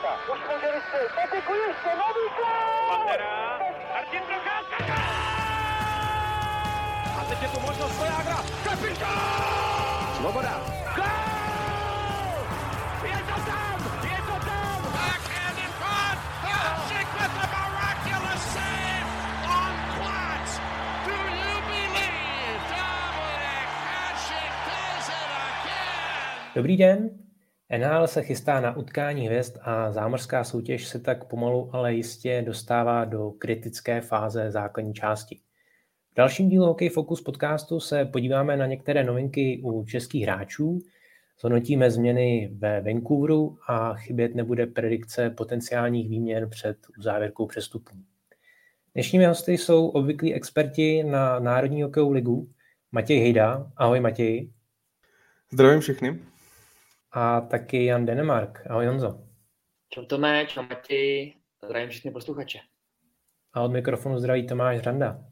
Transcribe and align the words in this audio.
Procházka. 0.00 0.32
Už 0.32 0.38
může 0.54 0.72
vystřelit. 0.74 1.12
Patiku 1.14 1.52
ještě, 1.54 1.88
nový 1.88 2.26
gol! 2.36 2.88
Pantera, 2.88 3.58
Martin 3.94 4.20
Procházka, 4.20 4.94
A 7.20 7.24
teď 7.28 7.42
je 7.42 7.48
tu 7.48 7.60
možnost 7.60 7.96
Svojágra, 7.96 8.36
kapitán! 8.64 10.14
Svoboda. 10.16 10.60
Gol! 10.96 11.04
Je 13.04 13.18
to 13.28 13.40
tam, 13.50 13.78
je 14.04 14.18
to 14.28 14.46
tam! 14.46 14.82
Backhand 14.92 15.58
in 15.58 15.72
front. 15.80 16.18
Hasek 16.42 17.08
with 17.18 17.32
the 17.40 17.46
miraculous 17.54 18.42
save 18.54 19.08
on 19.58 19.74
Platz. 19.96 20.50
Do 21.06 21.12
you 21.12 21.54
believe 21.70 22.60
Dominic 22.70 23.70
Hasek 23.88 24.52
does 24.68 25.08
it 25.08 25.30
again? 25.48 26.54
Dobrý 26.54 26.76
den. 26.76 27.27
NHL 27.76 28.06
se 28.06 28.22
chystá 28.22 28.60
na 28.60 28.76
utkání 28.76 29.26
hvězd 29.26 29.58
a 29.62 29.92
zámořská 29.92 30.44
soutěž 30.44 30.86
se 30.86 30.98
tak 30.98 31.24
pomalu, 31.24 31.70
ale 31.72 31.94
jistě 31.94 32.42
dostává 32.46 33.04
do 33.04 33.30
kritické 33.30 34.00
fáze 34.00 34.50
základní 34.50 34.94
části. 34.94 35.40
V 36.12 36.14
dalším 36.16 36.48
dílu 36.48 36.66
Hockey 36.66 36.88
Focus 36.88 37.20
podcastu 37.20 37.80
se 37.80 38.04
podíváme 38.04 38.56
na 38.56 38.66
některé 38.66 39.04
novinky 39.04 39.60
u 39.64 39.84
českých 39.84 40.22
hráčů, 40.22 40.80
zhodnotíme 41.40 41.90
změny 41.90 42.50
ve 42.58 42.80
Vancouveru 42.80 43.58
a 43.68 43.94
chybět 43.94 44.34
nebude 44.34 44.66
predikce 44.66 45.30
potenciálních 45.30 46.08
výměn 46.08 46.50
před 46.50 46.76
závěrkou 46.98 47.46
přestupů. 47.46 47.96
Dnešními 48.94 49.24
hosty 49.26 49.52
jsou 49.52 49.88
obvyklí 49.88 50.34
experti 50.34 51.02
na 51.04 51.38
Národní 51.38 51.82
hokejovou 51.82 52.12
ligu 52.12 52.48
Matěj 52.92 53.20
Hejda. 53.20 53.70
Ahoj 53.76 54.00
Matěj. 54.00 54.50
Zdravím 55.52 55.80
všechny 55.80 56.18
a 57.12 57.40
taky 57.40 57.84
Jan 57.84 58.06
Denemark. 58.06 58.66
Ahoj 58.66 58.86
Honzo. 58.86 59.20
Čau 59.88 60.04
Tome, 60.04 60.46
čau 60.46 60.62
Mati, 60.62 61.34
zdravím 61.64 61.88
všechny 61.88 62.10
posluchače. 62.10 62.58
A 63.52 63.62
od 63.62 63.72
mikrofonu 63.72 64.18
zdraví 64.18 64.46
Tomáš 64.46 64.82
Randa. 64.82 65.24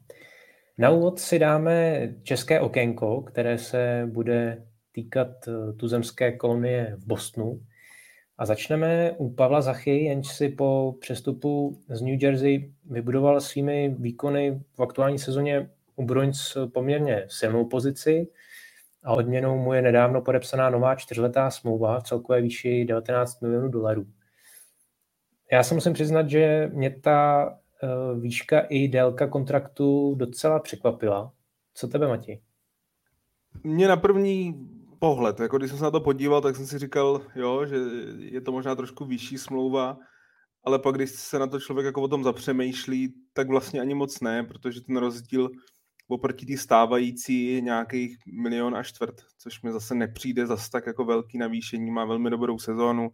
Na 0.77 0.89
úvod 0.89 1.19
si 1.19 1.39
dáme 1.39 2.07
české 2.23 2.59
okénko, 2.59 3.21
které 3.21 3.57
se 3.57 4.07
bude 4.11 4.65
týkat 4.91 5.47
eh, 5.47 5.73
tuzemské 5.73 6.37
kolonie 6.37 6.95
v 6.97 7.07
Bostonu. 7.07 7.61
A 8.37 8.45
začneme 8.45 9.11
u 9.17 9.33
Pavla 9.33 9.61
Zachy, 9.61 10.03
jenž 10.03 10.27
si 10.27 10.49
po 10.49 10.95
přestupu 10.99 11.81
z 11.89 12.01
New 12.01 12.23
Jersey 12.23 12.73
vybudoval 12.89 13.41
svými 13.41 13.95
výkony 13.99 14.61
v 14.75 14.81
aktuální 14.81 15.19
sezóně 15.19 15.69
u 15.95 16.05
Bruins 16.05 16.57
poměrně 16.73 17.25
silnou 17.27 17.65
pozici 17.65 18.27
a 19.03 19.13
odměnou 19.13 19.57
mu 19.57 19.73
je 19.73 19.81
nedávno 19.81 20.21
podepsaná 20.21 20.69
nová 20.69 20.95
čtyřletá 20.95 21.51
smlouva 21.51 21.99
v 21.99 22.03
celkové 22.03 22.41
výši 22.41 22.85
19 22.85 23.41
milionů 23.41 23.69
dolarů. 23.69 24.05
Já 25.51 25.63
se 25.63 25.73
musím 25.73 25.93
přiznat, 25.93 26.29
že 26.29 26.71
mě 26.73 26.99
ta 26.99 27.49
uh, 27.83 28.21
výška 28.21 28.59
i 28.59 28.87
délka 28.87 29.27
kontraktu 29.27 30.15
docela 30.15 30.59
překvapila. 30.59 31.31
Co 31.73 31.87
tebe, 31.87 32.07
Mati? 32.07 32.41
Mě 33.63 33.87
na 33.87 33.97
první 33.97 34.69
pohled, 34.99 35.39
jako 35.39 35.57
když 35.57 35.69
jsem 35.69 35.77
se 35.77 35.83
na 35.83 35.91
to 35.91 36.01
podíval, 36.01 36.41
tak 36.41 36.55
jsem 36.55 36.67
si 36.67 36.79
říkal, 36.79 37.21
jo, 37.35 37.65
že 37.65 37.75
je 38.19 38.41
to 38.41 38.51
možná 38.51 38.75
trošku 38.75 39.05
vyšší 39.05 39.37
smlouva, 39.37 39.97
ale 40.63 40.79
pak, 40.79 40.95
když 40.95 41.11
se 41.11 41.39
na 41.39 41.47
to 41.47 41.59
člověk 41.59 41.85
jako 41.85 42.01
o 42.01 42.07
tom 42.07 42.23
zapřemýšlí, 42.23 43.13
tak 43.33 43.47
vlastně 43.47 43.81
ani 43.81 43.93
moc 43.93 44.21
ne, 44.21 44.43
protože 44.43 44.81
ten 44.81 44.97
rozdíl 44.97 45.49
oproti 46.07 46.45
té 46.45 46.57
stávající 46.57 47.61
nějakých 47.61 48.17
milion 48.25 48.75
a 48.75 48.83
čtvrt, 48.83 49.21
což 49.37 49.61
mi 49.61 49.71
zase 49.71 49.95
nepřijde 49.95 50.47
zase 50.47 50.71
tak 50.71 50.87
jako 50.87 51.05
velký 51.05 51.37
navýšení, 51.37 51.91
má 51.91 52.05
velmi 52.05 52.29
dobrou 52.29 52.59
sezónu, 52.59 53.09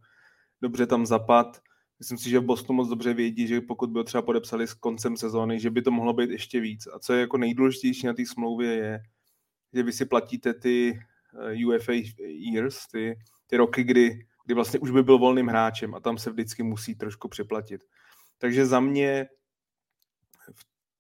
dobře 0.62 0.88
tam 0.88 1.06
zapad. 1.06 1.62
Myslím 2.00 2.18
si, 2.18 2.30
že 2.30 2.40
v 2.40 2.44
Bostonu 2.44 2.78
moc 2.78 2.90
dobře 2.90 3.14
vědí, 3.14 3.48
že 3.48 3.62
pokud 3.62 3.90
by 3.90 4.00
ho 4.00 4.04
třeba 4.04 4.22
podepsali 4.22 4.68
s 4.68 4.74
koncem 4.74 5.18
sezóny, 5.18 5.60
že 5.60 5.70
by 5.70 5.82
to 5.82 5.92
mohlo 5.92 6.14
být 6.14 6.30
ještě 6.30 6.60
víc. 6.60 6.88
A 6.88 7.00
co 7.00 7.14
je 7.14 7.20
jako 7.20 7.38
nejdůležitější 7.38 8.08
na 8.08 8.14
té 8.14 8.26
smlouvě 8.26 8.72
je, 8.72 9.00
že 9.74 9.84
vy 9.84 9.92
si 9.92 10.06
platíte 10.06 10.54
ty 10.54 11.00
eh, 11.52 11.66
UFA 11.66 11.94
years, 12.20 12.88
ty, 12.88 13.16
ty 13.48 13.58
roky, 13.58 13.84
kdy, 13.84 14.20
kdy 14.46 14.54
vlastně 14.54 14.80
už 14.80 14.92
by 14.92 15.04
byl 15.04 15.18
volným 15.18 15.48
hráčem 15.48 15.96
a 15.96 16.00
tam 16.00 16.18
se 16.18 16.32
vždycky 16.32 16.64
musí 16.64 16.96
trošku 16.96 17.28
přeplatit. 17.28 17.82
Takže 18.38 18.66
za 18.66 18.80
mě 18.80 19.28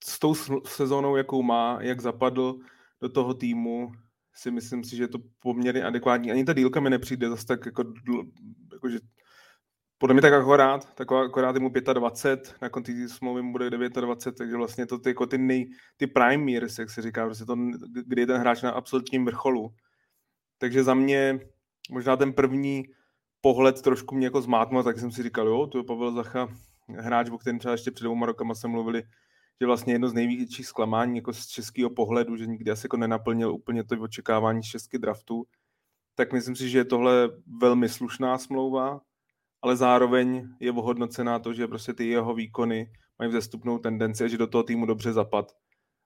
s 0.06 0.19
tou 0.19 0.36
sezónou, 0.66 1.16
jakou 1.16 1.44
má, 1.44 1.78
jak 1.81 2.02
zapadl 2.02 2.59
do 3.02 3.09
toho 3.09 3.34
týmu, 3.34 3.91
si 4.34 4.52
myslím 4.52 4.84
si, 4.84 4.96
že 4.96 5.03
je 5.03 5.08
to 5.08 5.19
poměrně 5.40 5.84
adekvátní. 5.84 6.31
Ani 6.31 6.46
ta 6.46 6.53
dílka 6.53 6.80
mi 6.80 6.90
nepřijde 6.90 7.30
zase 7.30 7.46
tak 7.46 7.66
jako, 7.66 7.84
jako 8.74 8.90
že 8.90 9.00
podle 9.97 10.14
mě 10.14 10.22
tak 10.22 10.34
akorát, 10.34 10.94
tak 10.96 11.12
akorát 11.12 11.56
je 11.56 11.62
mu 11.62 11.69
25, 11.94 12.56
na 12.62 12.69
konci 12.69 13.09
smlouvy 13.09 13.41
mu 13.41 13.52
bude 13.52 13.69
29, 13.69 14.38
takže 14.38 14.56
vlastně 14.56 14.86
to 14.86 15.00
ty, 15.00 15.09
jako 15.09 15.25
ty, 15.25 15.38
nej, 15.38 15.69
ty 15.97 16.08
prime 16.08 16.52
years, 16.52 16.80
jak 16.80 16.90
se 16.90 17.02
říká, 17.02 17.25
prostě 17.25 17.46
to, 17.46 17.56
kdy 18.06 18.22
je 18.22 18.28
ten 18.28 18.38
hráč 18.38 18.62
na 18.62 18.72
absolutním 18.72 19.25
vrcholu. 19.25 19.74
Takže 20.58 20.84
za 20.84 20.94
mě 20.94 21.40
možná 21.91 22.18
ten 22.18 22.34
první 22.34 22.84
pohled 23.41 23.81
trošku 23.81 24.16
mě 24.16 24.28
jako 24.28 24.41
zmátnul, 24.41 24.84
tak 24.84 25.00
jsem 25.00 25.12
si 25.12 25.24
říkal, 25.24 25.47
jo, 25.47 25.68
to 25.68 25.78
je 25.78 25.84
Pavel 25.84 26.12
Zacha, 26.12 26.47
hráč, 26.97 27.30
o 27.30 27.38
kterém 27.38 27.59
třeba 27.59 27.72
ještě 27.72 27.91
před 27.91 28.03
dvouma 28.03 28.25
rokama 28.25 28.56
jsme 28.56 28.70
mluvili, 28.70 29.03
že 29.62 29.68
vlastně 29.68 29.94
jedno 29.94 30.09
z 30.09 30.14
největších 30.14 30.68
zklamání 30.68 31.18
jako 31.18 31.34
z 31.34 31.47
českého 31.47 31.90
pohledu, 31.90 32.38
že 32.38 32.46
nikdy 32.46 32.72
asi 32.72 32.86
jako 32.86 32.97
nenaplnil 32.97 33.53
úplně 33.53 33.84
to 33.84 33.96
očekávání 34.02 34.64
z 34.64 34.68
český 34.68 34.97
draftu, 34.97 35.46
tak 36.16 36.34
myslím 36.34 36.56
si, 36.56 36.69
že 36.69 36.78
je 36.78 36.86
tohle 36.86 37.30
velmi 37.62 37.90
slušná 37.90 38.38
smlouva, 38.38 39.02
ale 39.62 39.75
zároveň 39.75 40.47
je 40.59 40.72
ohodnocená 40.72 41.40
to, 41.40 41.53
že 41.53 41.68
prostě 41.68 41.94
ty 41.94 42.08
jeho 42.08 42.34
výkony 42.34 42.91
mají 43.19 43.30
vzestupnou 43.30 43.80
tendenci 43.80 44.24
a 44.24 44.28
že 44.28 44.38
do 44.38 44.47
toho 44.47 44.64
týmu 44.64 44.86
dobře 44.86 45.14
zapad. 45.14 45.52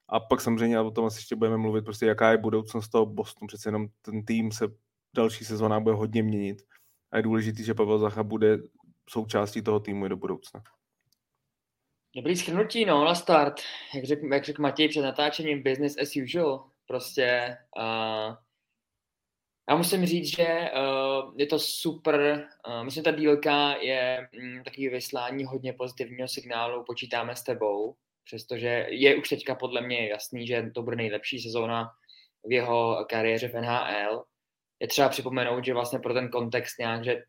A 0.08 0.20
pak 0.20 0.40
samozřejmě 0.40 0.80
o 0.80 0.90
tom 0.90 1.04
asi 1.04 1.18
ještě 1.18 1.36
budeme 1.36 1.56
mluvit, 1.56 1.84
prostě 1.84 2.06
jaká 2.06 2.30
je 2.30 2.38
budoucnost 2.38 2.88
toho 2.88 3.06
Bostonu. 3.06 3.46
Přece 3.46 3.68
jenom 3.68 3.86
ten 4.02 4.24
tým 4.24 4.52
se 4.52 4.68
další 5.16 5.44
sezóna 5.44 5.80
bude 5.80 5.94
hodně 5.94 6.22
měnit. 6.22 6.62
A 7.10 7.16
je 7.16 7.22
důležité, 7.22 7.62
že 7.62 7.74
Pavel 7.74 7.98
Zacha 7.98 8.22
bude 8.22 8.58
součástí 9.10 9.62
toho 9.62 9.80
týmu 9.80 10.06
i 10.06 10.08
do 10.08 10.16
budoucna. 10.16 10.62
Dobrý 12.18 12.36
schrnutí, 12.36 12.84
no, 12.84 13.04
na 13.04 13.14
start. 13.14 13.60
Jak 13.94 14.04
řekl, 14.04 14.32
jak 14.32 14.44
řekl 14.44 14.62
Matěj 14.62 14.88
před 14.88 15.02
natáčením, 15.02 15.62
business 15.62 15.96
as 15.98 16.16
usual. 16.24 16.70
Prostě 16.86 17.56
uh, 17.76 18.36
já 19.70 19.76
musím 19.76 20.06
říct, 20.06 20.36
že 20.36 20.46
uh, 20.46 21.34
je 21.36 21.46
to 21.46 21.58
super. 21.58 22.48
Uh, 22.68 22.84
myslím, 22.84 23.04
ta 23.04 23.10
dílka 23.10 23.76
je 23.80 24.28
um, 24.42 24.64
takový 24.64 24.88
vyslání 24.88 25.44
hodně 25.44 25.72
pozitivního 25.72 26.28
signálu. 26.28 26.84
Počítáme 26.84 27.36
s 27.36 27.42
tebou, 27.42 27.94
přestože 28.24 28.86
je 28.88 29.16
už 29.16 29.28
teďka 29.28 29.54
podle 29.54 29.80
mě 29.80 30.08
jasný, 30.08 30.46
že 30.46 30.70
to 30.74 30.82
bude 30.82 30.96
nejlepší 30.96 31.38
sezóna 31.38 31.90
v 32.44 32.52
jeho 32.52 33.06
kariéře 33.10 33.48
v 33.48 33.60
NHL. 33.60 34.24
Je 34.80 34.88
třeba 34.88 35.08
připomenout, 35.08 35.64
že 35.64 35.74
vlastně 35.74 35.98
pro 35.98 36.14
ten 36.14 36.30
kontext 36.30 36.78
nějak, 36.78 37.04
že 37.04 37.22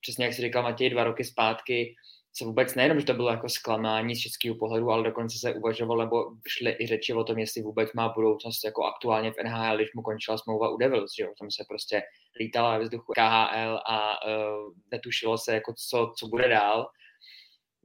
přesně 0.00 0.24
jak 0.24 0.34
si 0.34 0.42
říkal 0.42 0.62
Matěj, 0.62 0.90
dva 0.90 1.04
roky 1.04 1.24
zpátky, 1.24 1.94
se 2.38 2.44
vůbec 2.44 2.74
nejenom, 2.74 3.00
že 3.00 3.06
to 3.06 3.14
bylo 3.14 3.30
jako 3.30 3.48
zklamání 3.48 4.16
z 4.16 4.20
českého 4.20 4.56
pohledu, 4.56 4.90
ale 4.90 5.04
dokonce 5.04 5.38
se 5.38 5.54
uvažovalo, 5.54 6.04
nebo 6.04 6.24
šly 6.48 6.76
i 6.80 6.86
řeči 6.86 7.14
o 7.14 7.24
tom, 7.24 7.38
jestli 7.38 7.62
vůbec 7.62 7.92
má 7.92 8.08
budoucnost 8.08 8.64
jako 8.64 8.84
aktuálně 8.84 9.32
v 9.32 9.44
NHL, 9.44 9.76
když 9.76 9.94
mu 9.94 10.02
končila 10.02 10.38
smlouva 10.38 10.68
u 10.68 10.76
Devils, 10.76 11.14
že 11.18 11.22
jo, 11.22 11.32
tam 11.38 11.50
se 11.50 11.64
prostě 11.68 12.02
lítala 12.40 12.78
ve 12.78 12.84
vzduchu 12.84 13.12
KHL 13.12 13.80
a 13.86 14.26
uh, 14.26 14.72
netušilo 14.90 15.38
se, 15.38 15.54
jako 15.54 15.74
co, 15.88 16.12
co 16.18 16.26
bude 16.26 16.48
dál. 16.48 16.90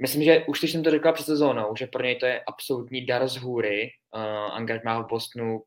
Myslím, 0.01 0.23
že 0.23 0.45
už 0.47 0.59
když 0.59 0.71
jsem 0.71 0.83
to 0.83 0.91
řekla 0.91 1.11
před 1.11 1.25
sezónou, 1.25 1.75
že 1.75 1.87
pro 1.87 2.03
něj 2.03 2.15
to 2.15 2.25
je 2.25 2.43
absolutní 2.47 3.05
dar 3.05 3.27
z 3.27 3.37
hůry, 3.37 3.89
uh, 4.15 4.21
angažmá 4.55 5.01
v 5.01 5.07
Bostonu 5.07 5.59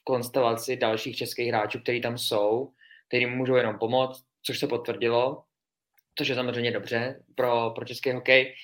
v 0.00 0.04
konstelaci 0.04 0.76
dalších 0.76 1.16
českých 1.16 1.48
hráčů, 1.48 1.78
kteří 1.80 2.00
tam 2.00 2.18
jsou, 2.18 2.72
kteří 3.08 3.26
můžou 3.26 3.54
jenom 3.54 3.78
pomoct, 3.78 4.24
což 4.42 4.58
se 4.58 4.66
potvrdilo 4.66 5.42
což 6.18 6.28
je 6.28 6.34
samozřejmě 6.34 6.70
dobře 6.70 7.22
pro, 7.34 7.70
pro 7.70 7.84
český 7.84 8.12
hokej. 8.12 8.54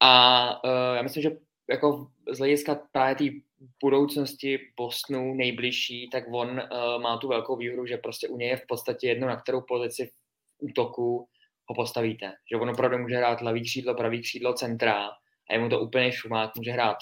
A 0.00 0.64
uh, 0.64 0.96
já 0.96 1.02
myslím, 1.02 1.22
že 1.22 1.30
jako 1.70 2.06
z 2.30 2.38
hlediska 2.38 2.80
právě 2.92 3.14
té 3.14 3.36
budoucnosti 3.82 4.58
Bostonu 4.76 5.34
nejbližší, 5.34 6.10
tak 6.10 6.24
on 6.32 6.48
uh, 6.48 7.02
má 7.02 7.16
tu 7.16 7.28
velkou 7.28 7.56
výhodu, 7.56 7.86
že 7.86 7.96
prostě 7.96 8.28
u 8.28 8.36
něj 8.36 8.48
je 8.48 8.56
v 8.56 8.66
podstatě 8.68 9.08
jedno, 9.08 9.26
na 9.26 9.36
kterou 9.36 9.60
pozici 9.60 10.06
v 10.06 10.12
útoku 10.58 11.28
ho 11.68 11.74
postavíte. 11.74 12.32
Že 12.50 12.56
on 12.56 12.70
opravdu 12.70 12.98
může 12.98 13.16
hrát 13.16 13.40
levý 13.40 13.62
křídlo, 13.62 13.94
pravý 13.94 14.22
křídlo, 14.22 14.54
centra 14.54 15.10
a 15.50 15.54
je 15.54 15.58
mu 15.58 15.68
to 15.68 15.80
úplně 15.80 16.12
šumák, 16.12 16.56
může 16.56 16.70
hrát 16.70 16.96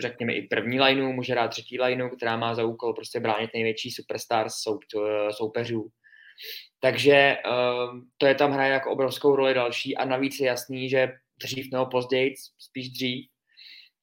řekněme 0.00 0.34
i 0.34 0.42
první 0.42 0.80
lineu, 0.80 1.12
může 1.12 1.32
hrát 1.32 1.48
třetí 1.48 1.80
lineu, 1.80 2.08
která 2.08 2.36
má 2.36 2.54
za 2.54 2.64
úkol 2.64 2.94
prostě 2.94 3.20
bránit 3.20 3.50
největší 3.54 3.90
superstar 3.90 4.46
soup, 4.50 4.80
eh, 4.96 5.32
soupeřů. 5.32 5.88
Takže 6.80 7.36
uh, 7.46 8.00
to 8.18 8.26
je 8.26 8.34
tam 8.34 8.52
hraje 8.52 8.72
jako 8.72 8.90
obrovskou 8.90 9.36
roli 9.36 9.54
další 9.54 9.96
a 9.96 10.04
navíc 10.04 10.40
je 10.40 10.46
jasný, 10.46 10.88
že 10.88 11.12
dřív 11.42 11.72
nebo 11.72 11.86
později, 11.86 12.34
spíš 12.58 12.90
dřív, 12.90 13.30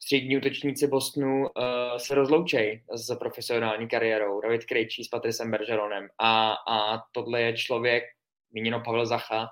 střední 0.04 0.38
útočníci 0.38 0.88
Bostonu 0.88 1.42
uh, 1.42 1.50
se 1.98 2.16
rozloučejí 2.16 2.81
s 2.94 3.16
profesionální 3.16 3.88
kariérou. 3.88 4.42
David 4.42 4.66
Krejčí 4.66 5.04
s 5.04 5.07
Patricem 5.07 5.51
Bergeronem. 5.51 6.07
A, 6.18 6.54
a 6.69 7.04
tohle 7.12 7.42
je 7.42 7.57
člověk, 7.57 8.04
míněno 8.51 8.81
Pavel 8.86 9.06
Zacha, 9.06 9.48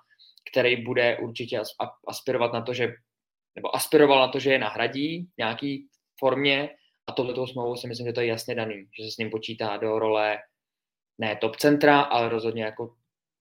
který 0.52 0.84
bude 0.84 1.18
určitě 1.18 1.60
aspirovat 2.08 2.54
na 2.54 2.62
to, 2.62 2.74
že 2.74 2.94
nebo 3.56 3.76
aspiroval 3.76 4.20
na 4.20 4.28
to, 4.28 4.40
že 4.40 4.52
je 4.52 4.60
nahradí 4.60 5.24
v 5.24 5.38
nějaký 5.38 5.88
formě 6.20 6.70
a 7.08 7.12
tohleto 7.12 7.48
smlouvu 7.48 7.76
si 7.76 7.88
myslím, 7.88 8.08
že 8.08 8.14
to 8.14 8.22
je 8.22 8.28
jasně 8.28 8.56
daný, 8.56 8.86
že 9.00 9.04
se 9.04 9.12
s 9.12 9.18
ním 9.18 9.30
počítá 9.30 9.78
do 9.78 10.00
role 10.00 10.38
ne 11.18 11.36
top 11.36 11.56
centra, 11.56 12.02
ale 12.02 12.30
rozhodně 12.30 12.64
jako 12.64 12.96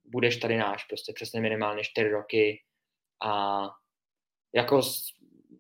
budeš 0.05 0.37
tady 0.37 0.56
náš, 0.56 0.85
prostě 0.85 1.12
přesně 1.12 1.41
minimálně 1.41 1.85
4 1.85 2.09
roky 2.09 2.62
a 3.23 3.65
jako 4.55 4.81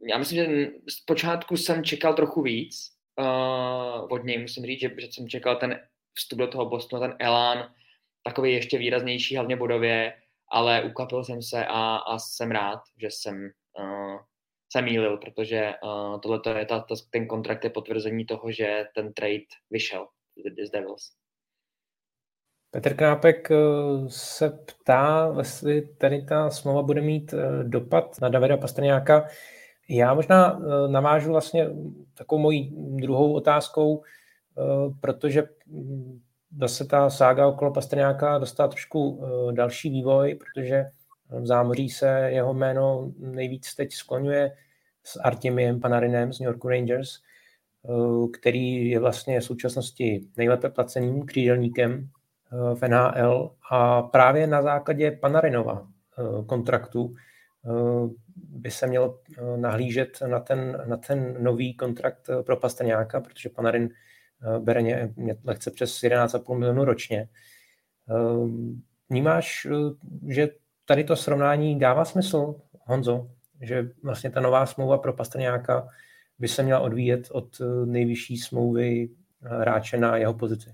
já 0.08 0.18
myslím, 0.18 0.44
že 0.44 0.70
z 0.88 1.00
počátku 1.00 1.56
jsem 1.56 1.84
čekal 1.84 2.14
trochu 2.14 2.42
víc 2.42 2.90
uh, 3.18 4.12
od 4.12 4.24
něj, 4.24 4.38
musím 4.38 4.66
říct, 4.66 4.80
že, 4.80 4.94
že 4.98 5.06
jsem 5.06 5.28
čekal 5.28 5.56
ten 5.56 5.80
vstup 6.14 6.38
do 6.38 6.46
toho 6.46 6.66
Bostonu, 6.66 7.02
ten 7.02 7.16
elán, 7.18 7.74
takový 8.22 8.52
ještě 8.52 8.78
výraznější, 8.78 9.36
hlavně 9.36 9.56
bodově, 9.56 10.14
ale 10.48 10.82
ukapil 10.82 11.24
jsem 11.24 11.42
se 11.42 11.66
a, 11.66 11.96
a 11.96 12.18
jsem 12.18 12.50
rád, 12.50 12.80
že 13.00 13.06
jsem 13.06 13.50
uh, 13.78 14.18
se 14.72 14.82
mýlil, 14.82 15.16
protože 15.16 15.74
uh, 15.82 16.20
tohle 16.20 16.40
je 16.58 16.66
ta, 16.66 16.80
ta, 16.80 16.94
ten 17.10 17.26
kontrakt 17.26 17.64
je 17.64 17.70
potvrzení 17.70 18.26
toho, 18.26 18.52
že 18.52 18.84
ten 18.94 19.12
trade 19.12 19.44
vyšel 19.70 20.08
z 20.66 20.70
Devils. 20.70 21.12
Petr 22.74 22.94
Krápek 22.94 23.50
eh, 23.50 23.56
se 24.08 24.50
ptá, 24.50 25.34
jestli 25.38 25.82
tady 25.82 26.22
ta 26.22 26.50
smlouva 26.50 26.82
bude 26.82 27.00
mít 27.00 27.34
eh, 27.34 27.64
dopad 27.64 28.16
na 28.22 28.28
Davida 28.28 28.56
Pastrňáka. 28.56 29.26
Já 29.88 30.14
možná 30.14 30.58
eh, 30.58 30.88
navážu 30.88 31.30
vlastně 31.30 31.68
takovou 32.14 32.40
mojí 32.42 32.72
druhou 32.76 33.32
otázkou, 33.32 34.02
protože 35.00 35.42
hm, 35.66 36.20
zase 36.58 36.84
ta 36.84 37.10
sága 37.10 37.46
okolo 37.46 37.72
Pastrňáka 37.72 38.38
dostala 38.38 38.68
trošku 38.68 39.24
další 39.52 39.90
vývoj, 39.90 40.34
protože 40.34 40.84
v 41.30 41.46
zámoří 41.46 41.88
se 41.88 42.28
jeho 42.30 42.54
jméno 42.54 43.12
nejvíc 43.18 43.74
teď 43.74 43.92
skloňuje 43.92 44.56
s 45.04 45.20
Artemiem 45.20 45.80
Panarinem 45.80 46.32
z 46.32 46.40
New 46.40 46.46
York 46.46 46.64
Rangers, 46.64 47.10
který 48.32 48.90
je 48.90 49.00
vlastně 49.00 49.40
v 49.40 49.44
současnosti 49.44 50.20
nejlépe 50.36 50.68
placeným 50.68 51.26
křídelníkem 51.26 52.10
v 52.74 52.88
NHL 52.88 53.50
a 53.70 54.02
právě 54.02 54.46
na 54.46 54.62
základě 54.62 55.10
Panarinova 55.10 55.86
eh, 56.18 56.44
kontraktu 56.44 57.14
eh, 57.14 57.70
by 58.36 58.70
se 58.70 58.86
mělo 58.86 59.20
eh, 59.38 59.56
nahlížet 59.56 60.18
na 60.26 60.40
ten, 60.40 60.84
na 60.86 60.96
ten 60.96 61.36
nový 61.44 61.74
kontrakt 61.74 62.30
pro 62.46 62.56
Pastrňáka, 62.56 63.20
protože 63.20 63.48
Panarin 63.48 63.88
bere 64.58 64.82
ně, 64.82 65.14
lehce 65.44 65.70
přes 65.70 66.02
11,5 66.02 66.58
milionu 66.58 66.84
ročně. 66.84 67.28
Vnímáš, 69.10 69.66
že 70.28 70.48
tady 70.84 71.04
to 71.04 71.16
srovnání 71.16 71.78
dává 71.78 72.04
smysl, 72.04 72.54
Honzo? 72.80 73.30
Že 73.60 73.90
vlastně 74.02 74.30
ta 74.30 74.40
nová 74.40 74.66
smlouva 74.66 74.98
pro 74.98 75.12
Pastrňáka 75.12 75.88
by 76.38 76.48
se 76.48 76.62
měla 76.62 76.80
odvíjet 76.80 77.28
od 77.30 77.60
nejvyšší 77.84 78.36
smlouvy 78.36 79.08
hráče 79.40 79.96
na 79.96 80.16
jeho 80.16 80.34
pozici? 80.34 80.70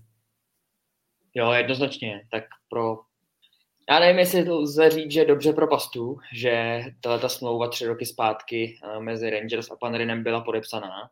Jo, 1.35 1.53
jednoznačně. 1.53 2.27
Tak 2.31 2.45
pro... 2.69 2.99
Já 3.91 4.01
nevím, 4.01 4.19
jestli 4.19 4.45
to 4.45 4.59
lze 4.59 4.91
říct, 4.91 5.13
že 5.13 5.25
dobře 5.25 5.53
pro 5.53 5.69
Pastu, 5.69 6.19
že 6.35 6.83
ta 7.03 7.29
smlouva 7.29 7.69
tři 7.69 7.87
roky 7.87 8.07
zpátky 8.07 8.79
eh, 8.85 9.01
mezi 9.01 9.31
Rangers 9.31 9.71
a 9.71 9.77
Panarinem 9.77 10.23
byla 10.23 10.41
podepsaná. 10.41 11.11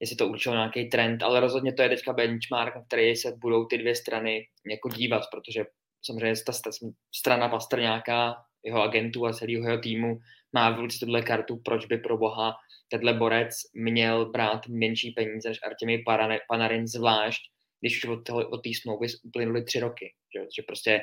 Jestli 0.00 0.16
to 0.16 0.28
určilo 0.28 0.54
nějaký 0.54 0.88
trend, 0.88 1.22
ale 1.22 1.40
rozhodně 1.40 1.72
to 1.72 1.82
je 1.82 1.88
teďka 1.88 2.12
benchmark, 2.12 2.74
na 2.74 2.84
který 2.84 3.16
se 3.16 3.36
budou 3.40 3.64
ty 3.64 3.78
dvě 3.78 3.94
strany 3.94 4.46
jako 4.70 4.88
dívat, 4.88 5.22
protože 5.30 5.64
samozřejmě 6.02 6.34
ta 6.46 6.52
strana 7.14 7.48
Pastrňáka, 7.48 8.36
jeho 8.64 8.82
agentů 8.82 9.26
a 9.26 9.32
celého 9.32 9.68
jeho 9.68 9.78
týmu 9.78 10.18
má 10.52 10.70
vůbec 10.70 10.98
tuhle 10.98 11.22
kartu, 11.22 11.56
proč 11.64 11.86
by 11.86 11.98
pro 11.98 12.18
boha 12.18 12.56
tenhle 12.88 13.14
borec 13.14 13.54
měl 13.74 14.30
brát 14.30 14.66
menší 14.68 15.10
peníze 15.10 15.48
než 15.48 15.58
Artemi 15.62 16.04
Panarin 16.48 16.86
zvlášť, 16.86 17.42
když 17.84 18.04
už 18.04 18.10
od, 18.28 18.62
té 18.62 18.70
smlouvy 18.82 19.06
uplynuly 19.22 19.64
tři 19.64 19.80
roky. 19.80 20.12
Že, 20.36 20.46
že 20.56 20.62
prostě 20.62 21.00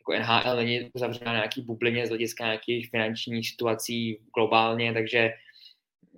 jako 0.00 0.12
NHL 0.22 0.56
není 0.56 0.90
uzavřená 0.94 1.32
na 1.32 1.38
nějaký 1.38 1.62
bublině 1.62 2.06
z 2.06 2.08
hlediska 2.08 2.44
nějakých 2.44 2.90
finančních 2.90 3.50
situací 3.50 4.20
globálně, 4.34 4.92
takže 4.92 5.30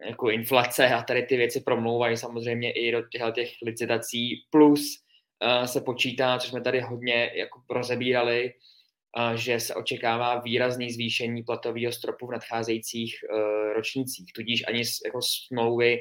jako 0.06 0.30
inflace 0.30 0.88
a 0.88 1.02
tady 1.02 1.22
ty 1.22 1.36
věci 1.36 1.60
promlouvají 1.60 2.16
samozřejmě 2.16 2.72
i 2.72 2.92
do 2.92 3.02
těchto 3.12 3.30
těch 3.30 3.52
licitací, 3.62 4.46
plus 4.50 4.80
uh, 4.80 5.64
se 5.64 5.80
počítá, 5.80 6.38
co 6.38 6.48
jsme 6.48 6.60
tady 6.60 6.80
hodně 6.80 7.30
jako 7.34 7.60
rozebírali, 7.70 8.52
uh, 9.18 9.34
že 9.34 9.60
se 9.60 9.74
očekává 9.74 10.40
výrazný 10.40 10.92
zvýšení 10.92 11.42
platového 11.42 11.92
stropu 11.92 12.26
v 12.26 12.32
nadcházejících 12.32 13.14
uh, 13.32 13.72
ročnících, 13.72 14.32
tudíž 14.32 14.64
ani 14.68 14.82
jako 15.04 15.20
smlouvy 15.22 15.98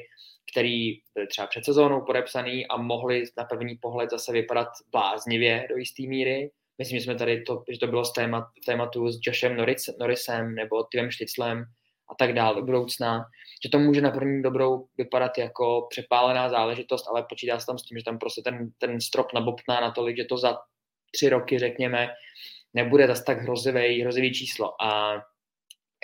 který 0.52 0.92
byly 1.14 1.26
třeba 1.26 1.46
před 1.46 1.64
sezónou 1.64 2.00
podepsaný 2.00 2.66
a 2.66 2.76
mohli 2.76 3.24
na 3.38 3.44
první 3.44 3.76
pohled 3.76 4.10
zase 4.10 4.32
vypadat 4.32 4.68
bláznivě 4.92 5.66
do 5.70 5.76
jisté 5.76 6.02
míry. 6.02 6.50
Myslím, 6.78 6.98
že 6.98 7.04
jsme 7.04 7.14
tady 7.14 7.42
to, 7.42 7.64
že 7.70 7.78
to 7.78 7.86
bylo 7.86 8.04
z 8.04 8.12
témat, 8.12 8.44
tématu 8.66 9.08
s 9.12 9.20
Joshem 9.26 9.56
Norris, 9.56 9.90
Norrisem 10.00 10.54
nebo 10.54 10.84
Timem 10.92 11.10
Šticlem 11.10 11.64
a 12.08 12.14
tak 12.14 12.32
dále 12.32 12.56
do 12.56 12.62
budoucna, 12.62 13.24
že 13.64 13.68
to 13.68 13.78
může 13.78 14.00
na 14.00 14.10
první 14.10 14.42
dobrou 14.42 14.86
vypadat 14.98 15.38
jako 15.38 15.86
přepálená 15.90 16.48
záležitost, 16.48 17.08
ale 17.08 17.26
počítá 17.28 17.58
se 17.58 17.66
tam 17.66 17.78
s 17.78 17.82
tím, 17.82 17.98
že 17.98 18.04
tam 18.04 18.18
prostě 18.18 18.42
ten, 18.42 18.70
ten 18.78 19.00
strop 19.00 19.32
nabopná 19.32 19.80
natolik, 19.80 20.16
že 20.16 20.24
to 20.24 20.38
za 20.38 20.58
tři 21.10 21.28
roky, 21.28 21.58
řekněme, 21.58 22.08
nebude 22.74 23.06
zase 23.06 23.24
tak 23.24 23.38
hrozivý, 23.38 24.02
hrozivý 24.02 24.32
číslo. 24.34 24.82
A, 24.82 25.12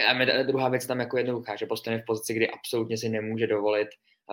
a 0.08 0.42
druhá 0.42 0.68
věc 0.68 0.86
tam 0.86 1.00
jako 1.00 1.18
jednoduchá, 1.18 1.56
že 1.56 1.66
Boston 1.66 1.92
je 1.92 1.98
v 1.98 2.06
pozici, 2.06 2.34
kdy 2.34 2.50
absolutně 2.50 2.98
si 2.98 3.08
nemůže 3.08 3.46
dovolit 3.46 3.88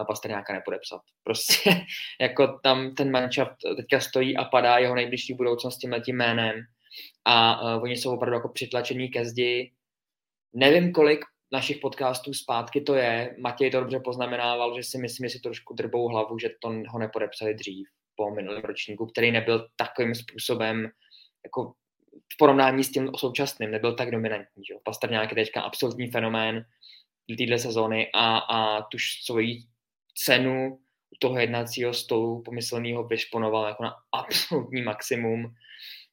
Pastrňáka 0.07 0.53
nepodepsat. 0.53 1.01
Prostě 1.23 1.69
jako 2.21 2.59
tam 2.63 2.95
ten 2.95 3.11
manšaft 3.11 3.55
teďka 3.77 3.99
stojí 3.99 4.37
a 4.37 4.43
padá 4.43 4.77
jeho 4.77 4.95
nejbližší 4.95 5.33
budoucnost 5.33 5.77
tím 5.77 5.91
letím 5.91 6.15
jménem 6.15 6.61
a 7.25 7.61
uh, 7.61 7.83
oni 7.83 7.97
jsou 7.97 8.13
opravdu 8.13 8.35
jako 8.35 8.49
přitlačení 8.49 9.09
ke 9.09 9.25
zdi. 9.25 9.71
Nevím, 10.53 10.93
kolik 10.93 11.25
našich 11.51 11.77
podcastů 11.77 12.33
zpátky 12.33 12.81
to 12.81 12.95
je. 12.95 13.35
Matěj 13.39 13.71
to 13.71 13.79
dobře 13.79 13.99
poznamenával, 13.99 14.75
že 14.75 14.83
si 14.83 14.97
myslím, 14.97 15.29
že 15.29 15.33
si 15.33 15.39
trošku 15.39 15.73
drbou 15.73 16.07
hlavu, 16.07 16.39
že 16.39 16.49
to 16.61 16.73
ho 16.87 16.99
nepodepsali 16.99 17.53
dřív 17.53 17.87
po 18.15 18.31
minulém 18.31 18.61
ročníku, 18.61 19.05
který 19.05 19.31
nebyl 19.31 19.67
takovým 19.75 20.15
způsobem 20.15 20.89
jako 21.45 21.73
v 22.33 22.37
porovnání 22.37 22.83
s 22.83 22.91
tím 22.91 23.11
současným, 23.15 23.71
nebyl 23.71 23.95
tak 23.95 24.11
dominantní. 24.11 24.65
Že? 24.65 24.73
Pastrňák 24.83 25.31
je 25.31 25.35
teďka 25.35 25.61
absolutní 25.61 26.11
fenomén 26.11 26.65
téhle 27.37 27.59
sezóny 27.59 28.09
a, 28.13 28.37
a 28.37 28.81
tu 28.81 28.97
svoji 29.23 29.63
cenu 30.25 30.79
toho 31.19 31.39
jednacího 31.39 31.93
stolu 31.93 32.41
pomyslného 32.41 33.03
vyšponoval 33.03 33.67
jako 33.67 33.83
na 33.83 33.93
absolutní 34.11 34.81
maximum. 34.81 35.53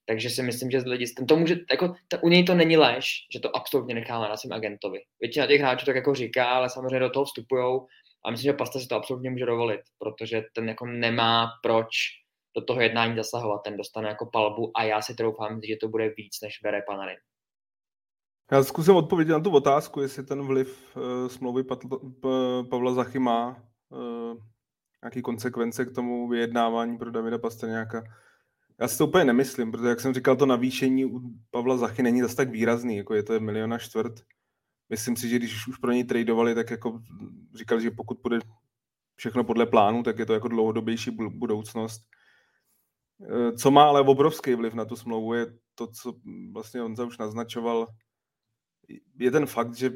Takže 0.08 0.30
si 0.30 0.42
myslím, 0.42 0.70
že 0.70 0.80
z 0.80 0.84
hlediska, 0.84 1.24
to 1.24 1.36
může, 1.36 1.56
jako, 1.70 1.94
ta, 2.08 2.22
u 2.22 2.28
něj 2.28 2.44
to 2.44 2.54
není 2.54 2.76
lež, 2.76 3.26
že 3.32 3.40
to 3.40 3.56
absolutně 3.56 3.94
nechá 3.94 4.18
na 4.18 4.36
svém 4.36 4.52
agentovi. 4.52 4.98
Většina 5.20 5.46
těch 5.46 5.60
hráčů 5.60 5.86
tak 5.86 5.96
jako 5.96 6.14
říká, 6.14 6.50
ale 6.50 6.70
samozřejmě 6.70 6.98
do 6.98 7.10
toho 7.10 7.24
vstupují 7.24 7.80
a 8.24 8.30
myslím, 8.30 8.52
že 8.52 8.56
Pasta 8.56 8.78
si 8.78 8.88
to 8.88 8.96
absolutně 8.96 9.30
může 9.30 9.46
dovolit, 9.46 9.80
protože 9.98 10.44
ten 10.54 10.68
jako 10.68 10.86
nemá 10.86 11.48
proč 11.62 11.88
do 12.56 12.64
toho 12.64 12.80
jednání 12.80 13.16
zasahovat, 13.16 13.58
ten 13.58 13.76
dostane 13.76 14.08
jako 14.08 14.26
palbu 14.32 14.70
a 14.74 14.82
já 14.82 15.02
si 15.02 15.14
troufám, 15.14 15.60
že 15.68 15.76
to 15.80 15.88
bude 15.88 16.08
víc, 16.16 16.40
než 16.42 16.58
bere 16.62 16.82
Panarin. 16.82 17.18
Já 18.52 18.64
zkusím 18.64 18.96
odpovědět 18.96 19.32
na 19.32 19.40
tu 19.40 19.50
otázku, 19.50 20.00
jestli 20.00 20.24
ten 20.24 20.46
vliv 20.46 20.96
uh, 20.96 21.28
smlouvy 21.28 21.62
Pavla 22.70 22.92
Zachy 22.92 23.18
má 23.18 23.62
uh, 23.90 24.38
nějaký 25.02 25.22
konsekvence 25.22 25.84
k 25.84 25.94
tomu 25.94 26.28
vyjednávání 26.28 26.98
pro 26.98 27.10
Davida 27.10 27.38
Pastrňáka. 27.38 28.04
Já 28.80 28.88
si 28.88 28.98
to 28.98 29.06
úplně 29.06 29.24
nemyslím, 29.24 29.72
protože 29.72 29.88
jak 29.88 30.00
jsem 30.00 30.14
říkal, 30.14 30.36
to 30.36 30.46
navýšení 30.46 31.04
u 31.04 31.20
Pavla 31.50 31.76
Zachy 31.76 32.02
není 32.02 32.20
zase 32.20 32.36
tak 32.36 32.50
výrazný, 32.50 32.96
jako 32.96 33.14
je 33.14 33.22
to 33.22 33.40
miliona 33.40 33.78
čtvrt. 33.78 34.12
Myslím 34.88 35.16
si, 35.16 35.28
že 35.28 35.36
když 35.36 35.68
už 35.68 35.76
pro 35.78 35.92
něj 35.92 36.04
tradovali, 36.04 36.54
tak 36.54 36.70
jako 36.70 37.02
říkali, 37.54 37.82
že 37.82 37.90
pokud 37.90 38.18
bude 38.22 38.38
všechno 39.14 39.44
podle 39.44 39.66
plánu, 39.66 40.02
tak 40.02 40.18
je 40.18 40.26
to 40.26 40.34
jako 40.34 40.48
dlouhodobější 40.48 41.10
budoucnost. 41.10 42.02
Eh, 43.22 43.52
co 43.52 43.70
má 43.70 43.88
ale 43.88 44.00
obrovský 44.00 44.54
vliv 44.54 44.74
na 44.74 44.84
tu 44.84 44.96
smlouvu, 44.96 45.34
je 45.34 45.46
to, 45.74 45.86
co 45.86 46.14
vlastně 46.52 46.80
Honza 46.80 47.04
už 47.04 47.18
naznačoval, 47.18 47.86
je 49.18 49.30
ten 49.30 49.46
fakt, 49.46 49.74
že 49.74 49.90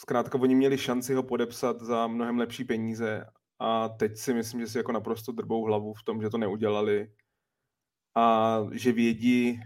zkrátka 0.00 0.38
oni 0.38 0.54
měli 0.54 0.78
šanci 0.78 1.14
ho 1.14 1.22
podepsat 1.22 1.80
za 1.80 2.06
mnohem 2.06 2.38
lepší 2.38 2.64
peníze 2.64 3.26
a 3.58 3.88
teď 3.88 4.16
si 4.16 4.34
myslím, 4.34 4.60
že 4.60 4.66
si 4.66 4.78
jako 4.78 4.92
naprosto 4.92 5.32
drbou 5.32 5.64
hlavu 5.64 5.94
v 5.94 6.02
tom, 6.02 6.22
že 6.22 6.30
to 6.30 6.38
neudělali. 6.38 7.12
A 8.14 8.58
že 8.72 8.92
vědí, 8.92 9.60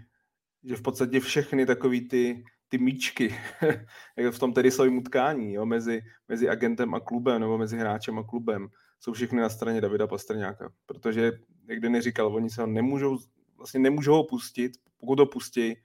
že 0.63 0.75
v 0.75 0.81
podstatě 0.81 1.19
všechny 1.19 1.65
takový 1.65 2.07
ty, 2.07 2.43
ty 2.69 2.77
míčky 2.77 3.35
v 4.31 4.39
tom 4.39 4.53
tenisovém 4.53 4.97
utkání 4.97 5.53
jo, 5.53 5.65
mezi, 5.65 6.01
mezi 6.27 6.49
agentem 6.49 6.93
a 6.93 6.99
klubem 6.99 7.41
nebo 7.41 7.57
mezi 7.57 7.77
hráčem 7.77 8.19
a 8.19 8.23
klubem 8.23 8.67
jsou 8.99 9.13
všechny 9.13 9.41
na 9.41 9.49
straně 9.49 9.81
Davida 9.81 10.07
Pastrňáka, 10.07 10.71
protože, 10.85 11.31
jak 11.67 11.79
Denny 11.79 12.01
říkal, 12.01 12.35
oni 12.35 12.49
se 12.49 12.61
ho 12.61 12.67
nemůžou, 12.67 13.17
vlastně 13.57 13.79
nemůžou 13.79 14.13
ho 14.13 14.23
pustit, 14.23 14.71
pokud 14.97 15.19
ho 15.19 15.25
pustí, 15.25 15.75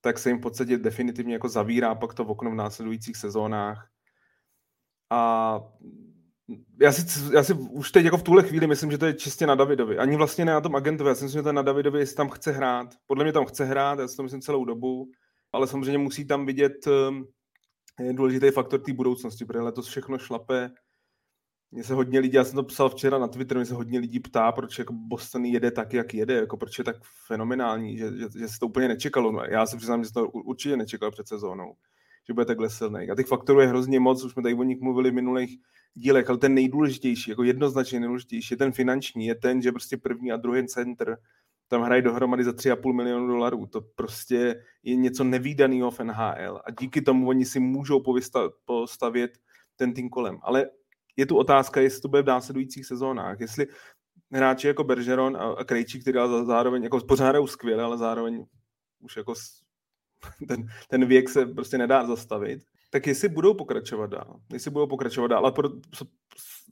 tak 0.00 0.18
se 0.18 0.30
jim 0.30 0.38
v 0.38 0.42
podstatě 0.42 0.78
definitivně 0.78 1.32
jako 1.32 1.48
zavírá 1.48 1.94
pak 1.94 2.14
to 2.14 2.24
v 2.24 2.30
okno 2.30 2.50
v 2.50 2.54
následujících 2.54 3.16
sezónách. 3.16 3.88
A 5.10 5.60
já 6.80 6.92
si, 6.92 7.34
já 7.34 7.42
si 7.42 7.54
už 7.54 7.90
teď 7.90 8.04
jako 8.04 8.16
v 8.16 8.22
tuhle 8.22 8.42
chvíli 8.42 8.66
myslím, 8.66 8.90
že 8.90 8.98
to 8.98 9.06
je 9.06 9.14
čistě 9.14 9.46
na 9.46 9.54
Davidovi. 9.54 9.98
Ani 9.98 10.16
vlastně 10.16 10.44
ne 10.44 10.52
na 10.52 10.60
tom 10.60 10.76
agentovi. 10.76 11.08
Já 11.08 11.14
si 11.14 11.24
myslím, 11.24 11.38
že 11.38 11.42
to 11.42 11.48
je 11.48 11.52
na 11.52 11.62
Davidovi, 11.62 11.98
jestli 11.98 12.16
tam 12.16 12.28
chce 12.28 12.52
hrát. 12.52 12.94
Podle 13.06 13.24
mě 13.24 13.32
tam 13.32 13.46
chce 13.46 13.64
hrát, 13.64 13.98
já 13.98 14.08
si 14.08 14.16
to 14.16 14.22
myslím 14.22 14.40
celou 14.40 14.64
dobu, 14.64 15.10
ale 15.52 15.66
samozřejmě 15.66 15.98
musí 15.98 16.26
tam 16.26 16.46
vidět 16.46 16.88
je 18.00 18.12
důležitý 18.12 18.50
faktor 18.50 18.80
té 18.80 18.92
budoucnosti, 18.92 19.44
protože 19.44 19.60
letos 19.60 19.86
všechno 19.86 20.18
šlape. 20.18 20.70
Mně 21.70 21.84
se 21.84 21.94
hodně 21.94 22.20
lidí, 22.20 22.36
já 22.36 22.44
jsem 22.44 22.56
to 22.56 22.62
psal 22.62 22.88
včera 22.88 23.18
na 23.18 23.28
Twitter, 23.28 23.56
mě 23.56 23.66
se 23.66 23.74
hodně 23.74 23.98
lidí 23.98 24.20
ptá, 24.20 24.52
proč 24.52 24.78
jako 24.78 24.92
Boston 24.92 25.44
jede 25.44 25.70
tak, 25.70 25.92
jak 25.92 26.14
jede, 26.14 26.34
jako 26.34 26.56
proč 26.56 26.78
je 26.78 26.84
tak 26.84 26.96
fenomenální, 27.26 27.98
že, 27.98 28.10
že, 28.18 28.26
že 28.38 28.48
se 28.48 28.58
to 28.60 28.66
úplně 28.66 28.88
nečekalo. 28.88 29.32
No, 29.32 29.40
já 29.44 29.66
se 29.66 29.76
přiznám, 29.76 30.04
že 30.04 30.12
to 30.12 30.28
určitě 30.28 30.76
nečekal 30.76 31.10
před 31.10 31.28
sezónou, 31.28 31.74
že 32.26 32.34
bude 32.34 32.46
takhle 32.46 32.70
silný. 32.70 33.10
A 33.10 33.14
těch 33.14 33.26
faktorů 33.26 33.60
je 33.60 33.66
hrozně 33.66 34.00
moc, 34.00 34.24
už 34.24 34.32
jsme 34.32 34.42
tady 34.42 34.54
o 34.54 34.62
nich 34.62 34.80
mluvili 34.80 35.10
v 35.10 35.14
minulých 35.14 35.58
dílech, 35.94 36.28
ale 36.28 36.38
ten 36.38 36.54
nejdůležitější, 36.54 37.30
jako 37.30 37.42
jednoznačně 37.42 38.00
nejdůležitější, 38.00 38.54
je 38.54 38.58
ten 38.58 38.72
finanční, 38.72 39.26
je 39.26 39.34
ten, 39.34 39.62
že 39.62 39.72
prostě 39.72 39.96
první 39.96 40.32
a 40.32 40.36
druhý 40.36 40.66
center 40.66 41.18
tam 41.68 41.82
hrají 41.82 42.02
dohromady 42.02 42.44
za 42.44 42.50
3,5 42.50 42.92
milionu 42.92 43.26
dolarů. 43.26 43.66
To 43.66 43.80
prostě 43.80 44.62
je 44.82 44.96
něco 44.96 45.24
nevýdaného 45.24 45.90
v 45.90 46.00
NHL 46.00 46.60
a 46.64 46.70
díky 46.80 47.02
tomu 47.02 47.28
oni 47.28 47.44
si 47.44 47.60
můžou 47.60 48.02
postavět 48.64 49.30
ten 49.76 49.94
tým 49.94 50.08
kolem. 50.08 50.38
Ale 50.42 50.66
je 51.16 51.26
tu 51.26 51.36
otázka, 51.36 51.80
jestli 51.80 52.00
to 52.00 52.08
bude 52.08 52.22
v 52.22 52.26
následujících 52.26 52.86
sezónách. 52.86 53.40
Jestli 53.40 53.66
hráči 54.32 54.66
jako 54.66 54.84
Bergeron 54.84 55.36
a 55.36 55.64
Krejčík, 55.64 56.02
který 56.02 56.18
zároveň 56.44 56.82
jako 56.82 57.00
pořád 57.00 57.28
hrajou 57.28 57.46
skvěle, 57.46 57.82
ale 57.82 57.98
zároveň 57.98 58.46
už 59.00 59.16
jako 59.16 59.34
ten, 60.48 60.66
ten 60.88 61.06
věk 61.06 61.28
se 61.28 61.46
prostě 61.46 61.78
nedá 61.78 62.06
zastavit, 62.06 62.62
tak 62.90 63.06
jestli 63.06 63.28
budou 63.28 63.54
pokračovat 63.54 64.10
dál. 64.10 64.40
Jestli 64.52 64.70
budou 64.70 64.86
pokračovat 64.86 65.26
dál. 65.26 65.38
Ale 65.38 65.52
pro, 65.52 65.68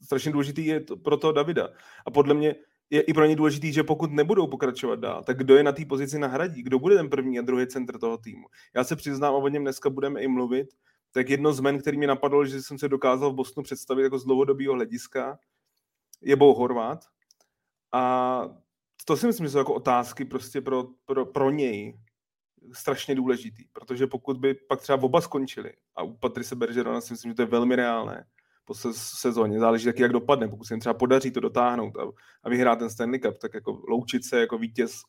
strašně 0.03 0.33
důležitý 0.33 0.67
je 0.67 0.81
to 0.81 0.97
pro 0.97 1.17
toho 1.17 1.33
Davida. 1.33 1.69
A 2.07 2.11
podle 2.11 2.35
mě 2.35 2.55
je 2.91 3.01
i 3.01 3.13
pro 3.13 3.25
ně 3.25 3.37
důležitý, 3.37 3.73
že 3.73 3.83
pokud 3.83 4.13
nebudou 4.13 4.47
pokračovat 4.47 5.01
dál, 5.01 5.25
tak 5.25 5.39
kdo 5.39 5.57
je 5.57 5.63
na 5.63 5.73
té 5.73 5.85
pozici 5.85 6.19
nahradí? 6.19 6.63
Kdo 6.63 6.79
bude 6.79 6.97
ten 6.97 7.11
první 7.11 7.39
a 7.39 7.43
druhý 7.43 7.67
centr 7.67 7.99
toho 7.99 8.19
týmu? 8.19 8.47
Já 8.77 8.85
se 8.85 8.97
přiznám, 8.97 9.35
a 9.35 9.37
o 9.37 9.49
něm 9.49 9.63
dneska 9.63 9.91
budeme 9.91 10.21
i 10.21 10.29
mluvit, 10.29 10.69
tak 11.15 11.29
jedno 11.29 11.53
z 11.53 11.61
men, 11.61 11.79
který 11.79 11.99
mi 11.99 12.07
napadlo, 12.07 12.47
že 12.47 12.63
jsem 12.63 12.79
se 12.79 12.89
dokázal 12.89 13.31
v 13.31 13.35
Bosnu 13.35 13.63
představit 13.63 14.03
jako 14.03 14.19
z 14.19 14.25
dlouhodobého 14.25 14.75
hlediska, 14.75 15.39
je 16.23 16.37
Bo 16.37 16.55
Horvat. 16.55 17.05
A 17.93 18.43
to 19.05 19.17
si 19.17 19.27
myslím, 19.27 19.47
že 19.47 19.51
jsou 19.51 19.59
jako 19.59 19.75
otázky 19.75 20.25
prostě 20.25 20.61
pro, 20.61 20.85
pro, 21.05 21.27
pro 21.27 21.51
něj 21.51 21.99
strašně 22.73 23.15
důležitý, 23.15 23.65
protože 23.73 24.07
pokud 24.07 24.37
by 24.37 24.55
pak 24.55 24.81
třeba 24.81 25.03
oba 25.03 25.21
skončili, 25.21 25.73
a 25.95 26.03
u 26.03 26.17
Patrice 26.17 26.57
Bergerona 26.57 27.01
si 27.01 27.13
myslím, 27.13 27.31
že 27.31 27.35
to 27.35 27.43
je 27.43 27.47
velmi 27.47 27.77
reálné, 27.77 28.27
po 28.65 28.75
sezóně. 28.95 29.61
Záleží 29.61 29.85
taky, 29.85 30.03
jak 30.03 30.13
dopadne. 30.13 30.49
Pokud 30.49 30.65
se 30.65 30.75
jim 30.75 30.81
třeba 30.81 30.95
podaří 30.95 31.31
to 31.31 31.41
dotáhnout 31.41 31.97
a, 31.97 32.03
a 32.43 32.49
vyhrát 32.49 32.79
ten 32.79 32.91
Stanley 32.91 33.21
Cup, 33.21 33.39
tak 33.39 33.55
jako 33.55 33.83
loučit 33.89 34.25
se 34.25 34.41
jako 34.41 34.59
vítěz, 34.59 35.03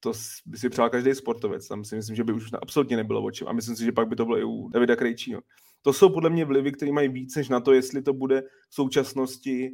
to 0.00 0.12
by 0.46 0.58
si 0.58 0.68
přál 0.68 0.90
každý 0.90 1.14
sportovec. 1.14 1.68
Tam 1.68 1.84
si 1.84 1.96
myslím, 1.96 2.16
že 2.16 2.24
by 2.24 2.32
už 2.32 2.50
absolutně 2.62 2.96
nebylo 2.96 3.22
o 3.22 3.30
čem. 3.30 3.48
A 3.48 3.52
myslím 3.52 3.76
si, 3.76 3.84
že 3.84 3.92
pak 3.92 4.08
by 4.08 4.16
to 4.16 4.24
bylo 4.24 4.38
i 4.38 4.44
u 4.44 4.68
Davida 4.68 4.96
Krejčího. 4.96 5.40
To 5.82 5.92
jsou 5.92 6.08
podle 6.08 6.30
mě 6.30 6.44
vlivy, 6.44 6.72
které 6.72 6.92
mají 6.92 7.08
víc 7.08 7.36
než 7.36 7.48
na 7.48 7.60
to, 7.60 7.72
jestli 7.72 8.02
to 8.02 8.12
bude 8.12 8.42
v 8.68 8.74
současnosti 8.74 9.70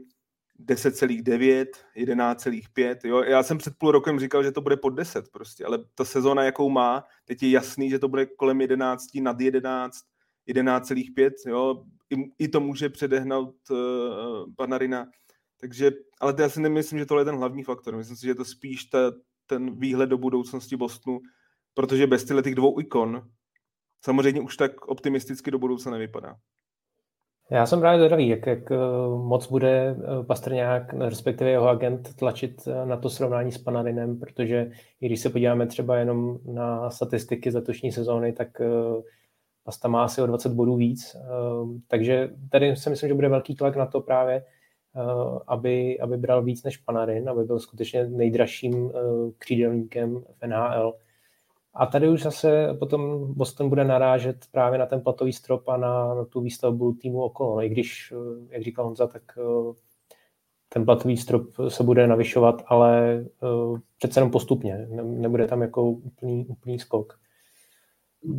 10,9, 0.60 1.66
11,5. 1.96 2.96
Jo? 3.04 3.22
Já 3.22 3.42
jsem 3.42 3.58
před 3.58 3.74
půl 3.78 3.90
rokem 3.90 4.20
říkal, 4.20 4.42
že 4.42 4.52
to 4.52 4.60
bude 4.60 4.76
pod 4.76 4.90
10 4.90 5.28
prostě, 5.32 5.64
ale 5.64 5.78
ta 5.94 6.04
sezóna, 6.04 6.42
jakou 6.42 6.70
má, 6.70 7.04
teď 7.24 7.42
je 7.42 7.50
jasný, 7.50 7.90
že 7.90 7.98
to 7.98 8.08
bude 8.08 8.26
kolem 8.26 8.60
11, 8.60 9.14
nad 9.14 9.40
11, 9.40 10.04
11,5, 10.48 11.30
jo, 11.46 11.84
i, 12.10 12.16
i 12.38 12.48
to 12.48 12.60
může 12.60 12.88
předehnout 12.88 13.54
uh, 13.70 13.76
Panarina. 14.56 15.06
Takže, 15.60 15.90
ale 16.20 16.34
já 16.38 16.48
si 16.48 16.60
nemyslím, 16.60 16.98
že 16.98 17.06
tohle 17.06 17.20
je 17.20 17.24
ten 17.24 17.36
hlavní 17.36 17.62
faktor. 17.62 17.96
Myslím 17.96 18.16
si, 18.16 18.22
že 18.22 18.30
je 18.30 18.34
to 18.34 18.44
spíš 18.44 18.84
ta, 18.84 19.12
ten 19.46 19.78
výhled 19.78 20.06
do 20.06 20.18
budoucnosti 20.18 20.76
Bostonu, 20.76 21.20
protože 21.74 22.06
bez 22.06 22.24
těch 22.24 22.54
dvou 22.54 22.80
ikon 22.80 23.28
samozřejmě 24.04 24.40
už 24.40 24.56
tak 24.56 24.88
optimisticky 24.88 25.50
do 25.50 25.58
budoucna 25.58 25.92
nevypadá. 25.92 26.36
Já 27.50 27.66
jsem 27.66 27.80
právě 27.80 27.98
zvědavý, 27.98 28.28
jak, 28.28 28.46
jak 28.46 28.72
eh, 28.72 28.76
moc 29.08 29.46
bude 29.46 29.96
eh, 29.98 30.24
Pastrňák, 30.24 30.92
respektive 30.92 31.50
jeho 31.50 31.68
agent, 31.68 32.14
tlačit 32.16 32.68
na 32.84 32.96
to 32.96 33.10
srovnání 33.10 33.52
s 33.52 33.58
Panarinem, 33.58 34.18
protože 34.18 34.70
i 35.00 35.06
když 35.06 35.20
se 35.20 35.30
podíváme 35.30 35.66
třeba 35.66 35.96
jenom 35.96 36.38
na 36.44 36.90
statistiky 36.90 37.50
z 37.50 37.54
letošní 37.54 37.92
sezóny, 37.92 38.32
tak 38.32 38.48
Pasta 39.64 39.88
má 39.88 40.04
asi 40.04 40.22
o 40.22 40.26
20 40.26 40.52
bodů 40.52 40.76
víc, 40.76 41.16
takže 41.88 42.30
tady 42.50 42.76
si 42.76 42.90
myslím, 42.90 43.08
že 43.08 43.14
bude 43.14 43.28
velký 43.28 43.54
tlak 43.54 43.76
na 43.76 43.86
to 43.86 44.00
právě, 44.00 44.34
eh, 44.36 44.44
aby, 45.46 46.00
aby 46.00 46.16
bral 46.16 46.42
víc 46.42 46.62
než 46.62 46.76
Panarin, 46.76 47.28
aby 47.28 47.44
byl 47.44 47.58
skutečně 47.58 48.04
nejdražším 48.06 48.90
eh, 48.94 49.00
křídelníkem 49.38 50.24
v 50.40 50.46
NHL. 50.46 50.94
A 51.74 51.86
tady 51.86 52.08
už 52.08 52.22
zase 52.22 52.76
potom 52.78 53.32
Boston 53.34 53.68
bude 53.68 53.84
narážet 53.84 54.36
právě 54.50 54.78
na 54.78 54.86
ten 54.86 55.00
platový 55.00 55.32
strop 55.32 55.68
a 55.68 55.76
na, 55.76 56.14
na 56.14 56.24
tu 56.24 56.40
výstavbu 56.40 56.92
týmu 56.92 57.22
okolo. 57.22 57.62
I 57.62 57.68
když, 57.68 58.12
eh, 58.16 58.54
jak 58.54 58.62
říkal 58.62 58.84
Honza, 58.84 59.06
tak 59.06 59.22
ten 60.68 60.84
platový 60.84 61.16
strop 61.16 61.42
se 61.68 61.82
bude 61.82 62.06
navyšovat, 62.06 62.62
ale 62.66 63.24
přece 63.98 64.20
jenom 64.20 64.30
postupně. 64.30 64.86
Nebude 65.02 65.48
tam 65.48 65.62
jako 65.62 65.90
úplný, 65.90 66.46
úplný 66.46 66.78
skok. 66.78 67.18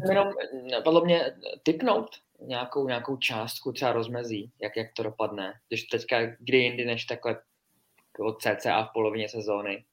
Jenom 0.10 0.28
napadlo 0.72 1.06
mě 1.06 1.22
typnout 1.64 2.10
nějakou, 2.42 2.88
nějakou 2.88 3.18
částku, 3.18 3.72
třeba 3.72 3.92
rozmezí, 3.92 4.52
jak, 4.62 4.78
jak 4.78 4.88
to 4.96 5.04
dopadne, 5.04 5.54
když 5.68 5.84
teďka 5.84 6.26
kdy 6.40 6.58
jindy 6.58 6.86
než 6.86 7.06
takhle 7.06 7.42
od 8.20 8.42
CCA 8.42 8.84
v 8.84 8.94
polovině 8.94 9.30
sezóny. 9.30 9.84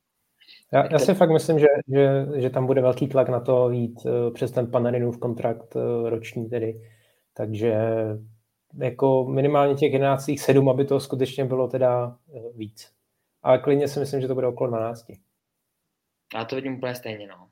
Já, 0.72 0.92
já 0.92 0.98
si 0.98 1.14
fakt 1.14 1.30
myslím, 1.30 1.58
že, 1.58 1.66
že, 1.88 2.26
že 2.36 2.50
tam 2.50 2.66
bude 2.66 2.80
velký 2.80 3.08
tlak 3.08 3.28
na 3.28 3.40
to 3.40 3.70
jít 3.70 4.04
uh, 4.04 4.34
přes 4.34 4.50
ten 4.50 4.70
Panarinův 4.70 5.18
kontrakt 5.18 5.76
uh, 5.76 6.08
roční 6.08 6.50
tedy. 6.50 6.80
Takže 7.34 7.74
jako 8.78 9.24
minimálně 9.24 9.74
těch 9.74 9.92
11,7, 9.92 10.70
aby 10.70 10.84
to 10.84 11.00
skutečně 11.00 11.44
bylo 11.44 11.68
teda 11.68 12.16
uh, 12.26 12.56
víc. 12.56 12.92
Ale 13.42 13.58
klidně 13.58 13.88
si 13.88 14.00
myslím, 14.00 14.20
že 14.20 14.28
to 14.28 14.34
bude 14.34 14.46
okolo 14.46 14.70
12. 14.70 15.06
Já 16.34 16.44
to 16.44 16.56
vidím 16.56 16.74
úplně 16.74 16.94
stejně, 16.94 17.26
no 17.26 17.50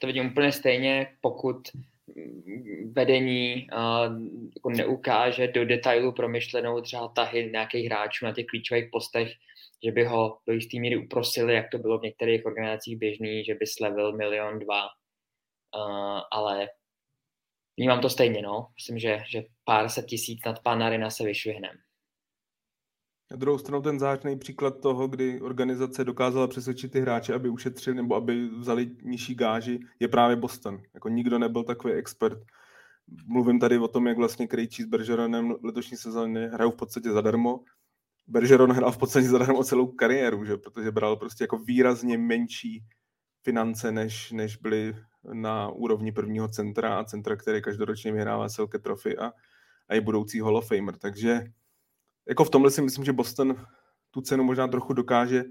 to 0.00 0.06
vidím 0.06 0.26
úplně 0.26 0.52
stejně, 0.52 1.06
pokud 1.20 1.68
vedení 2.92 3.68
uh, 3.72 4.22
jako 4.56 4.70
neukáže 4.70 5.48
do 5.48 5.64
detailu 5.64 6.12
promyšlenou 6.12 6.80
třeba 6.80 7.08
tahy 7.08 7.50
nějakých 7.52 7.86
hráčů 7.86 8.24
na 8.24 8.32
těch 8.32 8.46
klíčových 8.46 8.88
postech, 8.92 9.32
že 9.84 9.92
by 9.92 10.04
ho 10.04 10.38
do 10.46 10.52
jisté 10.52 10.78
míry 10.78 10.96
uprosili, 10.96 11.54
jak 11.54 11.70
to 11.70 11.78
bylo 11.78 11.98
v 11.98 12.02
některých 12.02 12.46
organizacích 12.46 12.98
běžný, 12.98 13.44
že 13.44 13.54
by 13.54 13.66
slevil 13.66 14.16
milion 14.16 14.58
dva, 14.58 14.84
uh, 14.84 16.20
ale 16.30 16.68
vnímám 17.76 18.00
to 18.00 18.08
stejně, 18.08 18.42
no. 18.42 18.68
Myslím, 18.74 18.98
že, 18.98 19.22
že 19.28 19.42
pár 19.64 19.88
set 19.88 20.06
tisíc 20.06 20.40
nad 20.46 20.62
Panarina 20.62 21.10
se 21.10 21.24
vyšvihneme. 21.24 21.78
Na 23.30 23.36
druhou 23.36 23.58
stranu 23.58 23.82
ten 23.82 23.98
zářný 23.98 24.38
příklad 24.38 24.80
toho, 24.80 25.08
kdy 25.08 25.40
organizace 25.40 26.04
dokázala 26.04 26.46
přesvědčit 26.46 26.92
ty 26.92 27.00
hráče, 27.00 27.34
aby 27.34 27.48
ušetřili 27.48 27.96
nebo 27.96 28.14
aby 28.14 28.48
vzali 28.48 28.90
nižší 29.02 29.34
gáži, 29.34 29.80
je 30.00 30.08
právě 30.08 30.36
Boston. 30.36 30.82
Jako 30.94 31.08
nikdo 31.08 31.38
nebyl 31.38 31.64
takový 31.64 31.94
expert. 31.94 32.38
Mluvím 33.26 33.60
tady 33.60 33.78
o 33.78 33.88
tom, 33.88 34.06
jak 34.06 34.16
vlastně 34.16 34.46
Krejčí 34.46 34.82
s 34.82 34.86
Bergeronem 34.86 35.54
letošní 35.62 35.96
sezóny 35.96 36.48
hrajou 36.48 36.70
v 36.70 36.76
podstatě 36.76 37.10
zadarmo. 37.10 37.60
Bergeron 38.26 38.72
hrál 38.72 38.92
v 38.92 38.98
podstatě 38.98 39.28
zadarmo 39.28 39.64
celou 39.64 39.86
kariéru, 39.86 40.44
že? 40.44 40.56
protože 40.56 40.90
bral 40.90 41.16
prostě 41.16 41.44
jako 41.44 41.58
výrazně 41.58 42.18
menší 42.18 42.84
finance, 43.42 43.92
než, 43.92 44.32
než 44.32 44.56
byly 44.56 44.96
na 45.32 45.68
úrovni 45.68 46.12
prvního 46.12 46.48
centra 46.48 46.98
a 46.98 47.04
centra, 47.04 47.36
který 47.36 47.62
každoročně 47.62 48.12
vyhrává 48.12 48.48
Selke 48.48 48.78
Trophy 48.78 49.18
a, 49.18 49.32
a 49.88 49.94
je 49.94 50.00
budoucí 50.00 50.40
Hall 50.40 50.56
of 50.56 50.68
Famer. 50.68 50.96
Takže 50.96 51.44
jako 52.28 52.44
v 52.44 52.50
tomhle 52.50 52.70
si 52.70 52.82
myslím, 52.82 53.04
že 53.04 53.12
Boston 53.12 53.66
tu 54.10 54.20
cenu 54.20 54.44
možná 54.44 54.68
trochu 54.68 54.92
dokáže 54.92 55.44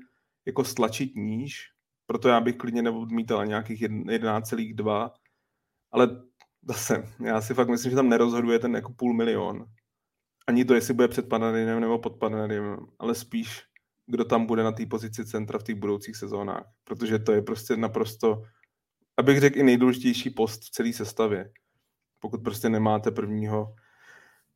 jako 0.46 0.64
stlačit 0.64 1.16
níž, 1.16 1.64
proto 2.06 2.30
já 2.30 2.42
bych 2.42 2.58
klidně 2.58 2.82
neodmítal 2.82 3.46
nějakých 3.46 3.82
11,2, 3.82 5.12
ale 5.92 6.22
zase, 6.68 7.04
já 7.26 7.42
si 7.42 7.54
fakt 7.54 7.70
myslím, 7.70 7.90
že 7.90 7.96
tam 7.96 8.10
nerozhoduje 8.10 8.60
ten 8.60 8.76
jako 8.76 8.94
půl 8.94 9.14
milion. 9.14 9.66
Ani 10.48 10.66
to, 10.66 10.74
jestli 10.74 10.94
bude 10.94 11.08
před 11.08 11.30
Panarinem 11.30 11.80
nebo 11.80 12.00
pod 12.00 12.20
Panarinem, 12.20 12.78
ale 13.00 13.16
spíš, 13.16 13.64
kdo 14.08 14.26
tam 14.26 14.46
bude 14.46 14.64
na 14.64 14.72
té 14.72 14.86
pozici 14.86 15.26
centra 15.26 15.60
v 15.60 15.64
těch 15.64 15.76
budoucích 15.76 16.16
sezónách. 16.16 16.66
Protože 16.84 17.20
to 17.20 17.32
je 17.32 17.42
prostě 17.42 17.78
naprosto, 17.78 18.42
abych 19.18 19.40
řekl, 19.40 19.60
i 19.60 19.64
nejdůležitější 19.64 20.30
post 20.30 20.64
v 20.64 20.70
celé 20.70 20.94
sestavě. 20.94 21.52
Pokud 22.20 22.44
prostě 22.44 22.70
nemáte 22.70 23.12
prvního 23.12 23.76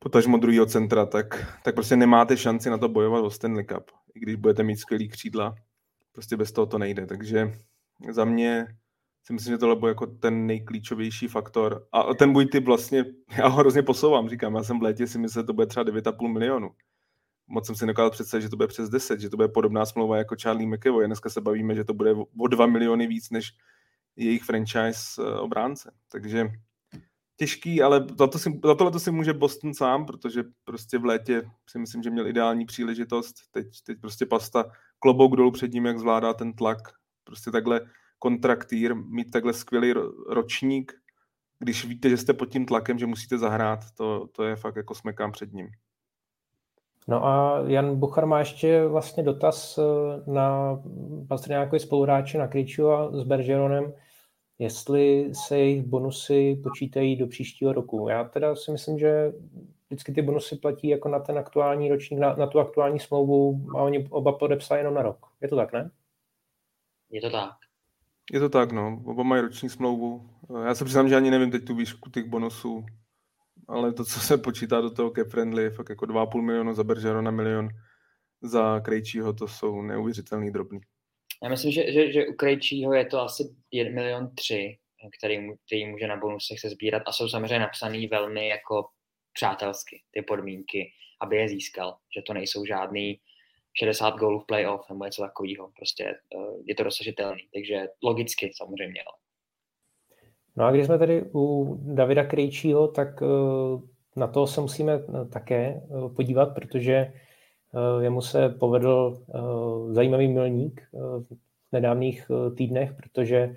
potažmo 0.03 0.37
druhého 0.37 0.65
centra, 0.65 1.05
tak, 1.05 1.59
tak 1.63 1.75
prostě 1.75 1.95
nemáte 1.95 2.37
šanci 2.37 2.69
na 2.69 2.77
to 2.77 2.89
bojovat 2.89 3.23
o 3.23 3.29
Stanley 3.29 3.65
Cup. 3.65 3.91
I 4.15 4.19
když 4.19 4.35
budete 4.35 4.63
mít 4.63 4.77
skvělý 4.77 5.09
křídla, 5.09 5.55
prostě 6.11 6.37
bez 6.37 6.51
toho 6.51 6.65
to 6.65 6.77
nejde. 6.77 7.05
Takže 7.05 7.51
za 8.11 8.25
mě 8.25 8.67
si 9.23 9.33
myslím, 9.33 9.53
že 9.53 9.57
tohle 9.57 9.75
byl 9.75 9.87
jako 9.87 10.07
ten 10.07 10.45
nejklíčovější 10.47 11.27
faktor. 11.27 11.87
A 11.91 12.13
ten 12.13 12.29
můj 12.29 12.45
typ 12.45 12.65
vlastně, 12.65 13.05
já 13.37 13.47
ho 13.47 13.59
hrozně 13.59 13.83
posouvám, 13.83 14.29
říkám, 14.29 14.55
já 14.55 14.63
jsem 14.63 14.79
v 14.79 14.83
létě 14.83 15.07
si 15.07 15.19
myslel, 15.19 15.43
že 15.43 15.47
to 15.47 15.53
bude 15.53 15.67
třeba 15.67 15.85
9,5 15.85 16.33
milionů. 16.33 16.69
Moc 17.47 17.65
jsem 17.65 17.75
si 17.75 17.85
nekladl 17.85 18.09
představit, 18.09 18.41
že 18.41 18.49
to 18.49 18.55
bude 18.55 18.67
přes 18.67 18.89
10, 18.89 19.19
že 19.19 19.29
to 19.29 19.37
bude 19.37 19.47
podobná 19.47 19.85
smlouva 19.85 20.17
jako 20.17 20.35
Charlie 20.41 20.67
McAvoy. 20.67 21.05
Dneska 21.05 21.29
se 21.29 21.41
bavíme, 21.41 21.75
že 21.75 21.83
to 21.83 21.93
bude 21.93 22.11
o 22.39 22.47
2 22.47 22.65
miliony 22.65 23.07
víc 23.07 23.29
než 23.29 23.51
jejich 24.15 24.43
franchise 24.43 25.21
eh, 25.21 25.39
obránce. 25.39 25.91
Takže 26.11 26.49
těžký, 27.35 27.81
ale 27.81 28.05
za, 28.19 28.27
to 28.27 28.39
si, 28.39 28.59
za 28.65 28.75
tohle 28.75 28.91
to 28.91 28.99
si 28.99 29.11
může 29.11 29.33
Boston 29.33 29.73
sám, 29.73 30.05
protože 30.05 30.43
prostě 30.63 30.97
v 30.97 31.05
létě 31.05 31.43
si 31.69 31.79
myslím, 31.79 32.03
že 32.03 32.09
měl 32.09 32.27
ideální 32.27 32.65
příležitost. 32.65 33.35
Teď, 33.51 33.67
teď 33.85 33.97
prostě 34.01 34.25
pasta 34.25 34.65
klobouk 34.99 35.35
dolů 35.35 35.51
před 35.51 35.73
ním, 35.73 35.85
jak 35.85 35.99
zvládá 35.99 36.33
ten 36.33 36.53
tlak. 36.53 36.79
Prostě 37.23 37.51
takhle 37.51 37.81
kontraktýr, 38.19 38.95
mít 38.95 39.31
takhle 39.31 39.53
skvělý 39.53 39.93
ročník, 40.29 40.93
když 41.59 41.85
víte, 41.85 42.09
že 42.09 42.17
jste 42.17 42.33
pod 42.33 42.45
tím 42.45 42.65
tlakem, 42.65 42.99
že 42.99 43.05
musíte 43.05 43.37
zahrát, 43.37 43.79
to, 43.97 44.27
to 44.31 44.43
je 44.43 44.55
fakt 44.55 44.75
jako 44.75 44.95
smekám 44.95 45.31
před 45.31 45.53
ním. 45.53 45.67
No 47.07 47.25
a 47.25 47.63
Jan 47.67 47.99
Buchar 47.99 48.25
má 48.25 48.39
ještě 48.39 48.85
vlastně 48.85 49.23
dotaz 49.23 49.77
eh, 49.77 50.31
na 50.31 50.79
nějaké 51.47 51.79
spoluhráče 51.79 52.37
na 52.37 52.49
a 52.93 53.11
s 53.11 53.23
Bergeronem, 53.23 53.93
jestli 54.59 55.29
se 55.33 55.57
jejich 55.57 55.83
bonusy 55.83 56.59
počítají 56.63 57.15
do 57.15 57.27
příštího 57.27 57.73
roku. 57.73 58.07
Já 58.09 58.23
teda 58.23 58.55
si 58.55 58.71
myslím, 58.71 58.99
že 58.99 59.33
vždycky 59.87 60.11
ty 60.11 60.21
bonusy 60.21 60.55
platí 60.55 60.87
jako 60.87 61.09
na 61.09 61.19
ten 61.19 61.37
aktuální 61.37 61.89
ročník, 61.89 62.19
na, 62.19 62.35
na 62.35 62.47
tu 62.47 62.59
aktuální 62.59 62.99
smlouvu 62.99 63.67
a 63.77 63.81
oni 63.81 64.07
oba 64.09 64.31
podepsali 64.31 64.79
jenom 64.79 64.93
na 64.93 65.01
rok. 65.01 65.17
Je 65.41 65.47
to 65.47 65.55
tak, 65.55 65.73
ne? 65.73 65.91
Je 67.09 67.21
to 67.21 67.29
tak. 67.29 67.51
Je 68.31 68.39
to 68.39 68.49
tak, 68.49 68.71
no. 68.71 69.01
Oba 69.05 69.23
mají 69.23 69.41
roční 69.41 69.69
smlouvu. 69.69 70.29
Já 70.65 70.75
se 70.75 70.85
přiznám, 70.85 71.09
že 71.09 71.15
ani 71.15 71.31
nevím 71.31 71.51
teď 71.51 71.65
tu 71.65 71.75
výšku 71.75 72.09
těch 72.09 72.25
bonusů, 72.25 72.85
ale 73.67 73.93
to, 73.93 74.05
co 74.05 74.19
se 74.19 74.37
počítá 74.37 74.81
do 74.81 74.89
toho 74.89 75.11
cap 75.11 75.27
friendly, 75.27 75.63
je 75.63 75.69
fakt 75.69 75.89
jako 75.89 76.05
2,5 76.05 76.41
milionu 76.41 76.73
za 76.73 76.83
Bergero 76.83 77.21
na 77.21 77.31
milion 77.31 77.69
za 78.41 78.79
Krejčího, 78.79 79.33
to 79.33 79.47
jsou 79.47 79.81
neuvěřitelný 79.81 80.51
drobný. 80.51 80.79
Já 81.43 81.49
myslím, 81.49 81.71
že, 81.71 81.91
že, 81.91 82.11
že 82.11 82.27
u 82.27 82.33
Krejčího 82.33 82.93
je 82.93 83.05
to 83.05 83.21
asi 83.21 83.43
1 83.71 83.93
milion 83.93 84.35
3, 84.35 84.77
který, 85.17 85.49
který 85.65 85.85
může 85.85 86.07
na 86.07 86.17
bonusech 86.17 86.59
se 86.59 86.69
sbírat 86.69 87.03
a 87.05 87.11
jsou 87.11 87.29
samozřejmě 87.29 87.59
napsaný 87.59 88.07
velmi 88.07 88.47
jako 88.47 88.85
přátelsky 89.33 90.01
ty 90.11 90.21
podmínky, 90.21 90.91
aby 91.21 91.37
je 91.37 91.49
získal, 91.49 91.97
že 92.15 92.21
to 92.21 92.33
nejsou 92.33 92.65
žádný 92.65 93.19
60 93.79 94.15
gólů 94.15 94.39
v 94.39 94.45
playoff 94.45 94.89
nebo 94.89 95.05
něco 95.05 95.21
takového. 95.21 95.71
Prostě 95.75 96.15
uh, 96.35 96.61
je 96.65 96.75
to 96.75 96.83
dosažitelný, 96.83 97.41
takže 97.53 97.87
logicky 98.03 98.51
samozřejmě. 98.55 99.01
No. 99.05 99.11
no 100.57 100.65
a 100.65 100.71
když 100.71 100.85
jsme 100.85 100.97
tady 100.99 101.23
u 101.35 101.75
Davida 101.93 102.23
Krejčího, 102.23 102.87
tak 102.87 103.21
uh, 103.21 103.81
na 104.15 104.27
to 104.27 104.47
se 104.47 104.61
musíme 104.61 104.97
uh, 104.97 105.29
také 105.29 105.81
podívat, 106.15 106.45
protože 106.45 107.13
jemu 107.99 108.21
se 108.21 108.49
povedl 108.49 109.17
zajímavý 109.91 110.27
milník 110.27 110.81
v 110.93 111.35
nedávných 111.71 112.31
týdnech, 112.57 112.93
protože 112.93 113.55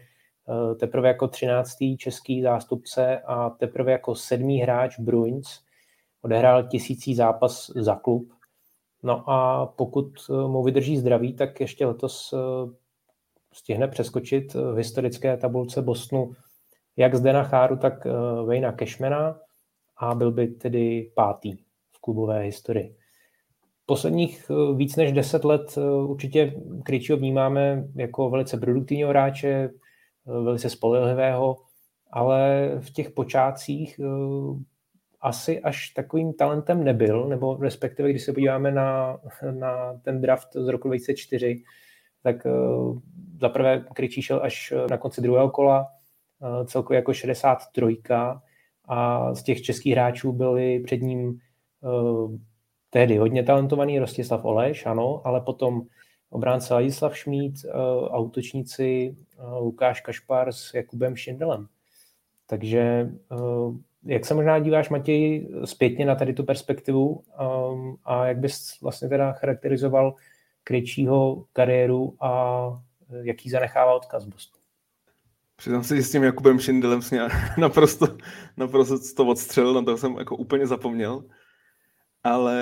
teprve 0.80 1.08
jako 1.08 1.28
13. 1.28 1.76
český 1.98 2.42
zástupce 2.42 3.18
a 3.18 3.50
teprve 3.50 3.92
jako 3.92 4.14
sedmý 4.14 4.58
hráč 4.58 4.98
Bruins 4.98 5.60
odehrál 6.22 6.62
tisící 6.62 7.14
zápas 7.14 7.70
za 7.74 7.94
klub 7.94 8.32
No 9.06 9.30
a 9.30 9.66
pokud 9.66 10.12
eh, 10.30 10.32
mu 10.32 10.62
vydrží 10.62 10.96
zdraví, 10.96 11.32
tak 11.32 11.60
ještě 11.60 11.86
letos 11.86 12.32
eh, 12.32 12.72
stihne 13.52 13.88
přeskočit 13.88 14.54
eh, 14.54 14.72
v 14.72 14.76
historické 14.76 15.36
tabulce 15.36 15.82
Bostonu 15.82 16.32
jak 16.96 17.14
zde 17.14 17.32
na 17.32 17.42
Cháru, 17.42 17.76
tak 17.76 18.06
Vejna 18.46 18.72
Cashmana 18.72 19.40
a 19.96 20.14
byl 20.14 20.32
by 20.32 20.46
tedy 20.48 21.10
pátý 21.14 21.56
v 21.92 22.00
klubové 22.00 22.40
historii. 22.40 22.95
Posledních 23.86 24.50
víc 24.76 24.96
než 24.96 25.12
deset 25.12 25.44
let 25.44 25.78
určitě 26.06 26.54
Kryčího 26.84 27.18
vnímáme 27.18 27.84
jako 27.94 28.30
velice 28.30 28.56
produktivního 28.56 29.10
hráče, 29.10 29.70
velice 30.26 30.70
spolehlivého, 30.70 31.56
ale 32.10 32.70
v 32.80 32.90
těch 32.90 33.10
počátcích 33.10 34.00
asi 35.20 35.60
až 35.60 35.90
takovým 35.90 36.32
talentem 36.32 36.84
nebyl, 36.84 37.28
nebo 37.28 37.56
respektive, 37.56 38.10
když 38.10 38.22
se 38.22 38.32
podíváme 38.32 38.72
na, 38.72 39.18
na 39.50 40.00
ten 40.02 40.20
draft 40.20 40.48
z 40.52 40.68
roku 40.68 40.88
2004, 40.88 41.62
tak 42.22 42.46
zaprvé 43.40 43.84
Kryčí 43.94 44.22
šel 44.22 44.40
až 44.42 44.74
na 44.90 44.96
konci 44.96 45.20
druhého 45.20 45.50
kola, 45.50 45.86
celkově 46.64 46.96
jako 46.96 47.12
63 47.12 47.82
a 48.88 49.34
z 49.34 49.42
těch 49.42 49.62
českých 49.62 49.92
hráčů 49.92 50.32
byli 50.32 50.80
před 50.80 51.02
ním 51.02 51.38
tehdy 52.90 53.16
hodně 53.16 53.42
talentovaný 53.42 53.98
Rostislav 53.98 54.44
Oleš, 54.44 54.86
ano, 54.86 55.22
ale 55.24 55.40
potom 55.40 55.82
obránce 56.30 56.74
Ladislav 56.74 57.16
Šmít, 57.16 57.54
uh, 57.64 57.72
autočníci 58.08 59.16
uh, 59.38 59.62
Lukáš 59.62 60.00
Kašpar 60.00 60.52
s 60.52 60.74
Jakubem 60.74 61.16
Šindelem. 61.16 61.66
Takže 62.46 63.10
uh, 63.30 63.76
jak 64.04 64.26
se 64.26 64.34
možná 64.34 64.58
díváš, 64.58 64.88
Matěj, 64.88 65.48
zpětně 65.64 66.06
na 66.06 66.14
tady 66.14 66.32
tu 66.32 66.44
perspektivu 66.44 67.22
a 68.04 68.26
jak 68.26 68.38
bys 68.38 68.80
vlastně 68.82 69.08
teda 69.08 69.32
charakterizoval 69.32 70.14
Krejčího 70.64 71.44
kariéru 71.52 72.16
a 72.20 72.82
jaký 73.22 73.50
zanechává 73.50 73.94
odkaz 73.94 74.24
Bostonu? 74.24 74.62
Přiznám 75.56 75.84
si, 75.84 75.96
že 75.96 76.02
s 76.02 76.12
tím 76.12 76.22
Jakubem 76.22 76.58
Šindelem 76.58 77.02
jsem 77.02 77.28
naprosto, 77.58 78.06
naprosto 78.56 78.98
to 79.16 79.26
odstřelil, 79.26 79.74
na 79.74 79.82
to 79.82 79.96
jsem 79.96 80.16
jako 80.18 80.36
úplně 80.36 80.66
zapomněl. 80.66 81.24
Ale 82.26 82.60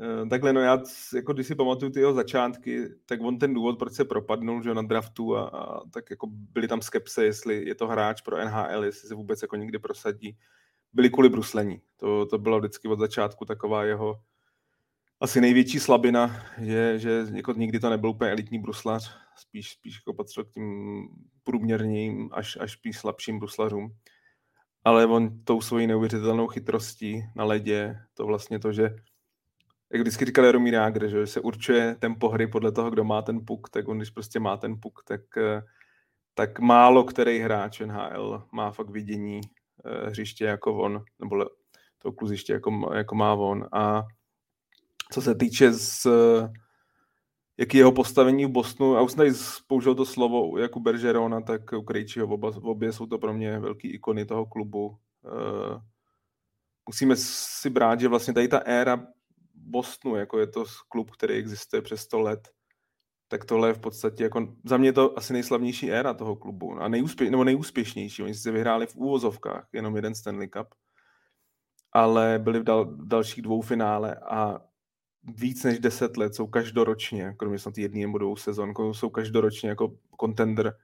eh, 0.00 0.26
takhle, 0.30 0.52
no 0.52 0.60
já, 0.60 0.82
jako 1.14 1.32
když 1.32 1.46
si 1.46 1.54
pamatuju 1.54 1.90
ty 1.92 2.00
jeho 2.00 2.14
začátky, 2.14 2.88
tak 3.06 3.20
on 3.20 3.38
ten 3.38 3.54
důvod, 3.54 3.78
proč 3.78 3.92
se 3.92 4.04
propadnul, 4.04 4.62
že 4.62 4.74
na 4.74 4.82
draftu 4.82 5.36
a, 5.36 5.48
a 5.48 5.80
tak 5.90 6.10
jako 6.10 6.26
byly 6.30 6.68
tam 6.68 6.82
skepse, 6.82 7.24
jestli 7.24 7.68
je 7.68 7.74
to 7.74 7.86
hráč 7.86 8.20
pro 8.20 8.44
NHL, 8.44 8.84
jestli 8.84 9.08
se 9.08 9.14
vůbec 9.14 9.42
jako 9.42 9.56
nikdy 9.56 9.78
prosadí 9.78 10.36
byli 10.92 11.10
kvůli 11.10 11.28
bruslení. 11.28 11.80
To, 11.96 12.26
to 12.26 12.38
bylo 12.38 12.58
vždycky 12.58 12.88
od 12.88 12.98
začátku 12.98 13.44
taková 13.44 13.84
jeho 13.84 14.20
asi 15.20 15.40
největší 15.40 15.80
slabina, 15.80 16.44
je, 16.58 16.98
že 16.98 17.26
jako 17.34 17.52
nikdy 17.52 17.80
to 17.80 17.90
nebyl 17.90 18.10
úplně 18.10 18.30
elitní 18.30 18.58
bruslař, 18.58 19.16
spíš, 19.36 19.70
spíš 19.70 19.94
jako 19.94 20.14
patřil 20.14 20.44
k 20.44 20.50
tím 20.50 21.08
průměrným 21.44 22.30
až, 22.32 22.58
až 22.60 22.72
spíš 22.72 22.98
slabším 22.98 23.38
bruslařům. 23.38 23.94
Ale 24.88 25.06
on 25.06 25.44
tou 25.44 25.60
svojí 25.60 25.86
neuvěřitelnou 25.86 26.46
chytrostí 26.46 27.22
na 27.36 27.44
ledě, 27.44 27.98
to 28.14 28.26
vlastně 28.26 28.58
to, 28.58 28.72
že 28.72 28.82
jak 29.92 30.00
vždycky 30.00 30.24
říkal 30.24 30.44
Jaromír 30.44 30.74
Jágr, 30.74 31.08
že 31.08 31.26
se 31.26 31.40
určuje 31.40 31.96
tempo 31.98 32.28
hry 32.28 32.46
podle 32.46 32.72
toho, 32.72 32.90
kdo 32.90 33.04
má 33.04 33.22
ten 33.22 33.40
puk, 33.46 33.70
tak 33.70 33.88
on 33.88 33.96
když 33.96 34.10
prostě 34.10 34.40
má 34.40 34.56
ten 34.56 34.80
puk, 34.80 35.02
tak, 35.04 35.20
tak 36.34 36.58
málo 36.58 37.04
který 37.04 37.38
hráč 37.38 37.80
NHL 37.80 38.42
má 38.52 38.70
fakt 38.70 38.90
vidění 38.90 39.40
Eh, 39.84 40.10
hřiště 40.10 40.44
jako 40.44 40.78
on, 40.78 41.04
nebo 41.20 41.44
to 41.98 42.12
kluziště 42.12 42.52
jako, 42.52 42.92
jako 42.94 43.14
má 43.14 43.34
on. 43.34 43.66
A 43.72 44.02
co 45.12 45.22
se 45.22 45.34
týče 45.34 45.72
z 45.72 46.06
jaký 47.58 47.78
jeho 47.78 47.92
postavení 47.92 48.46
v 48.46 48.48
Bosnu, 48.48 48.96
a 48.96 49.02
už 49.02 49.12
jsem 49.12 49.34
použil 49.66 49.94
to 49.94 50.04
slovo 50.04 50.58
jako 50.58 50.80
Bergerona, 50.80 51.40
tak 51.40 51.72
u 51.72 51.82
Krejčího, 51.82 52.26
oba, 52.26 52.52
obě 52.62 52.92
jsou 52.92 53.06
to 53.06 53.18
pro 53.18 53.32
mě 53.32 53.58
velký 53.58 53.88
ikony 53.88 54.24
toho 54.24 54.46
klubu. 54.46 54.86
Uh, 54.86 55.80
musíme 56.88 57.16
si 57.16 57.70
brát, 57.70 58.00
že 58.00 58.08
vlastně 58.08 58.34
tady 58.34 58.48
ta 58.48 58.58
éra 58.58 59.06
Bostonu, 59.54 60.16
jako 60.16 60.38
je 60.38 60.46
to 60.46 60.64
klub, 60.88 61.10
který 61.10 61.34
existuje 61.34 61.82
přes 61.82 62.00
100 62.00 62.20
let, 62.20 62.48
tak 63.28 63.44
tohle 63.44 63.68
je 63.68 63.74
v 63.74 63.78
podstatě 63.78 64.22
jako, 64.22 64.54
za 64.64 64.76
mě 64.76 64.92
to 64.92 65.18
asi 65.18 65.32
nejslavnější 65.32 65.92
éra 65.92 66.14
toho 66.14 66.36
klubu 66.36 66.80
a 66.80 66.88
nejúspě, 66.88 67.30
nebo 67.30 67.44
nejúspěšnější. 67.44 68.22
Oni 68.22 68.34
si 68.34 68.50
vyhráli 68.50 68.86
v 68.86 68.96
úvozovkách 68.96 69.68
jenom 69.72 69.96
jeden 69.96 70.14
Stanley 70.14 70.48
Cup, 70.48 70.66
ale 71.92 72.38
byli 72.42 72.60
v 72.60 72.64
dal, 72.64 72.84
dalších 72.84 73.42
dvou 73.42 73.60
finále 73.60 74.14
a 74.14 74.60
víc 75.22 75.64
než 75.64 75.78
deset 75.78 76.16
let 76.16 76.34
jsou 76.34 76.46
každoročně, 76.46 77.34
kromě 77.36 77.58
snad 77.58 77.78
jedný 77.78 78.02
nebo 78.02 78.18
dvou 78.18 78.36
sezon, 78.36 78.72
jsou 78.92 79.10
každoročně 79.10 79.68
jako 79.68 79.96
contender 80.20 80.76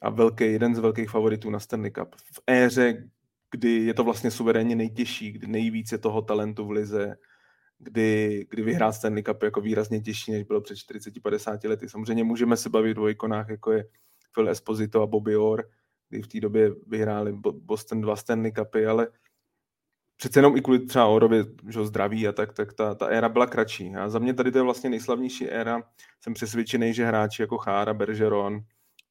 a 0.00 0.10
velký, 0.10 0.44
jeden 0.44 0.74
z 0.74 0.78
velkých 0.78 1.10
favoritů 1.10 1.50
na 1.50 1.60
Stanley 1.60 1.90
Cup. 1.90 2.14
V 2.14 2.40
éře, 2.46 3.08
kdy 3.50 3.70
je 3.70 3.94
to 3.94 4.04
vlastně 4.04 4.30
suverénně 4.30 4.76
nejtěžší, 4.76 5.32
kdy 5.32 5.46
nejvíc 5.46 5.92
je 5.92 5.98
toho 5.98 6.22
talentu 6.22 6.66
v 6.66 6.70
lize, 6.70 7.16
kdy, 7.78 8.46
kdy 8.50 8.62
vyhrát 8.62 8.94
Stanley 8.94 9.22
Cup 9.22 9.42
jako 9.42 9.60
výrazně 9.60 10.00
těžší, 10.00 10.32
než 10.32 10.42
bylo 10.42 10.60
před 10.60 10.74
40-50 10.74 11.68
lety. 11.68 11.88
Samozřejmě 11.88 12.24
můžeme 12.24 12.56
se 12.56 12.68
bavit 12.68 12.98
o 12.98 13.08
ikonách, 13.08 13.48
jako 13.48 13.72
je 13.72 13.84
Phil 14.34 14.48
Esposito 14.48 15.02
a 15.02 15.06
Bobby 15.06 15.36
Orr, 15.36 15.62
kdy 16.08 16.22
v 16.22 16.28
té 16.28 16.40
době 16.40 16.70
vyhráli 16.86 17.32
Boston 17.52 18.00
dva 18.00 18.16
Stanley 18.16 18.52
Cupy, 18.52 18.86
ale 18.86 19.08
přece 20.22 20.38
jenom 20.38 20.56
i 20.56 20.60
kvůli 20.60 20.78
třeba 20.78 21.06
Orovi, 21.06 21.44
že 21.68 21.84
zdraví 21.84 22.28
a 22.28 22.32
tak, 22.32 22.52
tak 22.52 22.72
ta, 22.72 22.94
ta 22.94 23.06
éra 23.06 23.28
byla 23.28 23.46
kratší. 23.46 23.94
A 23.94 24.08
za 24.08 24.18
mě 24.18 24.34
tady 24.34 24.52
to 24.52 24.58
je 24.58 24.62
vlastně 24.62 24.90
nejslavnější 24.90 25.50
éra. 25.50 25.82
Jsem 26.20 26.34
přesvědčený, 26.34 26.94
že 26.94 27.04
hráči 27.04 27.42
jako 27.42 27.58
Chára, 27.58 27.94
Bergeron, 27.94 28.60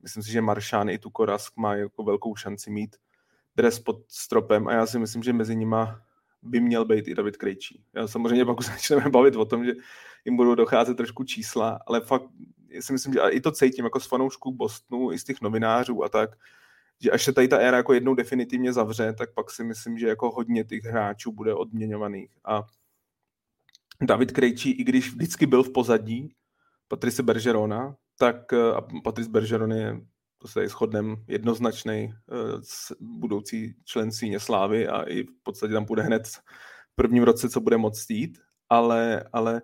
myslím 0.02 0.24
si, 0.24 0.32
že 0.32 0.42
Maršán 0.42 0.90
i 0.90 0.98
Tukorask 0.98 1.58
má 1.58 1.76
jako 1.76 2.04
velkou 2.04 2.36
šanci 2.36 2.72
mít 2.72 2.96
dres 3.56 3.80
pod 3.80 3.96
stropem 4.08 4.68
a 4.68 4.74
já 4.74 4.86
si 4.86 5.00
myslím, 5.00 5.24
že 5.24 5.34
mezi 5.34 5.56
nima 5.56 6.02
by 6.42 6.60
měl 6.60 6.86
být 6.86 7.08
i 7.08 7.16
David 7.16 7.38
Krejčí. 7.38 7.84
Já 7.94 8.08
samozřejmě 8.08 8.46
pak 8.46 8.60
už 8.60 8.66
začneme 8.76 9.10
bavit 9.10 9.36
o 9.36 9.46
tom, 9.46 9.66
že 9.66 9.72
jim 10.26 10.36
budou 10.36 10.56
docházet 10.56 10.98
trošku 10.98 11.24
čísla, 11.24 11.80
ale 11.88 12.02
fakt 12.02 12.26
si 12.80 12.94
myslím, 12.94 13.14
že 13.14 13.20
i 13.30 13.42
to 13.42 13.52
cítím 13.52 13.86
jako 13.86 14.00
z 14.00 14.08
fanoušků 14.08 14.52
Bostonu, 14.52 15.12
i 15.12 15.20
z 15.20 15.24
těch 15.24 15.42
novinářů 15.42 16.04
a 16.04 16.10
tak, 16.10 16.30
že 17.04 17.12
až 17.12 17.24
se 17.24 17.34
tady 17.34 17.48
ta 17.48 17.58
éra 17.58 17.78
jako 17.78 17.94
jednou 17.94 18.16
definitivně 18.16 18.74
zavře, 18.74 19.14
tak 19.14 19.34
pak 19.34 19.52
si 19.52 19.64
myslím, 19.64 19.98
že 19.98 20.08
jako 20.08 20.32
hodně 20.32 20.64
těch 20.64 20.84
hráčů 20.84 21.32
bude 21.32 21.54
odměňovaných. 21.54 22.32
A 22.46 22.64
David 24.02 24.32
Krejčí, 24.32 24.72
i 24.72 24.84
když 24.84 25.14
vždycky 25.14 25.46
byl 25.46 25.64
v 25.64 25.72
pozadí 25.72 26.36
Patrice 26.88 27.24
Bergerona, 27.24 27.96
tak 28.18 28.54
a 28.54 28.82
Patrice 29.04 29.30
Bergeron 29.30 29.72
je 29.72 30.02
to 30.42 30.48
se 30.48 30.68
shodnem 30.68 31.16
jednoznačný 31.28 32.14
uh, 32.28 32.62
budoucí 33.00 33.76
člen 33.86 34.12
síně 34.12 34.40
Slávy 34.40 34.88
a 34.88 35.02
i 35.02 35.24
v 35.24 35.44
podstatě 35.44 35.74
tam 35.74 35.86
bude 35.86 36.04
hned 36.04 36.28
v 36.28 36.42
prvním 36.96 37.24
roce, 37.24 37.50
co 37.50 37.62
bude 37.62 37.78
moc 37.78 38.00
stít, 38.00 38.38
ale, 38.70 39.24
ale 39.34 39.62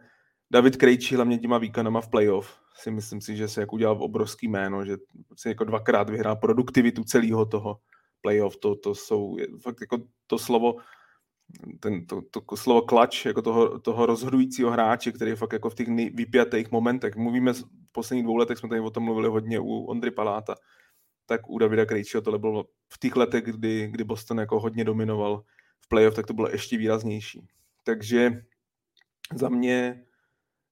David 0.52 0.78
Krejčí 0.78 1.16
hlavně 1.16 1.38
těma 1.38 1.58
výkonama 1.58 2.02
v 2.02 2.10
playoff 2.10 2.60
si 2.76 2.92
myslím 2.92 3.22
si, 3.22 3.36
že 3.36 3.48
se 3.48 3.62
jako 3.62 3.76
udělal 3.76 4.04
obrovský 4.04 4.48
jméno, 4.48 4.86
že 4.86 4.98
si 5.36 5.48
jako 5.50 5.64
dvakrát 5.64 6.10
vyhrál 6.10 6.36
produktivitu 6.36 7.04
celého 7.04 7.46
toho 7.46 7.80
playoff, 8.22 8.58
to, 8.58 8.76
to 8.76 8.96
jsou 8.96 9.38
fakt 9.62 9.82
jako 9.82 9.98
to 10.28 10.40
slovo, 10.40 10.76
ten, 11.80 12.06
to, 12.06 12.22
to 12.32 12.58
slovo 12.58 12.82
klač, 12.82 13.26
jako 13.26 13.42
toho, 13.42 13.80
toho 13.80 14.06
rozhodujícího 14.06 14.72
hráče, 14.72 15.12
který 15.12 15.32
je 15.32 15.36
fakt 15.36 15.54
jako 15.54 15.70
v 15.70 15.76
těch 15.76 15.88
vypjatých 16.14 16.72
momentech. 16.72 17.16
Mluvíme 17.16 17.54
v 17.54 17.64
posledních 17.92 18.24
dvou 18.24 18.36
letech, 18.36 18.58
jsme 18.58 18.70
tady 18.70 18.82
o 18.82 18.90
tom 18.90 19.04
mluvili 19.04 19.28
hodně 19.28 19.60
u 19.60 19.84
Ondry 19.84 20.12
Paláta, 20.12 20.56
tak 21.26 21.50
u 21.50 21.58
Davida 21.58 21.86
Krejčího 21.86 22.22
tohle 22.22 22.40
bylo 22.40 22.66
v 22.94 23.00
těch 23.00 23.16
letech, 23.16 23.44
kdy, 23.44 23.88
kdy 23.88 24.04
Boston 24.04 24.40
jako 24.40 24.60
hodně 24.60 24.84
dominoval 24.84 25.44
v 25.82 25.88
playoff, 25.88 26.16
tak 26.16 26.28
to 26.28 26.34
bylo 26.34 26.50
ještě 26.50 26.78
výraznější. 26.78 27.48
Takže 27.84 28.44
za 29.36 29.50
mě 29.50 30.07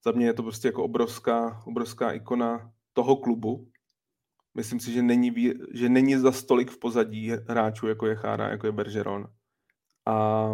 za 0.06 0.12
mě 0.12 0.26
je 0.26 0.34
to 0.34 0.44
prostě 0.44 0.68
jako 0.68 0.84
obrovská, 0.84 1.62
obrovská 1.66 2.12
ikona 2.12 2.72
toho 2.94 3.16
klubu. 3.16 3.68
Myslím 4.56 4.80
si, 4.80 4.92
že 4.92 5.02
není, 5.02 5.34
že 5.74 5.90
není 5.90 6.16
za 6.16 6.32
stolik 6.32 6.72
v 6.72 6.80
pozadí 6.80 7.32
hráčů, 7.48 7.88
jako 7.88 8.08
je 8.08 8.16
Chára, 8.16 8.50
jako 8.50 8.68
je 8.68 8.72
Bergeron. 8.72 9.28
A 10.06 10.48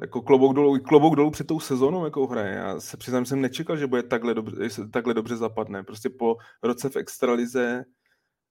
jako 0.00 0.22
klobouk 0.22 0.54
dolů, 0.54 0.78
klobouk 0.78 1.16
dolů 1.16 1.30
před 1.30 1.46
tou 1.46 1.60
sezónou, 1.60 2.04
jakou 2.04 2.26
hraje. 2.26 2.54
Já 2.54 2.80
se 2.80 2.96
přiznám, 2.96 3.24
jsem 3.24 3.40
nečekal, 3.40 3.76
že 3.76 3.86
bude 3.86 4.02
takhle 4.02 4.34
dobře, 4.34 4.88
takhle 4.92 5.14
dobře 5.14 5.36
zapadne. 5.36 5.82
Prostě 5.82 6.10
po 6.10 6.36
roce 6.62 6.88
v 6.88 6.96
extralize, 6.96 7.84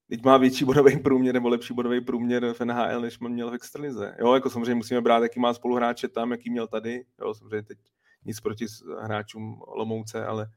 teď 0.10 0.24
má 0.24 0.38
větší 0.38 0.66
bodový 0.66 1.00
průměr 1.00 1.34
nebo 1.34 1.50
lepší 1.50 1.74
bodový 1.74 2.02
průměr 2.02 2.54
v 2.54 2.62
NHL, 2.62 3.02
než 3.02 3.20
měl 3.20 3.52
v 3.52 3.54
extralize. 3.54 4.16
Jo, 4.20 4.34
jako 4.34 4.50
samozřejmě 4.50 4.76
musíme 4.76 5.02
brát, 5.02 5.24
jaký 5.24 5.40
má 5.40 5.54
spoluhráče 5.54 6.08
tam, 6.08 6.32
jaký 6.32 6.50
měl 6.50 6.68
tady. 6.68 7.06
Jo, 7.22 7.34
samozřejmě 7.34 7.64
teď 7.64 7.78
nic 8.26 8.40
proti 8.40 8.66
hráčům 9.02 9.62
Lomouce, 9.68 10.26
ale 10.26 10.48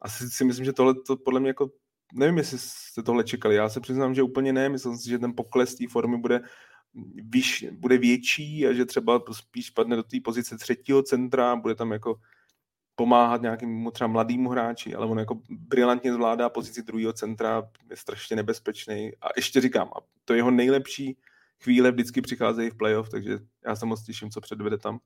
asi 0.00 0.30
si 0.30 0.44
myslím, 0.44 0.64
že 0.64 0.72
tohle 0.72 0.94
to 1.06 1.16
podle 1.16 1.40
mě 1.40 1.50
jako, 1.50 1.70
nevím, 2.14 2.38
jestli 2.38 2.58
jste 2.58 3.02
tohle 3.02 3.24
čekali, 3.24 3.54
já 3.54 3.68
se 3.68 3.80
přiznám, 3.80 4.14
že 4.14 4.22
úplně 4.22 4.52
ne, 4.52 4.68
myslím 4.68 4.96
si, 4.96 5.08
že 5.10 5.18
ten 5.18 5.32
pokles 5.36 5.74
té 5.74 5.84
formy 5.88 6.18
bude 6.18 6.40
výš, 7.14 7.66
bude 7.72 7.98
větší 7.98 8.66
a 8.66 8.72
že 8.72 8.84
třeba 8.84 9.22
spíš 9.32 9.70
padne 9.70 9.96
do 9.96 10.02
té 10.02 10.16
pozice 10.24 10.58
třetího 10.58 11.02
centra, 11.02 11.56
bude 11.56 11.74
tam 11.74 11.92
jako 11.92 12.20
pomáhat 12.94 13.42
nějakým 13.42 13.90
třeba 13.92 14.08
mladému 14.08 14.50
hráči, 14.50 14.94
ale 14.94 15.06
on 15.06 15.18
jako 15.18 15.40
brilantně 15.50 16.12
zvládá 16.12 16.48
pozici 16.48 16.82
druhého 16.82 17.12
centra, 17.12 17.70
je 17.90 17.96
strašně 17.96 18.36
nebezpečný. 18.36 19.10
A 19.20 19.28
ještě 19.36 19.60
říkám, 19.60 19.88
a 19.88 20.00
to 20.24 20.34
jeho 20.34 20.50
nejlepší 20.50 21.18
chvíle 21.60 21.90
vždycky 21.90 22.20
přicházejí 22.20 22.70
v 22.70 22.76
playoff, 22.76 23.08
takže 23.08 23.38
já 23.64 23.76
se 23.76 23.86
moc 23.86 24.04
těším, 24.04 24.30
co 24.30 24.40
předvede 24.40 24.78
tam. 24.78 24.98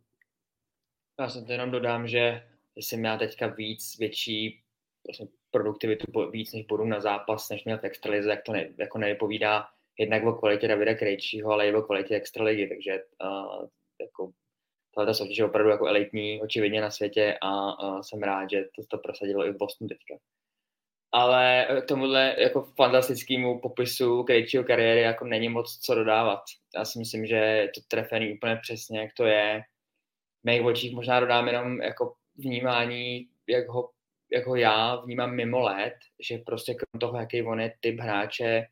Já 1.20 1.28
jsem 1.28 1.46
to 1.46 1.52
jenom 1.52 1.70
dodám, 1.70 2.08
že 2.08 2.42
jsem 2.76 3.04
já 3.04 3.18
teďka 3.18 3.46
víc, 3.46 3.98
větší 3.98 4.62
vlastně 5.06 5.26
produktivitu 5.50 6.30
víc 6.30 6.52
než 6.52 6.66
budu 6.66 6.84
na 6.84 7.00
zápas, 7.00 7.48
než 7.50 7.64
měl 7.64 7.78
v 7.78 7.84
extralize, 7.84 8.30
jak 8.30 8.42
to 8.42 8.52
ne, 8.52 8.68
jako 8.78 8.98
nevypovídá 8.98 9.68
jednak 9.98 10.24
o 10.24 10.32
kvalitě 10.32 10.68
Davida 10.68 10.94
Krejčího, 10.94 11.50
ale 11.50 11.68
i 11.68 11.74
o 11.74 11.82
kvalitě 11.82 12.14
extraligy, 12.14 12.68
takže 12.68 13.02
uh, 13.24 13.68
jako 14.00 14.32
tahle 14.94 15.14
soutěž 15.14 15.38
je 15.38 15.44
opravdu 15.44 15.70
jako 15.70 15.86
elitní, 15.86 16.42
očividně 16.42 16.80
na 16.80 16.90
světě 16.90 17.38
a 17.42 17.82
uh, 17.84 18.00
jsem 18.00 18.22
rád, 18.22 18.50
že 18.50 18.64
to, 18.76 18.82
to 18.88 18.98
prosadilo 18.98 19.46
i 19.46 19.50
v 19.50 19.56
Bostonu 19.56 19.88
teďka. 19.88 20.14
Ale 21.12 21.66
k 21.82 21.88
tomuhle 21.88 22.36
jako 22.38 22.62
fantastickému 22.62 23.60
popisu 23.60 24.22
Krejčího 24.22 24.64
kariéry 24.64 25.00
jako 25.00 25.24
není 25.24 25.48
moc 25.48 25.78
co 25.78 25.94
dodávat. 25.94 26.40
Já 26.76 26.84
si 26.84 26.98
myslím, 26.98 27.26
že 27.26 27.36
je 27.36 27.68
to 27.68 27.80
trefený 27.88 28.32
úplně 28.32 28.56
přesně, 28.62 29.00
jak 29.00 29.10
to 29.16 29.24
je 29.24 29.62
mých 30.44 30.62
očích 30.62 30.94
možná 30.94 31.20
dodám 31.20 31.46
jenom 31.46 31.80
jako 31.80 32.14
vnímání, 32.36 33.28
jak 33.48 33.68
ho, 33.68 33.90
jak 34.32 34.46
ho 34.46 34.56
já 34.56 34.96
vnímám 34.96 35.34
mimo 35.34 35.60
let, 35.60 35.94
že 36.28 36.38
prostě 36.38 36.74
krom 36.74 37.00
toho, 37.00 37.18
jaký 37.18 37.42
on 37.42 37.60
je 37.60 37.74
typ 37.80 38.00
hráče, 38.00 38.66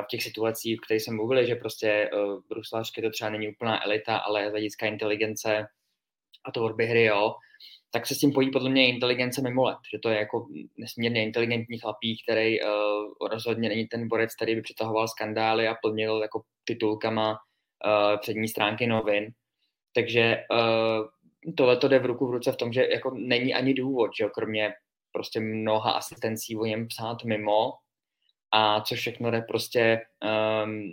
v 0.00 0.06
těch 0.06 0.22
situacích, 0.22 0.78
o 0.78 0.82
kterých 0.84 1.02
jsem 1.02 1.16
mluvil, 1.16 1.46
že 1.46 1.54
prostě 1.54 2.10
uh, 2.12 2.40
Bruslařky 2.48 3.02
to 3.02 3.10
třeba 3.10 3.30
není 3.30 3.48
úplná 3.48 3.84
elita, 3.84 4.16
ale 4.16 4.48
z 4.48 4.50
hlediska 4.50 4.86
inteligence 4.86 5.66
a 6.44 6.52
tvorby 6.52 6.86
hry, 6.86 7.04
jo, 7.04 7.34
tak 7.90 8.06
se 8.06 8.14
s 8.14 8.18
tím 8.18 8.32
pojí 8.32 8.50
podle 8.50 8.70
mě 8.70 8.88
inteligence 8.88 9.42
mimo 9.42 9.64
let, 9.64 9.78
že 9.92 9.98
to 9.98 10.08
je 10.08 10.18
jako 10.18 10.46
nesmírně 10.78 11.24
inteligentní 11.24 11.78
chlapík, 11.78 12.18
který 12.28 12.62
uh, 12.62 12.68
rozhodně 13.30 13.68
není 13.68 13.86
ten 13.86 14.08
borec, 14.08 14.34
který 14.34 14.54
by 14.54 14.62
přetahoval 14.62 15.08
skandály 15.08 15.68
a 15.68 15.74
plnil 15.74 16.22
jako 16.22 16.42
titulkama 16.64 17.30
uh, 17.32 18.18
přední 18.20 18.48
stránky 18.48 18.86
novin, 18.86 19.32
takže 19.94 20.44
uh, 20.50 21.54
tohle 21.54 21.76
to 21.76 21.88
jde 21.88 21.98
v 21.98 22.06
ruku 22.06 22.26
v 22.26 22.30
ruce 22.30 22.52
v 22.52 22.56
tom, 22.56 22.72
že 22.72 22.88
jako 22.90 23.10
není 23.14 23.54
ani 23.54 23.74
důvod, 23.74 24.10
že 24.18 24.24
kromě 24.34 24.72
prostě 25.12 25.40
mnoha 25.40 25.90
asistencí 25.90 26.56
o 26.56 26.64
něm 26.64 26.88
psát 26.88 27.24
mimo, 27.24 27.72
a 28.52 28.80
co 28.80 28.94
všechno 28.94 29.30
jde 29.30 29.40
prostě 29.40 30.00
um, 30.64 30.92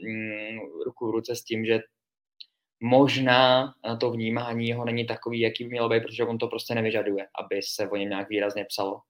ruku 0.85 1.07
v 1.07 1.11
ruce 1.11 1.35
s 1.35 1.43
tím, 1.43 1.65
že 1.65 1.79
možná 2.79 3.73
to 3.99 4.11
vnímání 4.11 4.67
jeho 4.67 4.85
není 4.85 5.05
takový, 5.05 5.39
jaký 5.39 5.63
by 5.63 5.69
mělo 5.69 5.89
být, 5.89 6.03
protože 6.03 6.23
on 6.23 6.37
to 6.37 6.47
prostě 6.47 6.75
nevyžaduje, 6.75 7.27
aby 7.39 7.61
se 7.63 7.89
o 7.89 7.95
něm 7.95 8.09
nějak 8.09 8.29
výrazně 8.29 8.65
psalo. 8.65 9.01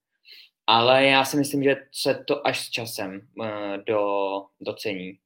Ale 0.68 1.06
já 1.06 1.26
si 1.26 1.38
myslím, 1.38 1.64
že 1.64 1.76
se 1.92 2.24
to 2.28 2.48
až 2.48 2.68
s 2.68 2.70
časem 2.70 3.22
uh, 3.40 3.48
do, 3.88 4.06
docení. 4.62 5.20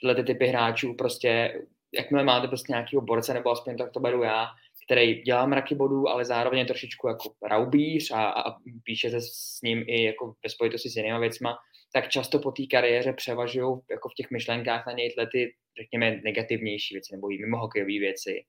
Tyhle 0.00 0.14
ty 0.14 0.24
typy 0.24 0.46
hráčů 0.46 0.94
prostě 0.94 1.62
jakmile 1.94 2.24
máte 2.24 2.48
prostě 2.48 2.72
nějakého 2.72 3.02
borce, 3.02 3.34
nebo 3.34 3.50
aspoň 3.50 3.76
tak 3.76 3.92
to 3.92 4.00
beru 4.00 4.22
já, 4.22 4.46
který 4.86 5.22
dělá 5.22 5.46
mraky 5.46 5.74
bodů, 5.74 6.08
ale 6.08 6.24
zároveň 6.24 6.58
je 6.58 6.64
trošičku 6.64 7.08
jako 7.08 7.32
raubíř 7.50 8.10
a, 8.10 8.24
a 8.24 8.56
píše 8.84 9.10
se 9.10 9.20
s 9.20 9.58
ním 9.62 9.84
i 9.86 10.04
jako 10.04 10.34
ve 10.44 10.50
spojitosti 10.50 10.90
s 10.90 10.96
jinými 10.96 11.18
věcma, 11.18 11.58
tak 11.92 12.08
často 12.08 12.38
po 12.38 12.52
té 12.52 12.62
kariéře 12.70 13.12
převažují 13.12 13.78
jako 13.90 14.08
v 14.08 14.14
těch 14.16 14.30
myšlenkách 14.30 14.86
na 14.86 14.92
něj 14.92 15.14
ty, 15.32 15.54
řekněme, 15.80 16.20
negativnější 16.24 16.94
věci 16.94 17.16
nebo 17.16 17.30
i 17.30 17.38
mimo 17.38 17.58
hokejové 17.58 17.98
věci. 17.98 18.44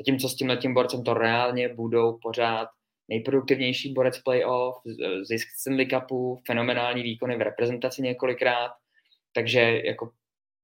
Zatímco 0.00 0.28
s 0.28 0.36
tímhle 0.36 0.56
tím 0.56 0.74
borcem 0.74 1.04
to 1.04 1.14
reálně 1.14 1.68
budou 1.68 2.18
pořád 2.22 2.68
nejproduktivnější 3.08 3.92
borec 3.92 4.18
playoff, 4.18 4.76
zisk 5.22 5.48
Stanley 5.60 5.86
Cupu, 5.86 6.42
fenomenální 6.46 7.02
výkony 7.02 7.36
v 7.36 7.40
reprezentaci 7.40 8.02
několikrát, 8.02 8.70
takže 9.34 9.60
jako 9.84 10.10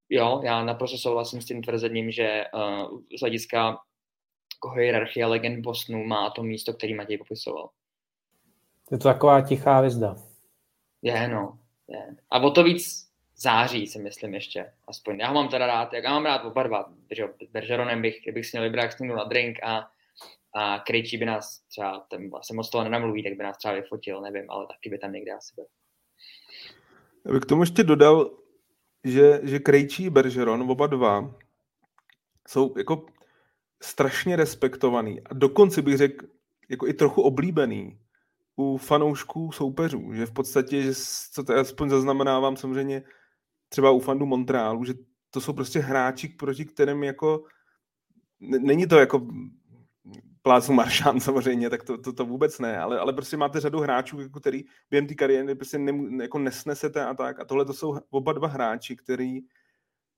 jo, 0.09 0.41
já 0.43 0.63
naprosto 0.63 0.97
souhlasím 0.97 1.41
s 1.41 1.45
tím 1.45 1.61
tvrzením, 1.61 2.11
že 2.11 2.43
uh, 2.53 2.99
z 3.17 3.19
hlediska 3.19 3.77
jako 4.57 4.69
hierarchie 4.69 5.25
legend 5.25 5.59
Bosnu 5.59 6.03
má 6.03 6.29
to 6.29 6.43
místo, 6.43 6.73
který 6.73 6.93
Matěj 6.93 7.17
popisoval. 7.17 7.69
Je 8.91 8.97
to 8.97 9.03
taková 9.03 9.41
tichá 9.41 9.77
hvězda. 9.77 10.15
Je, 11.01 11.27
no. 11.27 11.59
Je. 11.87 12.15
A 12.29 12.39
o 12.39 12.51
to 12.51 12.63
víc 12.63 13.07
září, 13.35 13.87
si 13.87 13.99
myslím 13.99 14.33
ještě. 14.33 14.73
Aspoň. 14.87 15.19
Já 15.19 15.27
ho 15.27 15.33
mám 15.33 15.49
teda 15.49 15.67
rád, 15.67 15.93
jak 15.93 16.03
já 16.03 16.09
mám 16.09 16.25
rád 16.25 16.45
oba 16.45 16.63
dva. 16.63 16.93
Že 17.11 17.27
Bergeronem 17.51 18.01
bych, 18.01 18.33
bych 18.33 18.45
si 18.45 18.57
měl 18.57 18.69
vybrat 18.69 18.91
s 18.91 18.99
na 18.99 19.23
drink 19.23 19.63
a, 19.63 19.89
a 20.53 20.79
Krejčí 20.79 21.17
by 21.17 21.25
nás 21.25 21.59
třeba, 21.67 21.99
ten 21.99 22.29
vlastně 22.29 22.55
moc 22.55 22.69
toho 22.69 22.83
nenamluví, 22.83 23.23
tak 23.23 23.33
by 23.33 23.43
nás 23.43 23.57
třeba 23.57 23.73
vyfotil, 23.73 24.21
nevím, 24.21 24.45
ale 24.49 24.67
taky 24.67 24.89
by 24.89 24.97
tam 24.97 25.11
někde 25.11 25.31
asi 25.31 25.53
byl. 25.55 25.65
Já 27.25 27.33
bych 27.33 27.41
k 27.41 27.45
tomu 27.45 27.61
ještě 27.61 27.83
dodal, 27.83 28.29
že, 29.11 29.39
že 29.43 29.59
Krejčí 29.59 30.09
Bergeron, 30.09 30.71
oba 30.71 30.87
dva, 30.87 31.35
jsou 32.47 32.73
jako 32.77 33.05
strašně 33.83 34.35
respektovaný 34.35 35.21
a 35.21 35.33
dokonce 35.33 35.81
bych 35.81 35.97
řekl 35.97 36.25
jako 36.69 36.87
i 36.87 36.93
trochu 36.93 37.21
oblíbený 37.21 37.99
u 38.55 38.77
fanoušků 38.77 39.51
soupeřů, 39.51 40.13
že 40.13 40.25
v 40.25 40.31
podstatě, 40.31 40.81
že 40.81 40.91
co 41.31 41.43
to 41.43 41.53
aspoň 41.53 41.89
zaznamenávám 41.89 42.57
samozřejmě 42.57 43.03
třeba 43.69 43.91
u 43.91 43.99
fandů 43.99 44.25
Montrealu, 44.25 44.83
že 44.83 44.93
to 45.31 45.41
jsou 45.41 45.53
prostě 45.53 45.79
hráči, 45.79 46.27
proti 46.27 46.65
kterým 46.65 47.03
jako 47.03 47.43
není 48.39 48.87
to 48.87 48.99
jako 48.99 49.27
plácnu 50.47 50.75
Maršán 50.75 51.19
samozřejmě, 51.19 51.69
tak 51.69 51.83
to, 51.83 51.97
to, 51.97 52.13
to 52.13 52.25
vůbec 52.25 52.59
ne, 52.59 52.79
ale, 52.79 52.99
ale 52.99 53.13
prostě 53.13 53.37
máte 53.37 53.59
řadu 53.59 53.79
hráčů, 53.79 54.21
jako 54.21 54.39
který 54.39 54.63
během 54.89 55.07
té 55.07 55.15
kariéry 55.15 55.55
prostě 55.55 55.77
ne, 55.77 56.23
jako 56.23 56.39
nesnesete 56.39 57.05
a 57.05 57.13
tak. 57.13 57.39
A 57.39 57.45
tohle 57.45 57.65
to 57.65 57.73
jsou 57.73 57.99
oba 58.09 58.33
dva 58.33 58.47
hráči, 58.47 58.95
který 58.95 59.39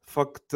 fakt 0.06 0.56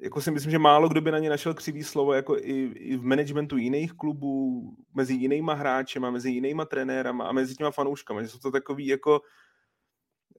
jako 0.00 0.20
si 0.20 0.30
myslím, 0.30 0.50
že 0.50 0.58
málo 0.58 0.88
kdo 0.88 1.00
by 1.00 1.10
na 1.10 1.18
ně 1.18 1.30
našel 1.30 1.54
křivý 1.54 1.82
slovo, 1.82 2.12
jako 2.12 2.36
i, 2.36 2.72
i 2.74 2.96
v 2.96 3.04
managementu 3.04 3.56
jiných 3.56 3.92
klubů, 3.92 4.62
mezi 4.94 5.14
jinýma 5.14 5.54
hráčema, 5.54 6.10
mezi 6.10 6.30
jinýma 6.30 6.64
trenérama 6.64 7.24
a 7.24 7.32
mezi 7.32 7.54
těma 7.54 7.70
fanouškama, 7.70 8.22
že 8.22 8.28
jsou 8.28 8.38
to 8.38 8.50
takový 8.50 8.86
jako 8.86 9.20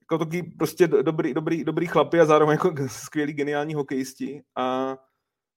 jako 0.02 0.26
taky 0.26 0.44
prostě 0.44 0.88
dobrý, 0.88 1.34
dobrý, 1.34 1.64
dobrý 1.64 1.88
chlapy 1.88 2.20
a 2.20 2.26
zároveň 2.26 2.54
jako 2.54 2.76
skvělí 2.88 3.34
geniální 3.34 3.74
hokejisti 3.74 4.42
a 4.56 4.98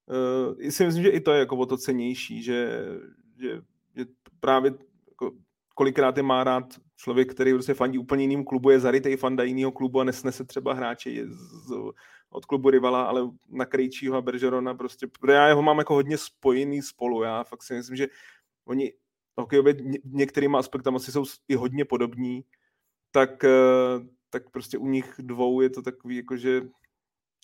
uh, 0.07 0.71
si 0.71 0.87
myslím, 0.87 1.03
že 1.03 1.11
i 1.11 1.21
to 1.21 1.33
je 1.33 1.39
jako 1.39 1.57
o 1.57 1.67
to 1.67 1.77
cenější, 1.77 2.43
že, 2.43 2.85
že, 3.41 3.63
že 3.97 4.05
právě 4.41 4.73
jako 5.09 5.33
kolikrát 5.75 6.17
je 6.17 6.23
má 6.23 6.45
rád 6.45 6.65
člověk, 6.97 7.35
který 7.35 7.53
prostě 7.53 7.75
fandí 7.75 7.99
úplně 7.99 8.25
jiným 8.25 8.45
klubu, 8.45 8.71
je 8.71 8.81
zarytej 8.81 9.17
fanda 9.17 9.45
jiného 9.45 9.73
klubu 9.73 10.01
a 10.01 10.05
nesnese 10.05 10.45
třeba 10.45 10.75
hráče 10.75 11.27
z, 11.29 11.93
od 12.31 12.47
klubu 12.47 12.71
rivala, 12.71 13.03
ale 13.03 13.31
na 13.49 13.65
Krejčího 13.65 14.17
a 14.17 14.23
Bergerona 14.23 14.75
prostě, 14.75 15.09
já 15.29 15.55
ho 15.55 15.63
mám 15.63 15.79
jako 15.79 15.95
hodně 15.95 16.19
spojený 16.19 16.83
spolu, 16.83 17.23
já 17.23 17.45
fakt 17.45 17.63
si 17.63 17.75
myslím, 17.75 17.97
že 17.97 18.07
oni 18.65 18.93
hokejově 19.37 19.75
některýma 20.05 20.59
aspektama 20.59 20.99
si 20.99 21.13
jsou 21.13 21.25
i 21.49 21.55
hodně 21.55 21.85
podobní, 21.85 22.45
tak, 23.11 23.45
eh, 23.45 24.01
tak 24.31 24.51
prostě 24.51 24.79
u 24.79 24.87
nich 24.87 25.15
dvou 25.19 25.61
je 25.61 25.71
to 25.71 25.83
takový, 25.83 26.17
jako 26.17 26.37
že, 26.37 26.63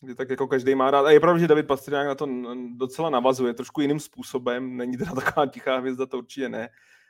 že 0.07 0.15
tak 0.15 0.31
jako 0.31 0.49
každý 0.49 0.75
má 0.75 0.91
rád. 0.91 1.07
A 1.07 1.11
je 1.11 1.21
pravda, 1.21 1.41
že 1.41 1.49
David 1.49 1.67
Pastrňák 1.67 2.07
na 2.07 2.15
to 2.15 2.29
docela 2.77 3.11
navazuje, 3.11 3.55
trošku 3.55 3.81
jiným 3.81 4.01
způsobem, 4.01 4.77
není 4.77 4.97
teda 4.97 5.13
taková 5.15 5.47
tichá 5.47 5.79
hvězda, 5.79 6.07
to 6.07 6.19
určitě 6.19 6.49
ne, 6.49 6.69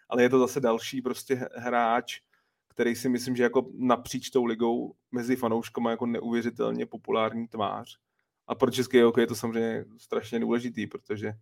ale 0.08 0.22
je 0.22 0.28
to 0.28 0.38
zase 0.38 0.60
další 0.60 1.02
prostě 1.02 1.48
hráč, 1.56 2.20
který 2.68 2.94
si 2.94 3.08
myslím, 3.08 3.36
že 3.36 3.42
jako 3.42 3.66
napříč 3.78 4.30
tou 4.30 4.44
ligou 4.44 4.94
mezi 5.12 5.36
fanouškama 5.36 5.90
jako 5.90 6.06
neuvěřitelně 6.06 6.86
populární 6.86 7.48
tvář. 7.48 7.98
A 8.46 8.54
pro 8.54 8.70
český 8.70 9.00
hokej 9.00 9.22
je 9.22 9.26
to 9.26 9.34
samozřejmě 9.34 9.84
strašně 9.98 10.40
důležitý, 10.40 10.86
protože 10.86 11.32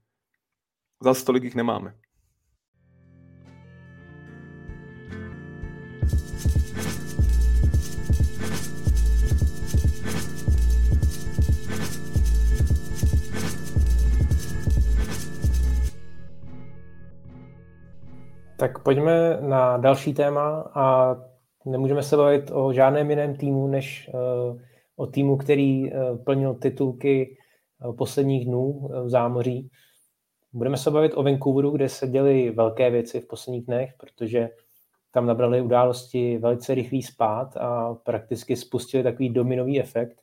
za 1.03 1.15
stolik 1.15 1.45
jich 1.45 1.55
nemáme. 1.55 1.95
Tak 18.59 18.83
pojďme 18.83 19.39
na 19.41 19.77
další 19.77 20.15
téma 20.15 20.71
a 20.75 21.17
nemůžeme 21.67 22.03
se 22.03 22.17
bavit 22.17 22.51
o 22.55 22.73
žádném 22.73 23.11
jiném 23.11 23.37
týmu, 23.37 23.67
než 23.67 24.11
uh, 24.15 24.61
o 24.97 25.07
týmu, 25.07 25.37
který 25.37 25.93
uh, 25.93 26.25
plnil 26.25 26.55
titulky 26.55 27.37
uh, 27.85 27.97
posledních 27.97 28.45
dnů 28.47 28.89
v 29.05 29.09
zámoří. 29.09 29.71
Budeme 30.53 30.77
se 30.77 30.91
bavit 30.91 31.13
o 31.15 31.23
Vancouveru, 31.23 31.71
kde 31.71 31.89
se 31.89 32.09
děly 32.09 32.51
velké 32.51 32.91
věci 32.91 33.21
v 33.21 33.27
posledních 33.27 33.67
dnech, 33.67 33.91
protože 34.01 34.49
tam 35.13 35.27
nabrali 35.27 35.63
události 35.63 36.39
velice 36.39 36.75
rychlý 36.75 37.03
spát 37.03 37.57
a 37.57 37.95
prakticky 37.95 38.57
spustili 38.57 39.03
takový 39.03 39.29
dominový 39.29 39.81
efekt. 39.81 40.21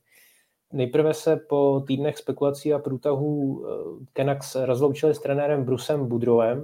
Nejprve 0.73 1.13
se 1.13 1.35
po 1.35 1.83
týdnech 1.87 2.17
spekulací 2.17 2.73
a 2.73 2.79
průtahů 2.79 3.65
Canucks 4.13 4.55
rozloučili 4.55 5.15
s 5.15 5.19
trenérem 5.19 5.63
Brusem 5.63 6.07
Budrovem, 6.07 6.63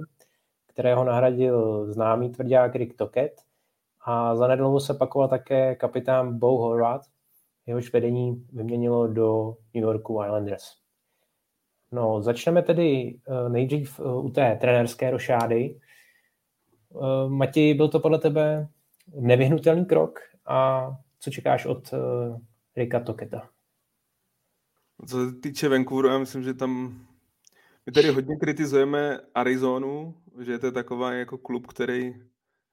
kterého 0.80 1.04
nahradil 1.04 1.86
známý 1.92 2.30
tvrdák 2.30 2.74
Rick 2.74 2.96
Toket 2.96 3.40
a 4.04 4.36
zanedlouho 4.36 4.80
se 4.80 4.94
pakoval 4.94 5.28
také 5.28 5.74
kapitán 5.74 6.38
Bo 6.38 6.58
Horvath, 6.58 7.06
jehož 7.66 7.92
vedení 7.92 8.46
vyměnilo 8.52 9.06
do 9.06 9.56
New 9.74 9.84
Yorku 9.84 10.24
Islanders. 10.24 10.64
No, 11.92 12.22
začneme 12.22 12.62
tedy 12.62 13.18
eh, 13.28 13.48
nejdřív 13.48 14.00
eh, 14.00 14.02
u 14.02 14.30
té 14.30 14.58
trenérské 14.60 15.10
rošády. 15.10 15.80
Eh, 16.94 17.28
Matěj, 17.28 17.74
byl 17.74 17.88
to 17.88 18.00
podle 18.00 18.18
tebe 18.18 18.68
nevyhnutelný 19.14 19.84
krok 19.84 20.18
a 20.46 20.90
co 21.18 21.30
čekáš 21.30 21.66
od 21.66 21.94
Rika 22.76 23.00
Toketa? 23.00 23.48
Co 25.06 25.30
se 25.30 25.36
týče 25.40 25.68
Vancouveru, 25.68 26.08
já 26.08 26.18
myslím, 26.18 26.42
že 26.42 26.54
tam 26.54 27.00
my 27.86 27.92
tady 27.92 28.10
hodně 28.10 28.36
kritizujeme 28.36 29.20
Arizonu, 29.34 30.22
že 30.40 30.58
to 30.58 30.66
je 30.66 30.72
taková 30.72 31.12
jako 31.12 31.38
klub, 31.38 31.66
který 31.66 32.14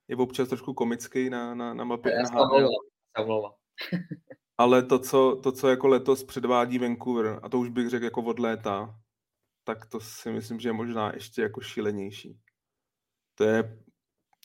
je 0.08 0.16
občas 0.16 0.50
trošku 0.50 0.74
komický 0.74 1.30
na, 1.30 1.56
na, 1.56 1.74
na 1.74 1.84
mapě 1.84 2.14
NHL. 3.18 3.54
Ale 4.58 4.84
to 4.84 5.00
co, 5.00 5.40
to, 5.44 5.52
co 5.52 5.68
jako 5.68 5.88
letos 5.88 6.24
předvádí 6.24 6.80
Vancouver, 6.80 7.40
a 7.44 7.50
to 7.50 7.60
už 7.60 7.70
bych 7.70 7.90
řekl 7.90 8.06
jako 8.06 8.24
od 8.24 8.40
léta, 8.40 9.00
tak 9.64 9.86
to 9.86 10.00
si 10.00 10.32
myslím, 10.32 10.60
že 10.60 10.70
je 10.70 10.74
možná 10.74 11.14
ještě 11.14 11.42
jako 11.42 11.62
šílenější. 11.62 12.40
To 13.36 13.44
je 13.44 13.80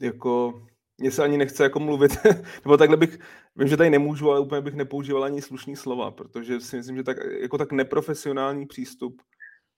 jako, 0.01 0.63
mně 0.99 1.11
se 1.11 1.23
ani 1.23 1.37
nechce 1.37 1.63
jako 1.63 1.81
mluvit, 1.81 2.13
nebo 2.65 2.77
takhle 2.77 2.97
bych, 2.97 3.19
vím, 3.57 3.69
že 3.69 3.77
tady 3.77 3.91
nemůžu, 3.91 4.31
ale 4.31 4.41
úplně 4.41 4.61
bych 4.61 4.75
nepoužíval 4.75 5.25
ani 5.25 5.43
slušný 5.43 5.77
slova, 5.77 6.11
protože 6.11 6.61
si 6.61 6.77
myslím, 6.77 6.97
že 6.97 7.03
tak, 7.03 7.17
jako 7.41 7.59
tak 7.59 7.73
neprofesionální 7.73 8.67
přístup 8.67 9.23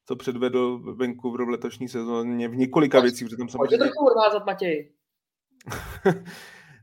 co 0.06 0.16
předvedl 0.16 0.94
Vancouver 0.94 1.44
v 1.44 1.48
letošní 1.48 1.88
sezóně 1.88 2.48
v 2.48 2.56
několika 2.56 3.00
věcích. 3.00 3.26
Protože 3.26 3.36
tam 3.36 3.48
samozřejmě... 3.48 3.68
Pojďte 3.68 3.84
trochu 3.84 4.06
odvázat, 4.06 4.46
Matěj. 4.46 4.92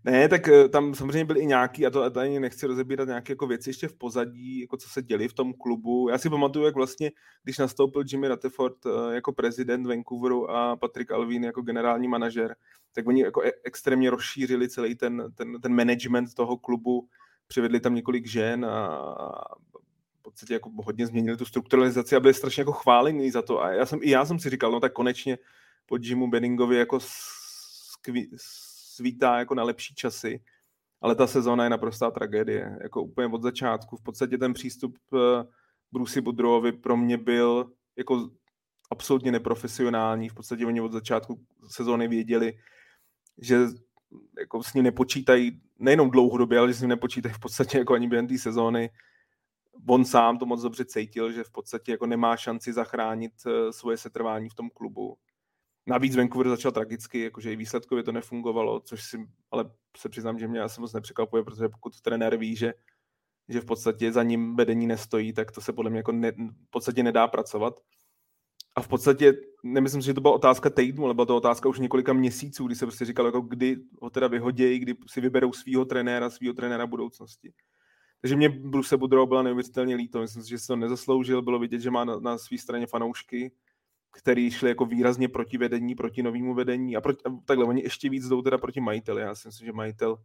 ne, 0.04 0.30
tak 0.30 0.48
eh, 0.48 0.70
tam 0.70 0.96
samozřejmě 0.96 1.26
byly 1.26 1.40
i 1.40 1.46
nějaký, 1.46 1.86
a 1.86 1.90
to 1.90 2.10
tady 2.10 2.40
nechci 2.40 2.68
rozebírat 2.68 3.08
nějaké 3.08 3.32
jako 3.32 3.48
věci 3.48 3.70
ještě 3.70 3.88
v 3.88 3.94
pozadí, 3.94 4.60
jako 4.60 4.78
co 4.78 4.90
se 4.90 5.02
děli 5.02 5.28
v 5.28 5.34
tom 5.34 5.54
klubu. 5.54 6.10
Já 6.10 6.18
si 6.18 6.30
pamatuju, 6.30 6.66
jak 6.66 6.76
vlastně, 6.76 7.12
když 7.44 7.58
nastoupil 7.58 8.04
Jimmy 8.12 8.28
Rutherford 8.28 8.86
eh, 8.86 9.16
jako 9.16 9.34
prezident 9.34 9.88
Vancouveru 9.88 10.52
a 10.52 10.76
Patrick 10.76 11.12
Alvin 11.12 11.44
jako 11.44 11.62
generální 11.62 12.08
manažer, 12.08 12.56
tak 12.94 13.08
oni 13.08 13.22
jako 13.22 13.44
e- 13.44 13.52
extrémně 13.64 14.10
rozšířili 14.10 14.70
celý 14.70 14.96
ten, 14.96 15.34
ten, 15.36 15.62
ten 15.62 15.76
management 15.76 16.34
toho 16.34 16.58
klubu, 16.58 17.08
přivedli 17.48 17.80
tam 17.80 17.96
několik 17.96 18.28
žen 18.28 18.66
a 18.66 19.04
v 20.22 20.24
podstatě 20.24 20.54
jako 20.54 20.72
hodně 20.86 21.08
změnili 21.08 21.38
tu 21.38 21.46
strukturalizaci 21.46 22.16
a 22.16 22.20
byli 22.20 22.34
strašně 22.34 22.62
jako 22.62 22.72
chválení 22.72 23.32
za 23.32 23.42
to. 23.42 23.64
A 23.64 23.72
já 23.72 23.86
jsem, 23.86 24.00
i 24.02 24.10
já 24.10 24.26
jsem 24.26 24.40
si 24.40 24.50
říkal, 24.50 24.72
no 24.72 24.80
tak 24.80 24.94
konečně 24.94 25.38
po 25.86 25.98
Jimu 26.02 26.30
Benningovi 26.30 26.78
jako 26.78 27.00
skví, 27.02 28.32
svítá 28.96 29.40
jako 29.40 29.56
na 29.56 29.64
lepší 29.64 29.96
časy, 29.96 30.44
ale 31.02 31.16
ta 31.16 31.28
sezóna 31.28 31.64
je 31.64 31.70
naprostá 31.70 32.12
tragédie. 32.12 32.78
Jako 32.84 33.04
úplně 33.04 33.28
od 33.28 33.42
začátku. 33.42 33.98
V 33.98 34.04
podstatě 34.04 34.38
ten 34.38 34.54
přístup 34.54 34.98
uh, 35.12 35.20
Brucey 35.92 36.22
Budrovovi 36.22 36.72
pro 36.72 36.98
mě 36.98 37.18
byl 37.18 37.72
jako 37.98 38.30
absolutně 38.92 39.32
neprofesionální. 39.32 40.30
V 40.30 40.34
podstatě 40.34 40.66
oni 40.66 40.82
od 40.82 40.92
začátku 40.92 41.46
sezóny 41.68 42.08
věděli, 42.08 42.54
že 43.38 43.60
jako 44.40 44.64
s 44.64 44.74
ním 44.74 44.84
nepočítají 44.84 45.62
nejenom 45.80 46.12
dlouhodobě, 46.12 46.60
ale 46.60 46.68
že 46.68 46.74
s 46.74 46.82
ním 46.82 46.90
nepočítají 46.90 47.34
v 47.34 47.40
podstatě 47.40 47.78
jako 47.78 47.94
ani 47.94 48.08
během 48.08 48.28
té 48.28 48.38
sezóny 48.38 48.90
on 49.88 50.06
sám 50.06 50.38
to 50.38 50.46
moc 50.46 50.62
dobře 50.62 50.86
cítil, 50.86 51.32
že 51.32 51.44
v 51.44 51.52
podstatě 51.52 51.92
jako 51.92 52.06
nemá 52.06 52.38
šanci 52.38 52.74
zachránit 52.74 53.32
eh, 53.48 53.74
svoje 53.74 53.98
setrvání 53.98 54.50
v 54.50 54.56
tom 54.56 54.70
klubu. 54.70 55.18
Navíc 55.88 56.16
Vancouver 56.16 56.50
začal 56.50 56.72
tragicky, 56.72 57.20
jakože 57.20 57.54
i 57.54 57.56
výsledkově 57.56 58.04
to 58.04 58.12
nefungovalo, 58.12 58.80
což 58.80 59.04
si, 59.04 59.28
ale 59.52 59.72
se 59.98 60.10
přiznám, 60.10 60.40
že 60.40 60.48
mě 60.48 60.62
asi 60.62 60.82
moc 60.82 60.94
nepřekvapuje, 60.94 61.44
protože 61.44 61.70
pokud 61.70 62.02
trenér 62.02 62.38
ví, 62.38 62.56
že, 62.56 62.74
že 63.50 63.62
v 63.62 63.66
podstatě 63.66 64.12
za 64.12 64.24
ním 64.24 64.56
vedení 64.56 64.88
nestojí, 64.88 65.34
tak 65.34 65.52
to 65.52 65.62
se 65.62 65.74
podle 65.74 65.92
mě 65.92 66.00
jako 66.00 66.12
ne, 66.12 66.32
v 66.32 66.70
podstatě 66.70 67.04
nedá 67.04 67.28
pracovat. 67.28 67.74
A 68.76 68.82
v 68.82 68.88
podstatě, 68.88 69.34
nemyslím 69.64 70.02
si, 70.02 70.06
že 70.06 70.14
to 70.14 70.22
byla 70.22 70.34
otázka 70.34 70.70
týdnu, 70.70 71.06
ale 71.06 71.14
byla 71.14 71.26
to 71.26 71.38
otázka 71.38 71.70
už 71.70 71.80
několika 71.80 72.14
měsíců, 72.14 72.66
kdy 72.68 72.76
se 72.76 72.86
prostě 72.86 73.06
říkalo, 73.06 73.28
jako 73.28 73.42
kdy 73.42 73.78
ho 74.02 74.10
teda 74.10 74.28
vyhodějí, 74.28 74.80
kdy 74.80 74.96
si 75.08 75.22
vyberou 75.22 75.54
svého 75.54 75.86
trenéra, 75.86 76.30
svého 76.30 76.54
trenéra 76.54 76.88
budoucnosti. 76.88 77.54
Takže 78.22 78.36
mě 78.36 78.50
Bruce 78.50 78.98
Budrow 78.98 79.28
byla 79.28 79.44
neuvěřitelně 79.44 79.96
líto. 79.96 80.22
Myslím 80.22 80.44
si, 80.44 80.50
že 80.50 80.60
se 80.60 80.68
to 80.68 80.76
nezasloužil. 80.76 81.42
Bylo 81.42 81.60
vidět, 81.60 81.80
že 81.80 81.92
má 81.92 82.06
na, 82.06 82.20
na 82.20 82.38
své 82.38 82.58
straně 82.58 82.88
fanoušky, 82.88 83.52
který 84.12 84.52
šli 84.52 84.70
jako 84.70 84.86
výrazně 84.86 85.28
proti 85.30 85.58
vedení, 85.58 85.96
proti 85.96 86.24
novému 86.24 86.54
vedení. 86.54 86.98
A, 86.98 87.02
proti, 87.02 87.24
a 87.26 87.30
takhle, 87.46 87.66
oni 87.66 87.82
ještě 87.84 88.10
víc 88.10 88.28
jdou 88.28 88.42
teda 88.42 88.58
proti 88.58 88.82
majiteli. 88.82 89.22
Já 89.22 89.36
si 89.36 89.48
myslím, 89.48 89.66
že 89.66 89.72
majitel 89.72 90.18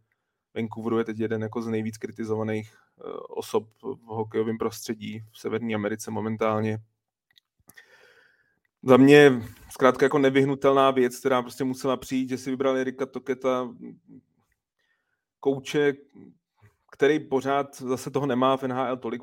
Vancouveru 0.55 0.97
je 0.97 1.03
teď 1.03 1.19
jeden 1.19 1.41
jako 1.41 1.61
z 1.61 1.67
nejvíc 1.67 1.97
kritizovaných 1.97 2.77
uh, 3.05 3.11
osob 3.29 3.69
v 3.81 4.05
hokejovém 4.05 4.57
prostředí 4.57 5.23
v 5.31 5.39
Severní 5.39 5.75
Americe 5.75 6.11
momentálně. 6.11 6.77
Za 8.83 8.97
mě 8.97 9.41
zkrátka 9.69 10.05
jako 10.05 10.19
nevyhnutelná 10.19 10.91
věc, 10.91 11.19
která 11.19 11.41
prostě 11.41 11.63
musela 11.63 11.97
přijít, 11.97 12.29
že 12.29 12.37
si 12.37 12.49
vybrali 12.49 12.81
Erika 12.81 13.05
Toketa, 13.05 13.75
kouče, 15.39 15.93
který 16.91 17.19
pořád 17.19 17.75
zase 17.81 18.11
toho 18.11 18.25
nemá 18.25 18.57
v 18.57 18.63
NHL 18.63 18.97
tolik 18.97 19.21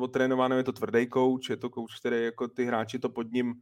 odtrénováno, 0.00 0.56
je 0.56 0.64
to 0.64 0.72
tvrdý 0.72 1.06
kouč, 1.06 1.50
je 1.50 1.56
to 1.56 1.70
kouč, 1.70 2.00
který 2.00 2.24
jako 2.24 2.48
ty 2.48 2.64
hráči 2.64 2.98
to 2.98 3.08
pod 3.08 3.32
ním 3.32 3.54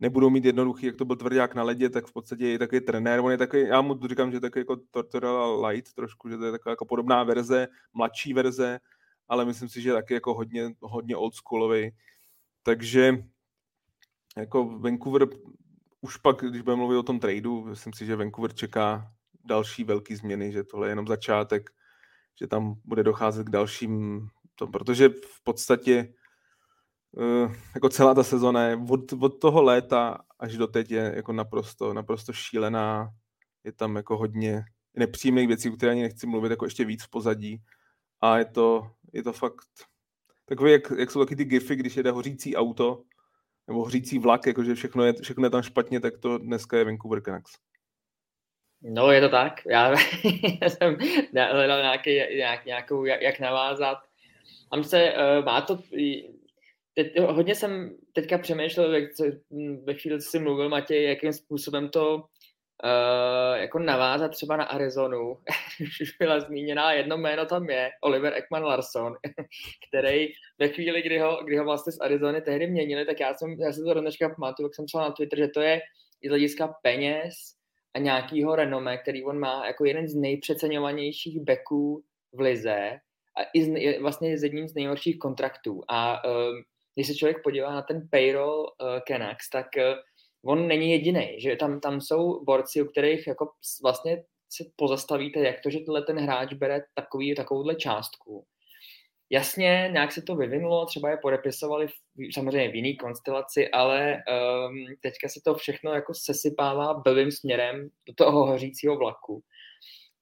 nebudou 0.00 0.30
mít 0.30 0.44
jednoduchý, 0.44 0.86
jak 0.86 0.96
to 0.96 1.04
byl 1.04 1.16
tvrdák 1.16 1.54
na 1.54 1.62
ledě, 1.62 1.90
tak 1.90 2.06
v 2.06 2.12
podstatě 2.12 2.48
je 2.48 2.58
takový 2.58 2.80
trenér, 2.80 3.20
on 3.20 3.30
je 3.30 3.38
takový, 3.38 3.62
já 3.62 3.80
mu 3.80 4.06
říkám, 4.08 4.30
že 4.30 4.36
je 4.36 4.40
takový 4.40 4.60
jako 4.60 4.76
Tortorella 4.90 5.68
Light 5.68 5.94
trošku, 5.94 6.28
že 6.28 6.36
to 6.36 6.44
je 6.44 6.52
taková 6.52 6.72
jako 6.72 6.84
podobná 6.84 7.24
verze, 7.24 7.68
mladší 7.92 8.34
verze, 8.34 8.78
ale 9.28 9.44
myslím 9.44 9.68
si, 9.68 9.82
že 9.82 9.88
je 9.88 9.94
taky 9.94 10.14
jako 10.14 10.34
hodně, 10.34 10.70
hodně 10.80 11.16
oldschoolový. 11.16 11.90
Takže 12.62 13.24
jako 14.36 14.78
Vancouver 14.78 15.28
už 16.00 16.16
pak, 16.16 16.36
když 16.36 16.62
budeme 16.62 16.80
mluvit 16.80 16.96
o 16.96 17.02
tom 17.02 17.20
tradu, 17.20 17.64
myslím 17.64 17.92
si, 17.92 18.06
že 18.06 18.16
Vancouver 18.16 18.54
čeká 18.54 19.12
další 19.44 19.84
velký 19.84 20.16
změny, 20.16 20.52
že 20.52 20.64
tohle 20.64 20.86
je 20.86 20.90
jenom 20.90 21.06
začátek, 21.06 21.70
že 22.40 22.46
tam 22.46 22.74
bude 22.84 23.02
docházet 23.02 23.46
k 23.46 23.50
dalším, 23.50 24.26
tom, 24.54 24.72
protože 24.72 25.08
v 25.08 25.42
podstatě 25.44 26.14
uh, 27.12 27.52
jako 27.74 27.88
celá 27.88 28.14
ta 28.14 28.22
sezona 28.22 28.64
je 28.64 28.78
od, 28.88 29.12
od 29.12 29.40
toho 29.40 29.62
léta 29.62 30.18
až 30.38 30.56
do 30.56 30.66
teď 30.66 30.90
je 30.90 31.12
jako 31.16 31.32
naprosto, 31.32 31.94
naprosto 31.94 32.32
šílená. 32.32 33.10
Je 33.64 33.72
tam 33.72 33.96
jako 33.96 34.16
hodně 34.16 34.64
nepříjemných 34.96 35.48
věcí, 35.48 35.70
o 35.70 35.76
které 35.76 35.92
ani 35.92 36.02
nechci 36.02 36.26
mluvit, 36.26 36.50
jako 36.50 36.64
ještě 36.64 36.84
víc 36.84 37.04
v 37.04 37.10
pozadí. 37.10 37.62
A 38.20 38.38
je 38.38 38.44
to, 38.44 38.90
je 39.12 39.22
to 39.22 39.32
fakt 39.32 39.66
takový, 40.44 40.72
jak, 40.72 40.92
jak 40.98 41.10
jsou 41.10 41.20
taky 41.20 41.36
ty 41.36 41.44
gify, 41.44 41.76
když 41.76 41.96
jede 41.96 42.10
hořící 42.10 42.56
auto, 42.56 43.02
nebo 43.66 43.84
hořící 43.84 44.18
vlak, 44.18 44.46
jakože 44.46 44.74
všechno 44.74 45.04
je, 45.04 45.12
všechno 45.22 45.46
je 45.46 45.50
tam 45.50 45.62
špatně, 45.62 46.00
tak 46.00 46.18
to 46.18 46.38
dneska 46.38 46.78
je 46.78 46.84
Vancouver 46.84 47.22
Canucks. 47.22 47.52
No, 48.82 49.12
je 49.12 49.20
to 49.20 49.28
tak. 49.28 49.52
Já, 49.66 49.90
já 50.62 50.68
jsem 50.68 50.96
hledal 51.52 51.80
nějaký, 51.80 52.10
nějak, 52.36 52.64
nějakou, 52.64 53.04
jak, 53.04 53.22
jak 53.22 53.40
navázat. 53.40 53.98
Tam 54.70 54.84
se, 54.84 55.12
uh, 55.12 55.44
má 55.44 55.60
to, 55.60 55.78
teď, 56.94 57.18
hodně 57.20 57.54
jsem 57.54 57.96
teďka 58.12 58.38
přemýšlel, 58.38 58.94
jak, 58.94 59.10
ve 59.84 59.94
chvíli, 59.94 60.20
co 60.20 60.30
jsi 60.30 60.38
mluvil, 60.38 60.68
Matěj, 60.68 61.04
jakým 61.04 61.32
způsobem 61.32 61.88
to 61.88 62.14
uh, 62.16 63.60
jako 63.60 63.78
navázat 63.78 64.30
třeba 64.30 64.56
na 64.56 64.64
Arizonu. 64.64 65.38
Už 65.80 66.16
byla 66.18 66.40
zmíněná, 66.40 66.92
jedno 66.92 67.16
jméno 67.16 67.46
tam 67.46 67.70
je, 67.70 67.90
Oliver 68.02 68.34
Ekman 68.34 68.64
Larson, 68.64 69.14
který 69.88 70.28
ve 70.58 70.68
chvíli, 70.68 71.02
kdy 71.02 71.18
ho, 71.18 71.40
kdy 71.44 71.56
ho 71.56 71.64
vlastně 71.64 71.92
z 71.92 72.00
Arizony 72.00 72.40
tehdy 72.40 72.66
měnili, 72.66 73.04
tak 73.04 73.20
já 73.20 73.34
jsem, 73.34 73.50
já 73.60 73.72
jsem 73.72 73.84
to 73.84 74.00
dneška 74.00 74.28
pamatuju, 74.28 74.66
jak 74.66 74.74
jsem 74.74 74.84
psal 74.84 75.02
na 75.02 75.10
Twitter, 75.10 75.38
že 75.38 75.48
to 75.48 75.60
je 75.60 75.80
z 76.24 76.28
hlediska 76.28 76.74
peněz 76.82 77.57
a 77.94 77.98
nějakýho 77.98 78.56
renome, 78.56 78.98
který 78.98 79.24
on 79.24 79.38
má 79.38 79.66
jako 79.66 79.84
jeden 79.84 80.08
z 80.08 80.14
nejpřeceňovanějších 80.14 81.40
beků 81.40 82.04
v 82.32 82.40
lize 82.40 82.98
a 83.36 83.42
i 83.54 83.64
z, 83.64 83.98
vlastně 84.00 84.38
z 84.38 84.42
jedním 84.42 84.68
z 84.68 84.74
nejhorších 84.74 85.18
kontraktů. 85.18 85.82
A 85.88 86.24
um, 86.24 86.62
když 86.94 87.06
se 87.06 87.14
člověk 87.14 87.42
podívá 87.42 87.72
na 87.74 87.82
ten 87.82 88.08
payroll 88.10 88.60
uh, 88.60 88.88
Canucks, 89.08 89.50
tak 89.50 89.66
uh, 89.76 89.82
on 90.44 90.68
není 90.68 90.90
jediný, 90.90 91.36
že 91.38 91.56
tam, 91.56 91.80
tam 91.80 92.00
jsou 92.00 92.44
borci, 92.44 92.82
u 92.82 92.86
kterých 92.86 93.26
jako 93.26 93.50
vlastně 93.82 94.24
se 94.52 94.64
pozastavíte, 94.76 95.40
jak 95.40 95.56
to, 95.62 95.70
že 95.70 95.78
ten 96.06 96.18
hráč 96.18 96.52
bere 96.52 96.82
takový, 96.94 97.34
takovouhle 97.34 97.74
částku. 97.74 98.44
Jasně, 99.30 99.90
nějak 99.92 100.12
se 100.12 100.22
to 100.22 100.36
vyvinulo, 100.36 100.86
třeba 100.86 101.10
je 101.10 101.16
podepisovali 101.22 101.88
v, 101.88 101.92
samozřejmě 102.34 102.68
v 102.68 102.74
jiný 102.74 102.96
konstelaci, 102.96 103.68
ale 103.68 104.16
um, 104.16 104.86
teďka 105.00 105.28
se 105.28 105.40
to 105.44 105.54
všechno 105.54 105.92
jako 105.94 106.14
sesypává 106.14 106.94
blbým 106.94 107.30
směrem 107.30 107.88
do 108.06 108.14
toho 108.14 108.46
hořícího 108.46 108.96
vlaku. 108.96 109.42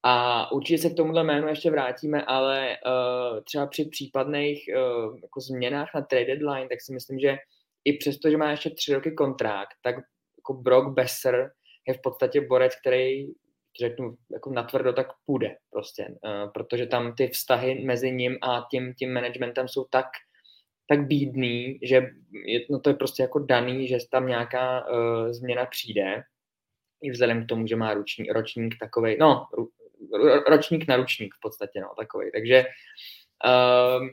A 0.03 0.53
určitě 0.53 0.79
se 0.79 0.91
k 0.91 0.97
tomuhle 0.97 1.25
jménu 1.25 1.49
ještě 1.49 1.71
vrátíme, 1.71 2.23
ale 2.23 2.77
uh, 2.87 3.41
třeba 3.45 3.67
při 3.67 3.85
případných 3.85 4.65
uh, 4.69 5.19
jako 5.23 5.41
změnách 5.41 5.91
na 5.95 6.03
trade 6.03 6.25
deadline, 6.25 6.69
tak 6.69 6.81
si 6.81 6.93
myslím, 6.93 7.19
že 7.19 7.37
i 7.85 7.93
přesto, 7.93 8.31
že 8.31 8.37
má 8.37 8.51
ještě 8.51 8.71
tři 8.71 8.95
roky 8.95 9.11
kontrakt, 9.11 9.75
tak 9.83 9.95
jako 10.39 10.55
Brock 10.55 10.95
Besser 10.95 11.51
je 11.89 11.95
v 11.95 12.01
podstatě 12.03 12.41
borec, 12.41 12.73
který 12.81 13.27
řeknu, 13.81 14.17
jako 14.33 14.53
natvrdo, 14.53 14.93
tak 14.93 15.07
půjde 15.27 15.57
prostě, 15.71 16.07
uh, 16.09 16.53
protože 16.53 16.87
tam 16.87 17.15
ty 17.15 17.29
vztahy 17.29 17.85
mezi 17.85 18.13
ním 18.13 18.39
a 18.43 18.67
tím, 18.71 18.95
tím 18.95 19.13
managementem 19.13 19.69
jsou 19.69 19.85
tak, 19.91 20.07
tak 20.89 21.07
bídný, 21.07 21.79
že 21.83 22.11
je, 22.47 22.61
no 22.71 22.81
to 22.81 22.91
je 22.91 22.95
prostě 22.95 23.23
jako 23.23 23.39
daný, 23.39 23.89
že 23.89 23.99
tam 24.11 24.27
nějaká 24.27 24.89
uh, 24.89 25.31
změna 25.31 25.67
přijde, 25.67 26.23
i 27.03 27.11
vzhledem 27.11 27.45
k 27.45 27.49
tomu, 27.49 27.67
že 27.67 27.77
má 27.77 27.95
ruční, 27.95 28.27
ročník 28.27 28.75
takovej, 28.81 29.17
no, 29.21 29.47
ročník 30.47 30.89
na 30.89 30.97
ručník 30.97 31.35
v 31.35 31.41
podstatě, 31.41 31.81
no, 31.81 31.89
takový. 31.99 32.31
Takže 32.33 32.65
um, 33.45 34.11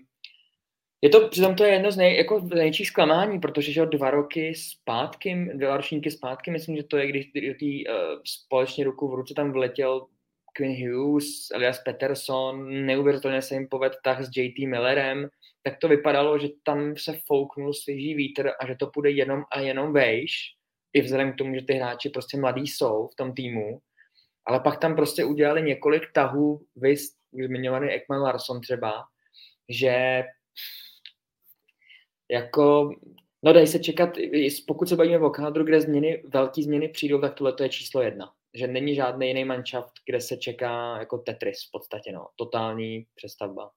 je 1.04 1.10
to, 1.10 1.30
přitom 1.30 1.56
to 1.56 1.63
je 1.63 1.74
jedno 1.74 1.92
z 1.92 1.98
nej, 1.98 2.18
jako 2.18 2.39
nejčích 2.39 2.88
zklamání, 2.88 3.39
protože 3.39 3.72
že 3.72 3.86
dva 3.86 4.12
roky 4.12 4.56
zpátky, 4.56 5.50
dva 5.54 5.78
ročníky 5.78 6.12
zpátky, 6.12 6.52
myslím, 6.52 6.76
že 6.76 6.84
to 6.84 6.98
je, 6.98 7.08
když 7.08 7.26
do 7.26 7.54
té 7.60 7.66
uh, 7.66 8.22
společně 8.26 8.84
ruku 8.84 9.12
v 9.12 9.16
ruce 9.16 9.34
tam 9.34 9.52
vletěl 9.52 10.06
Quinn 10.54 10.88
Hughes, 10.88 11.52
alias 11.56 11.80
Peterson, 11.86 12.86
neuvěřitelně 12.86 13.42
se 13.42 13.54
jim 13.54 13.68
povedl 13.68 13.96
tak 14.04 14.22
s 14.24 14.30
JT 14.38 14.68
Millerem, 14.68 15.28
tak 15.63 15.78
to 15.78 15.88
vypadalo, 15.88 16.39
že 16.39 16.48
tam 16.63 16.98
se 16.98 17.20
fouknul 17.28 17.74
svěží 17.74 18.13
vítr 18.13 18.52
a 18.60 18.68
že 18.68 18.76
to 18.76 18.88
půjde 18.88 19.10
jenom 19.10 19.44
a 19.52 19.60
jenom 19.60 19.94
vejš, 19.94 20.34
i 20.94 21.02
vzhledem 21.02 21.34
k 21.34 21.38
tomu, 21.38 21.56
že 21.56 21.62
ty 21.62 21.74
hráči 21.74 22.10
prostě 22.10 22.38
mladí 22.38 22.68
jsou 22.68 23.08
v 23.08 23.16
tom 23.16 23.34
týmu. 23.34 23.80
Ale 24.46 24.60
pak 24.60 24.80
tam 24.80 24.96
prostě 24.96 25.26
udělali 25.26 25.62
několik 25.62 26.04
tahů, 26.13 26.66
vy 26.76 26.96
zmiňovaný 27.46 27.89
Ekman 27.89 28.22
Larson 28.22 28.62
třeba, 28.62 29.04
že 29.70 30.24
jako, 32.34 32.89
no 33.43 33.54
dej 33.54 33.67
se 33.67 33.80
čekat, 33.80 34.10
pokud 34.67 34.89
se 34.89 34.96
bavíme 34.96 35.17
o 35.19 35.30
kádru, 35.30 35.63
kde 35.63 35.82
změny, 35.82 36.24
velké 36.34 36.63
změny 36.63 36.88
přijdou, 36.88 37.22
tak 37.22 37.34
tohle 37.34 37.54
je 37.62 37.69
číslo 37.69 38.02
jedna. 38.02 38.32
Že 38.54 38.67
není 38.67 38.96
žádný 38.96 39.28
jiný 39.28 39.46
manšaft, 39.46 39.91
kde 40.06 40.22
se 40.22 40.38
čeká 40.38 40.98
jako 41.00 41.17
Tetris 41.17 41.58
v 41.67 41.72
podstatě, 41.72 42.12
no. 42.12 42.28
Totální 42.36 43.06
přestavba. 43.15 43.69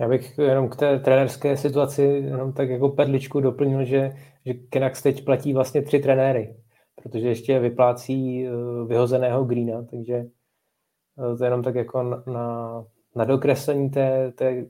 Já 0.00 0.08
bych 0.08 0.38
jenom 0.38 0.68
k 0.68 0.76
té 0.76 0.98
trenerské 0.98 1.56
situaci 1.56 2.02
jenom 2.02 2.52
tak 2.52 2.70
jako 2.70 2.88
perličku 2.88 3.40
doplnil, 3.40 3.84
že, 3.84 4.10
že 4.46 4.54
Kenax 4.54 5.02
teď 5.02 5.24
platí 5.24 5.52
vlastně 5.52 5.82
tři 5.82 5.98
trenéry 5.98 6.54
protože 7.02 7.28
ještě 7.28 7.58
vyplácí 7.58 8.46
eh, 8.46 8.50
vyhozeného 8.86 9.44
Greena, 9.44 9.82
takže 9.82 10.14
eh, 10.14 11.36
to 11.36 11.44
je 11.44 11.46
jenom 11.46 11.62
tak 11.62 11.74
jako 11.74 12.02
na, 12.02 12.22
na, 12.26 12.84
na 13.16 13.24
dokreslení 13.24 13.90
té, 13.90 14.32
té 14.32 14.48
eh, 14.48 14.66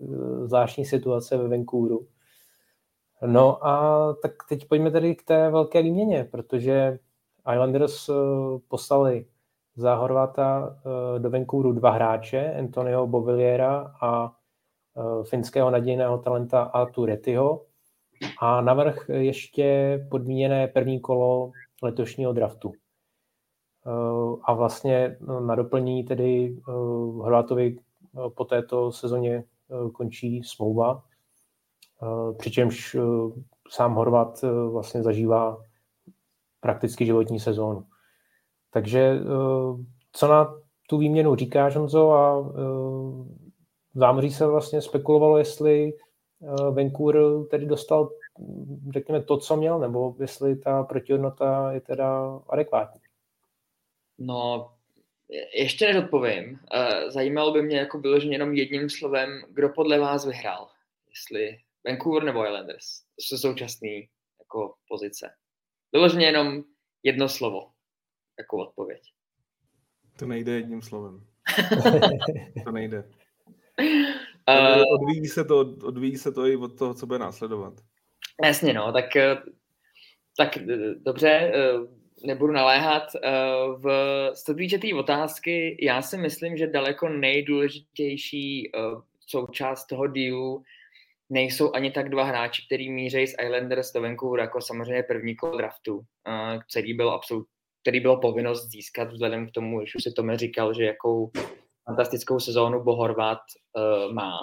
zvláštní 0.47 0.85
situace 0.85 1.37
ve 1.37 1.49
Vancouveru. 1.49 2.07
No 3.27 3.67
a 3.67 4.15
tak 4.23 4.33
teď 4.49 4.69
pojďme 4.69 4.91
tedy 4.91 5.17
k 5.17 5.23
té 5.23 5.51
velké 5.51 5.83
výměně, 5.83 6.25
protože 6.31 6.99
Islanders 7.53 8.11
poslali 8.69 9.27
za 9.77 9.95
Horvata 9.95 10.77
do 11.19 11.31
Vancouveru 11.31 11.73
dva 11.73 11.91
hráče, 11.91 12.55
Antonio 12.59 13.07
Bovilliera 13.07 13.95
a 14.01 14.33
finského 15.23 15.71
nadějného 15.71 16.19
talenta 16.19 16.63
Artu 16.63 17.05
Rettyho 17.05 17.67
a 18.41 18.61
navrh 18.61 19.09
ještě 19.09 19.99
podmíněné 20.11 20.69
první 20.69 21.01
kolo 21.01 21.53
letošního 21.83 22.33
draftu. 22.33 22.73
Eh, 23.87 24.37
a 24.43 24.55
vlastně 24.55 25.17
na 25.41 25.55
doplnění 25.55 26.05
tedy 26.05 26.57
eh, 26.59 26.73
Horvátovi 27.23 27.77
eh, 27.77 28.31
po 28.31 28.45
této 28.45 28.93
sezóně 28.93 29.45
končí 29.93 30.43
smlouva, 30.45 31.03
přičemž 32.39 32.97
sám 33.69 33.95
Horvat 33.95 34.45
vlastně 34.71 35.03
zažívá 35.03 35.65
prakticky 36.61 37.07
životní 37.07 37.41
sezónu. 37.41 37.85
Takže 38.71 39.21
co 40.13 40.29
na 40.29 40.55
tu 40.89 40.99
výměnu 40.99 41.37
říká 41.37 41.69
Honzo 41.69 42.13
a 42.13 42.41
v 42.41 43.99
zámoří 43.99 44.31
se 44.31 44.47
vlastně 44.47 44.83
spekulovalo, 44.83 45.39
jestli 45.39 45.93
Vancouver 46.73 47.17
tedy 47.51 47.67
dostal 47.67 48.11
řekněme, 48.93 49.23
to, 49.23 49.37
co 49.39 49.57
měl, 49.57 49.79
nebo 49.79 50.17
jestli 50.21 50.57
ta 50.57 50.83
protihodnota 50.83 51.73
je 51.73 51.81
teda 51.81 52.41
adekvátní? 52.49 53.01
No, 54.19 54.73
ještě 55.55 55.87
než 55.87 56.05
odpovím, 56.05 56.59
eh, 56.73 57.11
zajímalo 57.11 57.53
by 57.53 57.63
mě 57.63 57.77
jako 57.77 57.99
vyloženě 57.99 58.35
jenom 58.35 58.55
jedním 58.55 58.91
slovem, 58.91 59.43
kdo 59.49 59.69
podle 59.69 59.99
vás 59.99 60.27
vyhrál. 60.27 60.69
Jestli 61.09 61.59
Vancouver 61.89 62.25
nebo 62.25 62.47
Islanders. 62.47 62.87
To 63.01 63.23
jsou 63.23 63.37
současné 63.37 63.89
jako 64.41 64.75
pozice. 64.89 65.31
Vyloženě 65.93 66.27
jenom 66.27 66.63
jedno 67.03 67.29
slovo 67.29 67.71
jako 68.39 68.57
odpověď. 68.57 69.03
To 70.19 70.27
nejde 70.27 70.53
jedním 70.53 70.83
slovem. 70.83 71.27
to 72.65 72.73
nejde. 72.73 73.05
Uh, 74.49 74.83
odvíjí, 74.95 75.27
se 75.27 75.45
to, 75.45 75.59
odvíjí 75.83 76.17
se 76.17 76.33
to 76.33 76.47
i 76.47 76.57
od 76.57 76.79
toho, 76.79 76.95
co 76.95 77.07
bude 77.07 77.19
následovat. 77.19 77.75
Jasně, 78.45 78.73
no, 78.73 78.93
tak, 78.93 79.17
eh, 79.17 79.37
tak 80.37 80.57
eh, 80.57 80.95
dobře, 80.95 81.53
nebudu 82.25 82.53
naléhat. 82.53 83.03
V 83.77 83.87
co 84.35 84.79
té 84.79 84.95
otázky, 84.95 85.77
já 85.81 86.03
si 86.03 86.19
myslím, 86.19 86.57
že 86.57 86.67
daleko 86.67 87.09
nejdůležitější 87.09 88.73
součást 89.27 89.87
toho 89.87 90.07
dílu 90.07 90.63
nejsou 91.31 91.75
ani 91.75 91.91
tak 91.91 92.09
dva 92.09 92.25
hráči, 92.25 92.63
který 92.67 92.91
mířejí 92.91 93.27
z 93.27 93.35
Islanders 93.43 93.93
do 93.93 94.01
Vancouveru 94.01 94.43
jako 94.43 94.61
samozřejmě 94.61 95.03
první 95.03 95.37
kolo 95.37 95.57
draftu, 95.57 96.01
který 96.71 96.95
byl 96.95 97.11
absolut, 97.11 97.47
který 97.83 98.01
bylo 98.01 98.21
povinnost 98.21 98.71
získat 98.71 99.13
vzhledem 99.13 99.49
k 99.49 99.51
tomu, 99.51 99.87
že 99.87 99.93
už 99.97 100.03
si 100.03 100.13
Tome 100.13 100.39
říkal, 100.39 100.75
že 100.75 100.85
jakou 100.85 101.31
fantastickou 101.85 102.41
sezónu 102.41 102.85
Bohorvat 102.85 103.39
uh, 103.39 104.15
má. 104.15 104.39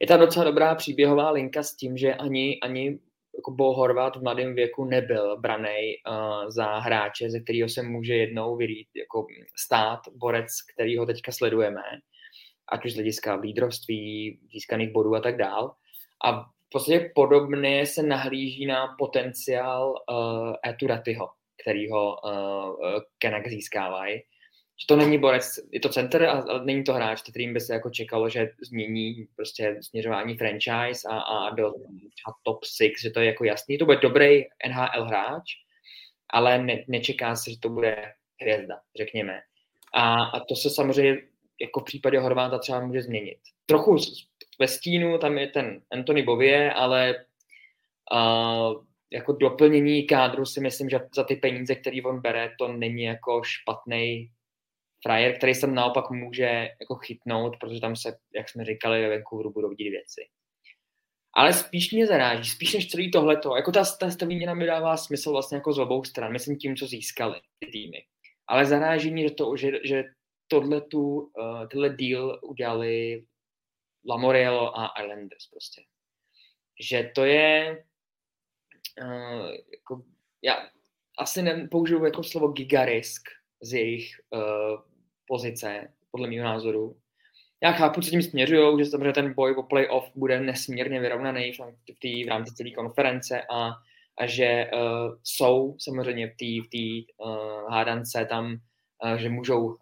Je 0.00 0.06
tam 0.06 0.20
docela 0.20 0.44
dobrá 0.44 0.74
příběhová 0.74 1.30
linka 1.30 1.62
s 1.62 1.76
tím, 1.76 1.96
že 1.96 2.14
ani, 2.14 2.60
ani 2.60 2.98
jako 3.36 3.50
v 4.18 4.22
mladém 4.22 4.54
věku 4.54 4.84
nebyl 4.84 5.36
braný 5.40 5.94
uh, 6.08 6.48
za 6.48 6.78
hráče, 6.78 7.30
ze 7.30 7.40
kterého 7.40 7.68
se 7.68 7.82
může 7.82 8.14
jednou 8.14 8.56
vyrít, 8.56 8.88
jako 8.96 9.26
stát 9.56 10.00
borec, 10.14 10.46
který 10.74 10.98
ho 10.98 11.06
teďka 11.06 11.32
sledujeme, 11.32 11.82
ať 12.72 12.84
už 12.84 12.92
z 12.92 12.94
hlediska 12.94 13.34
lídrovství, 13.34 14.40
získaných 14.52 14.92
bodů 14.92 15.14
a 15.14 15.20
tak 15.20 15.36
dál. 15.36 15.74
A 16.24 16.42
v 16.42 16.68
podstatě 16.72 17.10
podobně 17.14 17.86
se 17.86 18.02
nahlíží 18.02 18.66
na 18.66 18.94
potenciál 18.98 19.94
uh, 20.10 20.54
Eturatyho, 20.66 21.28
kterýho 21.62 22.16
uh, 22.24 23.00
Kenak 23.18 23.48
získávají 23.48 24.22
že 24.82 24.86
to 24.86 24.96
není 24.96 25.18
borec, 25.18 25.58
je 25.72 25.80
to 25.80 25.88
center 25.88 26.24
a, 26.24 26.32
a 26.32 26.58
není 26.64 26.84
to 26.84 26.92
hráč, 26.92 27.22
kterým 27.22 27.54
by 27.54 27.60
se 27.60 27.74
jako 27.74 27.90
čekalo, 27.90 28.28
že 28.28 28.50
změní 28.62 29.26
prostě 29.36 29.78
směřování 29.80 30.36
franchise 30.36 31.08
a, 31.08 31.18
a 31.18 31.50
do 31.50 31.70
třeba 32.14 32.34
top 32.42 32.64
6, 32.64 32.92
že 33.02 33.10
to 33.10 33.20
je 33.20 33.26
jako 33.26 33.44
jasný, 33.44 33.78
to 33.78 33.84
bude 33.84 33.98
dobrý 33.98 34.42
NHL 34.68 35.04
hráč, 35.04 35.42
ale 36.30 36.58
ne, 36.58 36.84
nečeká 36.88 37.36
se, 37.36 37.50
že 37.50 37.58
to 37.58 37.68
bude 37.68 38.12
hvězda, 38.40 38.80
řekněme. 38.96 39.40
A, 39.94 40.24
a 40.24 40.40
to 40.40 40.56
se 40.56 40.70
samozřejmě 40.70 41.22
jako 41.60 41.80
v 41.80 41.84
případě 41.84 42.18
Horváta 42.18 42.58
třeba 42.58 42.80
může 42.80 43.02
změnit. 43.02 43.38
Trochu 43.66 43.96
ve 44.60 44.68
stínu 44.68 45.18
tam 45.18 45.38
je 45.38 45.46
ten 45.46 45.82
Anthony 45.92 46.22
Bovie, 46.22 46.72
ale 46.72 47.24
uh, 48.12 48.84
jako 49.12 49.32
doplnění 49.32 50.06
kádru 50.06 50.46
si 50.46 50.60
myslím, 50.60 50.90
že 50.90 51.00
za 51.14 51.24
ty 51.24 51.36
peníze, 51.36 51.74
které 51.74 52.02
on 52.04 52.20
bere, 52.20 52.54
to 52.58 52.68
není 52.68 53.02
jako 53.02 53.42
špatný 53.44 54.30
frajer, 55.02 55.36
který 55.36 55.54
se 55.54 55.66
naopak 55.66 56.10
může 56.10 56.68
jako 56.80 56.94
chytnout, 56.94 57.56
protože 57.60 57.80
tam 57.80 57.96
se, 57.96 58.18
jak 58.34 58.48
jsme 58.48 58.64
říkali, 58.64 59.02
ve 59.02 59.08
Vancouveru 59.08 59.52
budou 59.52 59.72
dít 59.72 59.90
věci. 59.90 60.20
Ale 61.34 61.52
spíš 61.52 61.92
mě 61.92 62.06
zaráží, 62.06 62.50
spíš 62.50 62.74
než 62.74 62.88
celý 62.88 63.10
tohleto. 63.10 63.56
Jako 63.56 63.72
ta, 63.72 63.84
ta, 64.00 64.10
ta 64.10 64.26
výměna 64.26 64.54
mi 64.54 64.66
dává 64.66 64.96
smysl 64.96 65.32
vlastně 65.32 65.56
jako 65.56 65.72
z 65.72 65.78
obou 65.78 66.04
stran, 66.04 66.32
myslím 66.32 66.56
tím, 66.56 66.76
co 66.76 66.86
získali 66.86 67.40
ty 67.58 67.66
týmy. 67.66 68.04
Ale 68.48 68.66
zaráží 68.66 69.10
mě 69.10 69.30
to, 69.30 69.56
že, 69.56 69.70
že 69.84 70.04
tohletu, 70.48 71.00
uh, 71.00 71.68
tenhle 71.68 71.88
deal 71.88 72.40
udělali 72.42 73.24
Lamoriello 74.08 74.78
a 74.78 74.92
Islanders 75.02 75.46
prostě. 75.46 75.82
Že 76.80 77.10
to 77.14 77.24
je 77.24 77.84
uh, 79.02 79.48
jako, 79.72 80.02
já 80.42 80.68
asi 81.18 81.42
nepoužiju 81.42 82.04
jako 82.04 82.22
slovo 82.22 82.48
gigarisk 82.48 83.22
z 83.62 83.72
jejich 83.72 84.20
uh, 84.30 84.80
pozice, 85.26 85.92
podle 86.10 86.30
mého 86.30 86.44
názoru. 86.44 86.96
Já 87.62 87.72
chápu, 87.72 88.00
co 88.00 88.10
tím 88.10 88.22
směřují, 88.22 88.78
že 88.78 88.90
samozřejmě 88.90 89.12
ten 89.12 89.34
boj 89.34 89.54
o 89.54 89.62
playoff 89.62 90.10
bude 90.14 90.40
nesmírně 90.40 91.00
vyrovnaný 91.00 91.52
v, 91.52 91.58
v, 92.02 92.24
v 92.24 92.28
rámci 92.28 92.54
celé 92.54 92.70
konference 92.70 93.42
a, 93.50 93.70
a 94.18 94.26
že 94.26 94.70
uh, 94.72 95.14
jsou 95.22 95.76
samozřejmě 95.78 96.26
v 96.26 96.36
té 96.36 96.68
v 96.76 97.04
uh, 97.18 97.70
hádance 97.70 98.26
tam, 98.30 98.56
uh, 99.04 99.14
že 99.14 99.28
můžou 99.28 99.66
uh, 99.66 99.76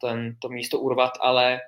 ten, 0.00 0.36
to 0.42 0.48
místo 0.48 0.80
urvat, 0.80 1.12
ale 1.20 1.60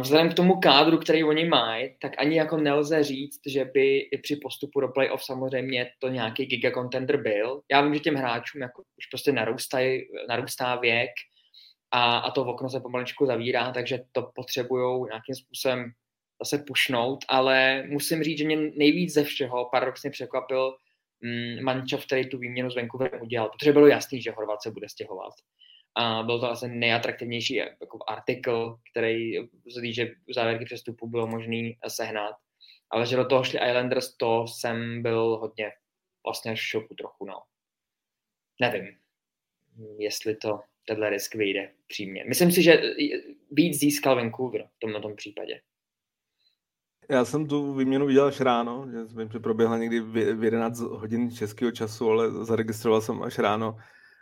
vzhledem 0.00 0.30
k 0.30 0.34
tomu 0.34 0.60
kádru, 0.60 0.98
který 0.98 1.24
oni 1.24 1.44
mají, 1.44 1.96
tak 2.00 2.12
ani 2.18 2.36
jako 2.36 2.56
nelze 2.56 3.04
říct, 3.04 3.40
že 3.46 3.64
by 3.64 3.98
i 3.98 4.18
při 4.18 4.36
postupu 4.36 4.80
do 4.80 4.88
playoff 4.88 5.24
samozřejmě 5.24 5.90
to 5.98 6.08
nějaký 6.08 6.46
gigacontender 6.46 7.22
byl. 7.22 7.60
Já 7.70 7.80
vím, 7.80 7.94
že 7.94 8.00
těm 8.00 8.14
hráčům 8.14 8.62
jako 8.62 8.82
už 8.82 9.06
prostě 9.06 9.32
narůstají, 9.32 10.00
narůstá 10.28 10.76
věk, 10.76 11.10
a, 11.90 12.18
a 12.18 12.30
to 12.30 12.44
okno 12.44 12.70
se 12.70 12.80
pomaličku 12.80 13.26
zavírá, 13.26 13.72
takže 13.72 13.98
to 14.12 14.30
potřebují 14.34 15.06
nějakým 15.08 15.34
způsobem 15.34 15.92
zase 16.42 16.64
pušnout, 16.66 17.24
ale 17.28 17.84
musím 17.88 18.22
říct, 18.22 18.38
že 18.38 18.44
mě 18.44 18.56
nejvíc 18.56 19.14
ze 19.14 19.24
všeho 19.24 19.68
paradoxně 19.72 20.10
překvapil 20.10 20.76
mm, 21.20 21.64
Mančov, 21.64 22.06
který 22.06 22.28
tu 22.28 22.38
výměnu 22.38 22.70
z 22.70 22.76
Vancouverem 22.76 23.22
udělal, 23.22 23.48
protože 23.48 23.72
bylo 23.72 23.86
jasný, 23.86 24.22
že 24.22 24.30
Horvat 24.30 24.62
se 24.62 24.70
bude 24.70 24.88
stěhovat. 24.88 25.32
A 26.00 26.22
byl 26.22 26.40
to 26.40 26.50
asi 26.50 26.68
nejatraktivnější 26.68 27.54
jako 27.54 27.98
artikl, 28.08 28.78
který 28.90 29.32
že 29.92 30.06
v 30.06 30.34
závěrky 30.34 30.64
přestupu 30.64 31.08
bylo 31.08 31.26
možný 31.26 31.78
sehnat. 31.88 32.36
Ale 32.90 33.06
že 33.06 33.16
do 33.16 33.24
toho 33.24 33.44
šli 33.44 33.58
Islanders, 33.68 34.16
to 34.16 34.46
jsem 34.46 35.02
byl 35.02 35.36
hodně 35.36 35.72
vlastně 36.26 36.54
v 36.54 36.58
šoku 36.58 36.94
trochu, 36.94 37.26
no. 37.26 37.42
Nevím, 38.60 38.96
jestli 39.98 40.36
to 40.36 40.60
tenhle 40.86 41.10
risk 41.10 41.34
vyjde 41.34 41.72
přímě. 41.86 42.24
Myslím 42.28 42.52
si, 42.52 42.62
že 42.62 42.82
víc 43.50 43.78
získal 43.78 44.16
Vancouver 44.16 44.68
v 44.76 44.78
tomto 44.78 45.00
tom 45.00 45.16
případě. 45.16 45.60
Já 47.08 47.24
jsem 47.24 47.46
tu 47.48 47.74
výměnu 47.74 48.06
viděl 48.06 48.26
až 48.26 48.40
ráno, 48.40 48.88
že 48.92 49.04
vím, 49.18 49.30
že 49.32 49.38
proběhla 49.38 49.78
někdy 49.78 50.00
v 50.00 50.44
11 50.44 50.80
hodin 50.80 51.30
českého 51.30 51.70
času, 51.70 52.10
ale 52.10 52.44
zaregistroval 52.44 53.00
jsem 53.00 53.22
až 53.22 53.38
ráno. 53.38 53.78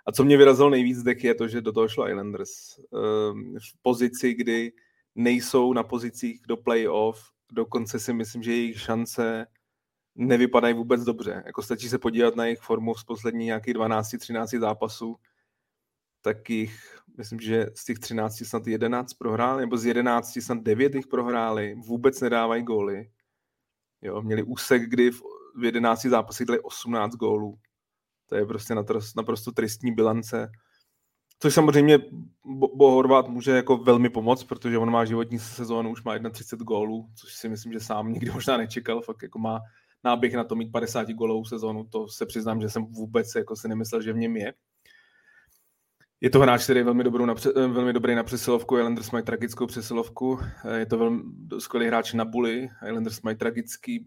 A 0.08 0.12
co 0.12 0.24
mě 0.24 0.36
vyrazilo 0.36 0.70
nejvíc 0.70 1.02
dek 1.02 1.24
je 1.24 1.34
to, 1.34 1.48
že 1.48 1.60
do 1.60 1.72
toho 1.72 1.88
šlo 1.88 2.08
Islanders. 2.08 2.50
Ehm, 2.78 3.56
v 3.58 3.82
pozici, 3.82 4.34
kdy 4.34 4.72
nejsou 5.14 5.72
na 5.72 5.82
pozicích 5.82 6.40
do 6.48 6.56
playoff, 6.56 7.30
dokonce 7.52 8.00
si 8.00 8.12
myslím, 8.12 8.42
že 8.42 8.52
jejich 8.52 8.80
šance 8.80 9.46
nevypadají 10.14 10.74
vůbec 10.74 11.04
dobře. 11.04 11.42
Jako 11.46 11.62
stačí 11.62 11.88
se 11.88 11.98
podívat 11.98 12.36
na 12.36 12.44
jejich 12.44 12.60
formu 12.60 12.94
z 12.94 13.04
posledních 13.04 13.46
nějakých 13.46 13.74
12-13 13.74 14.60
zápasů 14.60 15.16
tak 16.22 16.50
jich, 16.50 16.98
myslím, 17.16 17.40
že 17.40 17.66
z 17.74 17.84
těch 17.84 17.98
13 17.98 18.44
snad 18.44 18.66
11 18.66 19.14
prohráli, 19.14 19.60
nebo 19.60 19.76
z 19.76 19.84
11 19.84 20.38
snad 20.42 20.58
9 20.62 20.94
jich 20.94 21.06
prohráli, 21.06 21.74
vůbec 21.74 22.20
nedávají 22.20 22.62
góly. 22.62 23.10
Jo, 24.02 24.22
měli 24.22 24.42
úsek, 24.42 24.82
kdy 24.82 25.10
v, 25.10 25.22
v 25.54 25.64
11 25.64 26.02
zápasech 26.02 26.46
dali 26.46 26.60
18 26.60 27.14
gólů. 27.14 27.58
To 28.28 28.36
je 28.36 28.46
prostě 28.46 28.74
naprosto, 28.74 29.20
naprosto 29.20 29.52
tristní 29.52 29.92
bilance. 29.92 30.50
Což 31.40 31.54
samozřejmě 31.54 31.98
Bo, 32.74 32.90
Horvát 32.90 33.28
může 33.28 33.50
jako 33.50 33.76
velmi 33.76 34.10
pomoct, 34.10 34.44
protože 34.44 34.78
on 34.78 34.90
má 34.90 35.04
životní 35.04 35.38
sezónu, 35.38 35.90
už 35.90 36.02
má 36.02 36.18
31 36.30 36.64
gólů, 36.64 37.08
což 37.14 37.34
si 37.34 37.48
myslím, 37.48 37.72
že 37.72 37.80
sám 37.80 38.12
nikdy 38.12 38.30
možná 38.34 38.56
nečekal. 38.56 39.02
Fakt 39.02 39.22
jako 39.22 39.38
má 39.38 39.60
náběh 40.04 40.34
na 40.34 40.44
to 40.44 40.54
mít 40.54 40.72
50 40.72 41.10
gólovou 41.10 41.44
sezónu, 41.44 41.84
to 41.84 42.08
se 42.08 42.26
přiznám, 42.26 42.60
že 42.60 42.68
jsem 42.68 42.84
vůbec 42.84 43.34
jako 43.34 43.56
si 43.56 43.68
nemyslel, 43.68 44.02
že 44.02 44.12
v 44.12 44.16
něm 44.16 44.36
je. 44.36 44.52
Je 46.20 46.30
to 46.30 46.40
hráč, 46.40 46.64
který 46.64 46.80
je 46.80 46.84
velmi, 46.84 47.04
dobrou 47.04 47.26
na, 47.26 47.34
eh, 47.56 47.66
velmi 47.66 47.92
dobrý 47.92 48.14
na 48.14 48.22
přesilovku. 48.22 48.78
Islanders 48.78 49.10
mají 49.10 49.24
tragickou 49.24 49.66
přesilovku. 49.66 50.38
Eh, 50.64 50.78
je 50.78 50.86
to 50.86 50.98
velmi 50.98 51.22
skvělý 51.58 51.86
hráč 51.86 52.12
na 52.12 52.24
buly. 52.24 52.68
Islanders 52.86 53.22
mají 53.22 53.36
tragický 53.36 54.04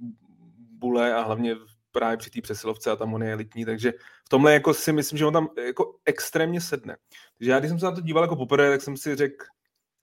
bule 0.72 1.14
a 1.14 1.24
hlavně 1.24 1.56
právě 1.92 2.18
při 2.18 2.30
té 2.30 2.42
přesilovce 2.42 2.92
a 2.92 2.96
tam 2.96 3.14
on 3.14 3.24
je 3.24 3.32
elitní, 3.32 3.66
takže 3.66 3.94
v 4.26 4.30
tomhle 4.30 4.54
jako 4.54 4.74
si 4.74 4.94
myslím, 4.94 5.18
že 5.18 5.26
on 5.26 5.34
tam 5.34 5.48
jako 5.66 5.96
extrémně 6.06 6.62
sedne. 6.62 6.98
Takže 7.38 7.52
já, 7.52 7.60
když 7.60 7.70
jsem 7.70 7.80
se 7.80 7.86
na 7.86 7.92
to 7.92 8.02
díval 8.02 8.24
jako 8.24 8.36
poprvé, 8.36 8.70
tak 8.70 8.82
jsem 8.82 8.98
si 8.98 9.16
řekl 9.16 9.46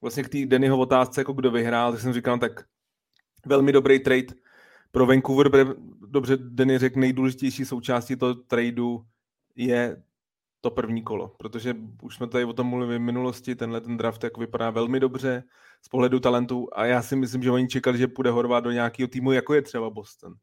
vlastně 0.01 0.23
k 0.23 0.29
té 0.29 0.47
Dennyho 0.47 0.79
otázce, 0.79 1.21
jako 1.21 1.33
kdo 1.33 1.51
vyhrál, 1.51 1.93
tak 1.93 2.01
jsem 2.01 2.13
říkal, 2.13 2.37
no 2.37 2.41
tak 2.41 2.65
velmi 3.47 3.73
dobrý 3.73 3.99
trade 3.99 4.27
pro 4.91 5.07
Vancouver, 5.07 5.75
dobře 6.07 6.37
Denny 6.37 6.79
řekl, 6.79 7.01
nejdůležitější 7.01 7.65
součástí 7.65 8.17
toho 8.17 8.35
tradu 8.35 9.05
je 9.57 10.03
to 10.61 10.71
první 10.71 11.03
kolo, 11.03 11.29
protože 11.29 11.77
už 12.03 12.17
jsme 12.17 12.27
tady 12.27 12.45
o 12.45 12.53
tom 12.53 12.67
mluvili 12.67 12.99
v 12.99 13.03
minulosti, 13.03 13.55
tenhle 13.55 13.81
ten 13.81 13.97
draft 13.97 14.25
jako 14.25 14.41
vypadá 14.41 14.71
velmi 14.71 15.01
dobře 15.01 15.45
z 15.83 15.89
pohledu 15.89 16.21
talentu 16.21 16.69
a 16.73 16.87
já 16.87 17.03
si 17.03 17.17
myslím, 17.17 17.43
že 17.43 17.51
oni 17.51 17.69
čekali, 17.69 17.99
že 17.99 18.09
půjde 18.09 18.31
Horvát 18.31 18.65
do 18.65 18.71
nějakého 18.71 19.09
týmu, 19.09 19.33
jako 19.33 19.55
je 19.55 19.63
třeba 19.63 19.91
Boston, 19.91 20.35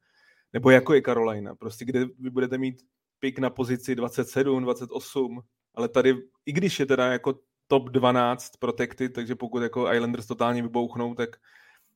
nebo 0.55 0.69
jako 0.69 0.93
je 0.93 1.01
Carolina, 1.01 1.55
prostě 1.55 1.85
kde 1.85 2.05
vy 2.19 2.29
budete 2.29 2.57
mít 2.57 2.81
pik 3.19 3.39
na 3.39 3.49
pozici 3.49 3.95
27, 3.95 4.63
28, 4.63 5.41
ale 5.73 5.89
tady, 5.89 6.15
i 6.45 6.51
když 6.51 6.79
je 6.79 6.85
teda 6.85 7.05
jako 7.11 7.39
top 7.67 7.89
12 7.89 8.57
protected, 8.57 9.13
takže 9.13 9.35
pokud 9.35 9.63
jako 9.63 9.93
Islanders 9.93 10.27
totálně 10.27 10.61
vybouchnou, 10.61 11.15
tak, 11.15 11.29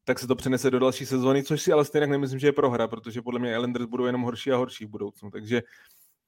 tak 0.03 0.19
se 0.19 0.27
to 0.27 0.35
přenese 0.35 0.71
do 0.71 0.79
další 0.79 1.05
sezóny, 1.05 1.43
což 1.43 1.61
si 1.61 1.71
ale 1.71 1.85
stejně 1.85 2.07
nemyslím, 2.07 2.39
že 2.39 2.47
je 2.47 2.51
prohra, 2.51 2.87
protože 2.87 3.21
podle 3.21 3.39
mě 3.39 3.51
Islanders 3.51 3.85
budou 3.85 4.05
jenom 4.05 4.21
horší 4.21 4.51
a 4.51 4.57
horší 4.57 4.85
v 4.85 4.89
budoucnu, 4.89 5.31
takže 5.31 5.61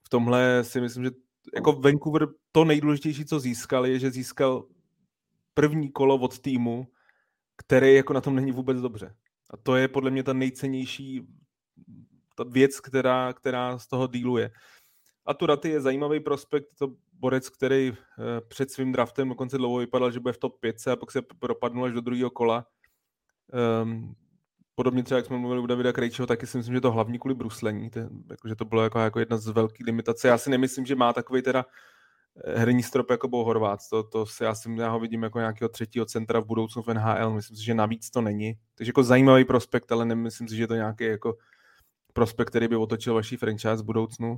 v 0.03 0.09
tomhle 0.09 0.63
si 0.63 0.82
myslím, 0.82 1.03
že 1.03 1.11
jako 1.55 1.73
Vancouver 1.73 2.27
to 2.51 2.65
nejdůležitější, 2.65 3.25
co 3.25 3.39
získal, 3.39 3.86
je, 3.86 3.99
že 3.99 4.11
získal 4.11 4.65
první 5.53 5.91
kolo 5.91 6.15
od 6.15 6.39
týmu, 6.39 6.88
který 7.55 7.95
jako 7.95 8.13
na 8.13 8.21
tom 8.21 8.36
není 8.36 8.51
vůbec 8.51 8.82
dobře. 8.82 9.15
A 9.49 9.57
to 9.57 9.75
je 9.75 9.88
podle 9.88 10.11
mě 10.11 10.23
ta 10.23 10.34
nejcennější 10.34 11.27
ta 12.36 12.43
věc, 12.43 12.79
která, 12.79 13.34
která 13.34 13.77
z 13.77 13.88
toho 13.88 14.07
díluje. 14.07 14.51
A 15.25 15.34
tu 15.34 15.45
Raty 15.45 15.69
je 15.69 15.82
zajímavý 15.82 16.19
prospekt, 16.19 16.67
to 16.79 16.88
borec, 17.13 17.49
který 17.49 17.93
eh, 17.93 18.41
před 18.47 18.71
svým 18.71 18.91
draftem 18.91 19.29
dokonce 19.29 19.57
dlouho 19.57 19.77
vypadal, 19.77 20.11
že 20.11 20.19
bude 20.19 20.34
v 20.34 20.38
top 20.38 20.59
5 20.59 20.88
a 20.88 20.95
pak 20.95 21.11
se 21.11 21.21
propadnul 21.39 21.86
až 21.86 21.93
do 21.93 22.01
druhého 22.01 22.29
kola. 22.29 22.65
Um, 23.84 24.15
podobně 24.75 25.03
třeba, 25.03 25.17
jak 25.17 25.25
jsme 25.25 25.38
mluvili 25.38 25.61
u 25.61 25.65
Davida 25.65 25.93
Krejčího, 25.93 26.27
taky 26.27 26.47
si 26.47 26.57
myslím, 26.57 26.75
že 26.75 26.82
to 26.82 26.91
hlavní 26.91 27.19
kvůli 27.19 27.36
bruslení, 27.36 27.89
to, 27.89 27.99
jako, 27.99 28.55
to 28.57 28.65
bylo 28.65 28.84
jako, 28.84 28.99
jako 28.99 29.19
jedna 29.19 29.38
z 29.38 29.47
velkých 29.47 29.86
limitací. 29.86 30.27
Já 30.27 30.38
si 30.38 30.49
nemyslím, 30.49 30.86
že 30.86 30.95
má 30.95 31.13
takový 31.13 31.41
teda 31.41 31.65
eh, 32.45 32.59
herní 32.59 32.84
strop 32.84 33.09
jako 33.09 33.27
byl 33.27 33.39
Horvát. 33.39 33.79
To, 33.89 34.03
to 34.03 34.25
si, 34.25 34.43
já, 34.43 34.55
si, 34.55 34.75
já 34.75 34.89
ho 34.89 34.99
vidím 34.99 35.23
jako 35.23 35.39
nějakého 35.39 35.69
třetího 35.69 36.05
centra 36.05 36.39
v 36.39 36.45
budoucnu 36.45 36.82
v 36.82 36.88
NHL. 36.88 37.34
Myslím 37.34 37.57
si, 37.57 37.63
že 37.63 37.73
navíc 37.73 38.09
to 38.09 38.21
není. 38.21 38.53
Takže 38.75 38.89
jako 38.89 39.03
zajímavý 39.03 39.45
prospekt, 39.45 39.91
ale 39.91 40.05
nemyslím 40.05 40.47
si, 40.47 40.55
že 40.55 40.67
to 40.67 40.75
nějaký 40.75 41.03
jako 41.03 41.38
prospekt, 42.14 42.49
který 42.49 42.68
by 42.68 42.76
otočil 42.76 43.14
vaší 43.14 43.38
franchise 43.38 43.76
v 43.76 43.84
budoucnu. 43.84 44.38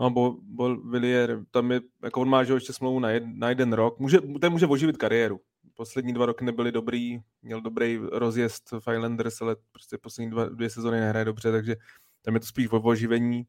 No, 0.00 0.10
bo, 0.10 0.36
bo 0.42 0.76
Villier, 0.76 1.44
tam 1.50 1.72
je, 1.72 1.80
jako 2.02 2.20
on 2.20 2.28
má 2.28 2.44
že 2.44 2.52
ještě 2.52 2.72
smlouvu 2.72 3.00
na, 3.00 3.10
jed, 3.10 3.22
na 3.26 3.48
jeden 3.48 3.72
rok. 3.72 3.98
Může, 3.98 4.20
ten 4.20 4.52
může 4.52 4.66
oživit 4.66 4.96
kariéru. 4.96 5.40
Poslední 5.74 6.12
dva 6.12 6.26
roky 6.26 6.44
nebyly 6.44 6.72
dobrý, 6.72 7.18
měl 7.42 7.60
dobrý 7.60 8.00
rozjezd 8.12 8.70
v 8.72 8.92
Islanders, 8.94 9.40
ale 9.40 9.56
prostě 9.72 9.98
poslední 9.98 10.30
dva, 10.30 10.48
dvě 10.48 10.70
sezóny 10.70 11.00
nehraje 11.00 11.24
dobře, 11.24 11.52
takže 11.52 11.76
tam 12.22 12.34
je 12.34 12.40
to 12.40 12.46
spíš 12.46 12.68
o 12.70 12.80
oživení. 12.80 13.46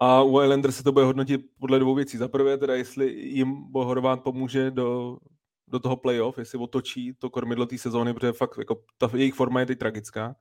A 0.00 0.22
u 0.22 0.42
Islanders 0.42 0.76
se 0.76 0.82
to 0.82 0.92
bude 0.92 1.04
hodnotit 1.04 1.40
podle 1.60 1.78
dvou 1.78 1.94
věcí. 1.94 2.16
Za 2.16 2.28
prvé 2.28 2.58
teda, 2.58 2.74
jestli 2.74 3.12
jim 3.12 3.72
Bohorvát 3.72 4.22
pomůže 4.22 4.70
do, 4.70 5.18
do 5.68 5.78
toho 5.78 5.96
playoff, 5.96 6.38
jestli 6.38 6.58
otočí 6.58 7.14
to 7.18 7.30
kormidlo 7.30 7.66
té 7.66 7.78
sezóny, 7.78 8.14
protože 8.14 8.32
fakt 8.32 8.58
jako, 8.58 8.82
ta 8.98 9.10
jejich 9.14 9.34
forma 9.34 9.60
je 9.60 9.66
teď 9.66 9.78
tragická 9.78 10.36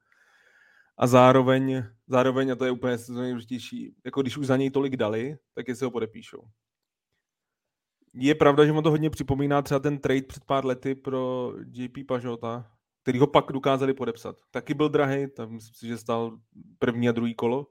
a 0.98 1.08
zároveň, 1.08 1.84
zároveň, 2.08 2.52
a 2.52 2.56
to 2.56 2.66
je 2.66 2.72
úplně 2.72 2.98
nejdůležitější, 3.10 3.96
jako 4.06 4.22
když 4.22 4.38
už 4.38 4.48
za 4.48 4.58
něj 4.58 4.72
tolik 4.72 4.96
dali, 4.96 5.38
tak 5.54 5.68
jestli 5.68 5.84
ho 5.84 5.92
podepíšou. 5.92 6.44
Je 8.14 8.36
pravda, 8.36 8.66
že 8.66 8.74
mu 8.74 8.82
to 8.82 8.90
hodně 8.90 9.10
připomíná 9.10 9.62
třeba 9.62 9.80
ten 9.80 9.98
trade 9.98 10.22
před 10.22 10.44
pár 10.46 10.66
lety 10.66 10.96
pro 10.96 11.54
JP 11.72 11.98
Pažota, 12.08 12.72
který 13.02 13.20
ho 13.20 13.28
pak 13.28 13.52
dokázali 13.52 13.94
podepsat. 13.94 14.36
Taky 14.52 14.74
byl 14.74 14.90
drahý, 14.90 15.28
tam 15.32 15.52
myslím 15.52 15.74
si, 15.74 15.88
že 15.88 15.98
stál 15.98 16.38
první 16.80 17.10
a 17.10 17.12
druhý 17.12 17.36
kolo, 17.36 17.68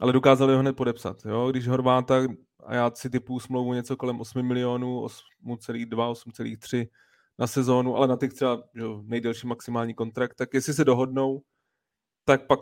ale 0.00 0.12
dokázali 0.12 0.54
ho 0.54 0.60
hned 0.60 0.76
podepsat. 0.76 1.24
Jo? 1.24 1.50
Když 1.50 1.68
Horváta, 1.68 2.22
a 2.66 2.74
já 2.74 2.90
si 2.94 3.10
typu 3.10 3.40
smlouvu 3.40 3.74
něco 3.74 3.96
kolem 3.96 4.20
8 4.20 4.42
milionů, 4.42 5.06
8,2, 5.46 6.12
8,3 6.12 6.88
na 7.38 7.46
sezónu, 7.46 7.96
ale 7.96 8.08
na 8.08 8.16
těch 8.16 8.32
třeba 8.32 8.62
že, 8.74 8.82
nejdelší 9.02 9.46
maximální 9.46 9.94
kontrakt, 9.94 10.34
tak 10.34 10.54
jestli 10.54 10.74
se 10.74 10.84
dohodnou, 10.84 11.42
tak 12.26 12.46
pak 12.46 12.60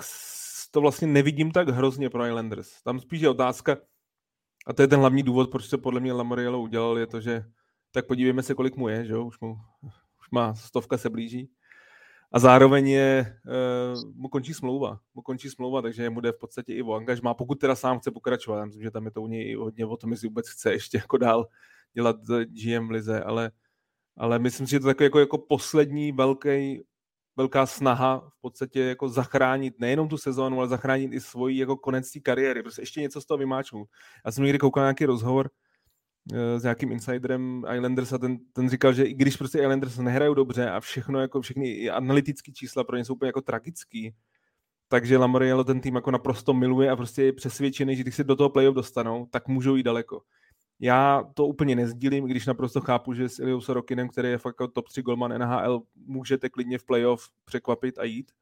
to 0.71 0.81
vlastně 0.81 1.09
nevidím 1.09 1.51
tak 1.51 1.69
hrozně 1.69 2.11
pro 2.11 2.27
Islanders. 2.27 2.83
Tam 2.83 3.01
spíš 3.01 3.21
je 3.21 3.29
otázka, 3.29 3.77
a 4.67 4.73
to 4.73 4.83
je 4.83 4.89
ten 4.89 5.01
hlavní 5.01 5.23
důvod, 5.23 5.51
proč 5.51 5.67
se 5.67 5.79
podle 5.79 6.01
mě 6.01 6.13
Lamoriello 6.13 6.61
udělal, 6.61 6.99
je 6.99 7.07
to, 7.07 7.21
že 7.21 7.45
tak 7.91 8.07
podívejme 8.07 8.43
se, 8.43 8.55
kolik 8.55 8.77
mu 8.77 8.89
je, 8.89 9.05
že 9.05 9.17
už, 9.17 9.41
mu, 9.41 9.57
už 10.21 10.31
má 10.33 10.55
stovka 10.55 10.99
se 10.99 11.11
blíží. 11.11 11.51
A 12.33 12.39
zároveň 12.39 12.89
je, 12.89 13.41
uh, 13.47 14.13
mu 14.15 14.29
končí 14.29 14.55
smlouva. 14.55 15.01
Mu 15.15 15.23
končí 15.23 15.51
smlouva, 15.51 15.83
takže 15.83 16.11
mu 16.11 16.21
jde 16.21 16.33
v 16.33 16.39
podstatě 16.39 16.75
i 16.75 16.83
o 16.83 16.93
angažmá, 16.93 17.35
pokud 17.35 17.61
teda 17.61 17.75
sám 17.75 17.99
chce 17.99 18.11
pokračovat. 18.11 18.59
Já 18.59 18.65
myslím, 18.65 18.83
že 18.83 18.91
tam 18.91 19.05
je 19.05 19.11
to 19.11 19.23
u 19.23 19.27
něj 19.27 19.55
hodně 19.55 19.87
o 19.87 19.97
tom, 19.97 20.11
jestli 20.11 20.29
vůbec 20.29 20.49
chce 20.49 20.73
ještě 20.73 20.99
jako 20.99 21.17
dál 21.17 21.47
dělat 21.93 22.17
GM 22.47 22.89
v 22.89 22.91
lize, 22.91 23.23
ale, 23.23 23.51
ale 24.17 24.39
myslím 24.39 24.67
si, 24.67 24.71
že 24.71 24.81
to 24.81 24.89
je 24.89 24.95
takový 24.95 25.07
jako, 25.07 25.21
jako 25.21 25.39
poslední 25.39 26.13
velký 26.13 26.83
velká 27.37 27.67
snaha 27.67 28.31
v 28.39 28.41
podstatě 28.41 28.81
jako 28.81 29.09
zachránit 29.09 29.75
nejenom 29.81 30.09
tu 30.09 30.19
sezónu, 30.19 30.59
ale 30.59 30.69
zachránit 30.69 31.13
i 31.13 31.21
svoji 31.21 31.59
jako 31.59 31.77
konec 31.77 32.11
té 32.11 32.21
kariéry. 32.21 32.63
Prostě 32.63 32.83
ještě 32.83 33.01
něco 33.01 33.21
z 33.21 33.27
toho 33.27 33.39
vymáčknu. 33.39 33.85
Já 34.27 34.33
jsem 34.33 34.45
někdy 34.45 34.59
koukal 34.59 34.85
nějaký 34.85 35.05
rozhovor 35.05 35.51
uh, 36.33 36.39
s 36.59 36.63
nějakým 36.63 36.93
insiderem 36.93 37.65
Islanders 37.75 38.13
a 38.13 38.19
ten, 38.19 38.39
ten 38.53 38.71
říkal, 38.71 38.93
že 38.93 39.05
i 39.05 39.15
když 39.15 39.37
prostě 39.37 39.59
Islanders 39.59 39.99
nehrajou 39.99 40.35
dobře 40.35 40.71
a 40.71 40.81
všechno, 40.81 41.21
jako 41.21 41.41
všechny 41.41 41.91
analytické 41.91 42.53
čísla 42.53 42.85
pro 42.85 42.97
ně 42.97 43.05
jsou 43.05 43.15
úplně 43.15 43.29
jako 43.29 43.41
tragický, 43.41 44.15
takže 44.89 45.19
Lamoriello 45.19 45.65
ten 45.65 45.81
tým 45.81 45.95
jako 45.95 46.11
naprosto 46.11 46.55
miluje 46.55 46.91
a 46.91 46.97
prostě 46.97 47.23
je 47.23 47.33
přesvědčený, 47.33 47.97
že 47.97 48.03
když 48.03 48.15
se 48.15 48.25
do 48.25 48.37
toho 48.37 48.51
playoff 48.51 48.75
dostanou, 48.75 49.27
tak 49.31 49.49
můžou 49.49 49.77
jít 49.77 49.83
daleko. 49.83 50.23
Já 50.81 51.25
to 51.35 51.47
úplně 51.47 51.77
nezdílím, 51.77 52.25
když 52.25 52.47
naprosto 52.47 52.81
chápu, 52.81 53.15
že 53.15 53.29
s 53.29 53.39
Iliou 53.39 53.61
Sorokinem, 53.61 54.09
který 54.09 54.29
je 54.29 54.39
fakt 54.39 54.57
top 54.73 54.89
3 54.89 55.03
golman 55.03 55.39
NHL, 55.39 55.83
můžete 55.95 56.49
klidně 56.49 56.79
v 56.79 56.85
playoff 56.85 57.29
překvapit 57.45 57.99
a 57.99 58.05
jít. 58.05 58.33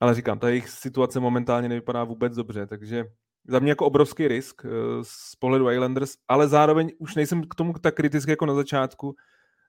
Ale 0.00 0.14
říkám, 0.14 0.38
ta 0.38 0.48
jejich 0.48 0.68
situace 0.68 1.20
momentálně 1.20 1.68
nevypadá 1.68 2.04
vůbec 2.04 2.34
dobře, 2.34 2.66
takže 2.66 3.04
za 3.48 3.58
mě 3.58 3.70
jako 3.70 3.86
obrovský 3.86 4.28
risk 4.28 4.62
eh, 4.64 4.68
z 5.02 5.36
pohledu 5.36 5.70
Islanders, 5.70 6.14
ale 6.28 6.48
zároveň 6.48 6.90
už 6.98 7.14
nejsem 7.14 7.42
k 7.48 7.54
tomu 7.54 7.72
tak 7.72 7.94
kritický 7.94 8.30
jako 8.30 8.46
na 8.46 8.54
začátku. 8.54 9.14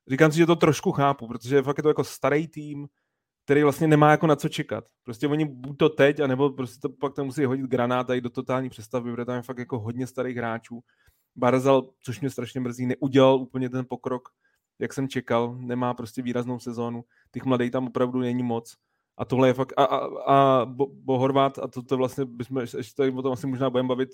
Říkám 0.08 0.32
si, 0.32 0.38
že 0.38 0.46
to 0.46 0.56
trošku 0.56 0.92
chápu, 0.92 1.28
protože 1.28 1.62
fakt 1.62 1.78
je 1.78 1.84
to 1.84 1.90
jako 1.90 2.04
starý 2.04 2.48
tým, 2.48 2.88
který 3.46 3.64
vlastně 3.64 3.88
nemá 3.88 4.12
jako 4.12 4.28
na 4.28 4.36
co 4.36 4.50
čekat. 4.50 4.84
Prostě 5.04 5.28
oni 5.28 5.46
buď 5.46 5.78
to 5.78 5.90
teď, 5.90 6.20
anebo 6.20 6.50
prostě 6.50 6.80
to 6.82 6.90
pak 6.90 7.14
tam 7.14 7.26
musí 7.26 7.46
hodit 7.46 7.66
granát 7.66 8.10
a 8.10 8.14
jít 8.14 8.22
do 8.22 8.30
totální 8.30 8.70
přestavby, 8.70 9.12
protože 9.12 9.26
tam 9.26 9.36
je 9.36 9.42
fakt 9.42 9.58
jako 9.58 9.80
hodně 9.80 10.08
starých 10.08 10.38
hráčů. 10.38 10.82
Barzal, 11.36 11.90
což 12.02 12.20
mě 12.20 12.30
strašně 12.30 12.62
mrzí, 12.62 12.86
neudělal 12.86 13.36
úplně 13.36 13.70
ten 13.70 13.86
pokrok, 13.90 14.30
jak 14.80 14.94
jsem 14.94 15.08
čekal, 15.08 15.56
nemá 15.60 15.94
prostě 15.94 16.22
výraznou 16.22 16.60
sezónu, 16.60 17.04
těch 17.32 17.46
mladých 17.46 17.72
tam 17.72 17.88
opravdu 17.88 18.20
není 18.20 18.44
moc. 18.44 18.78
A 19.18 19.26
tohle 19.26 19.50
je 19.50 19.54
fakt, 19.54 19.74
a, 19.78 19.84
a, 19.84 19.98
a 20.36 20.66
Bo, 20.66 21.32
a 21.64 21.68
to, 21.68 21.82
to 21.82 21.98
vlastně 21.98 22.26
bychom, 22.26 22.58
ještě 22.58 22.96
tady 22.96 23.12
o 23.12 23.22
tom 23.22 23.34
asi 23.34 23.48
možná 23.48 23.70
budeme 23.70 23.90
bavit, 23.90 24.10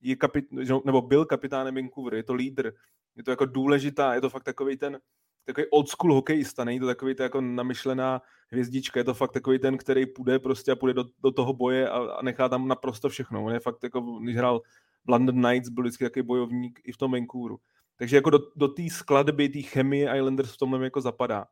je 0.00 0.16
kapit, 0.16 0.44
nebo 0.84 1.02
byl 1.02 1.24
kapitánem 1.24 1.74
Vancouver, 1.74 2.14
je 2.14 2.22
to 2.22 2.34
lídr, 2.34 2.72
je 3.16 3.24
to 3.24 3.30
jako 3.30 3.46
důležitá, 3.46 4.14
je 4.14 4.20
to 4.20 4.30
fakt 4.30 4.44
takový 4.44 4.76
ten, 4.76 4.98
takový 5.44 5.66
old 5.70 5.88
school 5.88 6.14
hokejista, 6.14 6.64
není 6.64 6.80
to 6.80 6.86
takový 6.86 7.14
to 7.14 7.22
jako 7.22 7.40
namyšlená 7.40 8.22
hvězdička, 8.50 9.00
je 9.00 9.04
to 9.04 9.14
fakt 9.14 9.32
takový 9.32 9.58
ten, 9.58 9.78
který 9.78 10.06
půjde 10.06 10.38
prostě 10.38 10.72
a 10.72 10.76
půjde 10.76 10.94
do, 10.94 11.04
do 11.22 11.32
toho 11.32 11.52
boje 11.52 11.88
a, 11.88 11.98
a 11.98 12.22
nechá 12.22 12.48
tam 12.48 12.68
naprosto 12.68 13.08
všechno. 13.08 13.44
On 13.44 13.52
je 13.52 13.60
fakt 13.60 13.82
jako, 13.82 14.00
když 14.00 14.36
hrál 14.36 14.60
London 15.08 15.42
Knights 15.42 15.68
byl 15.68 15.84
vždycky 15.84 16.04
takový 16.04 16.26
bojovník 16.26 16.80
i 16.84 16.92
v 16.92 16.96
tom 16.96 17.12
Vancouveru. 17.12 17.58
Takže 17.96 18.16
jako 18.16 18.30
do, 18.30 18.38
do 18.56 18.68
té 18.68 18.82
skladby, 18.90 19.48
té 19.48 19.62
chemie 19.62 20.16
Islanders 20.16 20.54
v 20.54 20.58
tomhle 20.58 20.84
jako 20.84 21.00
zapadá. 21.00 21.46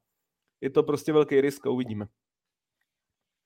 Je 0.61 0.71
to 0.71 0.83
prostě 0.83 1.13
velký 1.13 1.41
risk 1.41 1.67
a 1.67 1.71
uvidíme. 1.71 2.07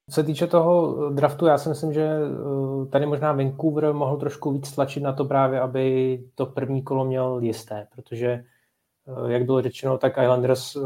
Co 0.09 0.15
se 0.15 0.25
týče 0.25 0.47
toho 0.47 1.11
draftu, 1.11 1.47
já 1.47 1.59
si 1.59 1.69
myslím, 1.69 1.93
že 1.93 2.03
eh, 2.03 2.87
tady 2.87 3.07
možná 3.07 3.33
Vancouver 3.33 3.93
mohl 3.93 4.17
trošku 4.17 4.53
víc 4.53 4.73
tlačit 4.73 5.03
na 5.03 5.13
to 5.13 5.25
právě, 5.25 5.61
aby 5.61 6.19
to 6.35 6.47
první 6.47 6.83
kolo 6.83 7.05
měl 7.05 7.39
jisté, 7.43 7.87
protože 7.95 8.29
eh, 8.29 9.33
jak 9.33 9.45
bylo 9.45 9.63
řečeno, 9.63 9.99
tak 9.99 10.13
Islanders 10.23 10.77
eh, 10.77 10.81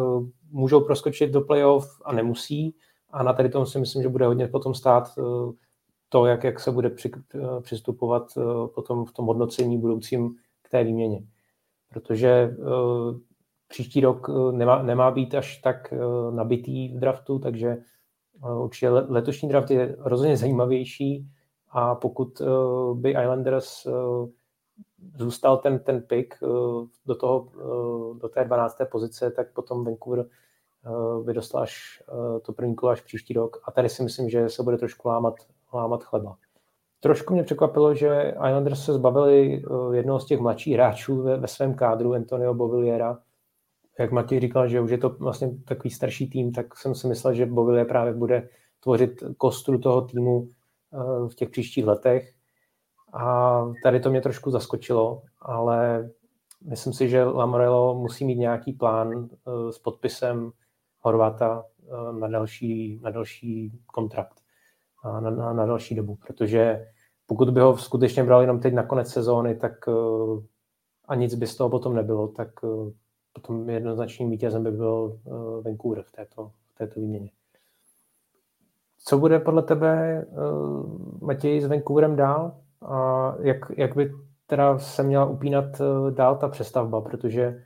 můžou 0.50 0.80
proskočit 0.80 1.30
do 1.30 1.40
playoff 1.40 2.00
a 2.04 2.12
nemusí 2.12 2.74
a 3.10 3.22
na 3.22 3.32
tady 3.32 3.48
tom 3.48 3.66
si 3.66 3.78
myslím, 3.78 4.02
že 4.02 4.08
bude 4.08 4.26
hodně 4.26 4.48
potom 4.48 4.74
stát 4.74 5.08
to, 6.12 6.26
jak, 6.26 6.44
jak 6.44 6.60
se 6.60 6.70
bude 6.70 6.90
při, 6.90 7.10
eh, 7.34 7.60
přistupovat 7.60 8.32
eh, 8.36 8.68
potom 8.74 9.04
v 9.04 9.12
tom 9.12 9.26
hodnocení 9.26 9.78
budoucím 9.78 10.36
k 10.62 10.68
té 10.68 10.84
výměně. 10.84 11.24
Protože 11.88 12.56
uh, 12.58 13.16
příští 13.68 14.00
rok 14.00 14.28
nemá, 14.52 14.82
nemá 14.82 15.10
být 15.10 15.34
až 15.34 15.58
tak 15.58 15.94
nabitý 16.30 16.88
v 16.88 17.00
draftu, 17.00 17.38
takže 17.38 17.76
určitě 18.58 18.90
letošní 18.90 19.48
draft 19.48 19.70
je 19.70 19.96
rozhodně 19.98 20.36
zajímavější 20.36 21.28
a 21.70 21.94
pokud 21.94 22.42
by 22.94 23.10
Islanders 23.10 23.86
zůstal 25.18 25.56
ten, 25.56 25.78
ten 25.78 26.02
pick 26.02 26.34
do, 27.06 27.14
toho, 27.20 27.48
do 28.20 28.28
té 28.28 28.44
12. 28.44 28.78
pozice, 28.90 29.30
tak 29.30 29.52
potom 29.52 29.84
Vancouver 29.84 30.26
by 31.24 31.34
dostal 31.34 31.62
až 31.62 32.02
to 32.42 32.52
první 32.52 32.74
kolo 32.74 32.92
až 32.92 33.00
příští 33.00 33.34
rok. 33.34 33.56
A 33.64 33.70
tady 33.70 33.88
si 33.88 34.02
myslím, 34.02 34.30
že 34.30 34.48
se 34.48 34.62
bude 34.62 34.78
trošku 34.78 35.08
lámat 35.08 35.34
lámat 35.74 36.04
chleba. 36.04 36.36
Trošku 37.02 37.34
mě 37.34 37.42
překvapilo, 37.42 37.94
že 37.94 38.34
Islanders 38.48 38.84
se 38.84 38.92
zbavili 38.92 39.62
eh, 39.64 39.96
jednoho 39.96 40.20
z 40.20 40.26
těch 40.26 40.40
mladších 40.40 40.74
hráčů 40.74 41.22
ve, 41.22 41.36
ve 41.36 41.48
svém 41.48 41.74
kádru, 41.74 42.14
Antonio 42.14 42.54
Bovilliera. 42.54 43.18
Jak 43.98 44.12
Matěj 44.12 44.40
říkal, 44.40 44.68
že 44.68 44.80
už 44.80 44.90
je 44.90 44.98
to 44.98 45.08
vlastně 45.08 45.50
takový 45.64 45.90
starší 45.90 46.30
tým, 46.30 46.52
tak 46.52 46.76
jsem 46.76 46.94
si 46.94 47.06
myslel, 47.06 47.34
že 47.34 47.46
Bovillier 47.46 47.86
právě 47.86 48.12
bude 48.12 48.48
tvořit 48.80 49.22
kostru 49.36 49.78
toho 49.78 50.02
týmu 50.02 50.48
eh, 50.48 51.28
v 51.28 51.34
těch 51.34 51.50
příštích 51.50 51.86
letech. 51.86 52.34
A 53.12 53.62
tady 53.82 54.00
to 54.00 54.10
mě 54.10 54.20
trošku 54.20 54.50
zaskočilo, 54.50 55.22
ale 55.40 56.10
myslím 56.64 56.92
si, 56.92 57.08
že 57.08 57.24
Lamorello 57.24 57.94
musí 57.94 58.24
mít 58.24 58.38
nějaký 58.38 58.72
plán 58.72 59.28
eh, 59.30 59.72
s 59.72 59.78
podpisem 59.78 60.50
Horváta 61.00 61.64
na 62.12 62.28
další, 62.28 63.00
na 63.02 63.10
další 63.10 63.72
kontrakt 63.86 64.41
na, 65.04 65.30
na, 65.30 65.52
na 65.52 65.66
další 65.66 65.94
dobu, 65.94 66.18
protože 66.26 66.86
pokud 67.26 67.50
by 67.50 67.60
ho 67.60 67.76
skutečně 67.76 68.24
bral 68.24 68.40
jenom 68.40 68.60
teď 68.60 68.74
na 68.74 68.82
konec 68.82 69.08
sezóny, 69.08 69.54
tak 69.54 69.72
uh, 69.88 70.42
a 71.08 71.14
nic 71.14 71.34
by 71.34 71.46
z 71.46 71.56
toho 71.56 71.70
potom 71.70 71.94
nebylo, 71.94 72.28
tak 72.28 72.48
uh, 72.62 72.90
potom 73.32 73.70
jednoznačným 73.70 74.30
vítězem 74.30 74.62
by 74.62 74.70
byl 74.70 75.18
uh, 75.24 75.64
Vancouver 75.64 76.02
v 76.02 76.12
této, 76.12 76.50
v 76.74 76.78
této 76.78 77.00
výměně. 77.00 77.30
Co 79.04 79.18
bude 79.18 79.38
podle 79.38 79.62
tebe, 79.62 80.26
Matěj, 81.20 81.60
s 81.60 81.66
Vancouverem 81.66 82.16
dál? 82.16 82.54
A 82.82 83.34
jak, 83.40 83.58
jak 83.76 83.96
by 83.96 84.12
teda 84.46 84.78
se 84.78 85.02
měla 85.02 85.24
upínat 85.24 85.64
dál 86.10 86.36
ta 86.36 86.48
přestavba, 86.48 87.00
protože 87.00 87.62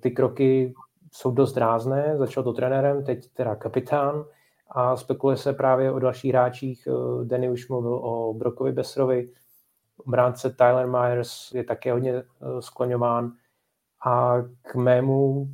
ty 0.00 0.10
kroky 0.10 0.74
jsou 1.12 1.30
dost 1.30 1.56
rázné. 1.56 2.14
Začal 2.16 2.42
to 2.44 2.52
trenérem, 2.52 3.04
teď 3.04 3.32
teda 3.32 3.56
kapitán, 3.56 4.24
a 4.70 4.96
spekuluje 4.96 5.36
se 5.36 5.52
právě 5.52 5.92
o 5.92 5.98
dalších 5.98 6.30
hráčích. 6.30 6.88
Eh, 6.88 7.24
Danny 7.24 7.50
už 7.50 7.68
mluvil 7.68 7.94
o 7.94 8.34
Brokovi 8.34 8.72
Besrovi, 8.72 9.32
obránce 9.96 10.50
Tyler 10.50 10.86
Myers 10.86 11.52
je 11.54 11.64
také 11.64 11.92
hodně 11.92 12.12
eh, 12.14 12.24
skloňován 12.60 13.32
a 14.06 14.34
k 14.62 14.74
mému 14.74 15.48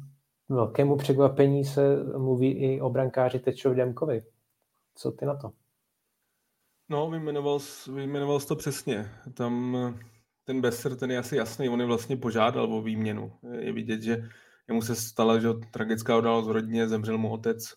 velkému 0.49 0.97
překvapení 0.97 1.64
se 1.64 2.05
mluví 2.19 2.53
i 2.53 2.81
o 2.81 2.91
brankáři 2.91 3.39
Tečovi 3.39 3.77
Demkovi. 3.77 4.25
Co 4.95 5.12
ty 5.12 5.27
na 5.27 5.37
to? 5.37 5.53
No, 6.89 7.11
vyjmenoval, 7.11 7.59
vyjmenoval 7.95 8.41
jsi 8.41 8.47
to 8.47 8.57
přesně. 8.57 9.11
Tam 9.35 9.77
eh, 9.77 10.07
ten 10.45 10.61
Besser, 10.61 10.97
ten 10.97 11.11
je 11.11 11.19
asi 11.19 11.37
jasný, 11.37 11.69
on 11.69 11.81
je 11.81 11.87
vlastně 11.87 12.17
požádal 12.17 12.75
o 12.75 12.83
výměnu. 12.83 13.33
Je 13.59 13.73
vidět, 13.73 14.03
že 14.03 14.29
jemu 14.69 14.83
se 14.83 14.95
stala 14.95 15.39
že 15.39 15.49
tragická 15.71 16.19
událost 16.19 16.49
v 16.49 16.51
rodině, 16.51 16.89
zemřel 16.89 17.19
mu 17.19 17.33
otec 17.33 17.75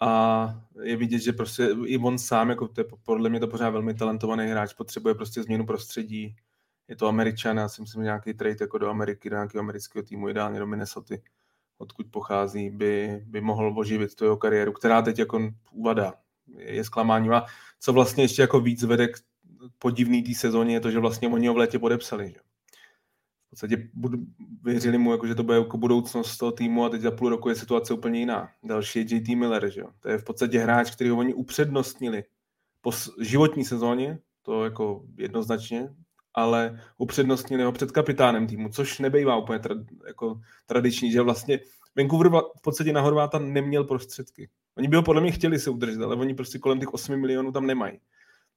a 0.00 0.60
je 0.82 0.96
vidět, 0.96 1.18
že 1.18 1.32
prostě 1.32 1.68
i 1.84 1.98
on 1.98 2.18
sám, 2.18 2.50
jako 2.50 2.68
to 2.68 2.80
je, 2.80 2.84
podle 3.04 3.28
mě 3.28 3.40
to 3.40 3.48
pořád 3.48 3.70
velmi 3.70 3.94
talentovaný 3.94 4.46
hráč, 4.46 4.72
potřebuje 4.72 5.14
prostě 5.14 5.42
změnu 5.42 5.66
prostředí. 5.66 6.36
Je 6.88 6.96
to 6.96 7.08
Američan, 7.08 7.56
já 7.56 7.68
si 7.68 7.82
myslím, 7.82 8.02
že 8.02 8.04
nějaký 8.04 8.34
trade 8.34 8.56
jako 8.60 8.78
do 8.78 8.88
Ameriky, 8.88 9.30
do 9.30 9.36
nějakého 9.36 9.60
amerického 9.60 10.02
týmu, 10.02 10.28
ideálně 10.28 10.58
do 10.58 10.66
Minnesota, 10.66 11.14
odkud 11.78 12.06
pochází, 12.10 12.70
by, 12.70 13.22
by 13.26 13.40
mohl 13.40 13.74
oživit 13.76 14.14
tu 14.14 14.24
jeho 14.24 14.36
kariéru, 14.36 14.72
která 14.72 15.02
teď 15.02 15.18
jako 15.18 15.52
uvadá. 15.72 16.14
Je 16.58 16.84
zklamáním. 16.84 17.32
A 17.32 17.46
co 17.80 17.92
vlastně 17.92 18.24
ještě 18.24 18.42
jako 18.42 18.60
víc 18.60 18.82
vede 18.82 19.08
k 19.08 19.18
podivný 19.78 20.22
té 20.22 20.34
sezóně, 20.34 20.74
je 20.74 20.80
to, 20.80 20.90
že 20.90 20.98
vlastně 20.98 21.28
oni 21.28 21.48
ho 21.48 21.54
v 21.54 21.56
létě 21.56 21.78
podepsali. 21.78 22.28
Že? 22.28 22.45
Podstatě 23.56 23.88
věřili 24.62 24.98
mu, 24.98 25.12
jako, 25.12 25.26
že 25.26 25.34
to 25.34 25.42
bude 25.42 25.58
jako 25.58 25.78
budoucnost 25.78 26.36
toho 26.36 26.52
týmu 26.52 26.84
a 26.84 26.88
teď 26.88 27.00
za 27.00 27.10
půl 27.10 27.28
roku 27.28 27.48
je 27.48 27.54
situace 27.54 27.94
úplně 27.94 28.18
jiná. 28.18 28.48
Další 28.62 28.98
je 28.98 29.04
JT 29.08 29.28
Miller, 29.28 29.70
že 29.70 29.80
jo? 29.80 29.88
To 30.00 30.08
je 30.08 30.18
v 30.18 30.24
podstatě 30.24 30.58
hráč, 30.58 30.90
který 30.90 31.10
oni 31.10 31.34
upřednostnili 31.34 32.24
po 32.80 32.92
životní 33.20 33.64
sezóně, 33.64 34.18
to 34.42 34.64
jako 34.64 35.04
jednoznačně, 35.16 35.88
ale 36.34 36.80
upřednostnili 36.98 37.62
ho 37.62 37.72
před 37.72 37.92
kapitánem 37.92 38.46
týmu, 38.46 38.68
což 38.68 38.98
nebejvá 38.98 39.36
úplně 39.36 39.58
tra, 39.58 39.74
jako 40.06 40.40
tradiční, 40.66 41.12
že 41.12 41.20
vlastně 41.20 41.60
Vancouver 41.96 42.30
v 42.58 42.62
podstatě 42.62 42.92
na 42.92 43.00
Horváta 43.00 43.38
neměl 43.38 43.84
prostředky. 43.84 44.48
Oni 44.76 44.88
by 44.88 44.96
ho 44.96 45.02
podle 45.02 45.20
mě 45.20 45.32
chtěli 45.32 45.58
se 45.58 45.70
udržet, 45.70 46.02
ale 46.02 46.16
oni 46.16 46.34
prostě 46.34 46.58
kolem 46.58 46.80
těch 46.80 46.94
8 46.94 47.20
milionů 47.20 47.52
tam 47.52 47.66
nemají. 47.66 47.98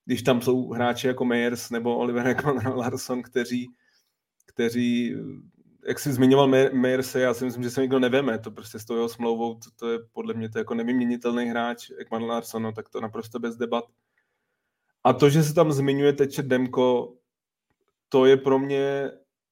Když 0.06 0.22
tam 0.22 0.42
jsou 0.42 0.70
hráči 0.70 1.08
jako 1.08 1.26
Meyers 1.26 1.70
nebo 1.70 1.98
Oliver 1.98 2.28
Ekman 2.38 2.78
Larson, 2.78 3.22
kteří, 3.22 3.70
kteří 4.50 5.16
jak 5.88 6.00
jsi 6.00 6.14
zmiňoval 6.14 6.48
Meyerse, 6.74 7.20
já 7.20 7.34
si 7.34 7.46
myslím, 7.46 7.64
že 7.64 7.70
se 7.70 7.82
nikdo 7.82 8.00
neveme, 8.00 8.40
to 8.40 8.52
prostě 8.52 8.80
s 8.80 8.86
tou 8.86 8.96
jeho 8.96 9.10
smlouvou, 9.10 9.56
to, 9.56 9.70
to 9.76 9.92
je 9.92 10.00
podle 10.14 10.34
mě 10.34 10.50
to 10.50 10.58
jako 10.58 10.74
nevyměnitelný 10.74 11.46
hráč, 11.46 11.92
Ekman 11.98 12.24
Larson, 12.24 12.64
no, 12.64 12.72
tak 12.72 12.90
to 12.90 13.02
naprosto 13.02 13.40
bez 13.40 13.56
debat. 13.56 13.84
A 15.04 15.14
to, 15.14 15.30
že 15.30 15.44
se 15.44 15.54
tam 15.54 15.72
zmiňuje 15.72 16.14
teče 16.14 16.44
Demko, 16.44 17.14
to 18.10 18.26
je 18.26 18.38
pro 18.38 18.60
mě 18.60 19.12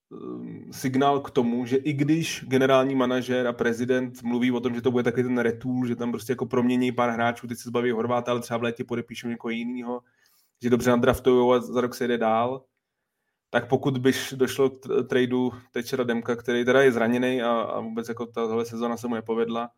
um, 0.10 0.74
signál 0.74 1.20
k 1.20 1.32
tomu, 1.32 1.66
že 1.66 1.78
i 1.78 1.94
když 1.94 2.46
generální 2.48 2.96
manažer 2.96 3.48
a 3.48 3.54
prezident 3.54 4.24
mluví 4.24 4.52
o 4.52 4.60
tom, 4.60 4.76
že 4.76 4.82
to 4.82 4.92
bude 4.92 5.04
takový 5.04 5.24
ten 5.24 5.38
retool, 5.38 5.86
že 5.88 5.96
tam 5.96 6.12
prostě 6.12 6.32
jako 6.32 6.46
promění 6.46 6.92
pár 6.92 7.10
hráčů, 7.10 7.48
teď 7.48 7.58
se 7.58 7.70
zbaví 7.70 7.92
Horváta, 7.92 8.32
ale 8.32 8.42
třeba 8.42 8.58
v 8.58 8.64
létě 8.64 8.84
podepíšou 8.84 9.28
někoho 9.28 9.52
jiného, 9.52 10.02
že 10.62 10.70
dobře 10.70 10.90
nadraftují 10.90 11.56
a 11.56 11.60
za 11.60 11.82
rok 11.82 11.96
se 11.96 12.08
jde 12.08 12.18
dál, 12.18 12.64
tak 13.50 13.68
pokud 13.70 13.98
by 13.98 14.12
došlo 14.36 14.70
k 14.70 14.80
tradu 15.10 15.52
Tečera 15.72 16.04
Demka, 16.04 16.36
který 16.36 16.66
teda 16.66 16.82
je 16.82 16.92
zraněný 16.92 17.42
a, 17.42 17.52
a 17.52 17.80
vůbec 17.80 18.10
jako 18.10 18.26
tahle 18.26 18.66
sezona 18.66 18.98
se 18.98 19.08
mu 19.08 19.16
nepovedla, 19.16 19.70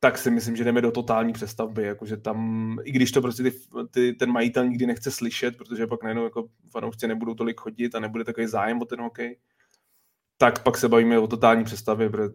tak 0.00 0.18
si 0.18 0.30
myslím, 0.30 0.56
že 0.56 0.64
jdeme 0.64 0.80
do 0.80 0.90
totální 0.90 1.32
přestavby, 1.32 1.82
jakože 1.82 2.16
tam, 2.16 2.78
i 2.84 2.92
když 2.92 3.12
to 3.12 3.22
prostě 3.22 3.42
ty, 3.42 3.52
ty, 3.90 4.12
ten 4.12 4.30
majitel 4.30 4.68
nikdy 4.68 4.86
nechce 4.86 5.10
slyšet, 5.10 5.56
protože 5.56 5.86
pak 5.86 6.02
najednou 6.02 6.24
jako 6.24 6.48
fanoušci 6.70 7.08
nebudou 7.08 7.34
tolik 7.34 7.60
chodit 7.60 7.94
a 7.94 8.00
nebude 8.00 8.24
takový 8.24 8.46
zájem 8.46 8.82
o 8.82 8.84
ten 8.84 9.00
hokej, 9.00 9.38
tak 10.38 10.62
pak 10.62 10.76
se 10.76 10.88
bavíme 10.88 11.18
o 11.18 11.26
totální 11.26 11.64
přestavě, 11.64 12.10
protože 12.10 12.28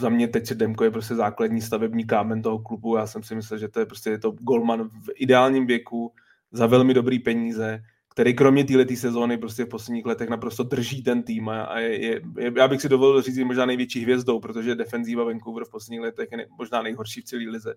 za 0.00 0.08
mě 0.08 0.28
teď 0.28 0.50
Demko 0.50 0.84
je 0.84 0.90
prostě 0.90 1.14
základní 1.14 1.60
stavební 1.60 2.06
kámen 2.06 2.42
toho 2.42 2.58
klubu, 2.58 2.96
já 2.96 3.06
jsem 3.06 3.22
si 3.22 3.34
myslel, 3.34 3.58
že 3.58 3.68
to 3.68 3.80
je 3.80 3.86
prostě 3.86 4.10
je 4.10 4.18
to 4.18 4.30
golman 4.30 4.88
v 4.88 5.08
ideálním 5.14 5.66
věku, 5.66 6.12
za 6.52 6.66
velmi 6.66 6.94
dobrý 6.94 7.18
peníze, 7.18 7.82
který 8.18 8.34
kromě 8.34 8.64
této 8.64 8.96
sezóny 8.96 9.38
prostě 9.38 9.64
v 9.64 9.68
posledních 9.68 10.06
letech 10.06 10.28
naprosto 10.28 10.62
drží 10.62 11.02
ten 11.02 11.22
tým 11.22 11.48
a 11.48 11.78
je, 11.78 12.04
je, 12.04 12.20
je, 12.38 12.52
já 12.56 12.68
bych 12.68 12.80
si 12.80 12.88
dovolil 12.88 13.22
říct, 13.22 13.38
možná 13.38 13.66
největší 13.66 14.02
hvězdou, 14.02 14.40
protože 14.40 14.74
defenzíva 14.74 15.24
Vancouver 15.24 15.64
v 15.64 15.70
posledních 15.70 16.00
letech 16.00 16.28
je 16.32 16.36
ne, 16.36 16.46
možná 16.58 16.82
nejhorší 16.82 17.20
v 17.20 17.24
celé 17.24 17.42
lize. 17.42 17.74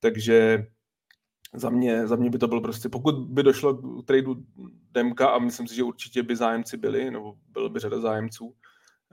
Takže 0.00 0.66
za 1.54 1.70
mě, 1.70 2.06
za 2.06 2.16
mě 2.16 2.30
by 2.30 2.38
to 2.38 2.48
bylo 2.48 2.60
prostě, 2.60 2.88
pokud 2.88 3.14
by 3.18 3.42
došlo 3.42 3.74
k 4.02 4.06
tradu 4.06 4.36
Demka 4.92 5.28
a 5.28 5.38
myslím 5.38 5.68
si, 5.68 5.74
že 5.74 5.82
určitě 5.82 6.22
by 6.22 6.36
zájemci 6.36 6.76
byli, 6.76 7.10
nebo 7.10 7.34
byl 7.52 7.70
by 7.70 7.80
řada 7.80 8.00
zájemců, 8.00 8.54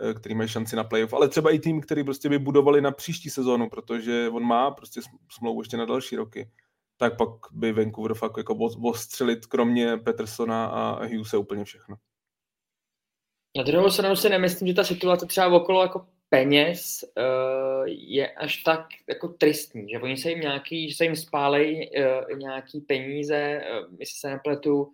eh, 0.02 0.14
který 0.14 0.36
mají 0.36 0.50
šanci 0.50 0.76
na 0.76 0.84
playoff, 0.84 1.14
ale 1.14 1.30
třeba 1.30 1.52
i 1.52 1.60
tým, 1.60 1.82
který 1.82 2.04
prostě 2.04 2.30
by 2.30 2.40
budovali 2.40 2.82
na 2.82 2.92
příští 2.92 3.30
sezónu, 3.30 3.70
protože 3.70 4.30
on 4.30 4.44
má 4.44 4.72
prostě 4.72 5.02
smlouvu 5.30 5.62
ještě 5.62 5.78
na 5.78 5.86
další 5.86 6.16
roky 6.16 6.50
tak 6.98 7.18
pak 7.18 7.30
by 7.52 7.72
Vancouver 7.72 8.14
fakt 8.14 8.38
jako 8.38 8.56
ostřelit 8.84 9.46
kromě 9.46 9.98
Petersona 9.98 10.66
a 10.66 11.06
Hughese 11.06 11.38
úplně 11.38 11.64
všechno. 11.64 11.96
Na 13.58 13.64
druhou 13.64 13.90
stranu 13.90 14.16
si 14.16 14.30
nemyslím, 14.30 14.68
že 14.68 14.74
ta 14.74 14.84
situace 14.84 15.26
třeba 15.26 15.48
okolo 15.48 15.82
jako 15.82 16.08
peněz 16.30 17.04
uh, 17.18 17.86
je 17.88 18.32
až 18.32 18.58
tak 18.58 18.88
jako 19.10 19.28
tristní, 19.28 19.90
že 19.90 20.00
oni 20.00 20.18
se 20.18 20.30
jim 20.30 20.40
nějaký, 20.40 20.90
že 20.90 20.96
se 20.96 21.04
jim 21.04 21.16
spálej 21.16 21.92
uh, 21.98 22.38
nějaký 22.38 22.82
peníze, 22.82 23.62
uh, 23.62 23.96
jestli 24.00 24.20
se 24.20 24.30
nepletu, 24.30 24.92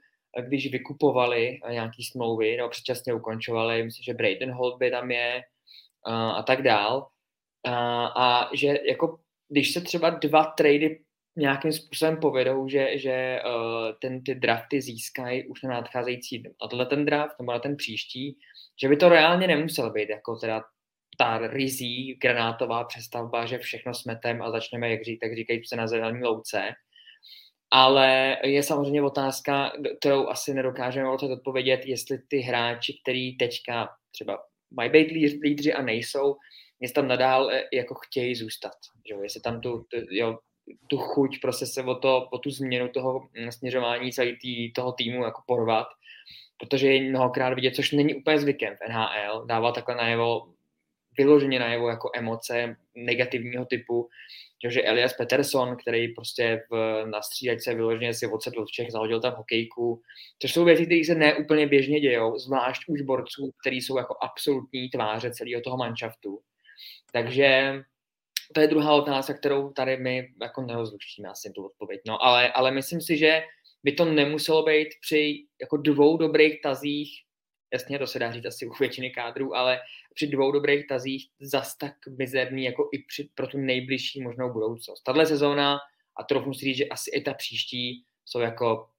když 0.48 0.72
vykupovali 0.72 1.60
nějaký 1.70 2.04
smlouvy 2.04 2.58
nebo 2.58 2.70
předčasně 2.70 3.14
ukončovali, 3.14 3.84
myslím, 3.84 4.04
že 4.04 4.14
Braden 4.14 4.58
by 4.78 4.92
tam 4.92 5.12
je 5.12 5.44
a 6.08 6.44
tak 6.44 6.62
dál. 6.62 7.08
A 8.16 8.50
že 8.54 8.80
jako 8.90 9.20
když 9.50 9.74
se 9.74 9.82
třeba 9.82 10.10
dva 10.10 10.44
trady 10.44 11.00
nějakým 11.36 11.72
způsobem 11.72 12.18
povedou, 12.18 12.68
že, 12.68 12.98
že 12.98 13.40
uh, 13.46 13.92
ten, 14.02 14.24
ty 14.24 14.36
drafty 14.36 14.82
získají 14.82 15.48
už 15.48 15.62
na 15.62 15.70
nadcházející, 15.70 16.44
na 16.44 16.68
tohle 16.68 16.86
ten 16.86 17.06
draft 17.06 17.40
nebo 17.40 17.52
na 17.52 17.60
ten 17.60 17.76
příští, 17.76 18.38
že 18.82 18.90
by 18.90 18.98
to 18.98 19.10
reálně 19.10 19.48
nemusel 19.48 19.92
být 19.92 20.10
jako 20.10 20.36
teda 20.36 20.64
ta 21.18 21.38
rizí 21.38 22.14
granátová 22.22 22.84
přestavba, 22.84 23.46
že 23.46 23.58
všechno 23.58 23.94
smetem 23.94 24.42
a 24.42 24.52
začneme, 24.52 24.92
jak, 24.92 25.04
řík, 25.04 25.20
tak 25.20 25.36
říkají 25.36 25.66
se 25.66 25.76
na 25.76 25.88
zelený 25.88 26.24
louce. 26.24 26.62
Ale 27.72 28.38
je 28.44 28.64
samozřejmě 28.64 29.02
otázka, 29.02 29.72
kterou 30.00 30.28
asi 30.28 30.54
nedokážeme 30.54 31.10
odpovědět, 31.10 31.86
jestli 31.86 32.18
ty 32.28 32.38
hráči, 32.38 32.94
který 33.04 33.38
teďka 33.38 33.90
třeba 34.12 34.38
mají 34.72 34.90
být 34.90 35.12
lídři 35.44 35.74
a 35.74 35.82
nejsou, 35.82 36.36
jestli 36.80 36.94
tam 36.94 37.08
nadál 37.08 37.52
eh, 37.52 37.64
jako 37.74 37.96
chtějí 37.96 38.36
zůstat. 38.36 38.74
Že? 39.08 39.16
Jestli 39.24 39.42
tam 39.42 39.62
tu, 39.62 39.86
jo, 40.10 40.38
tu 40.88 40.98
chuť 40.98 41.40
prostě 41.42 41.66
se 41.66 41.84
o, 41.84 41.96
to, 41.96 42.28
o 42.32 42.38
tu 42.38 42.50
změnu 42.52 42.90
toho 42.90 43.28
mm, 43.40 43.52
směřování 43.52 44.12
celý 44.12 44.38
tý, 44.38 44.74
toho 44.74 44.92
týmu 44.92 45.24
jako 45.24 45.42
porvat, 45.48 45.88
protože 46.58 46.94
je 46.94 47.10
mnohokrát 47.10 47.54
vidět, 47.54 47.76
což 47.76 47.92
není 47.92 48.16
úplně 48.16 48.40
zvykem 48.40 48.76
v 48.76 48.90
NHL, 48.90 49.46
dává 49.46 49.72
takhle 49.72 49.96
najevo, 49.96 50.48
vyloženě 51.18 51.60
najevo 51.60 51.90
jako 51.90 52.10
emoce 52.16 52.76
negativního 52.96 53.66
typu, 53.66 54.10
že 54.70 54.84
Elias 54.84 55.14
Peterson, 55.14 55.78
který 55.78 56.14
prostě 56.14 56.64
v, 56.72 57.04
na 57.06 57.22
střídačce 57.22 57.74
vyloženě 57.74 58.14
si 58.14 58.28
odsedl 58.28 58.66
v 58.66 58.72
Čech, 58.72 58.92
zahodil 58.92 59.22
tam 59.22 59.34
hokejku, 59.36 60.02
což 60.40 60.54
jsou 60.54 60.66
věci, 60.66 60.86
které 60.86 61.02
se 61.06 61.16
neúplně 61.16 61.68
běžně 61.68 62.00
dějou, 62.00 62.38
zvlášť 62.38 62.82
už 62.88 63.02
borců, 63.02 63.52
kteří 63.62 63.82
jsou 63.82 63.98
jako 63.98 64.18
absolutní 64.22 64.90
tváře 64.90 65.32
celého 65.32 65.62
toho 65.62 65.78
manšaftu. 65.78 66.40
Takže 67.14 67.74
to 68.54 68.62
je 68.62 68.68
druhá 68.68 68.94
otázka, 68.94 69.34
kterou 69.34 69.72
tady 69.72 69.98
my 69.98 70.34
jako 70.42 70.62
nerozluštíme 70.62 71.30
asi 71.30 71.52
tu 71.56 71.66
odpověď. 71.66 72.02
No, 72.08 72.24
ale, 72.24 72.52
ale 72.52 72.72
myslím 72.72 73.02
si, 73.02 73.18
že 73.18 73.44
by 73.84 73.92
to 73.92 74.06
nemuselo 74.06 74.64
být 74.64 74.88
při 75.02 75.46
jako 75.62 75.78
dvou 75.78 76.18
dobrých 76.18 76.62
tazích, 76.62 77.24
jasně 77.74 78.00
to 78.00 78.08
se 78.08 78.20
dá 78.20 78.32
říct 78.32 78.46
asi 78.46 78.68
u 78.68 78.74
většiny 78.80 79.12
kádrů, 79.12 79.56
ale 79.56 79.80
při 80.16 80.28
dvou 80.28 80.52
dobrých 80.52 80.88
tazích 80.88 81.30
zas 81.40 81.78
tak 81.78 81.94
mizerný 82.18 82.64
jako 82.64 82.90
i 82.94 83.04
při, 83.04 83.30
pro 83.36 83.48
tu 83.48 83.58
nejbližší 83.58 84.22
možnou 84.22 84.54
budoucnost. 84.54 85.02
Tahle 85.02 85.26
sezóna 85.26 85.80
a 86.20 86.24
trochu 86.24 86.54
si 86.54 86.66
říct, 86.66 86.78
že 86.78 86.88
asi 86.88 87.12
i 87.12 87.22
ta 87.22 87.34
příští 87.34 88.06
jsou 88.26 88.40
jako 88.40 88.90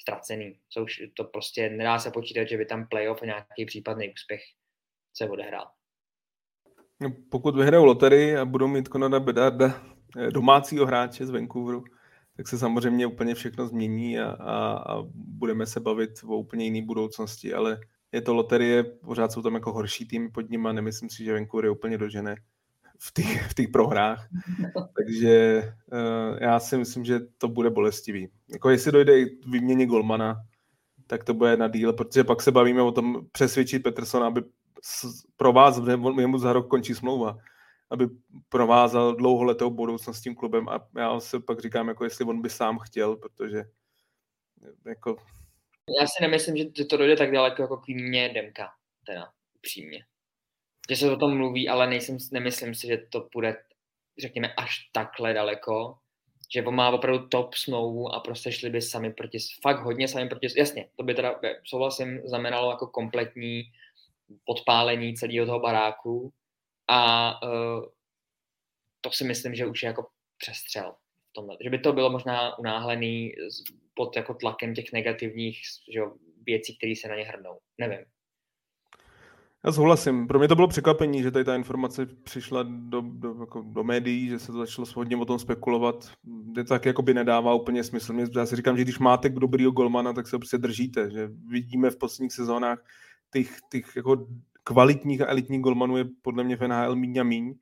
ztracený. 0.00 0.60
Jsou, 0.68 0.86
to 1.14 1.24
prostě 1.24 1.68
nedá 1.68 1.98
se 1.98 2.10
počítat, 2.10 2.44
že 2.44 2.56
by 2.56 2.66
tam 2.66 2.88
playoff 2.88 3.22
a 3.22 3.26
nějaký 3.26 3.64
případný 3.66 4.12
úspěch 4.12 4.42
se 5.14 5.28
odehrál. 5.28 5.70
No, 7.00 7.12
pokud 7.28 7.56
vyhrajou 7.56 7.84
loterii 7.84 8.36
a 8.36 8.44
budou 8.44 8.68
mít 8.68 8.88
Konada 8.88 9.20
Bedarda 9.20 9.82
eh, 10.16 10.30
domácího 10.30 10.86
hráče 10.86 11.26
z 11.26 11.30
Vancouveru, 11.30 11.84
tak 12.36 12.48
se 12.48 12.58
samozřejmě 12.58 13.06
úplně 13.06 13.34
všechno 13.34 13.66
změní 13.66 14.18
a, 14.18 14.30
a, 14.30 14.72
a 14.76 15.02
budeme 15.14 15.66
se 15.66 15.80
bavit 15.80 16.10
o 16.24 16.36
úplně 16.36 16.64
jiné 16.64 16.86
budoucnosti, 16.86 17.54
ale 17.54 17.80
je 18.12 18.20
to 18.20 18.34
loterie, 18.34 18.82
pořád 18.82 19.32
jsou 19.32 19.42
tam 19.42 19.54
jako 19.54 19.72
horší 19.72 20.08
týmy 20.08 20.30
pod 20.30 20.50
nimi 20.50 20.68
a 20.68 20.72
nemyslím 20.72 21.10
si, 21.10 21.24
že 21.24 21.32
Vancouver 21.32 21.64
je 21.64 21.70
úplně 21.70 21.98
dožené. 21.98 22.36
v 22.98 23.12
těch, 23.12 23.50
v 23.50 23.54
těch 23.54 23.68
prohrách. 23.68 24.28
Takže 24.96 25.62
uh, 25.92 26.38
já 26.40 26.60
si 26.60 26.76
myslím, 26.76 27.04
že 27.04 27.20
to 27.38 27.48
bude 27.48 27.70
bolestivý. 27.70 28.28
Jako 28.52 28.70
jestli 28.70 28.92
dojde 28.92 29.24
k 29.24 29.46
výměně 29.46 29.86
Golmana, 29.86 30.36
tak 31.06 31.24
to 31.24 31.34
bude 31.34 31.56
na 31.56 31.68
díl, 31.68 31.92
protože 31.92 32.24
pak 32.24 32.42
se 32.42 32.52
bavíme 32.52 32.82
o 32.82 32.92
tom 32.92 33.26
přesvědčit 33.32 33.82
Petersona, 33.82 34.26
aby 34.26 34.42
pro 35.36 35.52
vás, 35.52 35.80
jemu 36.18 36.38
za 36.38 36.52
rok 36.52 36.68
končí 36.68 36.94
smlouva, 36.94 37.38
aby 37.90 38.06
provázal 38.48 39.14
dlouholetou 39.14 39.70
budoucnost 39.70 40.18
s 40.18 40.22
tím 40.22 40.34
klubem 40.34 40.68
a 40.68 40.88
já 40.98 41.20
se 41.20 41.40
pak 41.40 41.60
říkám, 41.60 41.88
jako 41.88 42.04
jestli 42.04 42.24
on 42.24 42.42
by 42.42 42.50
sám 42.50 42.78
chtěl, 42.78 43.16
protože 43.16 43.64
jako... 44.86 45.16
Já 46.00 46.06
si 46.06 46.22
nemyslím, 46.22 46.56
že 46.76 46.84
to 46.84 46.96
dojde 46.96 47.16
tak 47.16 47.32
daleko 47.32 47.62
jako 47.62 47.76
k 47.76 47.86
výměně 47.86 48.28
Demka, 48.28 48.72
teda 49.06 49.30
upřímně. 49.54 50.04
Že 50.90 50.96
se 50.96 51.10
o 51.10 51.16
tom 51.16 51.36
mluví, 51.36 51.68
ale 51.68 51.86
nejsem, 51.86 52.16
nemyslím 52.32 52.74
si, 52.74 52.86
že 52.86 52.96
to 52.96 53.28
bude, 53.34 53.56
řekněme, 54.18 54.54
až 54.54 54.88
takhle 54.92 55.32
daleko, 55.32 55.98
že 56.54 56.62
on 56.62 56.74
má 56.74 56.90
opravdu 56.90 57.28
top 57.28 57.54
smlouvu 57.54 58.14
a 58.14 58.20
prostě 58.20 58.52
šli 58.52 58.70
by 58.70 58.82
sami 58.82 59.12
proti, 59.12 59.38
fakt 59.62 59.82
hodně 59.82 60.08
sami 60.08 60.28
proti, 60.28 60.46
jasně, 60.56 60.88
to 60.96 61.02
by 61.02 61.14
teda, 61.14 61.40
souhlasím, 61.64 62.20
znamenalo 62.24 62.70
jako 62.70 62.86
kompletní 62.86 63.62
podpálení 64.44 65.14
celého 65.14 65.46
toho 65.46 65.60
baráku 65.60 66.32
a 66.88 67.32
uh, 67.42 67.84
to 69.00 69.10
si 69.12 69.24
myslím, 69.24 69.54
že 69.54 69.66
už 69.66 69.82
je 69.82 69.86
jako 69.86 70.06
přestřel 70.38 70.94
v 71.30 71.32
tomhle. 71.32 71.56
Že 71.64 71.70
by 71.70 71.78
to 71.78 71.92
bylo 71.92 72.10
možná 72.10 72.58
unáhlený 72.58 73.32
pod 73.94 74.16
jako 74.16 74.34
tlakem 74.34 74.74
těch 74.74 74.92
negativních 74.92 75.58
že, 75.94 76.00
věcí, 76.46 76.76
které 76.76 76.94
se 76.96 77.08
na 77.08 77.16
ně 77.16 77.24
hrnou. 77.24 77.58
Nevím. 77.78 78.04
Já 79.64 79.72
souhlasím. 79.72 80.26
Pro 80.26 80.38
mě 80.38 80.48
to 80.48 80.54
bylo 80.54 80.68
překvapení, 80.68 81.22
že 81.22 81.30
tady 81.30 81.44
ta 81.44 81.54
informace 81.54 82.06
přišla 82.06 82.62
do, 82.62 83.00
do, 83.00 83.34
jako 83.40 83.64
do 83.66 83.84
médií, 83.84 84.28
že 84.28 84.38
se 84.38 84.52
to 84.52 84.58
začalo 84.58 84.86
hodně 84.94 85.16
o 85.16 85.24
tom 85.24 85.38
spekulovat. 85.38 86.10
To 86.54 86.64
tak 86.64 86.86
jako 86.86 87.02
by 87.02 87.14
nedává 87.14 87.54
úplně 87.54 87.84
smysl. 87.84 88.14
Já 88.36 88.46
si 88.46 88.56
říkám, 88.56 88.76
že 88.76 88.82
když 88.82 88.98
máte 88.98 89.28
dobrýho 89.28 89.70
golmana, 89.70 90.12
tak 90.12 90.28
se 90.28 90.38
prostě 90.38 90.58
držíte. 90.58 91.10
Že 91.10 91.28
vidíme 91.48 91.90
v 91.90 91.98
posledních 91.98 92.32
sezónách 92.32 92.84
těch, 93.32 93.56
těch 93.70 93.96
jako 93.96 94.26
kvalitních 94.64 95.20
a 95.20 95.30
elitních 95.30 95.60
golmanů 95.60 95.96
je 95.96 96.04
podle 96.22 96.44
mě 96.44 96.56
v 96.56 96.68
NHL 96.68 96.96
míň 96.96 97.18
a 97.18 97.22
míň. 97.22 97.54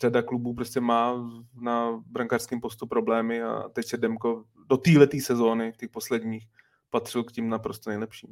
Řada 0.00 0.22
klubů 0.22 0.54
prostě 0.54 0.80
má 0.80 1.30
na 1.62 2.02
brankářském 2.06 2.60
postu 2.60 2.86
problémy 2.86 3.42
a 3.42 3.68
teď 3.68 3.86
se 3.86 3.96
Demko 3.96 4.44
do 4.68 4.76
této 4.76 5.16
sezóny, 5.20 5.72
těch 5.76 5.90
posledních, 5.90 6.48
patřil 6.90 7.24
k 7.24 7.32
tím 7.32 7.48
naprosto 7.48 7.90
nejlepším. 7.90 8.30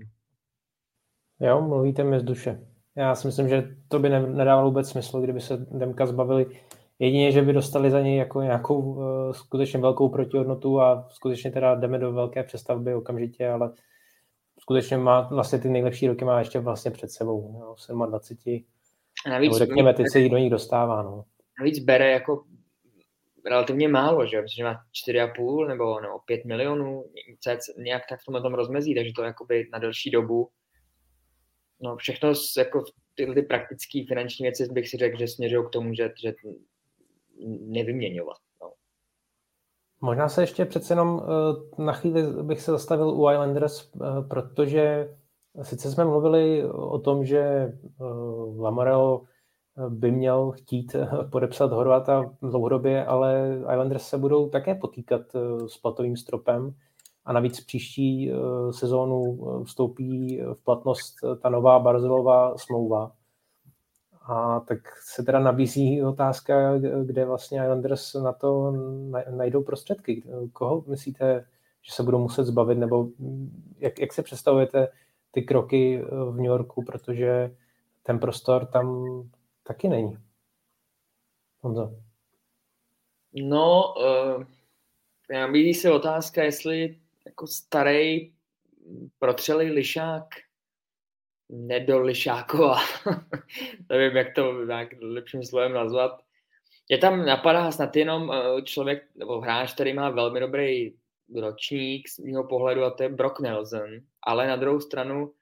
Jo, 1.41 1.61
mluvíte 1.61 2.05
mi 2.05 2.21
z 2.21 2.23
duše. 2.23 2.67
Já 2.97 3.15
si 3.15 3.27
myslím, 3.27 3.49
že 3.49 3.77
to 3.89 3.99
by 3.99 4.09
nedávalo 4.09 4.69
vůbec 4.69 4.91
smysl, 4.91 5.21
kdyby 5.21 5.41
se 5.41 5.57
Demka 5.57 6.07
zbavili. 6.07 6.47
Jedině, 6.99 7.33
že 7.33 7.43
by 7.43 7.53
dostali 7.53 7.91
za 7.91 8.01
něj 8.01 8.17
jako 8.17 8.43
nějakou 8.43 8.81
uh, 8.81 9.33
skutečně 9.33 9.81
velkou 9.81 10.09
protihodnotu 10.09 10.81
a 10.81 11.07
skutečně 11.09 11.51
teda 11.51 11.75
jdeme 11.75 11.99
do 11.99 12.13
velké 12.13 12.43
přestavby 12.43 12.95
okamžitě, 12.95 13.49
ale 13.49 13.73
skutečně 14.61 14.97
má 14.97 15.21
vlastně 15.21 15.59
ty 15.59 15.69
nejlepší 15.69 16.09
roky 16.09 16.25
má 16.25 16.39
ještě 16.39 16.61
vlastně 16.61 16.91
před 16.91 17.11
sebou. 17.11 17.57
Jo, 17.61 17.97
27. 18.07 18.65
Navíc, 19.29 19.57
řekněme, 19.57 19.95
teď 19.95 20.07
se 20.13 20.21
jí 20.21 20.29
do 20.31 20.39
nich 20.39 20.51
dostává. 20.51 21.03
No. 21.03 21.25
Navíc 21.59 21.79
bere 21.79 22.11
jako 22.11 22.45
relativně 23.47 23.89
málo, 23.89 24.27
že 24.27 24.43
Myslím, 24.43 24.57
že 24.57 24.65
má 24.65 24.75
4,5 25.09 25.69
nebo, 25.69 26.01
nebo 26.01 26.19
5 26.19 26.45
milionů, 26.45 27.05
nějak 27.79 28.03
tak 28.09 28.21
v 28.21 28.25
tomhle 28.25 28.43
tom 28.43 28.55
rozmezí, 28.55 28.95
takže 28.95 29.13
to 29.17 29.23
jakoby 29.23 29.69
na 29.73 29.79
delší 29.79 30.11
dobu 30.11 30.51
no 31.81 31.97
všechno 31.97 32.33
jako 32.59 32.85
tyhle 33.15 33.35
ty 33.35 33.43
praktické 33.43 34.05
finanční 34.09 34.43
věci 34.43 34.67
bych 34.73 34.89
si 34.89 34.97
řekl, 34.97 35.19
že 35.19 35.29
směřují 35.29 35.67
k 35.67 35.71
tomu, 35.71 35.95
že, 35.95 36.13
že 36.23 36.35
nevyměňovat. 37.61 38.37
Možná 40.01 40.29
se 40.29 40.43
ještě 40.43 40.65
přece 40.65 40.93
jenom 40.93 41.23
eh, 41.23 41.83
na 41.83 41.93
chvíli 41.93 42.43
bych 42.43 42.61
se 42.61 42.71
zastavil 42.71 43.09
u 43.09 43.31
Islanders, 43.31 43.91
eh, 43.95 44.23
protože 44.29 45.15
sice 45.63 45.91
jsme 45.91 46.05
mluvili 46.05 46.71
o 46.71 46.99
tom, 46.99 47.25
že 47.25 47.39
eh, 47.41 47.75
Lamorel 48.57 49.21
by 49.89 50.11
měl 50.11 50.51
chtít 50.51 50.97
podepsat 51.31 51.73
Horvata 51.73 52.31
dlouhodobě, 52.43 53.07
ale 53.07 53.59
Islanders 53.61 54.03
se 54.03 54.19
budou 54.19 54.49
také 54.49 54.75
potýkat 54.75 55.21
s 55.67 55.77
platovým 55.77 56.17
stropem 56.17 56.75
a 57.25 57.33
navíc 57.33 57.65
příští 57.65 58.33
sezónu 58.71 59.39
vstoupí 59.65 60.41
v 60.55 60.65
platnost 60.65 61.15
ta 61.43 61.49
nová 61.49 61.79
Barzelová 61.79 62.59
smlouva. 62.59 63.13
A 64.21 64.61
tak 64.61 64.79
se 65.03 65.23
teda 65.23 65.39
nabízí 65.39 66.03
otázka, 66.03 66.79
kde 67.05 67.25
vlastně 67.25 67.61
Islanders 67.63 68.15
na 68.15 68.33
to 68.33 68.73
najdou 69.31 69.63
prostředky. 69.63 70.23
Koho 70.53 70.85
myslíte, 70.87 71.47
že 71.83 71.93
se 71.93 72.03
budou 72.03 72.19
muset 72.19 72.45
zbavit, 72.45 72.79
nebo 72.79 73.09
jak, 73.79 73.99
jak 73.99 74.13
se 74.13 74.23
představujete 74.23 74.89
ty 75.31 75.43
kroky 75.43 76.03
v 76.11 76.37
New 76.37 76.45
Yorku, 76.45 76.85
protože 76.85 77.57
ten 78.03 78.19
prostor 78.19 78.67
tam 78.67 79.07
taky 79.63 79.89
není. 79.89 80.19
Honzo. 81.61 81.95
No, 83.33 83.95
uh, 83.97 84.45
nabízí 85.31 85.75
se 85.75 85.91
otázka, 85.91 86.43
jestli 86.43 86.99
jako 87.27 87.47
starý 87.47 88.33
protřelý 89.19 89.71
lišák 89.71 90.25
nedolišáková. 91.51 92.79
Nevím, 93.89 94.17
jak 94.17 94.35
to 94.35 94.63
jak 94.63 94.89
lepším 95.01 95.45
slovem 95.45 95.73
nazvat. 95.73 96.21
Je 96.89 96.99
tam 96.99 97.27
napadá 97.27 97.71
snad 97.71 97.97
jenom 97.97 98.33
eh, 98.33 98.63
člověk, 98.63 99.03
nebo 99.15 99.41
hráč, 99.41 99.75
který 99.75 99.93
má 99.93 100.11
velmi 100.11 100.41
dobrý 100.41 100.93
ročník 101.41 102.09
z 102.09 102.19
mého 102.19 102.45
pohledu 102.45 102.85
a 102.85 102.91
to 102.91 103.03
je 103.03 103.09
Brock 103.09 103.41
Nelson, 103.41 103.91
ale 104.23 104.47
na 104.47 104.57
druhou 104.57 104.81
stranu 104.81 105.33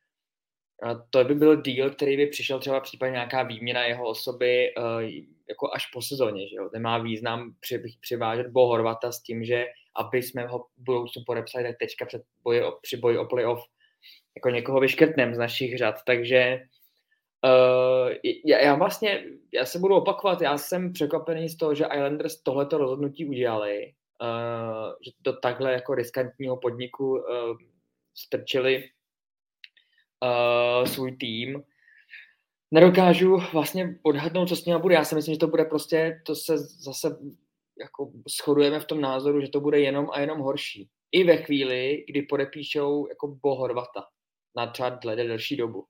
eh, 0.85 0.95
to 1.11 1.25
by 1.25 1.35
byl 1.35 1.63
deal, 1.63 1.91
který 1.91 2.17
by 2.17 2.27
přišel 2.27 2.59
třeba 2.59 2.81
případně 2.81 3.13
nějaká 3.13 3.43
výměna 3.43 3.85
jeho 3.85 4.09
osoby 4.09 4.69
eh, 4.69 5.05
jako 5.49 5.71
až 5.75 5.87
po 5.87 6.03
sezóně, 6.03 6.49
že 6.49 6.57
jo? 6.57 6.71
Nemá 6.73 6.99
význam 6.99 7.55
při, 7.61 7.83
přivážet 8.01 8.47
Bo 8.47 8.67
Horvata 8.67 9.13
s 9.13 9.23
tím, 9.23 9.45
že 9.45 9.67
aby 9.97 10.23
jsme 10.23 10.47
ho 10.47 10.59
v 10.59 10.67
budoucnu 10.77 11.23
podepsali, 11.27 11.65
tak 11.65 11.77
teďka 11.79 12.07
před 12.07 12.23
boji, 12.43 12.63
při 12.83 12.97
boji 12.97 13.19
o 13.19 13.25
playoff 13.25 13.65
jako 14.39 14.51
někoho 14.51 14.81
vyškrtnem 14.81 15.35
z 15.35 15.39
našich 15.39 15.79
řad, 15.79 15.95
takže 16.07 16.61
uh, 17.45 18.15
já, 18.45 18.59
já 18.59 18.75
vlastně, 18.75 19.25
já 19.55 19.65
se 19.65 19.79
budu 19.79 19.95
opakovat, 19.95 20.41
já 20.41 20.59
jsem 20.59 20.93
překvapený 20.93 21.49
z 21.49 21.57
toho, 21.57 21.75
že 21.75 21.85
Islanders 21.85 22.43
tohleto 22.43 22.79
rozhodnutí 22.79 23.27
udělali, 23.27 23.93
uh, 24.23 24.93
že 25.05 25.11
do 25.21 25.33
takhle 25.33 25.73
jako 25.73 25.95
riskantního 25.95 26.57
podniku 26.57 27.11
uh, 27.11 27.23
strčili 28.15 28.85
uh, 30.23 30.87
svůj 30.87 31.17
tým. 31.17 31.63
Nedokážu 32.71 33.39
vlastně 33.53 33.99
odhadnout, 34.03 34.49
co 34.49 34.57
s 34.57 34.65
ním 34.65 34.81
bude. 34.81 34.95
Já 34.95 35.05
si 35.05 35.15
myslím, 35.15 35.35
že 35.35 35.39
to 35.39 35.47
bude 35.47 35.65
prostě, 35.65 36.23
to 36.27 36.35
se 36.35 36.59
zase 36.59 37.19
jako 37.81 38.11
shodujeme 38.29 38.81
v 38.81 38.85
tom 38.85 39.01
názoru, 39.01 39.41
že 39.41 39.49
to 39.49 39.61
bude 39.61 39.81
jenom 39.81 40.09
a 40.13 40.21
jenom 40.21 40.39
horší. 40.39 40.89
I 41.13 41.25
ve 41.25 41.37
chvíli, 41.37 42.05
kdy 42.09 42.23
podepíšou 42.23 43.09
jako 43.09 43.39
Bohorvata 43.43 44.05
na 44.57 44.67
třeba 44.67 44.89
dle 44.89 45.17
delší 45.17 45.57
dobu. 45.57 45.85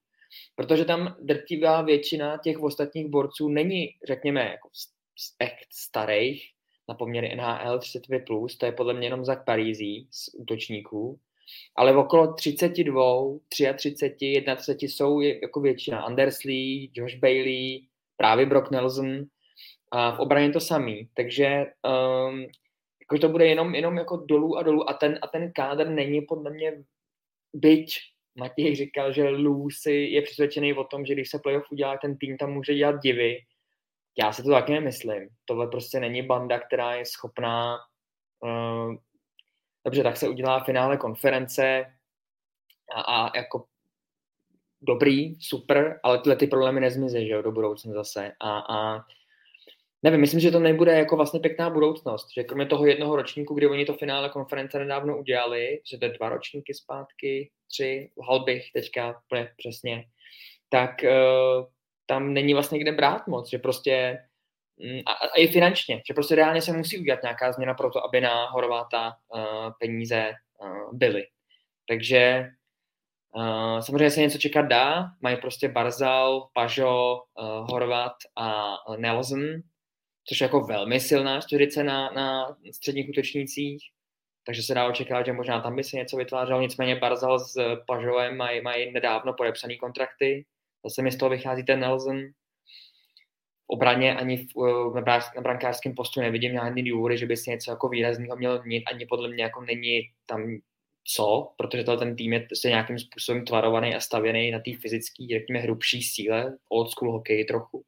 Protože 0.55 0.85
tam 0.85 1.17
drtivá 1.21 1.83
většina 1.83 2.39
těch 2.45 2.61
ostatních 2.61 3.07
borců 3.07 3.49
není, 3.49 3.89
řekněme, 4.07 4.41
jako 4.41 4.69
echt 5.39 5.67
starých, 5.73 6.51
na 6.89 6.95
poměry 6.95 7.37
NHL 7.37 7.79
35+, 7.79 8.25
plus, 8.27 8.59
to 8.59 8.67
je 8.67 8.73
podle 8.73 8.95
mě 8.95 9.07
jenom 9.07 9.25
Zach 9.25 9.45
Parízí 9.45 10.09
z 10.11 10.35
útočníků, 10.35 11.21
ale 11.77 11.93
v 11.93 11.99
okolo 11.99 12.33
32, 12.35 13.39
33, 13.49 13.75
31 13.77 14.57
jsou 14.81 15.21
jako 15.21 15.61
většina. 15.61 16.01
Anders 16.01 16.43
Lee, 16.43 16.91
Josh 16.95 17.15
Bailey, 17.15 17.87
právě 18.17 18.47
Brock 18.47 18.71
Nelson, 18.71 19.25
a 19.91 20.17
v 20.17 20.21
obraně 20.21 20.51
to 20.51 20.61
samý, 20.61 21.09
takže 21.15 21.67
um, 22.29 22.47
jako 23.01 23.19
to 23.21 23.29
bude 23.29 23.47
jenom, 23.47 23.75
jenom 23.75 23.97
jako 23.97 24.17
dolů 24.17 24.57
a 24.57 24.63
dolů 24.63 24.91
a 24.91 24.93
ten, 24.93 25.19
a 25.23 25.27
ten 25.27 25.53
kádr 25.53 25.89
není 25.89 26.21
podle 26.21 26.51
mě 26.51 26.85
byť 27.55 27.99
Matěj 28.39 28.77
říkal, 28.77 29.13
že 29.13 29.29
Lucy 29.29 29.93
je 29.93 30.23
přesvědčený 30.23 30.75
o 30.75 30.85
tom, 30.85 31.07
že 31.07 31.15
když 31.15 31.31
se 31.31 31.39
playoff 31.39 31.73
udělá, 31.73 31.99
ten 31.99 32.17
tým 32.17 32.37
tam 32.37 32.53
může 32.53 32.75
dělat 32.75 33.01
divy. 33.03 33.39
Já 34.19 34.33
si 34.33 34.43
to 34.43 34.51
taky 34.51 34.73
nemyslím. 34.73 35.29
Tohle 35.45 35.67
prostě 35.67 36.01
není 36.01 36.23
banda, 36.23 36.59
která 36.59 36.95
je 36.95 37.07
schopná 37.07 37.79
uh, 38.41 38.95
dobře, 39.85 40.03
tak 40.03 40.17
se 40.17 40.29
udělá 40.29 40.65
finále 40.65 40.97
konference 40.97 41.87
a, 42.95 43.01
a 43.01 43.37
jako 43.37 43.65
dobrý, 44.83 45.41
super, 45.41 46.01
ale 46.03 46.19
tyhle 46.19 46.37
ty 46.37 46.47
problémy 46.47 46.81
nezmizí, 46.81 47.27
že 47.27 47.33
jo, 47.33 47.43
do 47.43 47.53
budoucna 47.53 47.93
zase. 47.93 48.33
A, 48.41 48.59
a 48.59 49.05
nevím, 50.03 50.21
myslím, 50.21 50.41
že 50.41 50.51
to 50.51 50.61
nebude 50.61 50.93
jako 50.93 51.17
vlastně 51.17 51.41
pěkná 51.41 51.71
budoucnost, 51.71 52.29
že 52.35 52.45
kromě 52.45 52.67
toho 52.67 52.87
jednoho 52.87 53.17
ročníku, 53.17 53.55
kdy 53.55 53.67
oni 53.67 53.85
to 53.85 53.95
finále 53.95 54.29
konference 54.29 54.79
nedávno 54.79 55.19
udělali, 55.19 55.81
že 55.91 55.99
to 55.99 56.05
je 56.05 56.11
dva 56.11 56.29
ročníky 56.29 56.75
zpátky, 56.75 57.51
tři, 57.69 58.11
lhal 58.19 58.45
bych 58.45 58.73
teďka 58.73 59.21
úplně 59.25 59.53
přesně, 59.57 60.05
tak 60.69 60.91
uh, 61.03 61.67
tam 62.07 62.35
není 62.35 62.55
vlastně 62.55 62.79
kde 62.79 62.93
brát 62.93 63.27
moc, 63.27 63.51
že 63.51 63.59
prostě 63.59 64.19
mm, 64.77 65.01
a, 65.07 65.13
a 65.13 65.37
i 65.37 65.47
finančně, 65.49 66.03
že 66.09 66.15
prostě 66.15 66.35
reálně 66.35 66.63
se 66.63 66.73
musí 66.73 66.99
udělat 66.99 67.23
nějaká 67.23 67.53
změna 67.53 67.75
pro 67.75 67.91
to, 67.91 68.05
aby 68.05 68.21
na 68.21 68.51
Horváta 68.51 69.17
uh, 69.35 69.73
peníze 69.81 70.33
uh, 70.63 70.97
byly. 70.97 71.27
Takže 71.89 72.49
uh, 73.35 73.79
samozřejmě 73.79 74.11
se 74.11 74.21
něco 74.21 74.39
čekat 74.39 74.63
dá, 74.63 75.05
mají 75.21 75.37
prostě 75.37 75.69
Barzal, 75.69 76.49
Pažo, 76.53 77.17
uh, 77.41 77.71
Horvat 77.71 78.17
a 78.37 78.77
Nelson, 78.97 79.41
což 80.25 80.41
je 80.41 80.45
jako 80.45 80.61
velmi 80.61 81.01
silná 81.01 81.41
čtyřice 81.41 81.85
na, 81.85 82.11
na 82.11 82.57
středních 82.73 83.09
útočnících, 83.09 83.83
takže 84.49 84.63
se 84.63 84.75
dá 84.75 84.87
očekávat, 84.87 85.27
že 85.27 85.33
možná 85.33 85.61
tam 85.61 85.77
by 85.77 85.85
se 85.85 85.97
něco 85.97 86.17
vytvářelo, 86.17 86.61
nicméně 86.61 86.97
Barzal 86.97 87.39
s 87.39 87.77
Pažovem 87.87 88.37
mají, 88.37 88.61
mají 88.61 88.93
nedávno 88.93 89.33
podepsané 89.33 89.77
kontrakty, 89.77 90.45
zase 90.85 91.03
mi 91.03 91.13
z 91.13 91.17
toho 91.17 91.31
vychází 91.31 91.65
ten 91.65 91.81
Nelson, 91.81 92.23
obraně 93.67 94.17
ani 94.17 94.37
v, 94.37 94.95
na 95.35 95.41
brankářském 95.43 95.95
postu 95.95 96.21
nevidím 96.21 96.53
žádný 96.53 96.91
důvody, 96.91 97.19
že 97.19 97.27
by 97.27 97.37
si 97.37 97.51
něco 97.51 97.71
jako 97.71 97.89
výrazného 97.89 98.37
měl 98.37 98.63
mít, 98.65 98.85
ani 98.85 99.07
podle 99.07 99.29
mě 99.29 99.43
jako 99.43 99.61
není 99.61 100.01
tam 100.27 100.59
co, 101.05 101.53
protože 101.57 101.85
to 101.85 101.97
ten 101.97 102.17
tým 102.17 102.33
je 102.33 102.47
se 102.55 102.69
nějakým 102.69 102.99
způsobem 102.99 103.45
tvarovaný 103.45 103.95
a 103.95 104.01
stavěný 104.01 104.51
na 104.51 104.59
té 104.59 104.71
fyzické, 104.81 105.27
řekněme, 105.33 105.61
hrubší 105.61 106.03
síle, 106.03 106.57
old 106.69 106.91
school 106.91 107.13
hokej 107.13 107.45
trochu. 107.45 107.85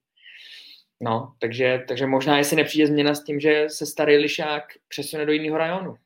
No, 1.01 1.35
takže, 1.39 1.85
takže 1.89 2.07
možná, 2.07 2.39
jestli 2.39 2.57
nepřijde 2.57 2.87
změna 2.87 3.15
s 3.15 3.25
tím, 3.25 3.41
že 3.41 3.65
se 3.69 3.87
starý 3.87 4.17
lišák 4.17 4.65
přesune 4.89 5.27
do 5.27 5.33
jiného 5.33 5.59
rajonu. 5.59 5.97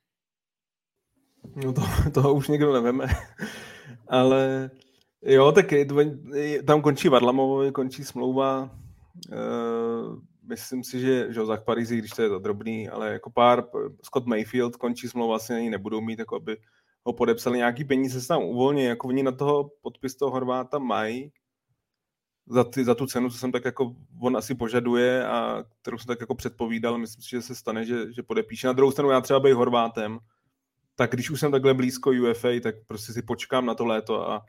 No 1.56 1.72
to, 1.72 1.82
toho 2.14 2.34
už 2.34 2.48
nikdo 2.48 2.72
neveme. 2.72 3.06
Ale 4.08 4.70
jo, 5.22 5.52
tak 5.52 5.66
tam 6.66 6.82
končí 6.82 7.08
Varlamovo, 7.08 7.72
končí 7.72 8.04
smlouva. 8.04 8.70
Uh, 9.32 10.18
myslím 10.48 10.84
si, 10.84 11.00
že, 11.00 11.32
že 11.32 11.46
Zach 11.46 11.64
Parizí, 11.64 11.98
když 11.98 12.10
to 12.10 12.22
je 12.22 12.28
to 12.28 12.38
drobný, 12.38 12.88
ale 12.88 13.12
jako 13.12 13.30
pár, 13.30 13.64
Scott 14.02 14.26
Mayfield 14.26 14.76
končí 14.76 15.08
smlouva, 15.08 15.36
asi 15.36 15.54
ani 15.54 15.70
nebudou 15.70 16.00
mít, 16.00 16.18
jako 16.18 16.36
aby 16.36 16.56
ho 17.04 17.12
podepsali 17.12 17.58
nějaký 17.58 17.84
peníze, 17.84 18.20
se 18.20 18.28
tam 18.28 18.42
uvolní, 18.42 18.84
jako 18.84 19.08
oni 19.08 19.22
na 19.22 19.32
toho 19.32 19.70
podpis 19.82 20.16
toho 20.16 20.30
Horváta 20.30 20.78
mají, 20.78 21.32
za, 22.46 22.64
ty, 22.64 22.84
za 22.84 22.94
tu 22.94 23.06
cenu, 23.06 23.30
co 23.30 23.38
jsem 23.38 23.52
tak 23.52 23.64
jako 23.64 23.94
on 24.20 24.36
asi 24.36 24.54
požaduje 24.54 25.26
a 25.26 25.64
kterou 25.82 25.98
jsem 25.98 26.06
tak 26.06 26.20
jako 26.20 26.34
předpovídal, 26.34 26.98
myslím 26.98 27.22
si, 27.22 27.30
že 27.30 27.42
se 27.42 27.54
stane, 27.54 27.84
že, 27.84 28.12
že 28.12 28.22
podepíše. 28.22 28.66
Na 28.66 28.72
druhou 28.72 28.92
stranu 28.92 29.10
já 29.10 29.20
třeba 29.20 29.40
být 29.40 29.52
Horvátem, 29.52 30.18
tak 30.94 31.10
když 31.10 31.30
už 31.30 31.40
jsem 31.40 31.52
takhle 31.52 31.74
blízko 31.74 32.10
UFA, 32.10 32.48
tak 32.62 32.74
prostě 32.86 33.12
si 33.12 33.22
počkám 33.22 33.66
na 33.66 33.74
to 33.74 33.84
léto 33.84 34.30
a 34.30 34.44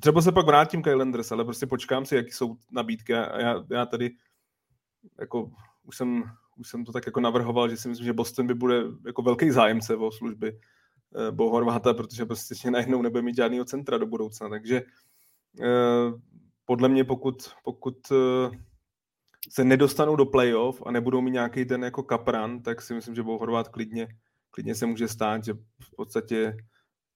třeba 0.00 0.22
se 0.22 0.32
pak 0.32 0.46
vrátím 0.46 0.82
k 0.82 0.86
Islanders, 0.86 1.32
ale 1.32 1.44
prostě 1.44 1.66
počkám 1.66 2.06
si, 2.06 2.16
jaký 2.16 2.32
jsou 2.32 2.56
nabídky. 2.72 3.12
Já, 3.12 3.64
já 3.70 3.86
tady 3.86 4.10
jako 5.20 5.50
už 5.82 5.96
jsem, 5.96 6.22
už 6.56 6.68
jsem 6.68 6.84
to 6.84 6.92
tak 6.92 7.06
jako 7.06 7.20
navrhoval, 7.20 7.68
že 7.68 7.76
si 7.76 7.88
myslím, 7.88 8.04
že 8.04 8.12
Boston 8.12 8.46
by 8.46 8.54
bude 8.54 8.82
jako 9.06 9.22
velký 9.22 9.50
zájemce 9.50 9.96
o 9.96 10.10
služby 10.10 10.58
eh, 10.58 11.30
Bo 11.30 11.50
Horváta, 11.50 11.94
protože 11.94 12.26
prostě 12.26 12.70
najednou 12.70 13.02
nebude 13.02 13.22
mít 13.22 13.36
žádného 13.36 13.64
centra 13.64 13.98
do 13.98 14.06
budoucna, 14.06 14.48
takže 14.48 14.82
eh, 15.60 16.12
podle 16.64 16.88
mě 16.88 17.04
pokud, 17.04 17.36
pokud 17.64 17.96
eh, 18.12 18.56
se 19.48 19.64
nedostanou 19.64 20.16
do 20.16 20.26
playoff 20.26 20.82
a 20.86 20.90
nebudou 20.90 21.20
mít 21.20 21.30
nějaký 21.30 21.64
ten 21.64 21.84
jako 21.84 22.02
kapran, 22.02 22.62
tak 22.62 22.82
si 22.82 22.94
myslím, 22.94 23.14
že 23.14 23.22
Bo 23.22 23.38
Horvát 23.38 23.68
klidně, 23.68 24.08
klidně 24.50 24.74
se 24.74 24.86
může 24.86 25.08
stát, 25.08 25.44
že 25.44 25.52
v 25.54 25.96
podstatě 25.96 26.56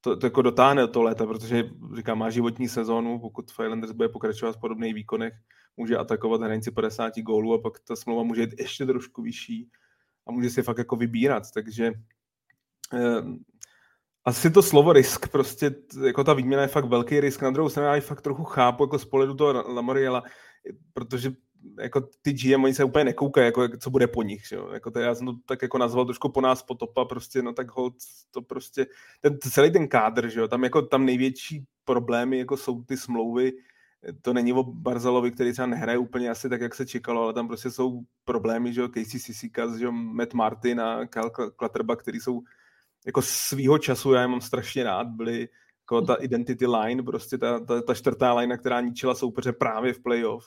to, 0.01 0.17
to 0.17 0.27
jako 0.27 0.43
dotáhne 0.43 0.89
to 0.89 1.03
léta, 1.03 1.27
protože 1.27 1.71
říkám, 1.97 2.19
má 2.19 2.31
životní 2.31 2.69
sezónu, 2.69 3.19
pokud 3.19 3.51
Islanders 3.51 3.93
bude 3.93 4.09
pokračovat 4.09 4.57
v 4.57 4.61
podobných 4.61 4.95
výkonech, 4.95 5.35
může 5.77 5.97
atakovat 5.97 6.41
hranici 6.41 6.71
50 6.71 7.19
gólů 7.19 7.55
a 7.55 7.63
pak 7.63 7.81
ta 7.81 7.97
smlouva 7.97 8.23
může 8.23 8.41
jít 8.41 8.55
ještě 8.59 8.87
trošku 8.87 9.23
vyšší 9.23 9.71
a 10.27 10.33
může 10.33 10.51
si 10.51 10.63
fakt 10.63 10.79
jako 10.79 10.97
vybírat, 10.97 11.43
takže 11.55 11.93
eh, 12.95 13.23
asi 14.25 14.51
to 14.51 14.63
slovo 14.63 14.93
risk, 14.93 15.29
prostě 15.29 15.75
jako 16.05 16.25
ta 16.25 16.35
výměna 16.35 16.63
je 16.63 16.69
fakt 16.69 16.85
velký 16.85 17.21
risk, 17.21 17.43
na 17.43 17.51
druhou 17.51 17.69
stranu 17.69 17.95
já 17.95 18.01
fakt 18.01 18.21
trochu 18.21 18.45
chápu 18.45 18.85
jako 18.85 18.99
z 18.99 19.05
pohledu 19.05 19.35
toho 19.35 19.75
Lamoriela, 19.75 20.23
protože 20.93 21.33
jako 21.81 22.09
ty 22.23 22.33
GM, 22.33 22.65
oni 22.65 22.75
se 22.75 22.85
úplně 22.85 23.05
nekoukají, 23.05 23.47
jako, 23.47 23.69
co 23.79 23.91
bude 23.91 24.07
po 24.07 24.23
nich, 24.23 24.47
že 24.47 24.57
jo? 24.57 24.71
Jako 24.73 24.91
to, 24.91 24.99
já 24.99 25.15
jsem 25.15 25.27
to 25.27 25.35
tak 25.47 25.63
jako 25.63 25.79
nazval 25.79 26.05
trošku 26.05 26.29
po 26.29 26.41
nás 26.41 26.63
potopa, 26.63 27.05
prostě, 27.05 27.43
no 27.43 27.53
tak 27.53 27.71
hold, 27.71 27.95
to 28.31 28.43
prostě, 28.43 28.87
ten, 29.21 29.39
celý 29.51 29.73
ten 29.73 29.89
kádr, 29.89 30.29
že 30.29 30.41
jo? 30.41 30.49
tam 30.49 30.65
jako 30.65 30.83
tam 30.83 31.05
největší 31.05 31.65
problémy 31.85 32.39
jako 32.39 32.57
jsou 32.57 32.83
ty 32.83 32.97
smlouvy, 32.97 33.53
to 34.23 34.33
není 34.33 34.53
o 34.53 34.63
Barzalovi, 34.63 35.31
který 35.31 35.53
třeba 35.53 35.67
nehraje 35.67 35.99
úplně 35.99 36.31
asi 36.31 36.49
tak, 36.49 36.61
jak 36.61 36.75
se 36.75 36.87
čekalo, 36.87 37.23
ale 37.23 37.33
tam 37.33 37.49
prostě 37.49 37.71
jsou 37.71 38.01
problémy, 38.25 38.73
že 38.73 38.81
jo, 38.81 38.89
Casey 38.89 39.21
Sisikas, 39.21 39.77
že 39.77 39.85
jo, 39.85 39.93
Matt 39.93 40.35
Martin 40.35 40.81
a 40.81 41.07
Kyle 41.07 41.31
Klatterba, 41.57 41.97
který 41.97 42.21
jsou 42.21 42.43
jako 43.07 43.23
svýho 43.23 43.79
času, 43.79 44.13
já 44.13 44.21
je 44.21 44.29
mám 44.29 44.41
strašně 44.41 44.85
rád, 44.85 45.07
byli 45.07 45.49
jako 45.83 46.03
ta 46.03 46.15
identity 46.15 46.67
line, 46.67 47.03
prostě 47.03 47.39
ta, 47.39 47.61
ta, 47.61 47.83
ta 47.83 47.95
čtvrtá 47.95 48.35
line, 48.35 48.59
která 48.59 48.81
ničila 48.81 49.15
soupeře 49.15 49.53
právě 49.53 49.93
v 49.93 50.03
playoff, 50.03 50.45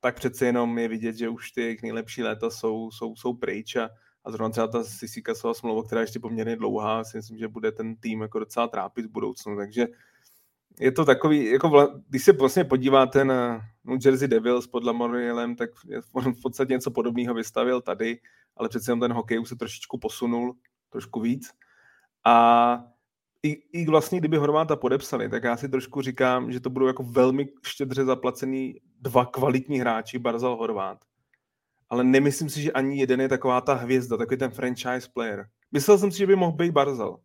tak 0.00 0.16
přece 0.16 0.46
jenom 0.46 0.78
je 0.78 0.88
vidět, 0.88 1.16
že 1.16 1.28
už 1.28 1.50
ty 1.50 1.78
nejlepší 1.82 2.22
léta 2.22 2.50
jsou, 2.50 2.90
jsou, 2.90 3.16
jsou 3.16 3.34
pryč 3.34 3.76
a, 3.76 3.90
a 4.24 4.30
zrovna 4.30 4.50
třeba 4.50 4.66
ta 4.66 4.84
Sisikasová 4.84 5.54
smlouva, 5.54 5.82
která 5.84 6.00
je 6.00 6.02
ještě 6.02 6.20
poměrně 6.20 6.56
dlouhá, 6.56 7.04
si 7.04 7.16
myslím, 7.16 7.38
že 7.38 7.48
bude 7.48 7.72
ten 7.72 7.96
tým 7.96 8.20
jako 8.20 8.38
docela 8.38 8.68
trápit 8.68 9.06
v 9.06 9.10
budoucnu, 9.10 9.56
takže 9.56 9.86
je 10.80 10.92
to 10.92 11.04
takový, 11.04 11.44
jako 11.50 11.68
vla, 11.68 12.00
když 12.08 12.24
se 12.24 12.32
vlastně 12.32 12.64
podíváte 12.64 13.24
na 13.24 13.60
New 13.84 13.98
Jersey 14.04 14.28
Devils 14.28 14.66
pod 14.66 14.84
Lamorielem, 14.84 15.56
tak 15.56 15.70
on 16.12 16.34
v 16.34 16.42
podstatě 16.42 16.72
něco 16.72 16.90
podobného 16.90 17.34
vystavil 17.34 17.80
tady, 17.80 18.20
ale 18.56 18.68
přece 18.68 18.90
jenom 18.90 19.00
ten 19.00 19.12
hokej 19.12 19.40
už 19.40 19.48
se 19.48 19.56
trošičku 19.56 19.98
posunul, 19.98 20.56
trošku 20.90 21.20
víc. 21.20 21.50
A 22.24 22.84
i, 23.42 23.62
i 23.72 23.86
vlastně, 23.86 24.18
kdyby 24.18 24.36
Horváta 24.36 24.76
podepsali, 24.76 25.28
tak 25.28 25.44
já 25.44 25.56
si 25.56 25.68
trošku 25.68 26.02
říkám, 26.02 26.52
že 26.52 26.60
to 26.60 26.70
budou 26.70 26.86
jako 26.86 27.02
velmi 27.02 27.48
štědře 27.62 28.04
zaplacený 28.04 28.80
dva 29.00 29.26
kvalitní 29.26 29.80
hráči, 29.80 30.18
Barzal 30.18 30.56
Horvát. 30.56 30.98
Ale 31.88 32.04
nemyslím 32.04 32.50
si, 32.50 32.62
že 32.62 32.72
ani 32.72 32.98
jeden 32.98 33.20
je 33.20 33.28
taková 33.28 33.60
ta 33.60 33.74
hvězda, 33.74 34.16
takový 34.16 34.38
ten 34.38 34.50
franchise 34.50 35.08
player. 35.14 35.46
Myslel 35.72 35.98
jsem 35.98 36.12
si, 36.12 36.18
že 36.18 36.26
by 36.26 36.36
mohl 36.36 36.52
být 36.52 36.70
Barzal, 36.72 37.18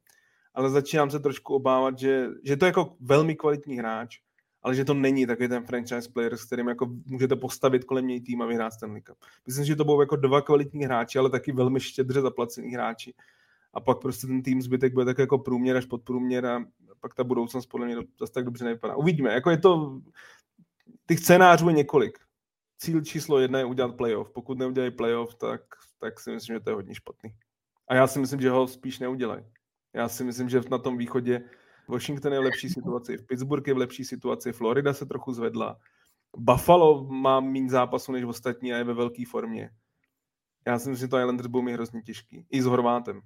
ale 0.54 0.70
začínám 0.70 1.10
se 1.10 1.20
trošku 1.20 1.56
obávat, 1.56 2.00
že, 2.00 2.28
že 2.44 2.58
to 2.58 2.66
je 2.66 2.68
jako 2.70 2.96
velmi 3.00 3.36
kvalitní 3.36 3.78
hráč, 3.78 4.20
ale 4.64 4.76
že 4.76 4.86
to 4.86 4.94
není 4.94 5.28
takový 5.28 5.50
ten 5.50 5.66
franchise 5.66 6.10
player, 6.14 6.38
s 6.38 6.46
kterým 6.46 6.68
jako 6.68 6.90
můžete 7.06 7.36
postavit 7.36 7.84
kolem 7.84 8.08
něj 8.08 8.22
tým 8.22 8.42
a 8.42 8.46
vyhrát 8.46 8.74
Stanley 8.74 9.02
Cup. 9.02 9.18
Myslím, 9.48 9.66
že 9.66 9.76
to 9.76 9.84
budou 9.84 10.00
jako 10.00 10.16
dva 10.16 10.42
kvalitní 10.42 10.86
hráči, 10.86 11.20
ale 11.20 11.30
taky 11.30 11.52
velmi 11.52 11.80
štědře 11.80 12.22
zaplacení 12.22 12.74
hráči 12.74 13.14
a 13.76 13.80
pak 13.82 14.02
prostě 14.02 14.28
ten 14.28 14.44
tým 14.44 14.62
zbytek 14.62 14.94
bude 14.94 15.06
tak 15.06 15.18
jako 15.18 15.38
průměr 15.38 15.78
až 15.78 15.86
podprůměr 15.86 16.46
a 16.46 16.66
pak 17.00 17.14
ta 17.14 17.24
budoucnost 17.24 17.66
podle 17.66 17.86
mě 17.86 17.96
zase 18.20 18.34
tak 18.34 18.46
dobře 18.46 18.66
nevypadá. 18.66 18.96
Uvidíme, 18.96 19.34
jako 19.34 19.50
je 19.50 19.58
to, 19.58 20.02
těch 21.08 21.20
scénářů 21.20 21.68
je 21.68 21.74
několik. 21.74 22.20
Cíl 22.78 23.02
číslo 23.02 23.40
jedna 23.40 23.60
je 23.60 23.66
udělat 23.66 23.96
playoff. 23.96 24.30
Pokud 24.30 24.58
neudělají 24.58 24.92
playoff, 24.92 25.36
tak, 25.36 25.62
tak 26.00 26.20
si 26.20 26.32
myslím, 26.32 26.56
že 26.56 26.60
to 26.60 26.70
je 26.70 26.74
hodně 26.76 26.96
špatný. 26.96 27.30
A 27.88 27.96
já 27.96 28.08
si 28.08 28.20
myslím, 28.20 28.42
že 28.42 28.50
ho 28.50 28.68
spíš 28.68 29.00
neudělají. 29.00 29.46
Já 29.94 30.10
si 30.10 30.24
myslím, 30.24 30.50
že 30.50 30.62
na 30.72 30.78
tom 30.78 30.98
východě 30.98 31.44
Washington 31.88 32.34
je 32.34 32.40
v 32.40 32.44
lepší 32.44 32.70
situaci, 32.70 33.18
v 33.18 33.26
Pittsburgh 33.26 33.68
je 33.68 33.74
v 33.74 33.78
lepší 33.78 34.06
situaci, 34.06 34.52
Florida 34.52 34.94
se 34.94 35.06
trochu 35.06 35.34
zvedla, 35.34 35.78
Buffalo 36.38 37.08
má 37.08 37.40
méně 37.40 37.70
zápasů 37.70 38.12
než 38.12 38.24
ostatní 38.24 38.74
a 38.74 38.78
je 38.78 38.84
ve 38.84 38.94
velké 38.94 39.24
formě. 39.28 39.70
Já 40.68 40.80
si 40.80 40.90
myslím, 40.90 41.08
že 41.08 41.10
to 41.10 41.20
Islanders 41.20 41.48
budou 41.48 41.62
mít 41.62 41.74
hrozně 41.74 42.02
těžký. 42.02 42.46
I 42.50 42.62
s 42.62 42.66
Horvátem. 42.66 43.22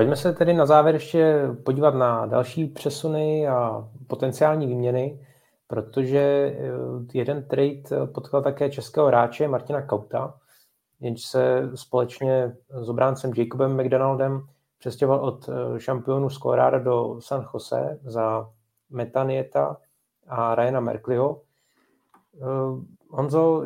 Pojďme 0.00 0.16
se 0.16 0.32
tedy 0.32 0.54
na 0.54 0.66
závěr 0.66 0.94
ještě 0.94 1.48
podívat 1.64 1.94
na 1.94 2.26
další 2.26 2.66
přesuny 2.66 3.48
a 3.48 3.88
potenciální 4.06 4.66
výměny, 4.66 5.26
protože 5.66 6.18
eh, 6.18 6.58
jeden 7.14 7.42
trade 7.42 8.06
potkal 8.14 8.42
také 8.42 8.70
českého 8.70 9.06
hráče 9.06 9.48
Martina 9.48 9.82
Kauta, 9.82 10.34
jenž 11.00 11.22
se 11.22 11.70
společně 11.74 12.56
s 12.70 12.88
obráncem 12.88 13.32
Jacobem 13.36 13.80
McDonaldem 13.80 14.46
přestěhoval 14.78 15.20
od 15.20 15.48
eh, 15.48 15.80
šampionu 15.80 16.30
z 16.30 16.38
Colorado 16.38 16.78
do 16.78 17.20
San 17.20 17.46
Jose 17.54 17.98
za 18.04 18.50
Metanieta 18.90 19.76
a 20.28 20.54
Ryana 20.54 20.80
Merkleyho. 20.80 21.40
Eh, 22.36 22.84
Honzo, 23.10 23.64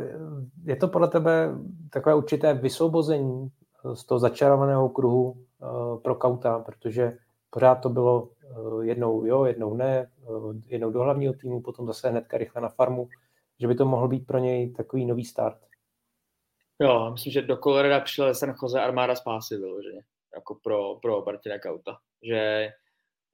je 0.64 0.76
to 0.76 0.89
podle 0.89 1.09
tebe 1.09 1.51
takové 1.91 2.14
určité 2.14 2.55
vysvobození 2.55 3.51
z 3.95 4.05
toho 4.05 4.18
začarovaného 4.18 4.89
kruhu 4.89 5.37
Eh, 5.54 5.54
pro 6.03 6.15
Kauta, 6.15 6.59
protože 6.59 7.19
pořád 7.51 7.75
to 7.75 7.89
bylo 7.89 8.31
eh, 8.43 8.87
jednou 8.87 9.27
jo, 9.27 9.45
jednou 9.45 9.75
ne, 9.75 10.11
eh, 10.23 10.61
jednou 10.67 10.91
do 10.91 11.01
hlavního 11.01 11.35
týmu, 11.35 11.62
potom 11.62 11.87
zase 11.87 12.11
hnedka 12.11 12.39
rychle 12.39 12.62
na 12.62 12.69
farmu, 12.69 13.09
že 13.61 13.69
by 13.69 13.75
to 13.75 13.85
mohl 13.85 14.09
být 14.09 14.27
pro 14.27 14.39
něj 14.39 14.73
takový 14.73 15.07
nový 15.07 15.25
start. 15.25 15.59
Jo, 16.81 17.11
myslím, 17.12 17.33
že 17.33 17.43
do 17.43 17.57
Colorada 17.57 18.01
přišel 18.01 18.35
San 18.35 18.55
Jose 18.62 18.81
armáda 18.81 19.15
spásy 19.15 19.57
vyloženě, 19.57 20.01
jako 20.35 20.55
pro, 20.55 20.95
pro 20.95 21.23
Martina 21.27 21.59
Kauta. 21.59 21.99
Že 22.23 22.69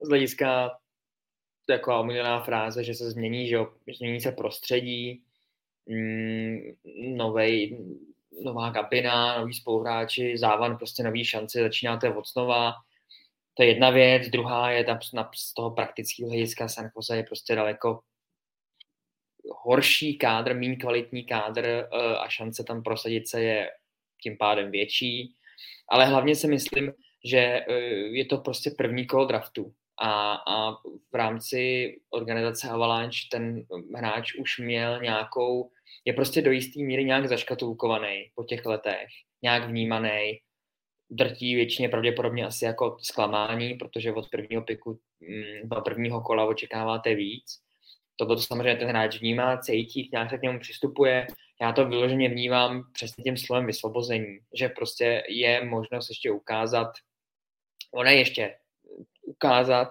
z 0.01 0.09
hlediska 0.09 0.69
taková 1.67 1.99
omílená 1.99 2.43
fráze, 2.43 2.83
že 2.83 2.93
se 2.93 3.11
změní, 3.11 3.47
že 3.47 3.57
změní 3.97 4.21
se 4.21 4.31
prostředí, 4.31 5.23
mm, 5.87 6.57
novej, 7.17 7.79
nová 8.43 8.71
kabina, 8.71 9.39
noví 9.39 9.53
spoluhráči, 9.53 10.37
závan, 10.37 10.77
prostě 10.77 11.03
nový 11.03 11.25
šance, 11.25 11.61
začínáte 11.61 12.13
od 12.13 12.27
znova. 12.27 12.73
To 13.53 13.63
je 13.63 13.69
jedna 13.69 13.89
věc, 13.89 14.29
druhá 14.29 14.71
je 14.71 14.83
tam 14.83 14.99
z 15.35 15.53
toho 15.53 15.71
praktického 15.71 16.29
hlediska 16.29 16.67
San 16.67 16.89
Jose 16.95 17.17
je 17.17 17.23
prostě 17.23 17.55
daleko 17.55 17.99
horší 19.63 20.17
kádr, 20.17 20.53
méně 20.53 20.75
kvalitní 20.75 21.25
kádr 21.25 21.65
eh, 21.65 21.87
a 22.17 22.29
šance 22.29 22.63
tam 22.63 22.83
prosadit 22.83 23.27
se 23.27 23.41
je 23.41 23.69
tím 24.23 24.37
pádem 24.37 24.71
větší. 24.71 25.35
Ale 25.89 26.05
hlavně 26.05 26.35
si 26.35 26.47
myslím, 26.47 26.93
že 27.25 27.39
eh, 27.39 27.73
je 28.17 28.25
to 28.25 28.37
prostě 28.37 28.71
první 28.77 29.07
kolo 29.07 29.25
draftu 29.25 29.73
a, 30.01 30.33
a 30.33 30.71
v 31.11 31.15
rámci 31.15 31.91
organizace 32.09 32.69
Avalanche 32.69 33.19
ten 33.31 33.65
hráč 33.95 34.35
už 34.35 34.59
měl 34.59 35.01
nějakou, 35.01 35.71
je 36.05 36.13
prostě 36.13 36.41
do 36.41 36.51
jisté 36.51 36.79
míry 36.79 37.05
nějak 37.05 37.27
zaškatulkovaný 37.27 38.31
po 38.35 38.43
těch 38.43 38.65
letech, 38.65 39.07
nějak 39.41 39.69
vnímaný, 39.69 40.39
drtí 41.09 41.55
většině 41.55 41.89
pravděpodobně 41.89 42.45
asi 42.45 42.65
jako 42.65 42.97
zklamání, 43.01 43.73
protože 43.73 44.13
od 44.13 44.29
prvního 44.29 44.61
piku, 44.61 44.99
mm, 45.19 45.69
prvního 45.83 46.21
kola 46.21 46.45
očekáváte 46.45 47.15
víc. 47.15 47.45
Toto 48.15 48.35
to 48.35 48.41
samozřejmě 48.41 48.75
ten 48.75 48.87
hráč 48.87 49.19
vnímá, 49.19 49.57
cítí, 49.57 50.09
nějak 50.13 50.29
se 50.29 50.37
k 50.37 50.41
němu 50.41 50.59
přistupuje. 50.59 51.27
Já 51.61 51.71
to 51.71 51.85
vyloženě 51.85 52.29
vnímám 52.29 52.83
přesně 52.93 53.23
tím 53.23 53.37
slovem 53.37 53.65
vysvobození, 53.65 54.39
že 54.53 54.69
prostě 54.69 55.23
je 55.29 55.65
možnost 55.65 56.09
ještě 56.09 56.31
ukázat, 56.31 56.87
ona 57.93 58.11
ještě 58.11 58.55
ukázat, 59.25 59.87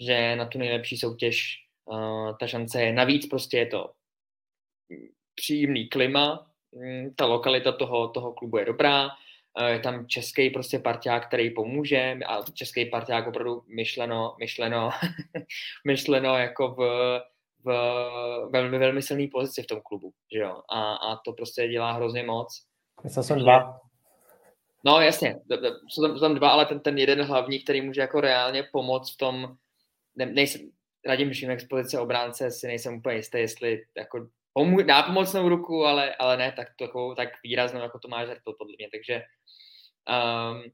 že 0.00 0.36
na 0.36 0.46
tu 0.46 0.58
nejlepší 0.58 0.96
soutěž 0.96 1.56
uh, 1.84 2.36
ta 2.40 2.46
šance 2.46 2.82
je. 2.82 2.92
Navíc 2.92 3.26
prostě 3.26 3.58
je 3.58 3.66
to 3.66 3.90
příjemný 5.34 5.88
klima, 5.88 6.46
mm, 6.72 7.14
ta 7.16 7.26
lokalita 7.26 7.72
toho, 7.72 8.08
toho 8.08 8.32
klubu 8.32 8.58
je 8.58 8.64
dobrá, 8.64 9.06
uh, 9.06 9.66
je 9.66 9.80
tam 9.80 10.06
český 10.06 10.50
prostě 10.50 10.78
parťák, 10.78 11.26
který 11.26 11.50
pomůže 11.50 12.18
a 12.26 12.42
český 12.52 12.86
parťák 12.86 13.26
opravdu 13.26 13.62
myšleno, 13.66 14.36
myšleno, 14.38 14.90
myšleno 15.86 16.38
jako 16.38 16.68
v, 16.68 16.78
v 17.64 17.68
velmi, 18.50 18.78
velmi 18.78 19.02
silné 19.02 19.28
pozici 19.32 19.62
v 19.62 19.66
tom 19.66 19.80
klubu, 19.84 20.12
že 20.32 20.38
jo? 20.38 20.62
A, 20.68 20.94
a 20.94 21.16
to 21.16 21.32
prostě 21.32 21.68
dělá 21.68 21.92
hrozně 21.92 22.22
moc. 22.22 22.62
Myslel 23.04 23.22
jsem 23.22 23.38
dva. 23.38 23.80
No 24.84 25.00
jasně, 25.00 25.40
jsou 25.88 26.02
tam, 26.02 26.18
jsou 26.18 26.20
tam 26.20 26.34
dva, 26.34 26.50
ale 26.50 26.66
ten, 26.66 26.80
ten 26.80 26.98
jeden 26.98 27.22
hlavní, 27.22 27.60
který 27.60 27.80
může 27.80 28.00
jako 28.00 28.20
reálně 28.20 28.62
pomoct 28.72 29.14
v 29.14 29.16
tom, 29.16 29.56
ne, 30.16 30.26
nejsem, 30.26 30.60
Radim 31.06 31.34
Šimek 31.34 31.60
z 31.60 31.68
pozice 31.68 32.00
obránce 32.00 32.50
si 32.50 32.66
nejsem 32.66 32.96
úplně 32.96 33.16
jistý, 33.16 33.38
jestli 33.38 33.84
jako 33.96 34.28
pomů, 34.52 34.82
dá 34.82 35.02
pomocnou 35.02 35.48
ruku, 35.48 35.84
ale, 35.84 36.14
ale 36.14 36.36
ne 36.36 36.52
tak, 36.56 36.68
takovou, 36.78 37.14
tak 37.14 37.28
výraznou, 37.44 37.80
jako 37.80 37.98
to 37.98 38.08
máš 38.08 38.28
Hertl, 38.28 38.52
podle 38.58 38.74
mě. 38.78 38.88
Takže 38.90 39.22
um, 40.52 40.72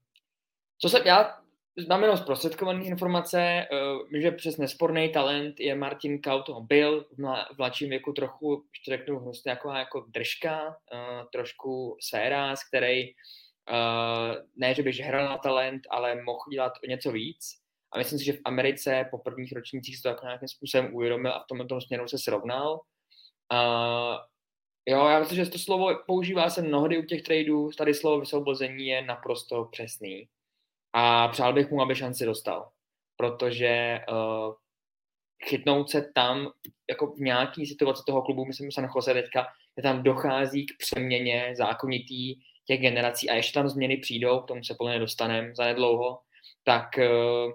co 0.79 0.89
se, 0.89 1.03
já 1.05 1.41
mám 1.89 2.03
jenom 2.03 2.16
zprostředkované 2.16 2.85
informace, 2.85 3.66
uh, 3.72 4.20
že 4.20 4.31
přes 4.31 4.57
nesporný 4.57 5.12
talent 5.12 5.61
je 5.61 5.74
Martin 5.74 6.20
Kaut, 6.20 6.51
byl 6.61 7.07
v, 7.14 7.18
mla, 7.18 7.49
v 7.55 7.59
mladším 7.59 7.91
věku 7.91 8.12
trochu, 8.12 8.64
ještě 8.74 8.91
řeknu, 8.91 9.18
hnusně 9.18 9.51
jako, 9.51 9.70
jako 9.70 10.01
držka, 10.09 10.66
uh, 10.66 11.26
trošku 11.33 11.97
sféra, 12.01 12.57
z 12.57 12.68
který 12.68 13.09
Uh, 13.68 14.37
ne, 14.57 14.74
že 14.74 14.83
by 14.83 14.93
hrál 14.93 15.29
na 15.29 15.39
talent, 15.39 15.83
ale 15.91 16.22
mohl 16.22 16.45
dělat 16.51 16.72
o 16.85 16.87
něco 16.87 17.12
víc. 17.12 17.59
A 17.93 17.99
myslím 17.99 18.18
si, 18.18 18.24
že 18.24 18.33
v 18.33 18.41
Americe 18.45 19.09
po 19.11 19.18
prvních 19.18 19.53
ročnících 19.53 19.97
se 19.97 20.03
to 20.03 20.09
jako 20.09 20.26
nějakým 20.26 20.49
způsobem 20.49 20.95
uvědomil 20.95 21.33
a 21.33 21.43
v 21.43 21.47
tomto 21.47 21.64
tom 21.64 21.81
směru 21.81 22.09
se 22.09 22.18
srovnal. 22.18 22.81
Uh, 23.53 24.16
jo, 24.86 25.07
já 25.07 25.18
myslím, 25.18 25.44
že 25.44 25.51
to 25.51 25.59
slovo 25.59 25.88
používá 26.07 26.51
se 26.51 26.62
mnohdy 26.62 26.99
u 26.99 27.03
těch 27.03 27.22
tradeů, 27.22 27.70
tady 27.78 27.94
slovo 27.94 28.20
vysvobození 28.20 28.86
je 28.86 29.03
naprosto 29.03 29.64
přesný. 29.64 30.28
A 30.92 31.28
přál 31.28 31.53
bych 31.53 31.70
mu, 31.70 31.82
aby 31.82 31.94
šanci 31.94 32.24
dostal. 32.24 32.70
Protože 33.16 34.01
uh, 34.11 34.55
chytnout 35.44 35.90
se 35.90 36.11
tam, 36.14 36.51
jako 36.90 37.07
v 37.07 37.18
nějaký 37.18 37.66
situaci 37.66 38.03
toho 38.07 38.22
klubu, 38.22 38.44
myslím, 38.44 38.72
se 38.72 38.88
Jose 38.94 39.14
teďka, 39.14 39.46
že 39.76 39.82
tam 39.82 40.03
dochází 40.03 40.66
k 40.66 40.76
přeměně 40.78 41.55
zákonitý 41.57 42.34
těch 42.64 42.80
generací 42.80 43.30
a 43.30 43.34
ještě 43.34 43.55
tam 43.55 43.68
změny 43.68 43.96
přijdou, 43.96 44.40
k 44.40 44.46
tomu 44.46 44.64
se 44.64 44.74
podle 44.78 44.99
dostaneme 44.99 45.55
za 45.55 45.64
nedlouho, 45.64 46.20
tak 46.64 46.88
uh, 46.99 47.53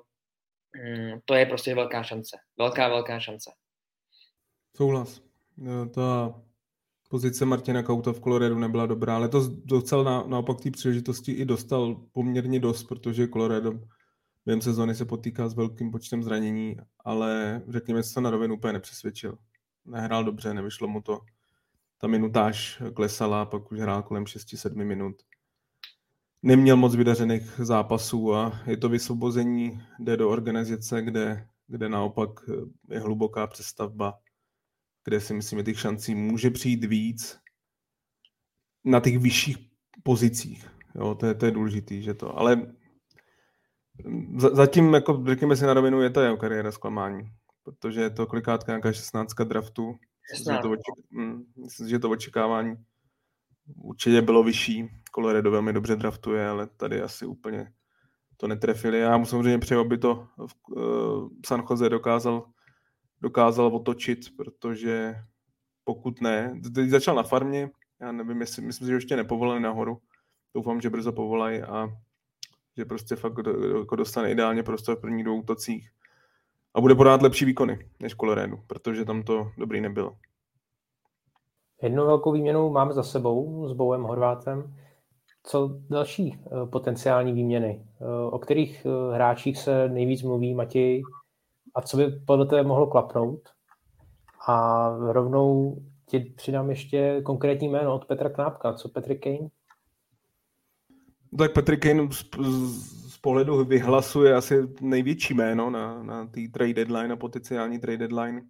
to 1.26 1.34
je 1.34 1.46
prostě 1.46 1.76
velká 1.76 2.04
šance. 2.04 2.38
Velká, 2.58 2.88
velká 2.88 3.20
šance. 3.20 3.52
Souhlas. 4.78 5.33
Eh, 5.62 5.90
ta 5.90 6.36
pozice 7.10 7.46
Martina 7.46 7.84
Kauta 7.84 8.14
v 8.14 8.20
Coloradu 8.20 8.60
nebyla 8.60 8.86
dobrá, 8.86 9.16
ale 9.16 9.30
to 9.30 9.50
docela 9.66 10.04
na, 10.04 10.24
naopak 10.28 10.62
té 10.62 10.72
příležitosti 10.72 11.32
i 11.32 11.46
dostal 11.46 11.96
poměrně 12.12 12.60
dost, 12.60 12.84
protože 12.84 13.28
Colorado 13.28 13.80
během 14.46 14.62
sezóny 14.62 14.96
se 14.96 15.06
potýká 15.06 15.50
s 15.50 15.54
velkým 15.54 15.92
počtem 15.92 16.24
zranění, 16.24 16.78
ale 17.06 17.62
řekněme 17.68 18.04
se 18.04 18.22
na 18.22 18.30
rovinu 18.30 18.56
úplně 18.56 18.74
nepřesvědčil. 18.74 19.38
Nehrál 19.86 20.24
dobře, 20.24 20.54
nevyšlo 20.54 20.88
mu 20.88 21.02
to 21.02 21.20
ta 21.98 22.08
minutáž 22.08 22.82
klesala, 22.94 23.46
pak 23.46 23.72
už 23.72 23.80
hrál 23.80 24.04
kolem 24.04 24.24
6-7 24.24 24.86
minut. 24.86 25.16
Neměl 26.44 26.78
moc 26.78 26.96
vydařených 26.96 27.54
zápasů 27.58 28.36
a 28.36 28.60
je 28.66 28.78
to 28.78 28.90
vysvobození, 28.90 29.82
jde 30.00 30.18
do 30.18 30.30
organizace, 30.30 31.02
kde, 31.02 31.48
kde 31.68 31.90
naopak 31.90 32.30
je 32.90 33.00
hluboká 33.00 33.48
přestavba, 33.48 34.14
kde 35.04 35.22
si 35.22 35.34
myslím, 35.34 35.60
že 35.60 35.64
těch 35.64 35.80
šancí 35.80 36.16
může 36.16 36.50
přijít 36.50 36.84
víc 36.84 37.40
na 38.86 39.00
těch 39.00 39.20
vyšších 39.20 39.58
pozicích. 40.04 40.70
Jo, 40.96 41.16
to 41.16 41.26
je, 41.26 41.34
to 41.34 41.46
je 41.46 41.52
důležitý, 41.52 42.02
že 42.02 42.14
to, 42.14 42.38
ale 42.38 42.74
zatím, 44.54 44.94
jako 44.94 45.24
řekněme 45.28 45.56
si 45.56 45.66
na 45.66 45.74
rovinu, 45.74 46.02
je 46.02 46.10
to 46.10 46.22
jeho 46.22 46.38
kariéra 46.38 46.72
zklamání, 46.72 47.22
protože 47.64 48.02
je 48.02 48.10
to 48.10 48.28
kolikátka 48.28 48.72
nějaká 48.72 48.94
16 48.94 49.34
draftu, 49.34 49.96
Myslím, 50.32 50.56
že 50.56 50.62
to, 50.62 50.70
oček- 50.70 51.04
mm, 51.12 51.44
myslím, 51.64 51.90
že 51.90 52.00
to 52.00 52.10
očekávání 52.10 52.76
určitě 53.76 54.22
bylo 54.22 54.44
vyšší. 54.44 54.90
Colorado 55.16 55.52
velmi 55.52 55.74
dobře 55.74 55.96
draftuje, 55.96 56.48
ale 56.48 56.68
tady 56.68 57.02
asi 57.02 57.26
úplně 57.26 57.74
to 58.38 58.48
netrefili. 58.48 59.00
Já 59.00 59.18
mu 59.18 59.26
samozřejmě 59.26 59.60
přeju, 59.60 59.82
aby 59.82 59.98
to 59.98 60.28
v 60.48 60.56
uh, 60.70 61.30
San 61.46 61.64
Jose 61.70 61.90
dokázal, 61.90 62.53
dokázal 63.24 63.76
otočit, 63.76 64.20
protože 64.38 65.16
pokud 65.84 66.22
ne, 66.22 66.62
teď 66.76 66.90
začal 66.90 67.16
na 67.16 67.24
farmě, 67.24 67.70
já 68.02 68.12
nevím, 68.12 68.42
jestli, 68.42 68.62
myslím, 68.62 68.88
že 68.88 68.94
ještě 68.94 69.16
nepovolili 69.16 69.60
nahoru. 69.60 69.98
Doufám, 70.56 70.82
že 70.82 70.90
brzo 70.90 71.12
povolají 71.12 71.62
a 71.62 71.88
že 72.78 72.86
prostě 72.86 73.16
fakt 73.16 73.34
jako 73.78 73.96
dostane 73.96 74.32
ideálně 74.32 74.64
prostor 74.64 74.96
v 74.96 75.02
prvních 75.02 75.24
dvou 75.24 75.40
útocích 75.40 75.90
a 76.74 76.82
bude 76.82 76.96
podávat 76.96 77.22
lepší 77.22 77.46
výkony 77.46 77.90
než 78.00 78.16
Colorado, 78.16 78.58
protože 78.68 79.06
tam 79.06 79.24
to 79.24 79.52
dobrý 79.58 79.82
nebylo. 79.82 80.18
Jednu 81.82 82.06
velkou 82.06 82.32
výměnu 82.32 82.70
máme 82.70 82.94
za 82.94 83.04
sebou 83.04 83.68
s 83.68 83.74
Bouem 83.74 84.04
Horvátem. 84.04 84.76
Co 85.44 85.80
další 85.90 86.40
eh, 86.46 86.66
potenciální 86.66 87.34
výměny? 87.34 87.86
Eh, 88.02 88.06
o 88.32 88.40
kterých 88.40 88.86
eh, 88.86 89.16
hráčích 89.16 89.58
se 89.58 89.90
nejvíc 89.90 90.24
mluví, 90.24 90.54
Matěj? 90.54 91.04
A 91.76 91.82
co 91.82 91.98
by 91.98 92.12
podle 92.12 92.46
tebe 92.46 92.64
mohlo 92.64 92.88
klapnout? 92.88 93.50
A 94.48 94.88
rovnou 95.00 95.78
ti 96.06 96.20
přidám 96.20 96.70
ještě 96.70 97.22
konkrétní 97.26 97.70
jméno 97.70 97.96
od 97.96 98.06
Petra 98.06 98.30
Knápka. 98.30 98.74
Co 98.74 98.90
Petr 98.90 99.18
Kane? 99.18 99.48
Tak 101.38 101.54
Petr 101.54 101.80
Kane 101.80 102.08
z, 102.12 102.26
z, 102.42 103.14
z 103.14 103.18
pohledu 103.18 103.66
vyhlasuje 103.66 104.36
asi 104.36 104.68
největší 104.82 105.34
jméno 105.34 105.70
na, 105.70 106.04
na 106.04 106.26
té 106.26 106.42
trade 106.54 106.74
deadline, 106.74 107.14
a 107.14 107.16
potenciální 107.16 107.80
trade 107.80 107.98
deadline 107.98 108.42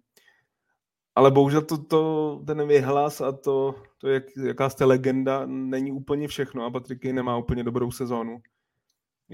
ale 1.14 1.30
bohužel 1.30 1.62
to, 1.62 1.78
to, 1.78 2.42
ten 2.46 2.68
vyhlas 2.68 3.20
a 3.20 3.32
to, 3.32 3.74
to 3.98 4.08
jak, 4.08 4.24
jaká 4.46 4.70
jste 4.70 4.84
legenda, 4.84 5.46
není 5.46 5.92
úplně 5.92 6.28
všechno 6.28 6.64
a 6.64 6.70
Patriky 6.70 7.12
nemá 7.12 7.36
úplně 7.36 7.64
dobrou 7.64 7.90
sezónu. 7.90 8.40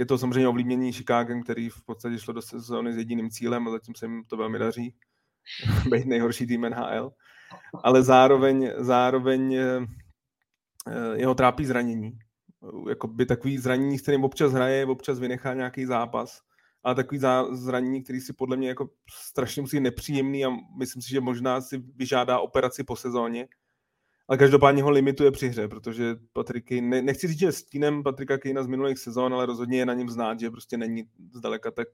Je 0.00 0.06
to 0.06 0.18
samozřejmě 0.18 0.48
ovlivnění 0.48 0.92
Chicago, 0.92 1.42
který 1.42 1.68
v 1.68 1.82
podstatě 1.84 2.18
šlo 2.18 2.34
do 2.34 2.42
sezóny 2.42 2.92
s 2.92 2.96
jediným 2.96 3.30
cílem 3.30 3.68
a 3.68 3.70
zatím 3.70 3.94
se 3.94 4.06
jim 4.06 4.24
to 4.24 4.36
velmi 4.36 4.58
daří. 4.58 4.94
Být 5.90 6.06
nejhorší 6.06 6.46
tým 6.46 6.62
NHL. 6.62 7.12
Ale 7.84 8.02
zároveň, 8.02 8.70
zároveň 8.76 9.54
eh, 9.54 9.86
jeho 11.14 11.34
trápí 11.34 11.64
zranění. 11.64 12.18
Jakoby 12.88 13.26
takový 13.26 13.58
zranění, 13.58 13.98
s 13.98 14.02
kterým 14.02 14.24
občas 14.24 14.52
hraje, 14.52 14.86
občas 14.86 15.18
vynechá 15.18 15.54
nějaký 15.54 15.86
zápas 15.86 16.40
ale 16.82 16.94
takový 16.94 17.20
zranění, 17.52 18.02
který 18.02 18.20
si 18.20 18.32
podle 18.32 18.56
mě 18.56 18.68
jako 18.68 18.90
strašně 19.10 19.62
musí 19.62 19.80
nepříjemný 19.80 20.44
a 20.44 20.50
myslím 20.78 21.02
si, 21.02 21.10
že 21.10 21.20
možná 21.20 21.60
si 21.60 21.78
vyžádá 21.78 22.40
operaci 22.40 22.84
po 22.84 22.96
sezóně. 22.96 23.48
Ale 24.30 24.38
každopádně 24.38 24.82
ho 24.82 24.90
limituje 24.90 25.30
při 25.30 25.48
hře, 25.48 25.68
protože 25.68 26.16
Patrick 26.32 26.68
Kane, 26.68 26.80
ne, 26.80 27.02
nechci 27.02 27.28
říct, 27.28 27.38
že 27.38 27.52
stínem 27.52 28.02
Patrika 28.02 28.38
Kanea 28.38 28.62
z 28.62 28.66
minulých 28.66 28.98
sezón, 28.98 29.34
ale 29.34 29.46
rozhodně 29.46 29.78
je 29.78 29.86
na 29.86 29.94
něm 29.94 30.08
znát, 30.08 30.40
že 30.40 30.50
prostě 30.50 30.76
není 30.76 31.04
zdaleka 31.34 31.70
tak, 31.70 31.88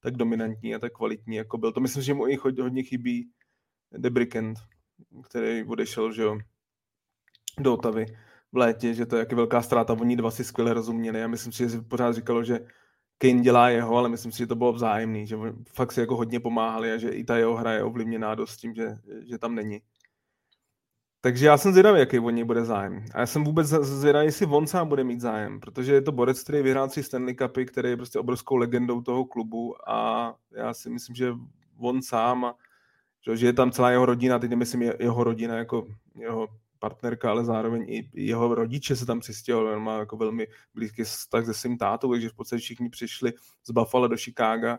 tak 0.00 0.16
dominantní 0.16 0.74
a 0.74 0.78
tak 0.78 0.92
kvalitní, 0.92 1.36
jako 1.36 1.58
byl. 1.58 1.72
To 1.72 1.80
myslím, 1.80 2.02
že 2.02 2.14
mu 2.14 2.28
i 2.28 2.36
hodně 2.36 2.82
chybí 2.82 3.30
Debrikent, 3.98 4.58
který 5.24 5.64
odešel, 5.64 6.12
že 6.12 6.22
jo, 6.22 6.38
do 7.60 7.74
Otavy 7.74 8.06
v 8.52 8.56
létě, 8.56 8.94
že 8.94 9.06
to 9.06 9.16
je 9.16 9.20
jaký 9.20 9.34
velká 9.34 9.62
ztráta, 9.62 9.92
oni 9.92 10.16
dva 10.16 10.30
si 10.30 10.44
skvěle 10.44 10.74
rozuměli. 10.74 11.20
Já 11.20 11.28
myslím 11.28 11.52
si, 11.52 11.58
že 11.58 11.70
si 11.70 11.80
pořád 11.80 12.12
říkalo, 12.12 12.44
že 12.44 12.60
Kane 13.18 13.40
dělá 13.40 13.68
jeho, 13.68 13.96
ale 13.96 14.08
myslím 14.08 14.32
si, 14.32 14.38
že 14.38 14.46
to 14.46 14.56
bylo 14.56 14.72
vzájemný, 14.72 15.26
že 15.26 15.36
fakt 15.68 15.92
si 15.92 16.00
jako 16.00 16.16
hodně 16.16 16.40
pomáhali 16.40 16.92
a 16.92 16.96
že 16.96 17.08
i 17.08 17.24
ta 17.24 17.36
jeho 17.36 17.56
hra 17.56 17.72
je 17.72 17.82
ovlivněná 17.82 18.34
dost 18.34 18.56
tím, 18.56 18.74
že, 18.74 18.98
že 19.30 19.38
tam 19.38 19.54
není. 19.54 19.80
Takže 21.20 21.46
já 21.46 21.58
jsem 21.58 21.72
zvědavý, 21.72 21.98
jaký 22.00 22.18
o 22.18 22.30
něj 22.30 22.44
bude 22.44 22.64
zájem. 22.64 23.04
A 23.14 23.20
já 23.20 23.26
jsem 23.26 23.44
vůbec 23.44 23.66
zvědavý, 23.66 24.26
jestli 24.26 24.46
on 24.46 24.66
sám 24.66 24.88
bude 24.88 25.04
mít 25.04 25.20
zájem, 25.20 25.60
protože 25.60 25.92
je 25.92 26.02
to 26.02 26.12
borec, 26.12 26.42
který 26.42 26.62
vyhrál 26.62 26.88
tři 26.88 27.02
Stanley 27.02 27.34
Cupy, 27.34 27.66
který 27.66 27.88
je 27.88 27.96
prostě 27.96 28.18
obrovskou 28.18 28.56
legendou 28.56 29.00
toho 29.00 29.24
klubu 29.24 29.90
a 29.90 30.34
já 30.52 30.74
si 30.74 30.90
myslím, 30.90 31.16
že 31.16 31.34
on 31.78 32.02
sám, 32.02 32.54
že 33.34 33.46
je 33.46 33.52
tam 33.52 33.70
celá 33.70 33.90
jeho 33.90 34.06
rodina, 34.06 34.38
teď 34.38 34.50
nemyslím 34.50 34.82
jeho 34.82 35.24
rodina 35.24 35.56
jako 35.56 35.86
jeho 36.14 36.48
partnerka, 36.78 37.30
ale 37.30 37.44
zároveň 37.44 37.84
i 37.88 38.10
jeho 38.14 38.54
rodiče 38.54 38.96
se 38.96 39.06
tam 39.06 39.20
přistěhovali, 39.20 39.76
on 39.76 39.82
má 39.82 39.98
jako 39.98 40.16
velmi 40.16 40.46
blízký 40.74 41.02
vztah 41.02 41.44
se 41.44 41.54
svým 41.54 41.78
tátou, 41.78 42.12
takže 42.12 42.28
v 42.28 42.34
podstatě 42.34 42.60
všichni 42.60 42.90
přišli 42.90 43.32
z 43.64 43.70
Buffalo 43.70 44.08
do 44.08 44.16
Chicaga. 44.16 44.78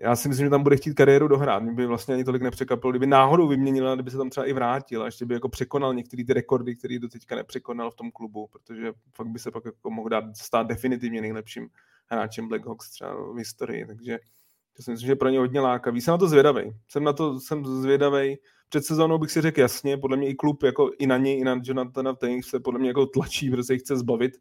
Já 0.00 0.16
si 0.16 0.28
myslím, 0.28 0.46
že 0.46 0.50
tam 0.50 0.62
bude 0.62 0.76
chtít 0.76 0.94
kariéru 0.94 1.28
dohrát. 1.28 1.62
Mě 1.62 1.72
by 1.72 1.86
vlastně 1.86 2.14
ani 2.14 2.24
tolik 2.24 2.42
nepřekvapilo, 2.42 2.92
kdyby 2.92 3.06
náhodou 3.06 3.48
vyměnila, 3.48 3.94
kdyby 3.94 4.10
se 4.10 4.16
tam 4.16 4.30
třeba 4.30 4.46
i 4.46 4.52
vrátil 4.52 5.02
a 5.02 5.06
ještě 5.06 5.26
by 5.26 5.34
jako 5.34 5.48
překonal 5.48 5.94
některé 5.94 6.24
ty 6.24 6.32
rekordy, 6.32 6.76
které 6.76 6.98
do 6.98 7.08
teďka 7.08 7.36
nepřekonal 7.36 7.90
v 7.90 7.96
tom 7.96 8.10
klubu, 8.10 8.46
protože 8.46 8.92
fakt 9.14 9.28
by 9.28 9.38
se 9.38 9.50
pak 9.50 9.64
jako 9.64 9.90
mohl 9.90 10.08
dát 10.08 10.24
stát 10.36 10.66
definitivně 10.66 11.20
nejlepším 11.20 11.68
hráčem 12.06 12.48
Blackhawks 12.48 12.90
třeba 12.90 13.32
v 13.32 13.36
historii. 13.36 13.86
Takže 13.86 14.18
to 14.76 14.82
si 14.82 14.90
myslím, 14.90 15.06
že 15.06 15.16
pro 15.16 15.28
ně 15.28 15.38
hodně 15.38 15.60
lákavý. 15.60 16.00
Jsem 16.00 16.12
na 16.12 16.18
to 16.18 16.28
zvědavý. 16.28 16.62
Jsem 16.88 17.04
na 17.04 17.12
to 17.12 17.40
jsem 17.40 17.64
zvědavý 17.64 18.36
před 18.70 18.84
sezónou 18.84 19.18
bych 19.18 19.30
si 19.30 19.40
řekl 19.40 19.60
jasně, 19.60 19.96
podle 19.96 20.16
mě 20.16 20.28
i 20.28 20.34
klub 20.34 20.62
jako 20.62 20.90
i 20.98 21.06
na 21.06 21.16
něj, 21.16 21.40
i 21.40 21.44
na 21.44 21.60
Jonathana 21.62 22.14
Taylor 22.14 22.42
se 22.42 22.60
podle 22.60 22.80
mě 22.80 22.88
jako 22.88 23.06
tlačí, 23.06 23.50
protože 23.50 23.78
chce 23.78 23.96
zbavit, 23.96 24.32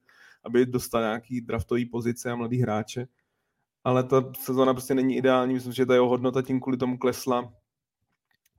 aby 0.44 0.66
dostal 0.66 1.02
nějaký 1.02 1.42
draftový 1.42 1.86
pozice 1.86 2.32
a 2.32 2.36
mladý 2.36 2.62
hráče. 2.62 3.08
Ale 3.84 4.04
ta 4.04 4.32
sezóna 4.40 4.74
prostě 4.74 4.96
není 4.96 5.18
ideální, 5.18 5.54
myslím, 5.54 5.74
že 5.74 5.86
ta 5.86 5.94
jeho 5.94 6.10
hodnota 6.10 6.42
tím 6.42 6.60
kvůli 6.60 6.78
tomu 6.78 6.98
klesla. 6.98 7.54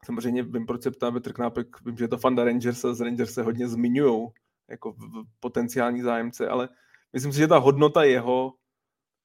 Samozřejmě 0.04 0.42
vím, 0.42 0.66
proč 0.66 0.82
se 0.82 0.90
ptá 0.90 1.10
Petr 1.10 1.32
Knápek, 1.32 1.66
vím, 1.84 1.96
že 1.96 2.04
je 2.04 2.08
to 2.08 2.18
fanda 2.18 2.44
Rangers 2.44 2.84
a 2.84 2.94
z 2.94 3.00
Rangers 3.00 3.32
se 3.32 3.42
hodně 3.42 3.68
zmiňují 3.68 4.28
jako 4.68 4.94
potenciální 5.40 6.02
zájemce, 6.02 6.48
ale 6.48 6.68
myslím 7.12 7.32
si, 7.32 7.38
že 7.38 7.48
ta 7.48 7.58
hodnota 7.58 8.04
jeho 8.04 8.54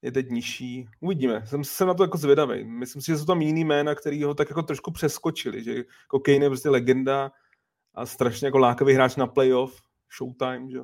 je 0.02 0.12
teď 0.12 0.30
nižší. 0.30 0.90
Uvidíme. 1.00 1.48
Jsem, 1.48 1.64
jsem 1.64 1.88
na 1.88 1.94
to 1.94 2.04
jako 2.04 2.18
zvědavý. 2.18 2.64
Myslím 2.64 3.02
si, 3.02 3.12
že 3.12 3.18
jsou 3.18 3.26
tam 3.26 3.42
jiný 3.42 3.66
jména, 3.66 3.96
který 3.96 4.24
ho 4.24 4.34
tak 4.34 4.50
jako 4.50 4.64
trošku 4.64 4.92
přeskočili, 4.92 5.64
že 5.64 5.76
jako 5.76 6.20
Kane 6.20 6.46
je 6.46 6.50
prostě 6.50 6.70
legenda 6.70 7.32
a 7.94 8.06
strašně 8.06 8.48
jako 8.48 8.58
lákavý 8.58 8.94
hráč 8.94 9.16
na 9.16 9.28
playoff, 9.28 9.82
showtime, 10.18 10.72
že 10.72 10.80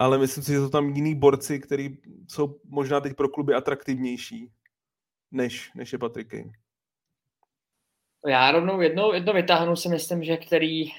Ale 0.00 0.18
myslím 0.18 0.44
si, 0.44 0.52
že 0.52 0.58
jsou 0.58 0.68
tam 0.68 0.88
jiný 0.88 1.14
borci, 1.14 1.60
kteří 1.60 1.98
jsou 2.28 2.60
možná 2.64 3.00
teď 3.00 3.16
pro 3.16 3.28
kluby 3.28 3.54
atraktivnější, 3.54 4.52
než, 5.30 5.70
než 5.74 5.92
je 5.92 5.98
Patrick 5.98 6.30
Kane. 6.30 6.52
Já 8.26 8.52
rovnou 8.52 8.80
jedno, 8.80 9.12
jedno 9.12 9.32
vytáhnu 9.32 9.76
si 9.76 9.88
myslím, 9.88 10.24
že 10.24 10.36
který 10.36 10.84
uh, 10.84 10.92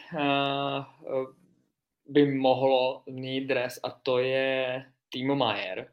by 2.05 2.35
mohlo 2.35 3.03
mít 3.09 3.47
dres 3.47 3.79
a 3.83 3.89
to 3.89 4.17
je 4.17 4.85
Timo 5.09 5.35
Mayer 5.35 5.91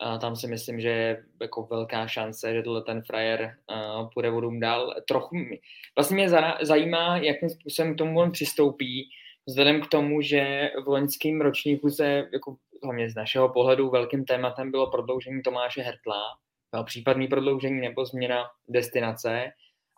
a 0.00 0.18
tam 0.18 0.36
si 0.36 0.46
myslím, 0.46 0.80
že 0.80 0.88
je 0.88 1.24
jako 1.40 1.66
velká 1.66 2.06
šance, 2.06 2.54
že 2.54 2.62
tohle 2.62 2.82
ten 2.82 3.02
frajer 3.02 3.58
uh, 3.70 4.10
půjde 4.14 4.30
vodům 4.30 4.60
dál. 4.60 4.94
Trochu 5.08 5.36
vlastně 5.96 6.14
mě 6.14 6.28
zajímá, 6.62 7.16
jakým 7.16 7.50
způsobem 7.50 7.94
k 7.94 7.98
tomu 7.98 8.20
on 8.20 8.30
přistoupí, 8.30 9.08
vzhledem 9.46 9.80
k 9.80 9.88
tomu, 9.88 10.20
že 10.20 10.70
v 10.84 10.88
loňském 10.88 11.40
ročníku 11.40 11.90
se, 11.90 12.28
jako 12.32 12.56
hlavně 12.84 13.10
z 13.10 13.14
našeho 13.14 13.48
pohledu, 13.48 13.90
velkým 13.90 14.24
tématem 14.24 14.70
bylo 14.70 14.90
prodloužení 14.90 15.42
Tomáše 15.42 15.82
Hertla, 15.82 16.22
případný 16.84 17.28
prodloužení 17.28 17.80
nebo 17.80 18.06
změna 18.06 18.44
destinace. 18.68 19.50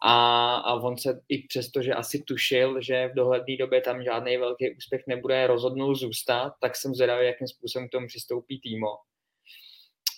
A, 0.06 0.54
a 0.56 0.74
on 0.74 0.98
se 0.98 1.20
i 1.28 1.38
přesto, 1.48 1.82
že 1.82 1.94
asi 1.94 2.22
tušil, 2.22 2.82
že 2.82 3.08
v 3.08 3.14
dohledné 3.14 3.56
době 3.56 3.80
tam 3.80 4.02
žádný 4.02 4.36
velký 4.36 4.76
úspěch 4.76 5.02
nebude, 5.06 5.46
rozhodnul 5.46 5.94
zůstat, 5.94 6.52
tak 6.60 6.76
jsem 6.76 6.94
zvědavý, 6.94 7.26
jakým 7.26 7.48
způsobem 7.48 7.88
k 7.88 7.90
tomu 7.90 8.06
přistoupí 8.06 8.60
Týmo. 8.60 8.90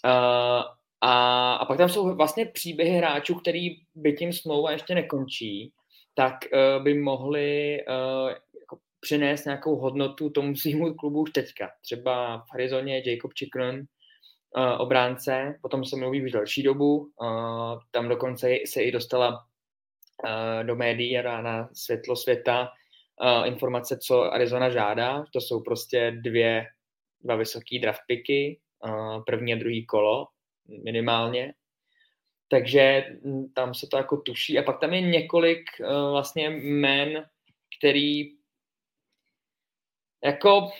Uh, 0.05 0.63
a, 1.01 1.55
a 1.55 1.65
pak 1.65 1.79
tam 1.79 1.89
jsou 1.89 2.17
vlastně 2.17 2.47
příběhy 2.47 2.91
hráčů, 2.91 3.35
který 3.35 3.69
by 3.95 4.13
tím 4.13 4.33
smlouva 4.33 4.73
ještě 4.73 4.95
nekončí, 4.95 5.73
tak 6.15 6.35
uh, 6.53 6.85
by 6.85 6.95
mohli 6.95 7.79
uh, 7.89 8.31
přinést 9.07 9.45
nějakou 9.45 9.77
hodnotu 9.77 10.31
tomu 10.31 10.57
svýmu 10.57 10.95
klubu 10.95 11.21
už 11.21 11.31
teďka. 11.31 11.71
Třeba 11.83 12.39
v 12.39 12.55
Arizoně 12.55 13.03
Jacob 13.07 13.31
Chikron, 13.39 13.77
uh, 13.77 13.85
obránce, 14.79 15.59
potom 15.63 15.85
se 15.85 15.97
mluví 15.97 16.25
už 16.25 16.33
další 16.33 16.63
dobu, 16.63 16.97
uh, 16.97 17.81
tam 17.91 18.09
dokonce 18.09 18.49
se 18.67 18.83
i 18.83 18.93
dostala 18.93 19.29
uh, 19.31 20.67
do 20.67 20.77
médií 20.77 21.19
a 21.19 21.43
na 21.43 21.69
světlo 21.73 22.17
světa 22.17 22.69
informace, 23.45 23.99
co 23.99 24.23
Arizona 24.23 24.71
žádá. 24.71 25.25
To 25.33 25.41
jsou 25.41 25.61
prostě 25.61 26.11
dvě, 26.11 26.67
dva 27.25 27.37
vysoký 27.37 27.79
draft 27.79 28.01
picky, 28.07 28.61
první 29.27 29.53
a 29.53 29.57
druhý 29.57 29.87
kolo 29.87 30.27
minimálně. 30.85 31.55
Takže 32.49 33.05
mm, 33.25 33.53
tam 33.53 33.75
se 33.75 33.87
to 33.87 33.97
jako 33.97 34.17
tuší. 34.17 34.59
A 34.59 34.63
pak 34.63 34.81
tam 34.81 34.93
je 34.93 35.01
několik 35.01 35.65
vlastně 36.11 36.51
men, 36.51 37.25
který 37.79 38.36
jako 40.27 40.71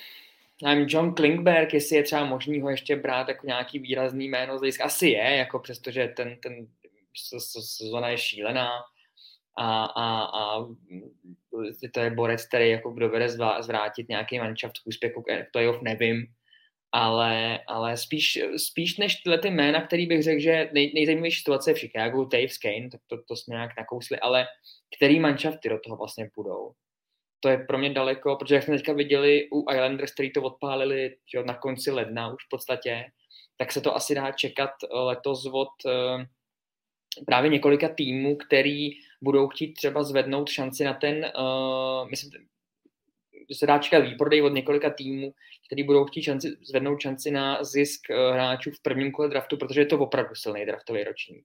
nevím, 0.63 0.87
John 0.89 1.15
Klingberg, 1.15 1.75
jestli 1.75 1.97
je 1.97 2.03
třeba 2.03 2.25
možný 2.25 2.61
ho 2.61 2.71
ještě 2.71 2.97
brát 2.97 3.29
jako 3.29 3.47
nějaký 3.47 3.79
výrazný 3.79 4.29
jméno 4.29 4.59
z 4.59 4.81
Asi 4.81 5.09
je, 5.09 5.37
jako 5.37 5.59
přestože 5.59 6.09
ten, 6.09 6.37
ten 6.41 6.67
sezona 7.61 8.09
je 8.09 8.19
šílená 8.19 8.71
a, 9.59 9.85
a, 9.85 10.23
a 10.23 10.67
to 11.95 12.01
je 12.01 12.11
borec, 12.11 12.47
který 12.47 12.71
jako 12.71 12.91
dovede 12.91 13.29
zvrátit 13.61 14.09
nějaký 14.09 14.39
manšaft 14.39 14.79
k 14.79 14.87
úspěchu 14.87 15.23
k 15.23 15.47
playoff, 15.53 15.83
nevím 15.83 16.27
ale, 16.93 17.61
ale 17.67 17.97
spíš, 17.97 18.39
spíš 18.57 18.99
než 18.99 19.17
tyhle 19.17 19.39
ty 19.39 19.51
jména, 19.51 19.87
který 19.87 20.07
bych 20.07 20.23
řekl, 20.23 20.41
že 20.41 20.71
nej, 20.73 20.93
nejzajímavější 20.95 21.39
situace 21.39 21.71
je 21.71 21.75
v 21.75 21.79
Chicago, 21.79 22.25
Dave 22.25 22.59
Kane, 22.63 22.91
tak 22.91 23.01
to, 23.07 23.17
to 23.29 23.37
jsme 23.37 23.55
nějak 23.55 23.71
nakousli, 23.79 24.19
ale 24.19 24.47
který 24.97 25.21
manšafty 25.21 25.69
do 25.69 25.79
toho 25.79 25.97
vlastně 25.97 26.31
půjdou. 26.35 26.73
To 27.41 27.49
je 27.49 27.59
pro 27.59 27.79
mě 27.79 27.91
daleko, 27.91 28.37
protože 28.37 28.55
jak 28.55 28.65
jsme 28.65 28.77
teďka 28.77 28.93
viděli 28.93 29.49
u 29.53 29.71
Islanders, 29.73 30.13
který 30.13 30.33
to 30.33 30.43
odpálili 30.43 31.17
že 31.33 31.43
na 31.43 31.55
konci 31.55 31.91
ledna 31.91 32.29
už 32.29 32.45
v 32.47 32.49
podstatě, 32.51 33.05
tak 33.57 33.73
se 33.73 33.81
to 33.81 33.97
asi 33.97 34.15
dá 34.15 34.33
čekat 34.33 34.71
letos 34.93 35.47
od 35.53 35.69
uh, 35.85 36.23
právě 37.27 37.51
několika 37.51 37.89
týmů, 37.89 38.37
který 38.37 38.91
budou 39.23 39.49
chtít 39.49 39.73
třeba 39.73 40.03
zvednout 40.03 40.49
šanci 40.49 40.85
na 40.85 40.95
ten, 40.95 41.33
uh, 41.39 42.11
myslím, 42.11 42.31
se 43.53 43.67
dá 43.67 43.79
čekat 43.79 43.99
výprodej 43.99 44.43
od 44.43 44.53
několika 44.53 44.91
týmů, 44.91 45.35
který 45.67 45.83
budou 45.83 46.05
chtít 46.05 46.23
šanci, 46.23 46.57
zvednout 46.63 47.01
šanci 47.01 47.31
na 47.31 47.65
zisk 47.65 48.11
eh, 48.11 48.33
hráčů 48.33 48.71
v 48.71 48.83
prvním 48.83 49.13
kole 49.13 49.29
draftu, 49.29 49.57
protože 49.57 49.81
je 49.81 49.87
to 49.87 49.99
opravdu 49.99 50.35
silný 50.35 50.67
draftový 50.67 51.05
ročník. 51.05 51.45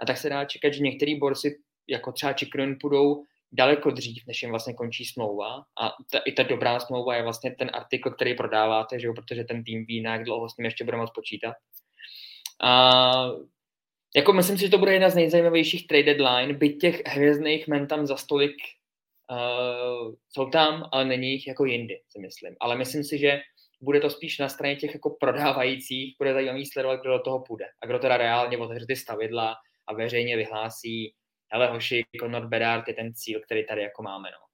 A 0.00 0.06
tak 0.06 0.16
se 0.16 0.28
dá 0.28 0.44
čekat, 0.44 0.74
že 0.74 0.82
některý 0.82 1.18
borci, 1.18 1.58
jako 1.88 2.12
třeba 2.12 2.32
Chikrin, 2.32 2.76
budou 2.82 3.24
daleko 3.52 3.90
dřív, 3.90 4.22
než 4.26 4.42
jim 4.42 4.50
vlastně 4.50 4.74
končí 4.74 5.04
smlouva. 5.04 5.64
A 5.82 5.92
ta, 6.12 6.18
i 6.18 6.32
ta 6.32 6.42
dobrá 6.42 6.80
smlouva 6.80 7.16
je 7.16 7.22
vlastně 7.22 7.54
ten 7.58 7.70
artikl, 7.72 8.10
který 8.10 8.34
prodáváte, 8.34 9.00
že 9.00 9.06
jo, 9.06 9.14
protože 9.14 9.44
ten 9.44 9.64
tým 9.64 9.84
ví, 9.86 10.02
jak 10.02 10.24
dlouho 10.24 10.48
s 10.48 10.56
ním 10.56 10.64
ještě 10.64 10.84
bude 10.84 10.96
moct 10.96 11.14
počítat. 11.14 11.54
A 12.62 13.26
jako 14.16 14.32
myslím 14.32 14.58
si, 14.58 14.64
že 14.64 14.70
to 14.70 14.78
bude 14.78 14.92
jedna 14.92 15.10
z 15.10 15.14
nejzajímavějších 15.14 15.86
trade 15.86 16.14
deadline, 16.14 16.54
byť 16.54 16.80
těch 16.80 17.02
hvězdných 17.06 17.68
men 17.68 17.86
tam 17.86 18.06
za 18.06 18.16
stolik 18.16 18.56
uh, 19.30 20.14
jsou 20.28 20.50
tam, 20.50 20.88
ale 20.92 21.04
není 21.04 21.32
jich 21.32 21.46
jako 21.46 21.64
jindy, 21.64 22.00
si 22.08 22.18
myslím. 22.18 22.56
Ale 22.60 22.76
myslím 22.76 23.04
si, 23.04 23.18
že 23.18 23.40
bude 23.80 24.00
to 24.00 24.10
spíš 24.10 24.38
na 24.38 24.48
straně 24.48 24.76
těch 24.76 24.94
jako 24.94 25.16
prodávajících, 25.20 26.14
bude 26.18 26.32
zajímavý 26.32 26.66
sledovat, 26.66 27.00
kdo 27.00 27.10
do 27.10 27.18
toho 27.18 27.40
půjde. 27.40 27.64
A 27.82 27.86
kdo 27.86 27.98
teda 27.98 28.16
reálně 28.16 28.58
otevře 28.58 28.86
ty 28.86 28.96
stavidla 28.96 29.56
a 29.86 29.94
veřejně 29.94 30.36
vyhlásí, 30.36 31.14
hele 31.52 31.70
hoši, 31.70 32.04
Conor 32.20 32.48
Bedard 32.48 32.88
je 32.88 32.94
ten 32.94 33.14
cíl, 33.14 33.40
který 33.44 33.66
tady 33.66 33.82
jako 33.82 34.02
máme. 34.02 34.28
No. 34.30 34.46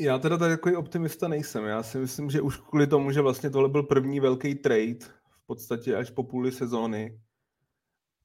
Já 0.00 0.18
teda 0.18 0.38
tady 0.38 0.56
takový 0.56 0.76
optimista 0.76 1.28
nejsem. 1.28 1.64
Já 1.64 1.82
si 1.82 1.98
myslím, 1.98 2.30
že 2.30 2.40
už 2.40 2.56
kvůli 2.56 2.86
tomu, 2.86 3.12
že 3.12 3.20
vlastně 3.20 3.50
tohle 3.50 3.68
byl 3.68 3.82
první 3.82 4.20
velký 4.20 4.54
trade, 4.54 4.98
v 5.30 5.46
podstatě 5.46 5.96
až 5.96 6.10
po 6.10 6.22
půli 6.24 6.52
sezóny, 6.52 7.20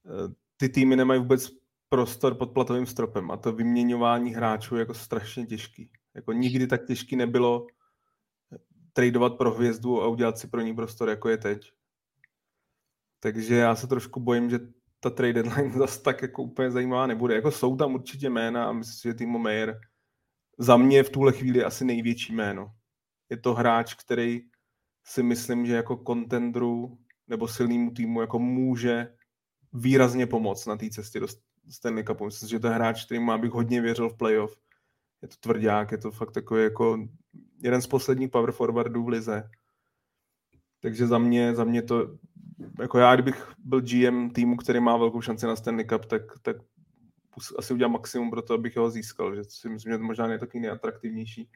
eh, 0.06 0.34
ty 0.56 0.68
týmy 0.68 0.96
nemají 0.96 1.20
vůbec 1.20 1.50
prostor 1.88 2.34
pod 2.34 2.52
platovým 2.52 2.86
stropem 2.86 3.30
a 3.30 3.36
to 3.36 3.52
vyměňování 3.52 4.34
hráčů 4.34 4.76
je 4.76 4.78
jako 4.78 4.94
strašně 4.94 5.46
těžký. 5.46 5.92
Jako 6.14 6.32
nikdy 6.32 6.66
tak 6.66 6.86
těžký 6.86 7.16
nebylo 7.16 7.66
tradovat 8.92 9.36
pro 9.36 9.50
hvězdu 9.50 10.02
a 10.02 10.08
udělat 10.08 10.38
si 10.38 10.48
pro 10.48 10.60
ní 10.60 10.74
prostor, 10.74 11.08
jako 11.08 11.28
je 11.28 11.38
teď. 11.38 11.72
Takže 13.20 13.54
já 13.54 13.76
se 13.76 13.86
trošku 13.86 14.20
bojím, 14.20 14.50
že 14.50 14.58
ta 15.00 15.10
trade 15.10 15.32
deadline 15.32 15.72
zase 15.78 16.02
tak 16.02 16.22
jako 16.22 16.42
úplně 16.42 16.70
zajímavá 16.70 17.06
nebude. 17.06 17.34
Jako 17.34 17.50
jsou 17.50 17.76
tam 17.76 17.94
určitě 17.94 18.30
jména 18.30 18.68
a 18.68 18.72
myslím, 18.72 19.12
že 19.12 19.14
Timo 19.14 19.38
Meyer 19.38 19.80
za 20.58 20.76
mě 20.76 21.02
v 21.02 21.10
tuhle 21.10 21.32
chvíli 21.32 21.64
asi 21.64 21.84
největší 21.84 22.34
jméno. 22.34 22.74
Je 23.30 23.36
to 23.36 23.54
hráč, 23.54 23.94
který 23.94 24.40
si 25.04 25.22
myslím, 25.22 25.66
že 25.66 25.74
jako 25.74 25.96
kontendru 25.96 26.98
nebo 27.28 27.48
silnému 27.48 27.90
týmu 27.90 28.20
jako 28.20 28.38
může 28.38 29.14
výrazně 29.72 30.26
pomoct 30.26 30.66
na 30.66 30.76
té 30.76 30.90
cestě 30.90 31.20
do 31.20 31.26
Stanley 31.68 32.04
Cupu. 32.04 32.24
Myslím, 32.24 32.48
že 32.48 32.58
to 32.58 32.66
je 32.66 32.74
hráč, 32.74 33.04
který 33.04 33.20
má 33.20 33.38
bych 33.38 33.50
hodně 33.50 33.80
věřil 33.80 34.08
v 34.08 34.16
playoff. 34.16 34.56
Je 35.22 35.28
to 35.28 35.34
tvrdák, 35.40 35.92
je 35.92 35.98
to 35.98 36.10
fakt 36.10 36.32
takový 36.32 36.62
jako 36.62 37.08
jeden 37.62 37.82
z 37.82 37.86
posledních 37.86 38.30
power 38.30 38.52
forwardů 38.52 39.04
v 39.04 39.08
lize. 39.08 39.50
Takže 40.80 41.06
za 41.06 41.18
mě, 41.18 41.54
za 41.54 41.64
mě 41.64 41.82
to, 41.82 42.18
jako 42.80 42.98
já, 42.98 43.14
kdybych 43.14 43.52
byl 43.58 43.80
GM 43.80 44.30
týmu, 44.30 44.56
který 44.56 44.80
má 44.80 44.96
velkou 44.96 45.20
šanci 45.20 45.46
na 45.46 45.56
Stanley 45.56 45.84
Cup, 45.84 46.04
tak, 46.04 46.22
tak 46.42 46.56
asi 47.58 47.74
udělám 47.74 47.92
maximum 47.92 48.30
pro 48.30 48.42
to, 48.42 48.54
abych 48.54 48.76
ho 48.76 48.90
získal, 48.90 49.34
že 49.34 49.44
si 49.44 49.68
myslím, 49.68 49.92
že 49.92 49.98
to 49.98 50.04
možná 50.04 50.26
je 50.26 50.38
taky 50.38 50.60
nejatraktivnější 50.60 51.48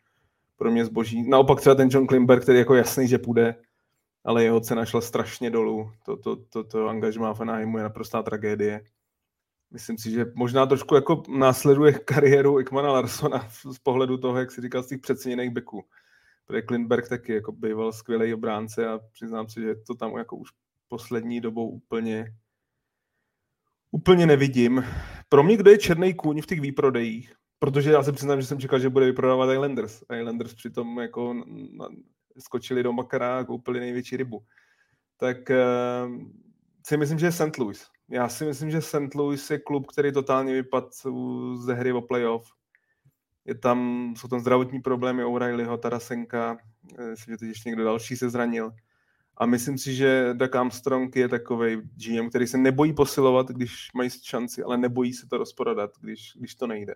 pro 0.57 0.71
mě 0.71 0.85
zboží. 0.85 1.29
Naopak 1.29 1.61
třeba 1.61 1.75
ten 1.75 1.89
John 1.93 2.07
Klimber, 2.07 2.41
který 2.41 2.59
jako 2.59 2.75
jasný, 2.75 3.09
že 3.09 3.19
půjde, 3.19 3.55
ale 4.25 4.45
jeho 4.45 4.61
cena 4.61 4.85
šla 4.85 5.01
strašně 5.01 5.51
dolů. 5.51 5.91
To, 6.05 6.17
to, 6.17 6.37
to, 6.37 6.65
to 6.65 6.89
angažmá 6.89 7.35
v 7.35 7.41
Anaheimu 7.41 7.79
je 7.79 7.83
naprostá 7.83 8.23
tragédie. 8.23 8.85
Myslím 9.71 9.99
si, 9.99 10.11
že 10.11 10.27
možná 10.35 10.67
trošku 10.67 10.95
jako 10.95 11.23
následuje 11.29 11.93
kariéru 11.93 12.61
Ikmana 12.61 12.93
Larsona 12.93 13.49
z 13.73 13.79
pohledu 13.79 14.19
toho, 14.19 14.39
jak 14.39 14.51
si 14.51 14.61
říkal, 14.61 14.83
z 14.83 14.87
těch 14.87 15.01
přeceněných 15.01 15.51
beků. 15.51 15.85
Protože 16.47 16.63
Klinberg 16.63 17.09
taky 17.09 17.35
jako 17.35 17.53
býval 17.53 17.93
skvělý 17.93 18.35
obránce 18.35 18.89
a 18.89 19.01
přiznám 19.13 19.49
si, 19.49 19.61
že 19.61 19.75
to 19.75 19.95
tam 19.95 20.17
jako 20.17 20.37
už 20.37 20.51
poslední 20.93 21.41
dobou 21.41 21.69
úplně 21.69 22.35
úplně 23.91 24.27
nevidím. 24.27 24.85
Pro 25.29 25.43
mě, 25.43 25.57
kdo 25.57 25.71
je 25.71 25.79
černý 25.79 26.15
kůň 26.15 26.43
v 26.43 26.47
těch 26.47 26.61
výprodejích, 26.61 27.35
protože 27.59 27.93
já 27.93 28.03
se 28.03 28.13
přiznám, 28.13 28.41
že 28.41 28.47
jsem 28.47 28.61
čekal, 28.61 28.79
že 28.79 28.89
bude 28.89 29.07
vyprodávat 29.07 29.53
Islanders. 29.53 30.03
Islanders 30.21 30.55
přitom 30.55 30.99
jako 30.99 31.45
skočili 32.39 32.83
do 32.83 32.93
makara 32.93 33.39
a 33.39 33.45
koupili 33.45 33.81
největší 33.81 34.17
rybu. 34.17 34.45
Tak 35.17 35.37
uh, 35.51 36.17
si 36.87 36.97
myslím, 36.97 37.19
že 37.19 37.27
je 37.27 37.33
St. 37.33 37.59
Louis. 37.59 37.87
Já 38.09 38.29
si 38.29 38.45
myslím, 38.45 38.71
že 38.71 38.83
St. 38.83 39.15
Louis 39.15 39.51
je 39.51 39.59
klub, 39.59 39.87
který 39.87 40.13
totálně 40.13 40.53
vypadl 40.53 40.91
ze 41.57 41.75
hry 41.75 41.93
o 41.93 42.03
playoff. 42.03 42.53
Je 43.45 43.55
tam, 43.55 44.13
jsou 44.17 44.29
tam 44.29 44.41
zdravotní 44.41 44.81
problémy 44.81 45.25
O'Reillyho, 45.25 45.79
Tarasenka, 45.79 46.59
eh, 46.99 47.11
myslím, 47.11 47.35
že 47.35 47.39
teď 47.39 47.49
ještě 47.49 47.69
někdo 47.69 47.85
další 47.85 48.17
se 48.17 48.31
zranil. 48.31 48.73
A 49.37 49.47
myslím 49.47 49.79
si, 49.79 49.95
že 49.95 50.31
Doug 50.33 50.57
Armstrong 50.57 51.17
je 51.17 51.29
takový 51.29 51.77
GM, 51.77 52.29
který 52.29 52.47
se 52.47 52.59
nebojí 52.59 52.93
posilovat, 52.93 53.49
když 53.49 53.89
mají 53.95 54.11
šanci, 54.23 54.63
ale 54.63 54.79
nebojí 54.79 55.13
se 55.13 55.27
to 55.27 55.39
rozprodat, 55.39 55.91
když, 56.01 56.33
když 56.37 56.55
to 56.55 56.67
nejde. 56.67 56.95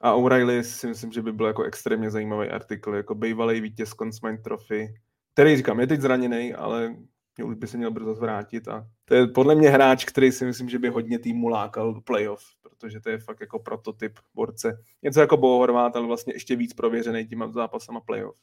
A 0.00 0.14
O'Reilly 0.14 0.64
si 0.64 0.86
myslím, 0.86 1.12
že 1.12 1.22
by 1.22 1.32
byl 1.32 1.46
jako 1.46 1.62
extrémně 1.62 2.10
zajímavý 2.10 2.48
artikl, 2.48 2.94
jako 2.94 3.14
bývalý 3.14 3.60
vítěz 3.60 3.90
Consmine 3.90 4.38
Trophy, 4.38 4.94
který 5.32 5.56
říkám, 5.56 5.80
je 5.80 5.86
teď 5.86 6.00
zraněný, 6.00 6.54
ale 6.54 6.96
už 7.44 7.54
by 7.54 7.66
se 7.66 7.76
měl 7.76 7.90
brzo 7.90 8.14
zvrátit 8.14 8.68
a 8.68 8.88
to 9.04 9.14
je 9.14 9.26
podle 9.26 9.54
mě 9.54 9.70
hráč, 9.70 10.04
který 10.04 10.32
si 10.32 10.44
myslím, 10.44 10.68
že 10.68 10.78
by 10.78 10.88
hodně 10.88 11.18
týmu 11.18 11.48
lákal 11.48 11.94
do 11.94 12.00
playoff, 12.00 12.44
protože 12.62 13.00
to 13.00 13.10
je 13.10 13.18
fakt 13.18 13.40
jako 13.40 13.58
prototyp 13.58 14.18
borce. 14.34 14.82
Něco 15.02 15.20
jako 15.20 15.36
Bo 15.36 15.58
Horvát, 15.58 15.96
ale 15.96 16.06
vlastně 16.06 16.32
ještě 16.34 16.56
víc 16.56 16.74
prověřený 16.74 17.26
těma 17.26 17.52
zápasama 17.52 18.00
playoff. 18.00 18.36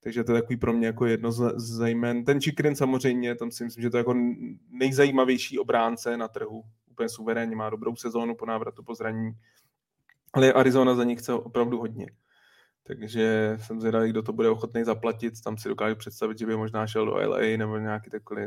Takže 0.00 0.24
to 0.24 0.32
je 0.32 0.42
takový 0.42 0.56
pro 0.56 0.72
mě 0.72 0.86
jako 0.86 1.06
jedno 1.06 1.32
z, 1.32 1.52
z. 1.56 1.94
Ten 2.26 2.40
Chikrin 2.40 2.76
samozřejmě, 2.76 3.34
tam 3.34 3.50
si 3.50 3.64
myslím, 3.64 3.82
že 3.82 3.90
to 3.90 3.96
je 3.96 4.00
jako 4.00 4.14
nejzajímavější 4.70 5.58
obránce 5.58 6.16
na 6.16 6.28
trhu. 6.28 6.64
Úplně 6.90 7.08
suverénně, 7.08 7.56
má 7.56 7.70
dobrou 7.70 7.96
sezónu 7.96 8.34
po 8.34 8.46
návratu 8.46 8.82
po 8.82 8.94
zranění. 8.94 9.32
Ale 10.32 10.52
Arizona 10.52 10.94
za 10.94 11.04
ní 11.04 11.16
chce 11.16 11.32
opravdu 11.32 11.78
hodně. 11.78 12.10
Takže 12.82 13.56
jsem 13.60 13.80
zvědavý, 13.80 14.10
kdo 14.10 14.22
to 14.22 14.32
bude 14.32 14.50
ochotný 14.50 14.84
zaplatit. 14.84 15.40
Tam 15.44 15.58
si 15.58 15.68
dokážu 15.68 15.96
představit, 15.96 16.38
že 16.38 16.46
by 16.46 16.56
možná 16.56 16.86
šel 16.86 17.06
do 17.06 17.14
LA 17.14 17.56
nebo 17.56 17.78
nějaký 17.78 18.10
takový, 18.10 18.42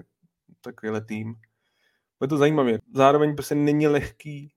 takovýhle 0.62 1.02
tým. 1.02 1.36
Je 2.22 2.28
to 2.28 2.38
zajímavé. 2.38 2.78
Zároveň 2.94 3.36
prostě 3.36 3.56
není 3.56 3.88
lehký 3.88 4.52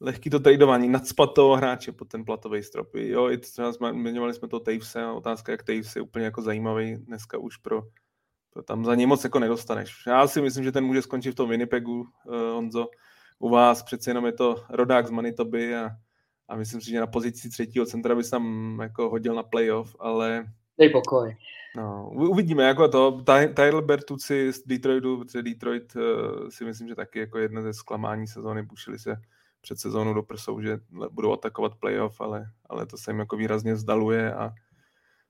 lehký 0.00 0.30
to 0.30 0.40
tradování, 0.40 0.88
nadspat 0.88 1.34
toho 1.34 1.56
hráče 1.56 1.92
pod 1.92 2.08
ten 2.08 2.24
platový 2.24 2.62
strop. 2.62 2.94
Jo, 2.94 3.30
i 3.30 3.38
třeba 3.38 3.72
jsme, 3.72 3.88
jmenovali 3.88 4.34
jsme 4.34 4.48
to 4.48 4.60
Tavese, 4.60 5.06
otázka, 5.06 5.52
jak 5.52 5.62
Taves 5.62 5.96
je 5.96 6.02
úplně 6.02 6.24
jako 6.24 6.42
zajímavý 6.42 6.96
dneska 6.96 7.38
už 7.38 7.56
pro, 7.56 7.82
pro 8.50 8.62
tam 8.62 8.84
za 8.84 8.94
něj 8.94 9.06
moc 9.06 9.24
jako 9.24 9.38
nedostaneš. 9.38 10.06
Já 10.06 10.26
si 10.26 10.40
myslím, 10.40 10.64
že 10.64 10.72
ten 10.72 10.84
může 10.84 11.02
skončit 11.02 11.32
v 11.32 11.34
tom 11.34 11.50
Winnipegu, 11.50 12.00
uh, 12.00 12.34
Honzo. 12.34 12.86
U 13.38 13.48
vás 13.48 13.82
přece 13.82 14.10
jenom 14.10 14.26
je 14.26 14.32
to 14.32 14.64
rodák 14.68 15.06
z 15.06 15.10
Manitoby 15.10 15.76
a, 15.76 15.90
a 16.48 16.56
myslím 16.56 16.80
si, 16.80 16.90
že 16.90 17.00
na 17.00 17.06
pozici 17.06 17.50
třetího 17.50 17.86
centra 17.86 18.14
by 18.14 18.24
tam 18.24 18.78
jako 18.82 19.10
hodil 19.10 19.34
na 19.34 19.42
playoff, 19.42 19.96
ale... 19.98 20.44
Dej 20.78 20.90
pokoj. 20.90 21.36
No, 21.76 22.10
uvidíme, 22.12 22.62
jako 22.62 22.88
to. 22.88 23.22
Tyler 23.54 23.84
Bertucci 23.84 24.52
z 24.52 24.62
Detroitu, 24.66 25.18
protože 25.18 25.42
Detroit 25.42 25.96
uh, 25.96 26.48
si 26.48 26.64
myslím, 26.64 26.88
že 26.88 26.94
taky 26.94 27.18
jako 27.18 27.38
jedno 27.38 27.62
ze 27.62 27.72
zklamání 27.72 28.26
sezóny 28.26 28.62
bušili 28.62 28.98
se 28.98 29.16
před 29.68 29.80
sezónou 29.80 30.14
do 30.14 30.22
prsou, 30.22 30.60
že 30.60 30.78
budou 31.10 31.32
atakovat 31.32 31.74
playoff, 31.74 32.20
ale, 32.20 32.50
ale 32.68 32.86
to 32.86 32.96
se 32.96 33.10
jim 33.10 33.18
jako 33.18 33.36
výrazně 33.36 33.76
zdaluje 33.76 34.34
a 34.34 34.52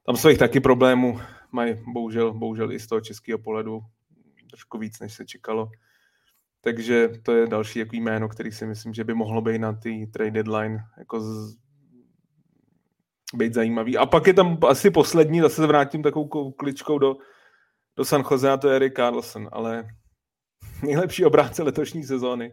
tam 0.07 0.17
svých 0.17 0.39
taky 0.39 0.61
problémů 0.61 1.21
mají 1.53 1.75
bohužel, 1.93 2.35
bohužel 2.35 2.73
i 2.73 2.81
z 2.81 2.87
toho 2.87 3.01
českého 3.01 3.39
pohledu 3.39 3.81
trošku 4.51 4.79
víc, 4.79 5.01
než 5.01 5.15
se 5.15 5.27
čekalo. 5.27 5.71
Takže 6.61 7.09
to 7.23 7.33
je 7.33 7.47
další 7.47 7.79
jako 7.79 7.97
jméno, 7.97 8.29
který 8.29 8.53
si 8.53 8.67
myslím, 8.67 8.95
že 8.95 9.05
by 9.05 9.15
mohlo 9.15 9.41
být 9.41 9.59
na 9.59 9.73
té 9.73 9.91
trade 10.13 10.31
deadline 10.31 10.79
jako 10.99 11.21
z... 11.21 11.57
být 13.35 13.55
zajímavý. 13.55 13.99
A 13.99 14.07
pak 14.07 14.27
je 14.27 14.35
tam 14.35 14.59
asi 14.69 14.91
poslední, 14.91 15.41
zase 15.41 15.67
vrátím 15.67 16.03
takovou 16.03 16.53
kličkou 16.53 16.99
do, 16.99 17.17
do 17.97 18.05
San 18.05 18.25
Jose 18.31 18.51
a 18.51 18.57
to 18.57 18.69
je 18.69 18.77
Eric 18.77 18.95
Carlson, 18.97 19.49
ale 19.53 19.89
nejlepší 20.83 21.25
obránce 21.25 21.63
letošní 21.63 22.05
sezóny 22.05 22.53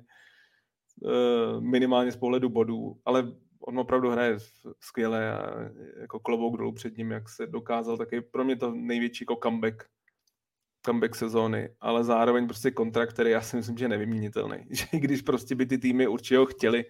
minimálně 1.59 2.11
z 2.11 2.15
pohledu 2.15 2.49
bodů, 2.49 2.97
ale 3.05 3.31
on 3.59 3.79
opravdu 3.79 4.09
hraje 4.09 4.37
skvěle 4.79 5.31
a 5.31 5.69
jako 6.01 6.19
klobouk 6.19 6.57
dolů 6.57 6.71
před 6.71 6.97
ním, 6.97 7.11
jak 7.11 7.29
se 7.29 7.47
dokázal, 7.47 7.97
tak 7.97 8.11
je 8.11 8.21
pro 8.21 8.43
mě 8.43 8.55
to 8.55 8.71
největší 8.71 9.23
jako 9.23 9.39
comeback, 9.43 9.83
comeback 10.85 11.15
sezóny, 11.15 11.69
ale 11.81 12.03
zároveň 12.03 12.47
prostě 12.47 12.71
kontrakt, 12.71 13.13
který 13.13 13.31
já 13.31 13.41
si 13.41 13.57
myslím, 13.57 13.77
že 13.77 13.85
je 13.85 13.89
nevyměnitelný. 13.89 14.57
Že 14.69 14.85
i 14.93 14.99
když 14.99 15.21
prostě 15.21 15.55
by 15.55 15.65
ty 15.65 15.77
týmy 15.77 16.07
určitě 16.07 16.37
ho 16.37 16.45
chtěli, 16.45 16.85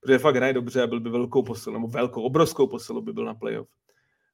protože 0.00 0.18
fakt 0.18 0.36
hraje 0.36 0.52
dobře 0.52 0.82
a 0.82 0.86
byl 0.86 1.00
by 1.00 1.10
velkou 1.10 1.42
posilou, 1.42 1.74
nebo 1.74 1.88
velkou, 1.88 2.22
obrovskou 2.22 2.66
posilou 2.66 3.00
by 3.00 3.12
byl 3.12 3.24
na 3.24 3.34
playoff. 3.34 3.68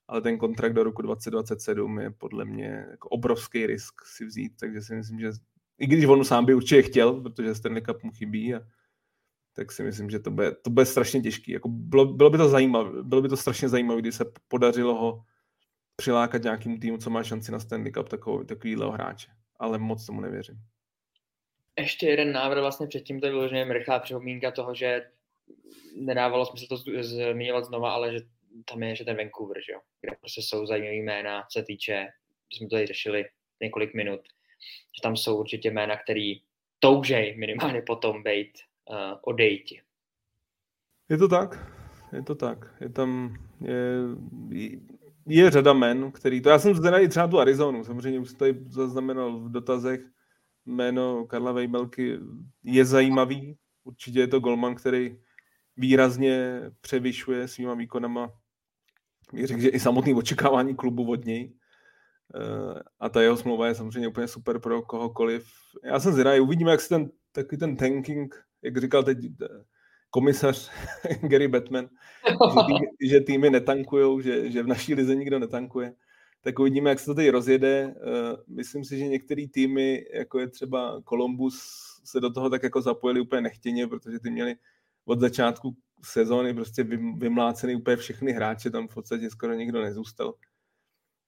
Ale 0.08 0.20
ten 0.20 0.38
kontrakt 0.38 0.72
do 0.72 0.82
roku 0.82 1.02
2027 1.02 1.98
je 1.98 2.10
podle 2.10 2.44
mě 2.44 2.86
jako 2.90 3.08
obrovský 3.08 3.66
risk 3.66 4.04
si 4.04 4.24
vzít, 4.24 4.52
takže 4.60 4.82
si 4.82 4.94
myslím, 4.94 5.20
že 5.20 5.30
i 5.78 5.86
když 5.86 6.04
on 6.04 6.24
sám 6.24 6.44
by 6.44 6.54
určitě 6.54 6.82
chtěl, 6.82 7.20
protože 7.20 7.54
Stanley 7.54 7.82
Cup 7.82 8.02
mu 8.02 8.10
chybí 8.10 8.54
a 8.54 8.60
tak 9.52 9.72
si 9.72 9.82
myslím, 9.82 10.10
že 10.10 10.18
to 10.18 10.30
bude, 10.30 10.52
to 10.52 10.70
bude 10.70 10.86
strašně 10.86 11.20
těžký. 11.20 11.52
Jako 11.52 11.68
bylo, 11.68 12.04
bylo, 12.04 12.30
by 12.30 12.38
to 12.38 12.48
zajímavé, 12.48 13.02
bylo 13.02 13.22
by 13.22 13.28
to 13.28 13.36
strašně 13.36 13.68
zajímavé, 13.68 14.00
když 14.00 14.14
se 14.14 14.24
podařilo 14.48 14.94
ho 14.94 15.24
přilákat 15.96 16.42
nějakým 16.42 16.80
týmu, 16.80 16.98
co 16.98 17.10
má 17.10 17.22
šanci 17.22 17.52
na 17.52 17.60
Stanley 17.60 17.92
Cup 17.92 18.08
takový, 18.08 18.46
takovýhle 18.46 18.92
hráče. 18.92 19.30
Ale 19.58 19.78
moc 19.78 20.06
tomu 20.06 20.20
nevěřím. 20.20 20.56
Ještě 21.78 22.06
jeden 22.06 22.32
návrh 22.32 22.60
vlastně 22.60 22.86
předtím, 22.86 23.20
to 23.20 23.26
bylo, 23.26 23.48
že 23.48 23.64
rychlá 23.64 23.98
připomínka 23.98 24.50
toho, 24.50 24.74
že 24.74 25.10
nedávalo 25.96 26.46
smysl 26.46 26.66
to 26.66 26.76
zmiňovat 27.02 27.64
znova, 27.64 27.92
ale 27.92 28.12
že 28.12 28.18
tam 28.64 28.82
je, 28.82 28.96
že 28.96 29.04
ten 29.04 29.16
Vancouver, 29.16 29.56
že 29.66 29.72
jo, 29.72 29.80
kde 30.00 30.16
prostě 30.20 30.42
jsou 30.42 30.66
zajímavé 30.66 30.94
jména, 30.94 31.42
co 31.42 31.58
se 31.58 31.64
týče, 31.64 32.08
jsme 32.52 32.68
to 32.68 32.76
tady 32.76 32.86
řešili 32.86 33.24
několik 33.62 33.94
minut, 33.94 34.20
že 34.96 35.02
tam 35.02 35.16
jsou 35.16 35.40
určitě 35.40 35.70
jména, 35.70 35.96
který 35.96 36.40
toužej 36.78 37.36
minimálně 37.36 37.82
potom 37.82 38.22
být 38.22 38.52
odejti. 39.22 39.80
Je 41.08 41.18
to 41.18 41.28
tak, 41.28 41.72
je 42.12 42.22
to 42.22 42.34
tak. 42.34 42.74
Je 42.80 42.88
tam, 42.88 43.36
je, 43.60 44.80
je 45.26 45.50
řada 45.50 45.72
men, 45.72 46.12
který, 46.12 46.40
to 46.40 46.48
já 46.48 46.58
jsem 46.58 46.74
zde 46.74 47.02
i 47.02 47.08
třeba 47.08 47.28
tu 47.28 47.38
Arizonu, 47.40 47.84
samozřejmě 47.84 48.20
už 48.20 48.28
jsem 48.28 48.38
tady 48.38 48.58
zaznamenal 48.68 49.40
v 49.40 49.52
dotazech, 49.52 50.00
jméno 50.66 51.26
Karla 51.26 51.52
Vejmelky 51.52 52.18
je 52.64 52.84
zajímavý, 52.84 53.56
určitě 53.84 54.20
je 54.20 54.28
to 54.28 54.40
golman, 54.40 54.74
který 54.74 55.16
výrazně 55.76 56.62
převyšuje 56.80 57.48
svýma 57.48 57.74
výkonama 57.74 58.32
bych 59.32 59.46
řekl, 59.46 59.60
že 59.60 59.68
i 59.68 59.80
samotný 59.80 60.14
očekávání 60.14 60.76
klubu 60.76 61.10
od 61.10 61.24
něj. 61.24 61.52
Eh, 62.34 62.82
a 63.00 63.08
ta 63.08 63.22
jeho 63.22 63.36
smlouva 63.36 63.66
je 63.66 63.74
samozřejmě 63.74 64.08
úplně 64.08 64.28
super 64.28 64.58
pro 64.58 64.82
kohokoliv. 64.82 65.46
Já 65.84 66.00
jsem 66.00 66.12
zvědavý, 66.12 66.40
uvidíme, 66.40 66.70
jak 66.70 66.80
se 66.80 66.88
ten, 66.88 67.10
takový 67.32 67.58
ten 67.58 67.76
tanking 67.76 68.44
jak 68.62 68.78
říkal 68.78 69.02
teď 69.02 69.18
komisař 70.10 70.70
Gary 71.22 71.48
Batman, 71.48 71.88
že, 72.28 72.62
týmy, 72.66 72.86
že 73.10 73.20
týmy 73.20 73.50
netankujou, 73.50 74.20
že, 74.20 74.50
že 74.50 74.62
v 74.62 74.66
naší 74.66 74.94
lize 74.94 75.14
nikdo 75.14 75.38
netankuje. 75.38 75.94
Tak 76.40 76.58
uvidíme, 76.58 76.90
jak 76.90 76.98
se 76.98 77.06
to 77.06 77.14
teď 77.14 77.28
rozjede. 77.28 77.94
Eh, 77.96 78.36
myslím 78.48 78.84
si, 78.84 78.98
že 78.98 79.08
některé 79.08 79.48
týmy, 79.52 80.04
jako 80.14 80.38
je 80.38 80.48
třeba 80.48 81.02
Columbus, 81.08 81.82
se 82.04 82.20
do 82.20 82.30
toho 82.30 82.50
tak 82.50 82.62
jako 82.62 82.82
zapojili 82.82 83.20
úplně 83.20 83.42
nechtěně, 83.42 83.86
protože 83.86 84.18
ty 84.18 84.30
měli 84.30 84.56
od 85.04 85.20
začátku 85.20 85.76
sezóny 86.04 86.54
prostě 86.54 86.84
vymlácený 87.18 87.76
úplně 87.76 87.96
všechny 87.96 88.32
hráče, 88.32 88.70
tam 88.70 88.88
v 88.88 88.94
podstatě 88.94 89.30
skoro 89.30 89.54
nikdo 89.54 89.82
nezůstal. 89.82 90.34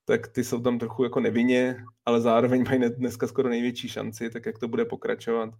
Tak 0.04 0.28
ty 0.28 0.44
jsou 0.44 0.60
tam 0.60 0.78
trochu 0.78 1.04
jako 1.04 1.20
nevinně, 1.20 1.76
ale 2.04 2.20
zároveň 2.20 2.64
mají 2.64 2.80
dneska 2.90 3.26
skoro 3.26 3.48
největší 3.48 3.88
šanci, 3.88 4.30
tak 4.30 4.46
jak 4.46 4.58
to 4.58 4.68
bude 4.68 4.84
pokračovat. 4.84 5.50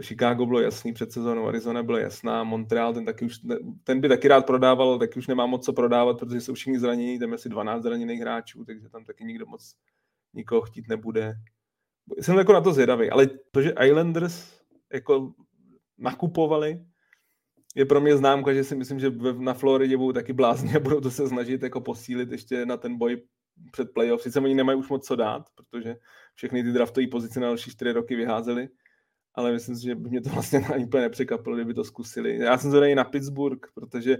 Chicago 0.00 0.46
bylo 0.46 0.60
jasný 0.60 0.92
před 0.92 1.12
sezónou, 1.12 1.46
Arizona 1.46 1.82
byla 1.82 1.98
jasná, 1.98 2.44
Montreal, 2.44 2.94
ten, 2.94 3.04
taky 3.04 3.24
už, 3.24 3.38
ten 3.84 4.00
by 4.00 4.08
taky 4.08 4.28
rád 4.28 4.46
prodával, 4.46 4.98
taky 4.98 5.18
už 5.18 5.26
nemá 5.26 5.46
moc 5.46 5.64
co 5.64 5.72
prodávat, 5.72 6.18
protože 6.18 6.40
jsou 6.40 6.54
všichni 6.54 6.78
zranění, 6.78 7.18
tam 7.18 7.28
je 7.28 7.34
asi 7.34 7.48
12 7.48 7.82
zraněných 7.82 8.20
hráčů, 8.20 8.64
takže 8.64 8.88
tam 8.88 9.04
taky 9.04 9.24
nikdo 9.24 9.46
moc 9.46 9.74
nikoho 10.34 10.60
chtít 10.60 10.88
nebude. 10.88 11.34
Jsem 12.20 12.38
jako 12.38 12.52
na 12.52 12.60
to 12.60 12.72
zvědavý, 12.72 13.10
ale 13.10 13.26
to, 13.50 13.62
že 13.62 13.74
Islanders 13.84 14.60
jako 14.92 15.32
nakupovali, 15.98 16.80
je 17.74 17.84
pro 17.84 18.00
mě 18.00 18.16
známka, 18.16 18.54
že 18.54 18.64
si 18.64 18.76
myslím, 18.76 18.98
že 18.98 19.10
na 19.38 19.54
Floridě 19.54 19.96
budou 19.96 20.12
taky 20.12 20.32
blázni 20.32 20.76
a 20.76 20.80
budou 20.80 21.00
to 21.00 21.10
se 21.10 21.28
snažit 21.28 21.62
jako 21.62 21.80
posílit 21.80 22.32
ještě 22.32 22.66
na 22.66 22.76
ten 22.76 22.98
boj 22.98 23.22
před 23.72 23.92
playoff. 23.94 24.22
Sice 24.22 24.40
oni 24.40 24.54
nemají 24.54 24.78
už 24.78 24.88
moc 24.88 25.06
co 25.06 25.16
dát, 25.16 25.42
protože 25.54 25.96
všechny 26.34 26.62
ty 26.62 26.72
draftové 26.72 27.06
pozice 27.06 27.40
na 27.40 27.46
další 27.46 27.70
čtyři 27.70 27.92
roky 27.92 28.16
vyházeli, 28.16 28.68
ale 29.36 29.52
myslím 29.52 29.76
si, 29.76 29.82
že 29.82 29.94
by 29.94 30.10
mě 30.10 30.20
to 30.20 30.30
vlastně 30.30 30.60
úplně 30.84 31.02
nepřekvapilo, 31.02 31.56
kdyby 31.56 31.74
to 31.74 31.84
zkusili. 31.84 32.36
Já 32.36 32.58
jsem 32.58 32.70
zvedavý 32.70 32.94
na 32.94 33.04
Pittsburgh, 33.04 33.66
protože 33.74 34.16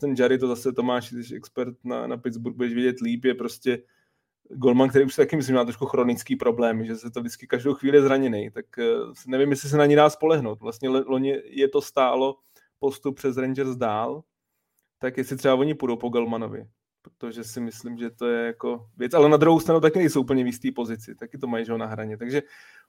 ten 0.00 0.14
Jarry, 0.18 0.38
to 0.38 0.48
zase 0.48 0.72
Tomáš, 0.72 1.08
jsi 1.08 1.36
expert 1.36 1.76
na, 1.84 2.06
na 2.06 2.16
Pittsburgh, 2.16 2.56
budeš 2.56 2.74
vidět 2.74 3.00
líp, 3.00 3.24
je 3.24 3.34
prostě 3.34 3.82
Golman, 4.50 4.88
který 4.88 5.04
už 5.04 5.14
taky 5.14 5.36
myslím 5.36 5.56
má 5.56 5.64
trošku 5.64 5.86
chronický 5.86 6.36
problém, 6.36 6.84
že 6.84 6.96
se 6.96 7.10
to 7.10 7.20
vždycky 7.20 7.46
každou 7.46 7.74
chvíli 7.74 8.02
zraněný, 8.02 8.50
tak 8.50 8.64
uh, 8.78 9.12
nevím, 9.26 9.50
jestli 9.50 9.68
se 9.68 9.76
na 9.76 9.86
ní 9.86 9.94
dá 9.94 10.10
spolehnout. 10.10 10.60
Vlastně 10.60 10.88
loni 10.88 11.42
je 11.44 11.68
to 11.68 11.82
stálo 11.82 12.38
postup 12.78 13.16
přes 13.16 13.36
Rangers 13.36 13.76
dál, 13.76 14.22
tak 14.98 15.16
jestli 15.16 15.36
třeba 15.36 15.54
oni 15.54 15.74
půjdou 15.74 15.96
po 15.96 16.08
Golmanovi, 16.08 16.66
protože 17.06 17.44
si 17.44 17.60
myslím, 17.60 17.98
že 17.98 18.10
to 18.10 18.26
je 18.26 18.46
jako 18.46 18.86
věc, 18.96 19.14
ale 19.14 19.28
na 19.28 19.36
druhou 19.36 19.60
stranu 19.60 19.80
taky 19.80 19.98
nejsou 19.98 20.20
úplně 20.20 20.44
v 20.44 20.46
jisté 20.46 20.68
pozici, 20.74 21.14
taky 21.14 21.38
to 21.38 21.46
mají 21.46 21.64
že 21.64 21.78
na 21.78 21.86
hraně, 21.86 22.16
takže 22.16 22.42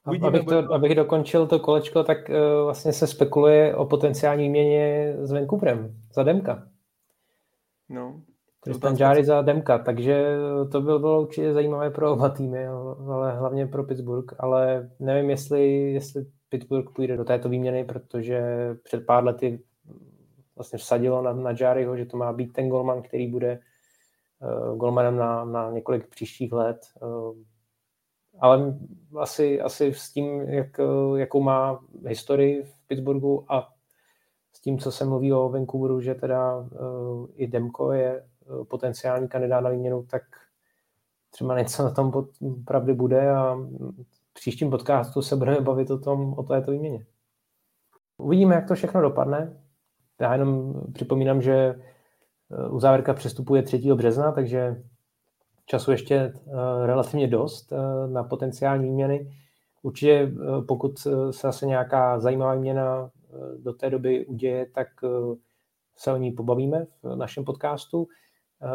uvidíme. 0.08 0.28
Abych, 0.28 0.46
to, 0.46 0.74
abych 0.74 0.96
dokončil 0.96 1.48
to 1.48 1.60
kolečko, 1.60 2.04
tak 2.04 2.30
uh, 2.30 2.36
vlastně 2.64 2.94
se 2.94 3.08
spekuluje 3.08 3.76
o 3.76 3.86
potenciální 3.86 4.44
výměně 4.44 5.16
s 5.22 5.32
Vancouverem 5.32 5.96
za 6.14 6.24
Demka. 6.24 6.68
No, 7.90 8.22
Tristan 8.64 8.96
Jari 9.00 9.26
za 9.26 9.42
Demka, 9.42 9.78
takže 9.78 10.26
to 10.72 10.82
bylo, 10.82 11.00
bylo 11.00 11.22
určitě 11.22 11.54
zajímavé 11.54 11.90
pro 11.90 12.14
oba 12.14 12.30
týmy, 12.30 12.68
ale 12.68 13.32
hlavně 13.32 13.68
pro 13.68 13.84
Pittsburgh, 13.84 14.34
ale 14.40 14.90
nevím, 15.00 15.30
jestli, 15.30 15.92
jestli 15.92 16.26
Pittsburgh 16.50 16.90
půjde 16.96 17.18
do 17.18 17.24
této 17.24 17.50
výměny, 17.50 17.84
protože 17.84 18.42
před 18.84 19.06
pár 19.06 19.24
lety 19.24 19.60
vlastně 20.56 20.80
vsadilo 20.80 21.22
na, 21.22 21.34
na 21.34 21.54
Jariho, 21.60 21.98
že 21.98 22.06
to 22.06 22.18
má 22.18 22.34
být 22.34 22.54
ten 22.54 22.70
golman, 22.70 23.02
který 23.02 23.28
bude 23.28 23.60
golmanem 24.76 25.18
na, 25.18 25.46
na 25.46 25.72
několik 25.72 26.08
příštích 26.08 26.54
let. 26.54 26.78
Uh, 27.02 27.36
ale 28.40 28.80
asi, 29.20 29.62
asi 29.62 29.94
s 29.94 30.12
tím, 30.12 30.42
jak, 30.42 30.80
jakou 31.16 31.42
má 31.42 31.80
historii 32.06 32.64
v 32.64 32.88
Pittsburghu 32.88 33.52
a 33.52 33.74
s 34.54 34.62
tím, 34.62 34.80
co 34.80 34.92
se 34.92 35.06
mluví 35.06 35.34
o 35.34 35.50
Vancouveru, 35.50 36.02
že 36.02 36.16
teda 36.16 36.70
i 37.36 37.48
Demko 37.48 37.92
je 37.92 38.26
potenciální 38.70 39.28
kandidát 39.28 39.62
na 39.62 39.70
výměnu, 39.70 40.04
tak 40.04 40.22
třeba 41.30 41.60
něco 41.60 41.84
na 41.84 41.92
tom 41.92 42.12
pravdy 42.66 42.94
bude 42.94 43.32
a 43.32 43.56
v 43.56 44.34
příštím 44.34 44.70
podcastu 44.70 45.22
se 45.22 45.36
budeme 45.36 45.62
bavit 45.62 45.92
o 45.92 46.00
tom, 46.00 46.34
o 46.34 46.44
této 46.44 46.72
výměně. 46.72 47.06
Uvidíme, 48.18 48.56
jak 48.56 48.68
to 48.68 48.76
všechno 48.76 49.02
dopadne. 49.02 49.62
Já 50.22 50.34
jenom 50.34 50.82
připomínám, 50.94 51.42
že 51.42 51.82
uh, 52.50 52.80
závěrka 52.80 53.14
přestupuje 53.14 53.62
3. 53.62 53.78
března, 53.94 54.32
takže 54.32 54.84
času 55.66 55.92
ještě 55.92 56.34
relativně 56.86 57.28
dost 57.28 57.74
na 58.08 58.24
potenciální 58.24 58.84
výměny. 58.84 59.32
Určitě 59.82 60.32
pokud 60.68 61.00
se 61.00 61.10
zase 61.32 61.66
nějaká 61.66 62.20
zajímavá 62.20 62.54
výměna 62.56 63.12
do 63.60 63.74
té 63.74 63.90
doby 63.90 64.26
uděje, 64.26 64.66
tak 64.66 64.88
se 65.96 66.14
o 66.14 66.18
ní 66.18 66.32
pobavíme 66.32 66.86
v 67.04 67.16
našem 67.16 67.46
podcastu. 67.46 68.08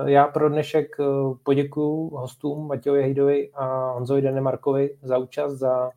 Já 0.07 0.27
pro 0.27 0.49
dnešek 0.49 0.97
poděkuji 1.43 2.11
hostům 2.15 2.67
Matějovi 2.67 3.03
Hejdovi 3.03 3.51
a 3.53 3.91
Honzovi 3.93 4.23
Denemarkovi 4.23 4.99
za 5.03 5.19
účast, 5.19 5.53
za 5.53 5.91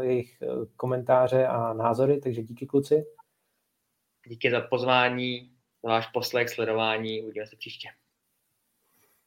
jejich 0.00 0.42
komentáře 0.76 1.46
a 1.46 1.72
názory, 1.72 2.20
takže 2.20 2.42
díky 2.42 2.66
kluci. 2.66 3.04
Díky 4.28 4.50
za 4.50 4.60
pozvání, 4.60 5.49
za 5.84 5.90
váš 5.90 6.06
poslech, 6.06 6.48
sledování, 6.48 7.22
uvidíme 7.22 7.46
se 7.46 7.56
příště. 7.56 7.88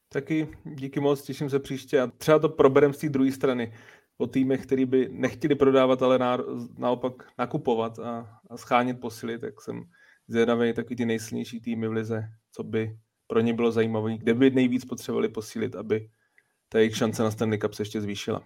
Taky 0.10 0.48
díky 0.64 1.00
moc, 1.00 1.22
těším 1.22 1.50
se 1.50 1.60
příště 1.60 2.02
a 2.02 2.08
třeba 2.08 2.40
to 2.40 2.50
proberem 2.50 2.94
z 2.94 2.98
té 2.98 3.10
druhé 3.10 3.32
strany 3.32 3.74
o 4.18 4.28
týmech, 4.28 4.66
který 4.66 4.86
by 4.86 5.10
nechtěli 5.12 5.56
prodávat, 5.56 6.02
ale 6.04 6.20
na, 6.20 6.38
naopak 6.78 7.14
nakupovat 7.38 8.00
a, 8.00 8.40
a 8.50 8.58
schánit 8.58 9.00
posily, 9.00 9.40
tak 9.40 9.62
jsem 9.62 9.84
zvědavý 10.28 10.74
takový 10.74 10.96
ty 10.96 11.06
nejsilnější 11.06 11.62
týmy 11.62 11.88
v 11.88 11.92
lize, 11.92 12.24
co 12.52 12.64
by 12.64 12.98
pro 13.28 13.40
ně 13.40 13.54
bylo 13.54 13.72
zajímavé, 13.72 14.18
kde 14.18 14.34
by 14.34 14.50
nejvíc 14.50 14.86
potřebovali 14.86 15.30
posílit, 15.30 15.76
aby 15.76 16.10
ta 16.70 16.80
jejich 16.80 16.98
šance 16.98 17.24
na 17.24 17.32
Stanley 17.32 17.60
Cup 17.60 17.74
se 17.74 17.82
ještě 17.82 18.02
zvýšila. 18.02 18.42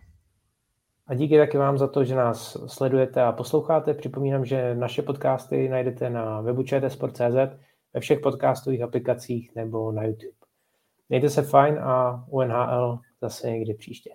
A 1.07 1.13
díky 1.13 1.37
taky 1.37 1.57
vám 1.57 1.77
za 1.77 1.87
to, 1.87 2.03
že 2.03 2.15
nás 2.15 2.57
sledujete 2.65 3.21
a 3.21 3.31
posloucháte. 3.31 3.93
Připomínám, 3.93 4.45
že 4.45 4.75
naše 4.75 5.01
podcasty 5.01 5.69
najdete 5.69 6.09
na 6.09 6.41
webu 6.41 6.63
čtsport.cz, 6.63 7.57
ve 7.97 8.01
všech 8.01 8.19
podcastových 8.19 8.81
aplikacích 8.81 9.55
nebo 9.55 9.91
na 9.91 10.03
YouTube. 10.03 10.37
Mějte 11.09 11.29
se 11.29 11.41
fajn 11.41 11.79
a 11.79 12.25
UNHL 12.29 12.99
zase 13.21 13.51
někdy 13.51 13.73
příště. 13.73 14.09